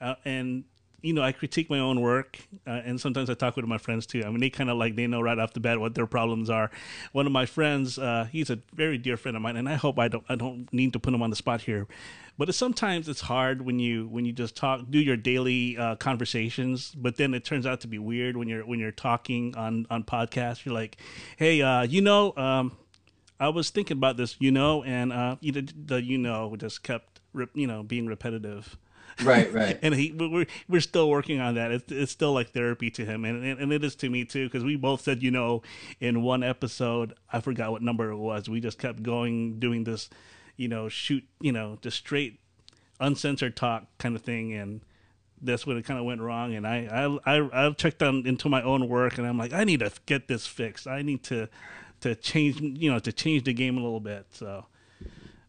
Uh, 0.00 0.14
and, 0.24 0.64
you 1.02 1.12
know, 1.12 1.22
I 1.22 1.32
critique 1.32 1.70
my 1.70 1.78
own 1.78 2.00
work, 2.00 2.38
uh, 2.66 2.82
and 2.84 3.00
sometimes 3.00 3.30
I 3.30 3.34
talk 3.34 3.56
with 3.56 3.64
my 3.66 3.78
friends 3.78 4.06
too. 4.06 4.22
I 4.24 4.28
mean, 4.28 4.40
they 4.40 4.50
kind 4.50 4.68
of 4.68 4.76
like, 4.76 4.96
they 4.96 5.06
know 5.06 5.20
right 5.20 5.38
off 5.38 5.52
the 5.52 5.60
bat 5.60 5.80
what 5.80 5.94
their 5.94 6.06
problems 6.06 6.50
are. 6.50 6.70
One 7.12 7.26
of 7.26 7.32
my 7.32 7.46
friends, 7.46 7.98
uh, 7.98 8.28
he's 8.30 8.50
a 8.50 8.58
very 8.74 8.98
dear 8.98 9.16
friend 9.16 9.36
of 9.36 9.42
mine, 9.42 9.56
and 9.56 9.68
I 9.68 9.74
hope 9.74 9.98
I 9.98 10.08
don't, 10.08 10.24
I 10.28 10.34
don't 10.34 10.70
need 10.72 10.92
to 10.92 10.98
put 10.98 11.14
him 11.14 11.22
on 11.22 11.30
the 11.30 11.36
spot 11.36 11.62
here 11.62 11.86
but 12.38 12.48
it's, 12.48 12.58
sometimes 12.58 13.08
it's 13.08 13.20
hard 13.20 13.62
when 13.62 13.78
you 13.78 14.06
when 14.08 14.24
you 14.24 14.32
just 14.32 14.56
talk 14.56 14.82
do 14.90 14.98
your 14.98 15.16
daily 15.16 15.76
uh, 15.76 15.96
conversations 15.96 16.92
but 16.96 17.16
then 17.16 17.34
it 17.34 17.44
turns 17.44 17.66
out 17.66 17.80
to 17.80 17.88
be 17.88 17.98
weird 17.98 18.36
when 18.36 18.48
you're 18.48 18.64
when 18.66 18.78
you're 18.78 18.92
talking 18.92 19.54
on 19.56 19.86
on 19.90 20.04
podcasts 20.04 20.64
you're 20.64 20.74
like 20.74 20.96
hey 21.36 21.62
uh 21.62 21.82
you 21.82 22.00
know 22.00 22.36
um 22.36 22.76
i 23.40 23.48
was 23.48 23.70
thinking 23.70 23.96
about 23.96 24.16
this 24.16 24.36
you 24.38 24.50
know 24.50 24.82
and 24.84 25.12
uh 25.12 25.36
you 25.40 25.52
the, 25.52 25.68
the 25.86 26.02
you 26.02 26.18
know 26.18 26.54
just 26.56 26.82
kept 26.82 27.20
you 27.54 27.66
know 27.66 27.82
being 27.82 28.06
repetitive 28.06 28.76
Right, 29.22 29.52
right. 29.52 29.78
and 29.82 29.94
he 29.94 30.12
we're 30.12 30.46
we're 30.68 30.80
still 30.80 31.08
working 31.08 31.40
on 31.40 31.54
that. 31.54 31.70
It's 31.70 31.90
it's 31.90 32.12
still 32.12 32.32
like 32.32 32.50
therapy 32.50 32.90
to 32.90 33.04
him, 33.04 33.24
and 33.24 33.44
and, 33.44 33.60
and 33.60 33.72
it 33.72 33.82
is 33.82 33.94
to 33.96 34.10
me 34.10 34.24
too, 34.24 34.46
because 34.46 34.64
we 34.64 34.76
both 34.76 35.00
said 35.00 35.22
you 35.22 35.30
know 35.30 35.62
in 36.00 36.22
one 36.22 36.42
episode 36.42 37.14
I 37.32 37.40
forgot 37.40 37.72
what 37.72 37.82
number 37.82 38.10
it 38.10 38.16
was. 38.16 38.48
We 38.48 38.60
just 38.60 38.78
kept 38.78 39.02
going 39.02 39.58
doing 39.58 39.84
this, 39.84 40.10
you 40.56 40.68
know, 40.68 40.88
shoot, 40.88 41.24
you 41.40 41.52
know, 41.52 41.78
just 41.80 41.96
straight 41.96 42.40
uncensored 43.00 43.56
talk 43.56 43.86
kind 43.98 44.16
of 44.16 44.22
thing, 44.22 44.52
and 44.52 44.82
that's 45.40 45.66
when 45.66 45.76
it 45.76 45.84
kind 45.84 45.98
of 45.98 46.04
went 46.04 46.20
wrong. 46.20 46.54
And 46.54 46.66
I 46.66 47.18
I 47.24 47.36
I, 47.38 47.66
I 47.68 47.70
checked 47.72 48.02
on 48.02 48.26
into 48.26 48.48
my 48.50 48.62
own 48.62 48.88
work, 48.88 49.16
and 49.16 49.26
I'm 49.26 49.38
like, 49.38 49.52
I 49.54 49.64
need 49.64 49.80
to 49.80 49.92
get 50.04 50.28
this 50.28 50.46
fixed. 50.46 50.86
I 50.86 51.00
need 51.02 51.22
to 51.24 51.48
to 52.06 52.14
change, 52.14 52.60
you 52.60 52.90
know, 52.90 52.98
to 52.98 53.12
change 53.12 53.44
the 53.44 53.52
game 53.52 53.76
a 53.76 53.82
little 53.82 54.00
bit. 54.00 54.26
So. 54.30 54.66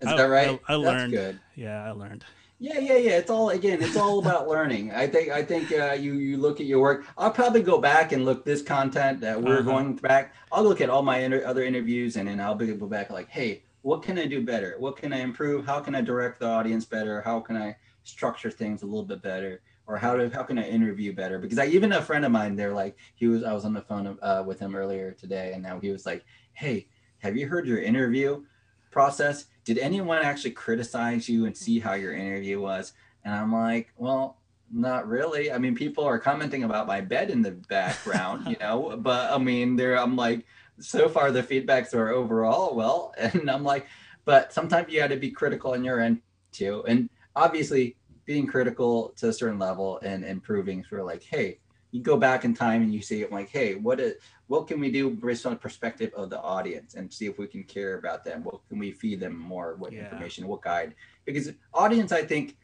Is 0.01 0.08
I- 0.08 0.18
that 0.18 0.24
right? 0.26 0.60
I, 0.68 0.74
I 0.74 0.78
That's 0.78 0.86
learned. 0.86 1.12
good. 1.14 1.39
Yeah, 1.55 1.84
I 1.86 1.91
learned. 1.91 2.24
Yeah, 2.60 2.80
yeah, 2.80 2.97
yeah. 2.97 3.18
It's 3.18 3.30
all 3.30 3.51
again. 3.51 3.84
It's 3.84 3.95
all 3.95 4.18
about 4.20 4.47
learning. 4.53 4.91
I 4.91 5.05
think. 5.08 5.30
I 5.30 5.43
think 5.43 5.72
uh, 5.72 5.93
you 5.93 6.14
you 6.14 6.38
look 6.38 6.60
at 6.60 6.66
your 6.66 6.80
work. 6.82 7.05
I'll 7.18 7.30
probably 7.32 7.62
go 7.62 7.78
back 7.80 8.12
and 8.14 8.26
look 8.26 8.43
this 8.45 8.64
content 8.64 9.22
that 9.22 9.39
we're 9.41 9.60
Uh-huh. 9.60 9.72
going 9.72 9.95
back. 9.97 10.34
I'll 10.51 10.64
look 10.64 10.82
at 10.82 10.89
all 10.89 11.03
my 11.03 11.20
inter- 11.20 11.45
other 11.45 11.64
interviews 11.64 12.16
and 12.18 12.28
then 12.28 12.39
I'll 12.41 12.55
be 12.55 12.66
go 12.74 12.88
back 12.88 13.12
like, 13.12 13.30
hey, 13.30 13.62
what 13.84 14.01
can 14.01 14.18
I 14.18 14.26
do 14.26 14.43
better? 14.43 14.76
What 14.80 14.97
can 14.97 15.14
I 15.14 15.18
improve? 15.20 15.68
How 15.68 15.80
can 15.82 15.93
I 15.93 16.01
direct 16.01 16.39
the 16.39 16.47
audience 16.47 16.84
better? 16.86 17.22
How 17.22 17.39
can 17.39 17.55
I 17.58 17.76
structure 18.03 18.49
things 18.49 18.82
a 18.82 18.86
little 18.88 19.05
bit 19.05 19.22
better? 19.22 19.62
Or 19.88 19.98
how 19.98 20.18
do 20.18 20.30
how 20.30 20.44
can 20.44 20.60
I 20.60 20.68
interview 20.68 21.14
better? 21.14 21.40
Because 21.40 21.58
I 21.58 21.68
even 21.68 21.94
a 21.94 22.02
friend 22.02 22.26
of 22.26 22.32
mine, 22.32 22.56
they're 22.56 22.74
like, 22.74 22.98
he 23.16 23.28
was 23.28 23.44
I 23.44 23.54
was 23.54 23.66
on 23.66 23.74
the 23.74 23.82
phone 23.82 24.18
uh, 24.22 24.44
with 24.46 24.60
him 24.60 24.76
earlier 24.76 25.12
today, 25.12 25.52
and 25.54 25.64
now 25.64 25.80
he 25.80 25.90
was 25.90 26.06
like, 26.06 26.26
hey, 26.54 26.88
have 27.20 27.38
you 27.38 27.48
heard 27.48 27.66
your 27.66 27.82
interview 27.82 28.44
process? 28.92 29.46
Did 29.64 29.78
anyone 29.78 30.24
actually 30.24 30.52
criticize 30.52 31.28
you 31.28 31.46
and 31.46 31.56
see 31.56 31.80
how 31.80 31.94
your 31.94 32.14
interview 32.14 32.60
was? 32.62 32.94
And 33.24 33.34
I'm 33.34 33.52
like, 33.52 33.92
well, 33.98 34.38
not 34.72 35.08
really. 35.08 35.52
I 35.52 35.58
mean, 35.58 35.76
people 35.76 36.04
are 36.06 36.20
commenting 36.20 36.64
about 36.64 36.88
my 36.88 37.02
bed 37.02 37.30
in 37.30 37.42
the 37.42 37.52
background, 37.52 38.48
you 38.48 38.58
know, 38.60 38.98
but 39.00 39.32
I 39.32 39.38
mean, 39.38 39.76
there, 39.76 39.98
I'm 39.98 40.16
like, 40.16 40.46
so 40.80 41.10
far 41.10 41.32
the 41.32 41.44
feedbacks 41.44 41.94
are 41.94 42.10
overall 42.10 42.76
well. 42.76 43.14
And 43.18 43.50
I'm 43.50 43.64
like, 43.64 43.88
but 44.26 44.54
sometimes 44.54 44.92
you 44.92 45.00
got 45.00 45.08
to 45.08 45.18
be 45.18 45.32
critical 45.32 45.74
on 45.74 45.84
your 45.84 46.00
end 46.00 46.22
too. 46.52 46.84
And 46.88 47.10
obviously, 47.36 47.97
being 48.28 48.45
critical 48.45 49.13
to 49.15 49.30
a 49.30 49.34
certain 49.34 49.57
level 49.57 49.99
and 50.03 50.23
improving, 50.23 50.84
sort 50.84 51.01
of 51.01 51.07
like, 51.07 51.23
hey, 51.23 51.59
you 51.91 52.03
go 52.03 52.17
back 52.17 52.43
in 52.43 52.53
time 52.53 52.84
and 52.84 52.93
you 52.93 53.01
see 53.01 53.21
it 53.21 53.32
like, 53.32 53.49
hey, 53.49 53.75
what 53.75 53.99
is, 54.01 54.15
what 54.47 54.67
can 54.67 54.80
we 54.80 54.91
do 54.91 55.09
based 55.09 55.45
on 55.45 55.53
the 55.53 55.57
perspective 55.57 56.11
of 56.13 56.30
the 56.30 56.39
audience 56.41 56.95
and 56.95 57.11
see 57.11 57.25
if 57.25 57.39
we 57.39 57.47
can 57.47 57.63
care 57.63 57.97
about 57.97 58.25
them? 58.25 58.43
What 58.43 58.59
can 58.67 58.78
we 58.78 58.91
feed 58.91 59.21
them 59.21 59.36
more? 59.39 59.75
What 59.78 59.93
Yeah. 59.93 60.01
information? 60.01 60.45
What 60.47 60.61
guide? 60.61 60.93
Because 61.25 61.53
audience, 61.73 62.11
I 62.11 62.23
think 62.23 62.57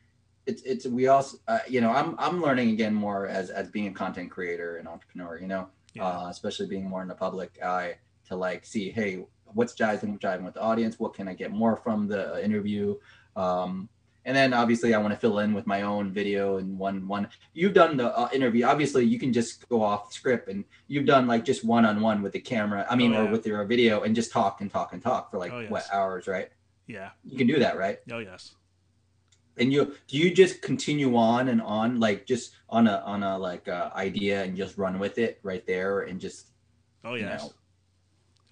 it's 0.45 0.61
it's 0.63 0.85
we 0.85 1.07
also 1.07 1.37
uh, 1.47 1.59
you 1.69 1.79
know 1.79 1.89
I'm 1.89 2.15
I'm 2.19 2.41
learning 2.41 2.71
again 2.71 2.93
more 2.93 3.27
as 3.27 3.49
as 3.49 3.69
being 3.69 3.87
a 3.87 3.93
content 3.93 4.29
creator 4.29 4.75
and 4.75 4.89
entrepreneur. 4.89 5.39
You 5.39 5.47
know, 5.47 5.69
Yeah. 5.93 6.05
uh, 6.05 6.27
especially 6.29 6.67
being 6.67 6.89
more 6.89 7.01
in 7.01 7.07
the 7.07 7.15
public 7.15 7.63
eye 7.63 7.95
to 8.27 8.35
like 8.35 8.65
see, 8.65 8.91
hey, 8.91 9.25
what's 9.45 9.73
jiving 9.73 10.19
jiving 10.19 10.43
with 10.43 10.55
the 10.55 10.61
audience? 10.61 10.99
What 10.99 11.13
can 11.13 11.29
I 11.29 11.33
get 11.33 11.51
more 11.51 11.77
from 11.77 12.09
the 12.09 12.43
interview? 12.43 12.95
Um, 13.37 13.87
and 14.25 14.35
then 14.35 14.53
obviously 14.53 14.93
I 14.93 14.99
want 14.99 15.13
to 15.13 15.19
fill 15.19 15.39
in 15.39 15.53
with 15.53 15.67
my 15.67 15.81
own 15.81 16.11
video 16.11 16.57
and 16.57 16.77
one 16.77 17.07
one. 17.07 17.27
You've 17.53 17.73
done 17.73 17.97
the 17.97 18.17
uh, 18.17 18.29
interview. 18.33 18.65
Obviously, 18.65 19.05
you 19.05 19.19
can 19.19 19.33
just 19.33 19.67
go 19.69 19.81
off 19.83 20.13
script 20.13 20.47
and 20.49 20.63
you've 20.87 21.05
done 21.05 21.27
like 21.27 21.43
just 21.45 21.63
one 21.65 21.85
on 21.85 22.01
one 22.01 22.21
with 22.21 22.31
the 22.33 22.39
camera. 22.39 22.85
I 22.89 22.95
mean, 22.95 23.13
Oh, 23.13 23.25
or 23.25 23.31
with 23.31 23.45
your 23.45 23.63
video 23.65 24.01
and 24.03 24.15
just 24.15 24.31
talk 24.31 24.61
and 24.61 24.71
talk 24.71 24.93
and 24.93 25.01
talk 25.01 25.29
for 25.31 25.37
like 25.37 25.51
Oh, 25.51 25.59
yes. 25.59 25.71
what 25.71 25.85
hours, 25.91 26.27
right? 26.27 26.49
yeah. 26.87 27.09
You 27.23 27.37
can 27.37 27.47
do 27.47 27.59
that, 27.59 27.77
right? 27.77 27.99
Oh 28.11 28.19
yes. 28.19 28.55
and 29.57 29.71
you 29.71 29.95
do 30.07 30.17
you 30.17 30.33
just 30.33 30.61
continue 30.61 31.15
on 31.15 31.47
and 31.49 31.61
on 31.61 31.99
like 31.99 32.25
just 32.25 32.55
on 32.69 32.87
a 32.87 32.97
on 33.05 33.21
a 33.23 33.37
like 33.37 33.67
uh, 33.67 33.89
idea 33.95 34.43
and 34.43 34.57
just 34.57 34.77
run 34.77 34.97
with 34.99 35.17
it 35.19 35.39
right 35.43 35.65
there 35.67 36.01
and 36.01 36.19
just 36.19 36.47
Oh 37.05 37.13
you 37.15 37.25
yes. 37.25 37.43
know 37.43 37.53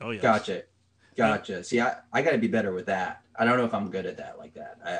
Oh 0.01 0.09
yeah. 0.11 0.21
Gotcha. 0.21 0.63
Gotcha. 1.15 1.63
See, 1.63 1.79
I, 1.81 1.95
I 2.13 2.21
got 2.21 2.31
to 2.31 2.37
be 2.37 2.47
better 2.47 2.73
with 2.73 2.85
that. 2.87 3.21
I 3.35 3.45
don't 3.45 3.57
know 3.57 3.65
if 3.65 3.73
I'm 3.73 3.89
good 3.89 4.05
at 4.05 4.17
that 4.17 4.37
like 4.37 4.53
that. 4.53 4.77
I, 4.85 4.91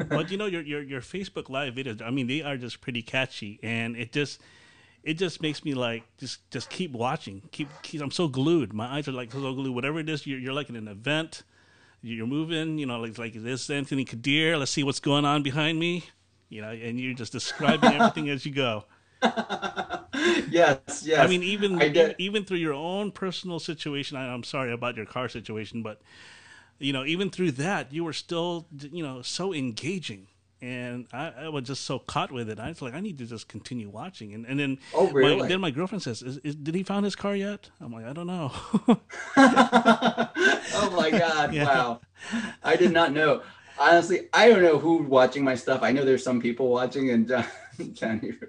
I 0.00 0.04
but 0.08 0.30
you 0.30 0.36
know 0.36 0.46
your, 0.46 0.62
your 0.62 0.82
your 0.82 1.00
Facebook 1.00 1.48
live 1.48 1.74
videos. 1.74 2.02
I 2.02 2.10
mean, 2.10 2.26
they 2.26 2.42
are 2.42 2.56
just 2.56 2.80
pretty 2.80 3.02
catchy, 3.02 3.58
and 3.62 3.96
it 3.96 4.12
just 4.12 4.40
it 5.02 5.14
just 5.14 5.40
makes 5.40 5.64
me 5.64 5.74
like 5.74 6.04
just 6.18 6.48
just 6.50 6.68
keep 6.68 6.92
watching. 6.92 7.42
Keep, 7.52 7.68
keep 7.82 8.00
I'm 8.02 8.10
so 8.10 8.28
glued. 8.28 8.72
My 8.72 8.86
eyes 8.86 9.08
are 9.08 9.12
like 9.12 9.32
so 9.32 9.54
glued. 9.54 9.74
Whatever 9.74 10.00
it 10.00 10.08
is, 10.08 10.26
you're, 10.26 10.38
you're 10.38 10.52
like 10.52 10.68
in 10.68 10.76
an 10.76 10.88
event. 10.88 11.44
You're 12.02 12.26
moving. 12.26 12.78
You 12.78 12.86
know, 12.86 13.00
like 13.00 13.16
like 13.18 13.34
this 13.34 13.70
Anthony 13.70 14.04
Kadir. 14.04 14.56
Let's 14.56 14.72
see 14.72 14.82
what's 14.82 15.00
going 15.00 15.24
on 15.24 15.42
behind 15.42 15.78
me. 15.78 16.04
You 16.48 16.62
know, 16.62 16.70
and 16.70 17.00
you're 17.00 17.14
just 17.14 17.32
describing 17.32 17.92
everything 17.92 18.28
as 18.30 18.44
you 18.44 18.52
go. 18.52 18.84
yes, 20.50 21.02
yes. 21.04 21.18
I 21.18 21.26
mean, 21.26 21.42
even 21.42 21.80
I 21.80 22.14
even 22.18 22.44
through 22.44 22.58
your 22.58 22.74
own 22.74 23.10
personal 23.10 23.58
situation. 23.58 24.16
I, 24.16 24.32
I'm 24.32 24.42
sorry 24.42 24.72
about 24.72 24.96
your 24.96 25.06
car 25.06 25.28
situation, 25.28 25.82
but 25.82 26.00
you 26.78 26.92
know, 26.92 27.04
even 27.04 27.30
through 27.30 27.52
that, 27.52 27.92
you 27.92 28.04
were 28.04 28.12
still, 28.12 28.66
you 28.92 29.02
know, 29.02 29.22
so 29.22 29.54
engaging. 29.54 30.28
And 30.62 31.06
I, 31.12 31.32
I 31.42 31.48
was 31.50 31.64
just 31.64 31.84
so 31.84 31.98
caught 31.98 32.32
with 32.32 32.48
it. 32.48 32.58
I 32.58 32.68
was 32.68 32.80
like, 32.80 32.94
I 32.94 33.00
need 33.00 33.18
to 33.18 33.26
just 33.26 33.46
continue 33.46 33.90
watching. 33.90 34.32
And, 34.32 34.46
and 34.46 34.58
then, 34.58 34.78
oh, 34.94 35.10
really? 35.10 35.36
my, 35.36 35.48
then 35.48 35.60
my 35.60 35.70
girlfriend 35.70 36.02
says, 36.02 36.22
is, 36.22 36.38
is, 36.38 36.54
"Did 36.54 36.74
he 36.74 36.82
found 36.82 37.04
his 37.04 37.14
car 37.14 37.36
yet?" 37.36 37.68
I'm 37.78 37.92
like, 37.92 38.06
"I 38.06 38.14
don't 38.14 38.26
know." 38.26 38.50
oh 39.36 40.94
my 40.96 41.10
god! 41.10 41.52
Yeah. 41.56 41.64
Wow, 41.64 42.00
I 42.64 42.76
did 42.76 42.92
not 42.92 43.12
know. 43.12 43.42
Honestly, 43.78 44.28
I 44.32 44.48
don't 44.48 44.62
know 44.62 44.78
who's 44.78 45.06
watching 45.06 45.44
my 45.44 45.54
stuff. 45.54 45.82
I 45.82 45.92
know 45.92 46.04
there's 46.04 46.24
some 46.24 46.40
people 46.40 46.68
watching, 46.68 47.10
and 47.10 47.28
Johnny. 47.92 48.32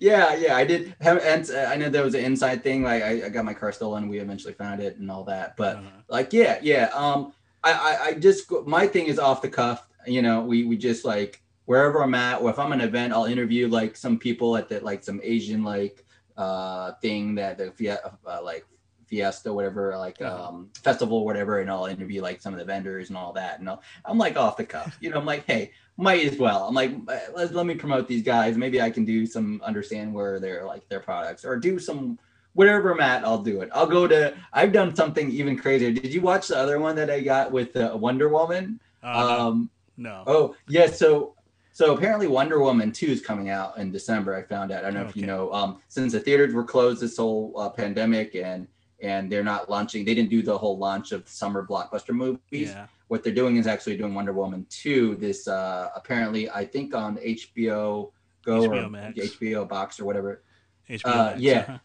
Yeah, 0.00 0.34
yeah, 0.36 0.56
I 0.56 0.64
did. 0.64 0.94
Have, 1.00 1.18
and 1.18 1.48
uh, 1.50 1.70
I 1.70 1.76
know 1.76 1.88
there 1.88 2.02
was 2.02 2.14
an 2.14 2.24
inside 2.24 2.62
thing. 2.62 2.82
Like 2.82 3.02
I, 3.02 3.26
I, 3.26 3.28
got 3.28 3.44
my 3.44 3.54
car 3.54 3.72
stolen. 3.72 4.08
We 4.08 4.18
eventually 4.18 4.54
found 4.54 4.80
it 4.80 4.96
and 4.96 5.10
all 5.10 5.24
that. 5.24 5.56
But 5.56 5.76
uh-huh. 5.76 5.90
like, 6.08 6.32
yeah, 6.32 6.58
yeah. 6.62 6.90
Um, 6.94 7.32
I, 7.64 7.72
I, 7.72 8.06
I 8.06 8.12
just 8.14 8.50
my 8.66 8.86
thing 8.86 9.06
is 9.06 9.18
off 9.18 9.42
the 9.42 9.48
cuff. 9.48 9.86
You 10.06 10.22
know, 10.22 10.42
we 10.42 10.64
we 10.64 10.76
just 10.76 11.04
like 11.04 11.42
wherever 11.64 12.02
I'm 12.02 12.14
at, 12.14 12.40
or 12.40 12.50
if 12.50 12.58
I'm 12.58 12.72
an 12.72 12.80
event, 12.80 13.12
I'll 13.12 13.24
interview 13.24 13.68
like 13.68 13.96
some 13.96 14.18
people 14.18 14.56
at 14.56 14.68
the 14.68 14.80
like 14.80 15.02
some 15.02 15.20
Asian 15.22 15.64
like 15.64 16.04
uh 16.36 16.92
thing 17.00 17.34
that 17.36 17.58
the 17.58 17.90
uh, 17.90 18.42
like 18.42 18.66
fiesta 19.06 19.52
whatever 19.52 19.96
like 19.96 20.20
um 20.22 20.68
festival 20.82 21.24
whatever 21.24 21.60
and 21.60 21.70
i'll 21.70 21.86
interview 21.86 22.20
like 22.20 22.40
some 22.40 22.52
of 22.52 22.58
the 22.58 22.64
vendors 22.64 23.08
and 23.08 23.16
all 23.16 23.32
that 23.32 23.60
and 23.60 23.68
i 23.68 23.76
am 24.08 24.18
like 24.18 24.36
off 24.36 24.56
the 24.56 24.64
cuff 24.64 24.96
you 25.00 25.10
know 25.10 25.18
i'm 25.18 25.26
like 25.26 25.44
hey 25.46 25.70
might 25.96 26.24
as 26.26 26.38
well 26.38 26.64
i'm 26.64 26.74
like 26.74 26.92
let, 27.06 27.54
let 27.54 27.66
me 27.66 27.74
promote 27.74 28.08
these 28.08 28.22
guys 28.22 28.56
maybe 28.56 28.80
i 28.80 28.90
can 28.90 29.04
do 29.04 29.26
some 29.26 29.60
understand 29.64 30.12
where 30.12 30.40
they're 30.40 30.64
like 30.64 30.88
their 30.88 31.00
products 31.00 31.44
or 31.44 31.56
do 31.56 31.78
some 31.78 32.18
whatever 32.56 32.90
I'm 32.90 33.00
at, 33.00 33.22
I'll 33.22 33.42
do 33.42 33.60
it. 33.60 33.68
I'll 33.72 33.86
go 33.86 34.08
to. 34.08 34.34
I've 34.52 34.72
done 34.72 34.96
something 34.96 35.30
even 35.30 35.56
crazier. 35.56 35.92
Did 35.92 36.12
you 36.12 36.22
watch 36.22 36.48
the 36.48 36.56
other 36.56 36.80
one 36.80 36.96
that 36.96 37.10
I 37.10 37.20
got 37.20 37.52
with 37.52 37.76
uh, 37.76 37.94
Wonder 37.94 38.28
Woman? 38.28 38.80
Uh, 39.02 39.48
um, 39.48 39.70
no. 39.96 40.24
Oh 40.26 40.56
yeah. 40.66 40.86
So 40.86 41.34
so 41.72 41.94
apparently 41.94 42.26
Wonder 42.26 42.58
Woman 42.60 42.90
two 42.90 43.06
is 43.06 43.20
coming 43.20 43.50
out 43.50 43.76
in 43.78 43.92
December. 43.92 44.34
I 44.34 44.42
found 44.42 44.72
out. 44.72 44.84
I 44.84 44.86
don't 44.86 44.94
know 44.94 45.00
okay. 45.02 45.10
if 45.10 45.16
you 45.16 45.26
know. 45.26 45.52
Um, 45.52 45.82
since 45.88 46.12
the 46.12 46.20
theaters 46.20 46.54
were 46.54 46.64
closed 46.64 47.02
this 47.02 47.18
whole 47.18 47.52
uh, 47.56 47.68
pandemic 47.68 48.34
and 48.34 48.66
and 49.06 49.30
they're 49.30 49.44
not 49.44 49.70
launching. 49.70 50.04
They 50.04 50.14
didn't 50.14 50.30
do 50.30 50.42
the 50.42 50.56
whole 50.58 50.76
launch 50.76 51.12
of 51.12 51.28
summer 51.28 51.64
blockbuster 51.64 52.10
movies. 52.14 52.70
Yeah. 52.70 52.86
What 53.08 53.22
they're 53.22 53.32
doing 53.32 53.56
is 53.56 53.66
actually 53.68 53.96
doing 53.96 54.14
Wonder 54.14 54.32
Woman 54.32 54.66
two. 54.68 55.14
This 55.16 55.46
uh, 55.46 55.90
apparently 55.94 56.50
I 56.50 56.64
think 56.64 56.94
on 56.94 57.16
HBO 57.18 58.10
Go 58.44 58.60
HBO 58.60 58.86
or 58.86 58.90
Max. 58.90 59.18
HBO 59.18 59.68
Box 59.68 60.00
or 60.00 60.04
whatever. 60.04 60.42
HBO 60.88 61.06
uh, 61.06 61.24
Max, 61.30 61.40
yeah. 61.40 61.58
Uh-huh. 61.60 61.78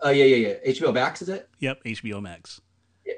Oh 0.00 0.10
yeah, 0.10 0.24
yeah, 0.24 0.48
yeah. 0.48 0.72
HBO 0.72 0.92
Max 0.92 1.22
is 1.22 1.28
it? 1.28 1.48
Yep, 1.60 1.84
HBO 1.84 2.20
Max. 2.20 2.60
Yeah. 3.06 3.14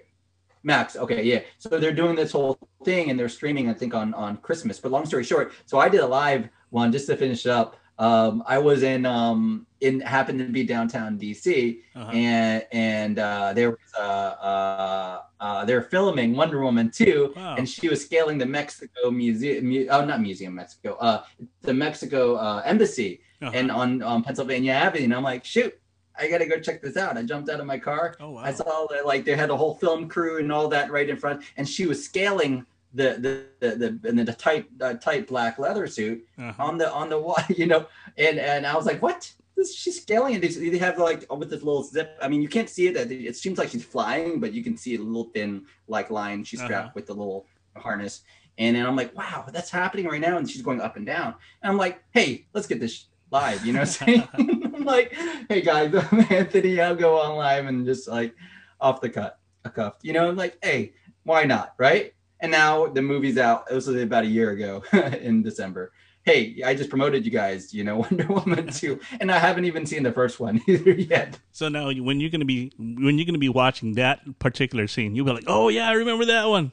Max. 0.62 0.96
Okay, 0.96 1.22
yeah. 1.22 1.40
So 1.58 1.68
they're 1.70 1.92
doing 1.92 2.14
this 2.14 2.32
whole 2.32 2.58
thing 2.84 3.10
and 3.10 3.18
they're 3.18 3.28
streaming, 3.30 3.70
I 3.70 3.74
think, 3.74 3.94
on 3.94 4.12
on 4.14 4.36
Christmas. 4.38 4.78
But 4.78 4.92
long 4.92 5.06
story 5.06 5.24
short, 5.24 5.52
so 5.64 5.78
I 5.78 5.88
did 5.88 6.00
a 6.00 6.06
live 6.06 6.48
one 6.70 6.92
just 6.92 7.06
to 7.06 7.16
finish 7.16 7.46
up. 7.46 7.76
Um, 7.98 8.42
I 8.46 8.58
was 8.58 8.82
in 8.82 9.06
um 9.06 9.66
in 9.80 10.00
happened 10.00 10.38
to 10.40 10.46
be 10.46 10.64
downtown 10.64 11.18
DC 11.18 11.78
uh-huh. 11.94 12.10
and 12.10 12.66
and 12.72 13.18
uh, 13.18 13.52
there 13.52 13.70
was 13.70 13.94
uh, 13.96 14.02
uh, 14.02 15.20
uh, 15.40 15.64
they're 15.64 15.82
filming 15.82 16.34
Wonder 16.34 16.60
Woman 16.60 16.90
2 16.90 17.34
wow. 17.36 17.54
and 17.56 17.68
she 17.68 17.88
was 17.88 18.02
scaling 18.02 18.38
the 18.38 18.46
Mexico 18.46 19.10
museum 19.10 19.66
mu- 19.66 19.86
oh 19.90 20.04
not 20.04 20.20
museum 20.20 20.54
Mexico 20.54 20.94
uh 20.94 21.22
the 21.62 21.74
Mexico 21.74 22.34
uh, 22.34 22.62
embassy 22.64 23.20
uh-huh. 23.42 23.52
and 23.54 23.70
on 23.70 24.02
on 24.02 24.24
Pennsylvania 24.24 24.72
Avenue 24.72 25.04
and 25.04 25.14
I'm 25.14 25.22
like 25.22 25.44
shoot 25.44 25.78
I 26.16 26.28
gotta 26.28 26.46
go 26.46 26.60
check 26.60 26.80
this 26.80 26.96
out. 26.96 27.16
I 27.16 27.24
jumped 27.24 27.50
out 27.50 27.58
of 27.58 27.66
my 27.66 27.76
car. 27.76 28.14
Oh, 28.20 28.30
wow. 28.30 28.42
I 28.44 28.52
saw 28.52 28.86
that 28.90 29.04
like 29.04 29.24
they 29.24 29.34
had 29.34 29.50
a 29.50 29.56
whole 29.56 29.74
film 29.74 30.08
crew 30.08 30.38
and 30.38 30.52
all 30.52 30.68
that 30.68 30.92
right 30.92 31.08
in 31.08 31.16
front, 31.16 31.42
and 31.56 31.68
she 31.68 31.86
was 31.86 32.04
scaling 32.04 32.64
the 32.94 33.46
the 33.60 33.68
the, 33.68 33.98
the 34.00 34.08
in 34.08 34.16
the 34.16 34.32
tight 34.32 34.66
uh, 34.80 34.94
tight 34.94 35.26
black 35.26 35.58
leather 35.58 35.86
suit 35.86 36.26
uh-huh. 36.38 36.62
on 36.62 36.78
the 36.78 36.90
on 36.90 37.08
the 37.08 37.18
wall, 37.18 37.36
you 37.48 37.66
know, 37.66 37.86
and 38.16 38.38
and 38.38 38.66
I 38.66 38.74
was 38.76 38.86
like, 38.86 39.02
what? 39.02 39.32
This, 39.56 39.72
she's 39.72 40.02
scaling 40.02 40.34
it. 40.34 40.40
They, 40.40 40.70
they 40.70 40.78
have 40.78 40.98
like 40.98 41.32
with 41.32 41.48
this 41.48 41.62
little 41.62 41.84
zip. 41.84 42.16
I 42.20 42.26
mean, 42.26 42.42
you 42.42 42.48
can't 42.48 42.68
see 42.68 42.88
it. 42.88 42.96
It 42.96 43.36
seems 43.36 43.56
like 43.56 43.68
she's 43.68 43.84
flying, 43.84 44.40
but 44.40 44.52
you 44.52 44.64
can 44.64 44.76
see 44.76 44.96
a 44.96 44.98
little 44.98 45.30
thin 45.32 45.66
like 45.86 46.10
line 46.10 46.42
she's 46.42 46.60
strapped 46.60 46.86
uh-huh. 46.86 46.92
with 46.94 47.06
the 47.06 47.14
little 47.14 47.46
harness. 47.76 48.22
And 48.58 48.76
then 48.76 48.86
I'm 48.86 48.96
like, 48.96 49.16
wow, 49.16 49.44
that's 49.52 49.70
happening 49.70 50.06
right 50.06 50.20
now. 50.20 50.38
And 50.38 50.48
she's 50.48 50.62
going 50.62 50.80
up 50.80 50.96
and 50.96 51.06
down. 51.06 51.34
And 51.62 51.70
I'm 51.70 51.76
like, 51.76 52.02
hey, 52.12 52.46
let's 52.52 52.66
get 52.66 52.80
this 52.80 53.06
live. 53.30 53.64
You 53.66 53.72
know 53.72 53.80
what 53.80 54.00
I'm 54.02 54.06
saying? 54.06 54.28
I'm 54.74 54.84
like, 54.84 55.12
hey 55.48 55.60
guys, 55.60 55.94
I'm 55.94 56.26
Anthony. 56.30 56.80
I'll 56.80 56.96
go 56.96 57.18
on 57.20 57.36
live 57.36 57.66
and 57.66 57.84
just 57.84 58.08
like 58.08 58.34
off 58.80 59.00
the 59.00 59.08
cut, 59.10 59.38
a 59.64 59.70
cuff. 59.70 59.94
You 60.02 60.12
know, 60.12 60.28
I'm 60.28 60.36
like, 60.36 60.58
hey, 60.62 60.94
why 61.24 61.44
not? 61.44 61.74
Right. 61.78 62.14
And 62.44 62.50
now 62.50 62.88
the 62.88 63.00
movie's 63.00 63.38
out. 63.38 63.64
It 63.70 63.74
was 63.74 63.88
about 63.88 64.24
a 64.24 64.26
year 64.26 64.50
ago 64.50 64.84
in 65.22 65.42
December. 65.42 65.92
Hey, 66.24 66.60
I 66.62 66.74
just 66.74 66.90
promoted 66.90 67.24
you 67.24 67.30
guys, 67.30 67.72
you 67.72 67.84
know, 67.84 67.96
Wonder 68.10 68.26
Woman 68.26 68.66
2. 68.66 69.00
And 69.18 69.32
I 69.32 69.38
haven't 69.38 69.64
even 69.64 69.86
seen 69.86 70.02
the 70.02 70.12
first 70.12 70.38
one 70.38 70.60
either 70.68 70.92
yet. 70.92 71.38
So 71.52 71.70
now 71.70 71.90
when 71.90 72.20
you're 72.20 72.28
gonna 72.28 72.44
be 72.44 72.70
when 72.76 73.16
you're 73.16 73.24
gonna 73.24 73.38
be 73.38 73.48
watching 73.48 73.94
that 73.94 74.38
particular 74.40 74.86
scene, 74.88 75.16
you'll 75.16 75.24
be 75.24 75.32
like, 75.32 75.44
Oh 75.46 75.70
yeah, 75.70 75.88
I 75.88 75.92
remember 75.92 76.26
that 76.26 76.46
one. 76.50 76.72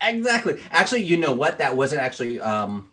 Exactly. 0.00 0.58
Actually, 0.70 1.02
you 1.02 1.18
know 1.18 1.34
what? 1.34 1.58
That 1.58 1.76
wasn't 1.76 2.00
actually 2.00 2.40
um 2.40 2.90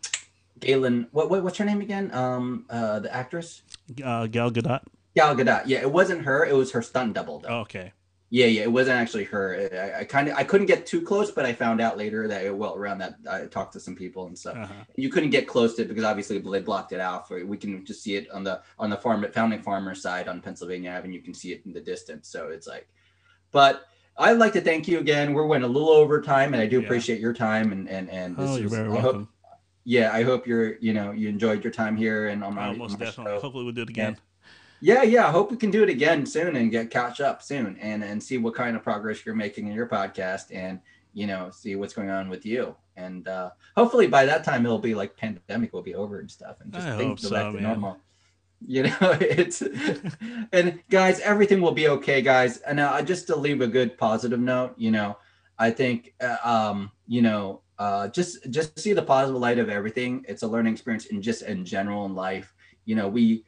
Galen. 0.59 1.07
What, 1.13 1.29
what 1.29 1.45
what's 1.45 1.57
her 1.59 1.65
name 1.65 1.79
again? 1.79 2.13
Um, 2.13 2.65
uh, 2.69 2.99
the 2.99 3.15
actress. 3.15 3.61
Uh, 4.03 4.27
Gal 4.27 4.51
Gadot. 4.51 4.81
Gal 5.15 5.33
Gadot. 5.33 5.63
Yeah, 5.65 5.79
it 5.79 5.93
wasn't 5.93 6.25
her. 6.25 6.43
It 6.43 6.57
was 6.57 6.73
her 6.73 6.81
stunt 6.81 7.13
double. 7.13 7.39
Though. 7.39 7.47
Oh, 7.47 7.59
okay. 7.59 7.93
Yeah, 8.31 8.45
yeah, 8.45 8.61
it 8.61 8.71
wasn't 8.71 8.97
actually 8.97 9.23
her. 9.25 9.69
I, 9.73 10.01
I 10.01 10.03
kind 10.03 10.27
of 10.27 10.35
I 10.35 10.43
couldn't 10.43 10.67
get 10.67 10.85
too 10.85 11.01
close, 11.01 11.31
but 11.31 11.45
I 11.45 11.53
found 11.53 11.81
out 11.81 11.97
later 11.97 12.27
that 12.27 12.45
it, 12.45 12.55
well 12.55 12.75
around 12.75 12.99
that 12.99 13.15
I 13.29 13.45
talked 13.45 13.73
to 13.73 13.79
some 13.79 13.95
people 13.95 14.27
and 14.27 14.37
stuff. 14.37 14.55
Uh-huh. 14.55 14.83
You 14.95 15.09
couldn't 15.09 15.31
get 15.31 15.47
close 15.47 15.73
to 15.75 15.81
it 15.81 15.87
because 15.87 16.03
obviously 16.03 16.37
they 16.37 16.61
blocked 16.61 16.91
it 16.91 16.99
out. 16.99 17.27
For 17.27 17.43
we 17.43 17.57
can 17.57 17.83
just 17.85 18.03
see 18.03 18.15
it 18.15 18.29
on 18.29 18.43
the 18.43 18.61
on 18.77 18.91
the 18.91 18.97
farm 18.97 19.25
founding 19.33 19.63
farmer 19.63 19.95
side 19.95 20.27
on 20.27 20.41
Pennsylvania 20.41 20.91
Avenue. 20.91 21.15
You 21.15 21.23
can 21.23 21.33
see 21.33 21.53
it 21.53 21.63
in 21.65 21.73
the 21.73 21.81
distance. 21.81 22.29
So 22.29 22.49
it's 22.49 22.67
like, 22.67 22.87
but 23.51 23.87
I'd 24.15 24.37
like 24.37 24.53
to 24.53 24.61
thank 24.61 24.87
you 24.87 24.99
again. 24.99 25.33
We're 25.33 25.47
went 25.47 25.63
a 25.63 25.67
little 25.67 25.89
over 25.89 26.21
time, 26.21 26.53
and 26.53 26.61
I 26.61 26.67
do 26.67 26.79
yeah. 26.79 26.85
appreciate 26.85 27.19
your 27.19 27.33
time 27.33 27.71
and 27.71 27.89
and 27.89 28.11
and. 28.11 28.35
oh, 28.37 28.57
you're 28.57 28.65
is, 28.65 28.71
very 28.71 28.89
welcome. 28.89 29.21
Hope, 29.21 29.29
yeah, 29.85 30.11
I 30.13 30.21
hope 30.21 30.45
you're, 30.45 30.77
you 30.77 30.93
know, 30.93 31.11
you 31.11 31.29
enjoyed 31.29 31.63
your 31.63 31.73
time 31.73 31.97
here 31.97 32.27
and 32.27 32.43
on 32.43 32.53
my, 32.53 32.67
oh, 32.67 32.73
most 32.73 32.99
my 32.99 33.05
definitely. 33.05 33.37
Show. 33.37 33.39
Hopefully, 33.39 33.63
we'll 33.63 33.73
do 33.73 33.81
it 33.81 33.89
again. 33.89 34.17
Yeah, 34.81 35.03
yeah. 35.03 35.27
I 35.27 35.31
hope 35.31 35.51
we 35.51 35.57
can 35.57 35.71
do 35.71 35.83
it 35.83 35.89
again 35.89 36.25
soon 36.25 36.55
and 36.55 36.71
get 36.71 36.89
catch 36.89 37.21
up 37.21 37.41
soon 37.41 37.77
and 37.79 38.03
and 38.03 38.21
see 38.21 38.37
what 38.37 38.55
kind 38.55 38.75
of 38.75 38.83
progress 38.83 39.25
you're 39.25 39.35
making 39.35 39.67
in 39.67 39.73
your 39.73 39.87
podcast 39.87 40.53
and 40.53 40.79
you 41.13 41.27
know 41.27 41.49
see 41.51 41.75
what's 41.75 41.93
going 41.93 42.09
on 42.09 42.29
with 42.29 42.45
you 42.45 42.75
and 42.95 43.27
uh 43.27 43.49
hopefully 43.75 44.05
by 44.05 44.25
that 44.27 44.43
time 44.43 44.63
it'll 44.63 44.77
be 44.77 44.93
like 44.93 45.17
pandemic 45.17 45.73
will 45.73 45.81
be 45.81 45.95
over 45.95 46.19
and 46.19 46.29
stuff 46.29 46.57
and 46.61 46.71
just 46.71 46.87
I 46.87 46.97
things 46.97 47.23
go 47.23 47.29
so, 47.29 47.35
back 47.35 47.45
to 47.47 47.53
man. 47.53 47.63
normal 47.63 47.97
you 48.67 48.83
know 48.83 48.91
it's 49.01 49.61
and 50.53 50.79
guys 50.91 51.19
everything 51.21 51.61
will 51.61 51.71
be 51.71 51.87
okay 51.87 52.21
guys 52.21 52.57
and 52.57 52.79
uh, 52.79 53.01
just 53.01 53.25
to 53.27 53.35
leave 53.35 53.61
a 53.61 53.67
good 53.67 53.97
positive 53.97 54.39
note 54.39 54.75
you 54.77 54.91
know 54.91 55.17
i 55.57 55.71
think 55.71 56.13
uh, 56.21 56.37
um 56.43 56.91
you 57.07 57.23
know 57.23 57.61
uh, 57.79 58.09
just 58.09 58.49
just 58.51 58.77
see 58.77 58.91
the 58.91 59.01
positive 59.01 59.39
light 59.39 59.57
of 59.57 59.69
everything. 59.69 60.25
It's 60.27 60.43
a 60.43 60.47
learning 60.47 60.73
experience 60.73 61.05
in 61.05 61.21
just 61.21 61.43
in 61.43 61.63
general 61.63 62.05
in 62.05 62.13
life. 62.13 62.53
You 62.83 62.95
know, 62.95 63.07
we 63.07 63.45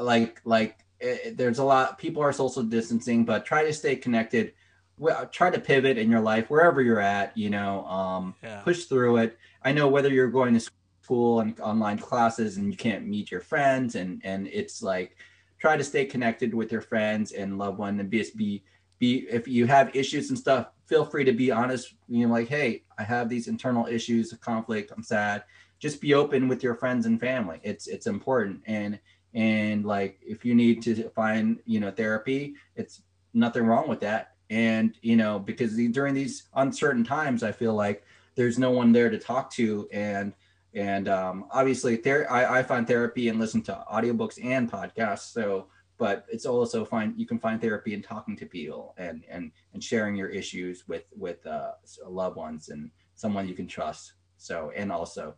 like 0.00 0.40
like 0.44 0.78
it, 0.98 1.20
eh, 1.24 1.30
there's 1.34 1.58
a 1.58 1.64
lot. 1.64 1.98
People 1.98 2.22
are 2.22 2.32
social 2.32 2.62
distancing, 2.62 3.24
but 3.24 3.44
try 3.44 3.64
to 3.64 3.72
stay 3.72 3.96
connected. 3.96 4.52
Well, 4.98 5.26
try 5.26 5.50
to 5.50 5.58
pivot 5.58 5.96
in 5.96 6.10
your 6.10 6.20
life 6.20 6.50
wherever 6.50 6.82
you're 6.82 7.00
at. 7.00 7.36
You 7.36 7.50
know, 7.50 7.84
um, 7.86 8.34
yeah. 8.42 8.60
push 8.60 8.84
through 8.84 9.18
it. 9.18 9.38
I 9.62 9.72
know 9.72 9.88
whether 9.88 10.08
you're 10.08 10.30
going 10.30 10.54
to 10.54 10.70
school 11.02 11.40
and 11.40 11.58
online 11.60 11.98
classes 11.98 12.56
and 12.56 12.70
you 12.70 12.76
can't 12.76 13.06
meet 13.06 13.30
your 13.30 13.40
friends, 13.40 13.94
and 13.94 14.20
and 14.24 14.46
it's 14.48 14.82
like 14.82 15.16
try 15.60 15.76
to 15.76 15.84
stay 15.84 16.04
connected 16.04 16.54
with 16.54 16.72
your 16.72 16.80
friends 16.80 17.32
and 17.32 17.58
loved 17.58 17.78
one 17.78 18.00
and 18.00 18.10
be 18.10 18.24
be 18.34 18.62
be 18.98 19.26
if 19.30 19.46
you 19.46 19.66
have 19.66 19.94
issues 19.94 20.30
and 20.30 20.38
stuff 20.38 20.68
feel 20.86 21.04
free 21.04 21.24
to 21.24 21.32
be 21.32 21.50
honest 21.50 21.94
you 22.08 22.26
know 22.26 22.32
like 22.32 22.48
hey 22.48 22.82
i 22.98 23.02
have 23.02 23.28
these 23.28 23.48
internal 23.48 23.86
issues 23.86 24.32
of 24.32 24.40
conflict 24.40 24.92
i'm 24.94 25.02
sad 25.02 25.44
just 25.78 26.00
be 26.00 26.14
open 26.14 26.48
with 26.48 26.62
your 26.62 26.74
friends 26.74 27.06
and 27.06 27.20
family 27.20 27.60
it's 27.62 27.86
it's 27.86 28.06
important 28.06 28.60
and 28.66 28.98
and 29.34 29.84
like 29.84 30.18
if 30.22 30.44
you 30.44 30.54
need 30.54 30.82
to 30.82 31.08
find 31.10 31.60
you 31.64 31.78
know 31.80 31.90
therapy 31.90 32.54
it's 32.76 33.02
nothing 33.32 33.64
wrong 33.64 33.88
with 33.88 34.00
that. 34.00 34.34
And 34.50 34.96
you 35.02 35.16
know 35.16 35.38
because 35.38 35.76
during 35.76 36.14
these 36.14 36.48
uncertain 36.54 37.04
times 37.04 37.42
i 37.44 37.52
feel 37.52 37.74
like 37.74 38.04
there's 38.34 38.58
no 38.58 38.70
one 38.70 38.92
there 38.92 39.10
to 39.10 39.18
talk 39.18 39.50
to. 39.52 39.88
And 39.92 40.32
and 40.74 41.08
um, 41.08 41.46
obviously 41.50 41.96
ther- 41.96 42.30
I, 42.30 42.58
I 42.60 42.62
find 42.62 42.86
therapy 42.86 43.28
and 43.28 43.38
listen 43.40 43.62
to 43.62 43.84
audiobooks 43.92 44.44
and 44.44 44.70
podcasts. 44.70 45.32
So 45.32 45.66
but 45.98 46.24
it's 46.32 46.46
also 46.46 46.84
fine 46.84 47.12
you 47.16 47.26
can 47.26 47.38
find 47.38 47.60
therapy 47.60 47.92
in 47.92 48.02
talking 48.02 48.36
to 48.36 48.46
people 48.46 48.94
and 48.96 49.22
and 49.28 49.52
and 49.74 49.84
sharing 49.84 50.16
your 50.16 50.28
issues 50.28 50.88
with 50.88 51.04
with 51.16 51.46
uh, 51.46 51.72
loved 52.08 52.36
ones 52.36 52.70
and 52.70 52.90
someone 53.14 53.46
you 53.46 53.54
can 53.54 53.66
trust. 53.66 54.14
So 54.38 54.72
and 54.74 54.90
also 54.90 55.34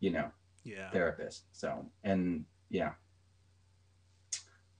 you 0.00 0.10
know 0.10 0.30
Yeah. 0.64 0.90
therapist. 0.90 1.44
So 1.52 1.86
and 2.04 2.44
yeah 2.70 2.92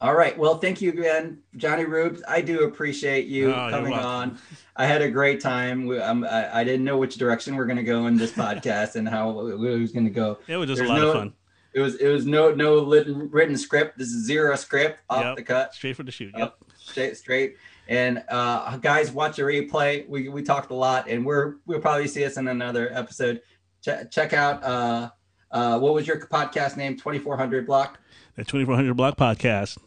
all 0.01 0.15
right. 0.15 0.37
Well 0.39 0.59
thank 0.59 0.81
you 0.81 0.91
again 0.91 1.39
johnny 1.57 1.85
rubes 1.85 2.23
i 2.29 2.41
do 2.41 2.63
appreciate 2.65 3.27
you 3.27 3.53
Oh, 3.53 3.69
coming 3.71 3.93
on. 3.95 4.39
I 4.77 4.87
had 4.87 5.03
a 5.03 5.11
great 5.11 5.41
time. 5.41 5.87
We- 5.87 5.99
um, 5.99 6.25
I, 6.25 6.61
I 6.61 6.65
didn't 6.65 6.85
know 6.85 6.97
which 6.99 7.17
direction 7.17 7.57
we're 7.57 7.67
going 7.67 7.79
to 7.79 7.83
go 7.83 8.07
in 8.07 8.17
this 8.17 8.31
podcast 8.45 8.95
and 8.95 9.09
how 9.09 9.31
it 9.49 9.59
was 9.59 9.91
going 9.93 10.05
to 10.05 10.11
go. 10.11 10.39
It 10.47 10.57
was 10.57 10.69
just 10.69 10.79
There's 10.79 10.89
a 10.91 10.93
lot 10.93 11.01
no- 11.01 11.09
of 11.09 11.15
fun. 11.15 11.33
it 11.75 11.81
was 11.81 11.97
it 11.97 12.09
was 12.09 12.27
no 12.27 12.53
no 12.55 12.85
written, 12.87 13.29
written 13.31 13.57
script. 13.57 13.99
This 13.99 14.09
is 14.09 14.25
zero 14.25 14.55
script 14.57 15.01
off 15.11 15.25
Yep. 15.25 15.37
the 15.37 15.43
cut. 15.43 15.75
Straight 15.75 15.97
for 15.97 16.05
the 16.05 16.13
shoot. 16.13 16.33
Yep. 16.37 16.55
straight 16.79 17.17
straight. 17.17 17.57
And 17.89 18.23
uh 18.29 18.77
guys 18.77 19.11
watch 19.11 19.37
the 19.37 19.43
replay. 19.43 20.09
We 20.09 20.29
we 20.29 20.43
talked 20.43 20.71
a 20.71 20.75
lot 20.75 21.09
and 21.09 21.25
we're 21.27 21.55
we'll 21.67 21.81
probably 21.81 22.07
see 22.07 22.25
us 22.25 22.37
in 22.37 22.47
another 22.47 22.91
episode. 22.93 23.41
Check, 23.83 24.11
check 24.13 24.33
out 24.33 24.63
uh 24.63 25.11
uh 25.51 25.79
what 25.81 25.93
was 25.95 26.07
your 26.07 26.21
podcast 26.27 26.77
name? 26.77 26.97
2400 26.97 27.67
block? 27.67 27.99
The 28.37 28.45
2400 28.45 28.95
Block 28.95 29.17
Podcast. 29.17 29.79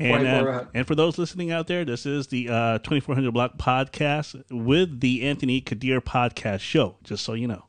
And, 0.00 0.26
uh, 0.26 0.64
and 0.72 0.86
for 0.86 0.94
those 0.94 1.18
listening 1.18 1.52
out 1.52 1.66
there, 1.66 1.84
this 1.84 2.06
is 2.06 2.28
the 2.28 2.48
uh, 2.48 2.78
2400 2.78 3.32
Block 3.32 3.58
Podcast 3.58 4.42
with 4.50 5.00
the 5.00 5.28
Anthony 5.28 5.60
Kadir 5.60 6.00
Podcast 6.00 6.60
Show, 6.60 6.96
just 7.04 7.22
so 7.22 7.34
you 7.34 7.46
know. 7.46 7.64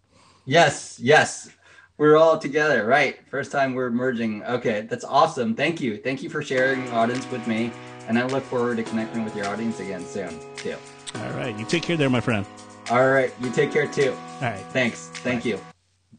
yes 0.45 0.97
yes. 0.99 1.49
We're 1.97 2.17
all 2.17 2.39
together 2.39 2.85
right. 2.87 3.19
First 3.29 3.51
time 3.51 3.73
we're 3.75 3.91
merging. 3.91 4.43
Okay 4.45 4.87
that's 4.89 5.03
awesome. 5.03 5.55
Thank 5.55 5.81
you. 5.81 5.97
Thank 5.97 6.23
you 6.23 6.29
for 6.29 6.41
sharing 6.41 6.85
the 6.85 6.93
audience 6.93 7.29
with 7.29 7.45
me 7.47 7.71
and 8.07 8.17
i 8.17 8.25
look 8.25 8.43
forward 8.45 8.77
to 8.77 8.83
connecting 8.83 9.23
with 9.23 9.35
your 9.35 9.45
audience 9.47 9.79
again 9.79 10.03
soon 10.05 10.39
too. 10.55 10.75
All 11.15 11.31
right. 11.31 11.57
You 11.59 11.65
take 11.65 11.83
care 11.83 11.97
there, 11.97 12.09
my 12.09 12.21
friend. 12.21 12.45
all 12.89 13.09
right 13.09 13.33
you 13.41 13.51
take 13.51 13.71
care 13.71 13.87
too. 13.87 14.11
All 14.13 14.49
right. 14.49 14.65
thanks. 14.71 15.09
Thank 15.15 15.43
you. 15.45 15.59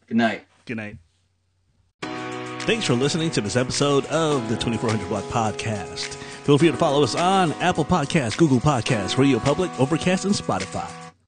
Good 0.07 0.17
night. 0.17 0.45
Good 0.65 0.77
night. 0.77 0.97
Thanks 2.65 2.85
for 2.85 2.93
listening 2.93 3.29
to 3.31 3.41
this 3.41 3.57
episode 3.57 4.05
of 4.05 4.47
the 4.47 4.55
2400 4.55 5.09
Block 5.09 5.25
Podcast. 5.25 6.15
Feel 6.45 6.57
free 6.57 6.71
to 6.71 6.77
follow 6.77 7.03
us 7.03 7.13
on 7.13 7.51
Apple 7.53 7.83
Podcasts, 7.83 8.37
Google 8.37 8.59
Podcasts, 8.61 9.17
Radio 9.17 9.37
Public, 9.37 9.69
Overcast, 9.81 10.23
and 10.23 10.33
Spotify. 10.33 11.02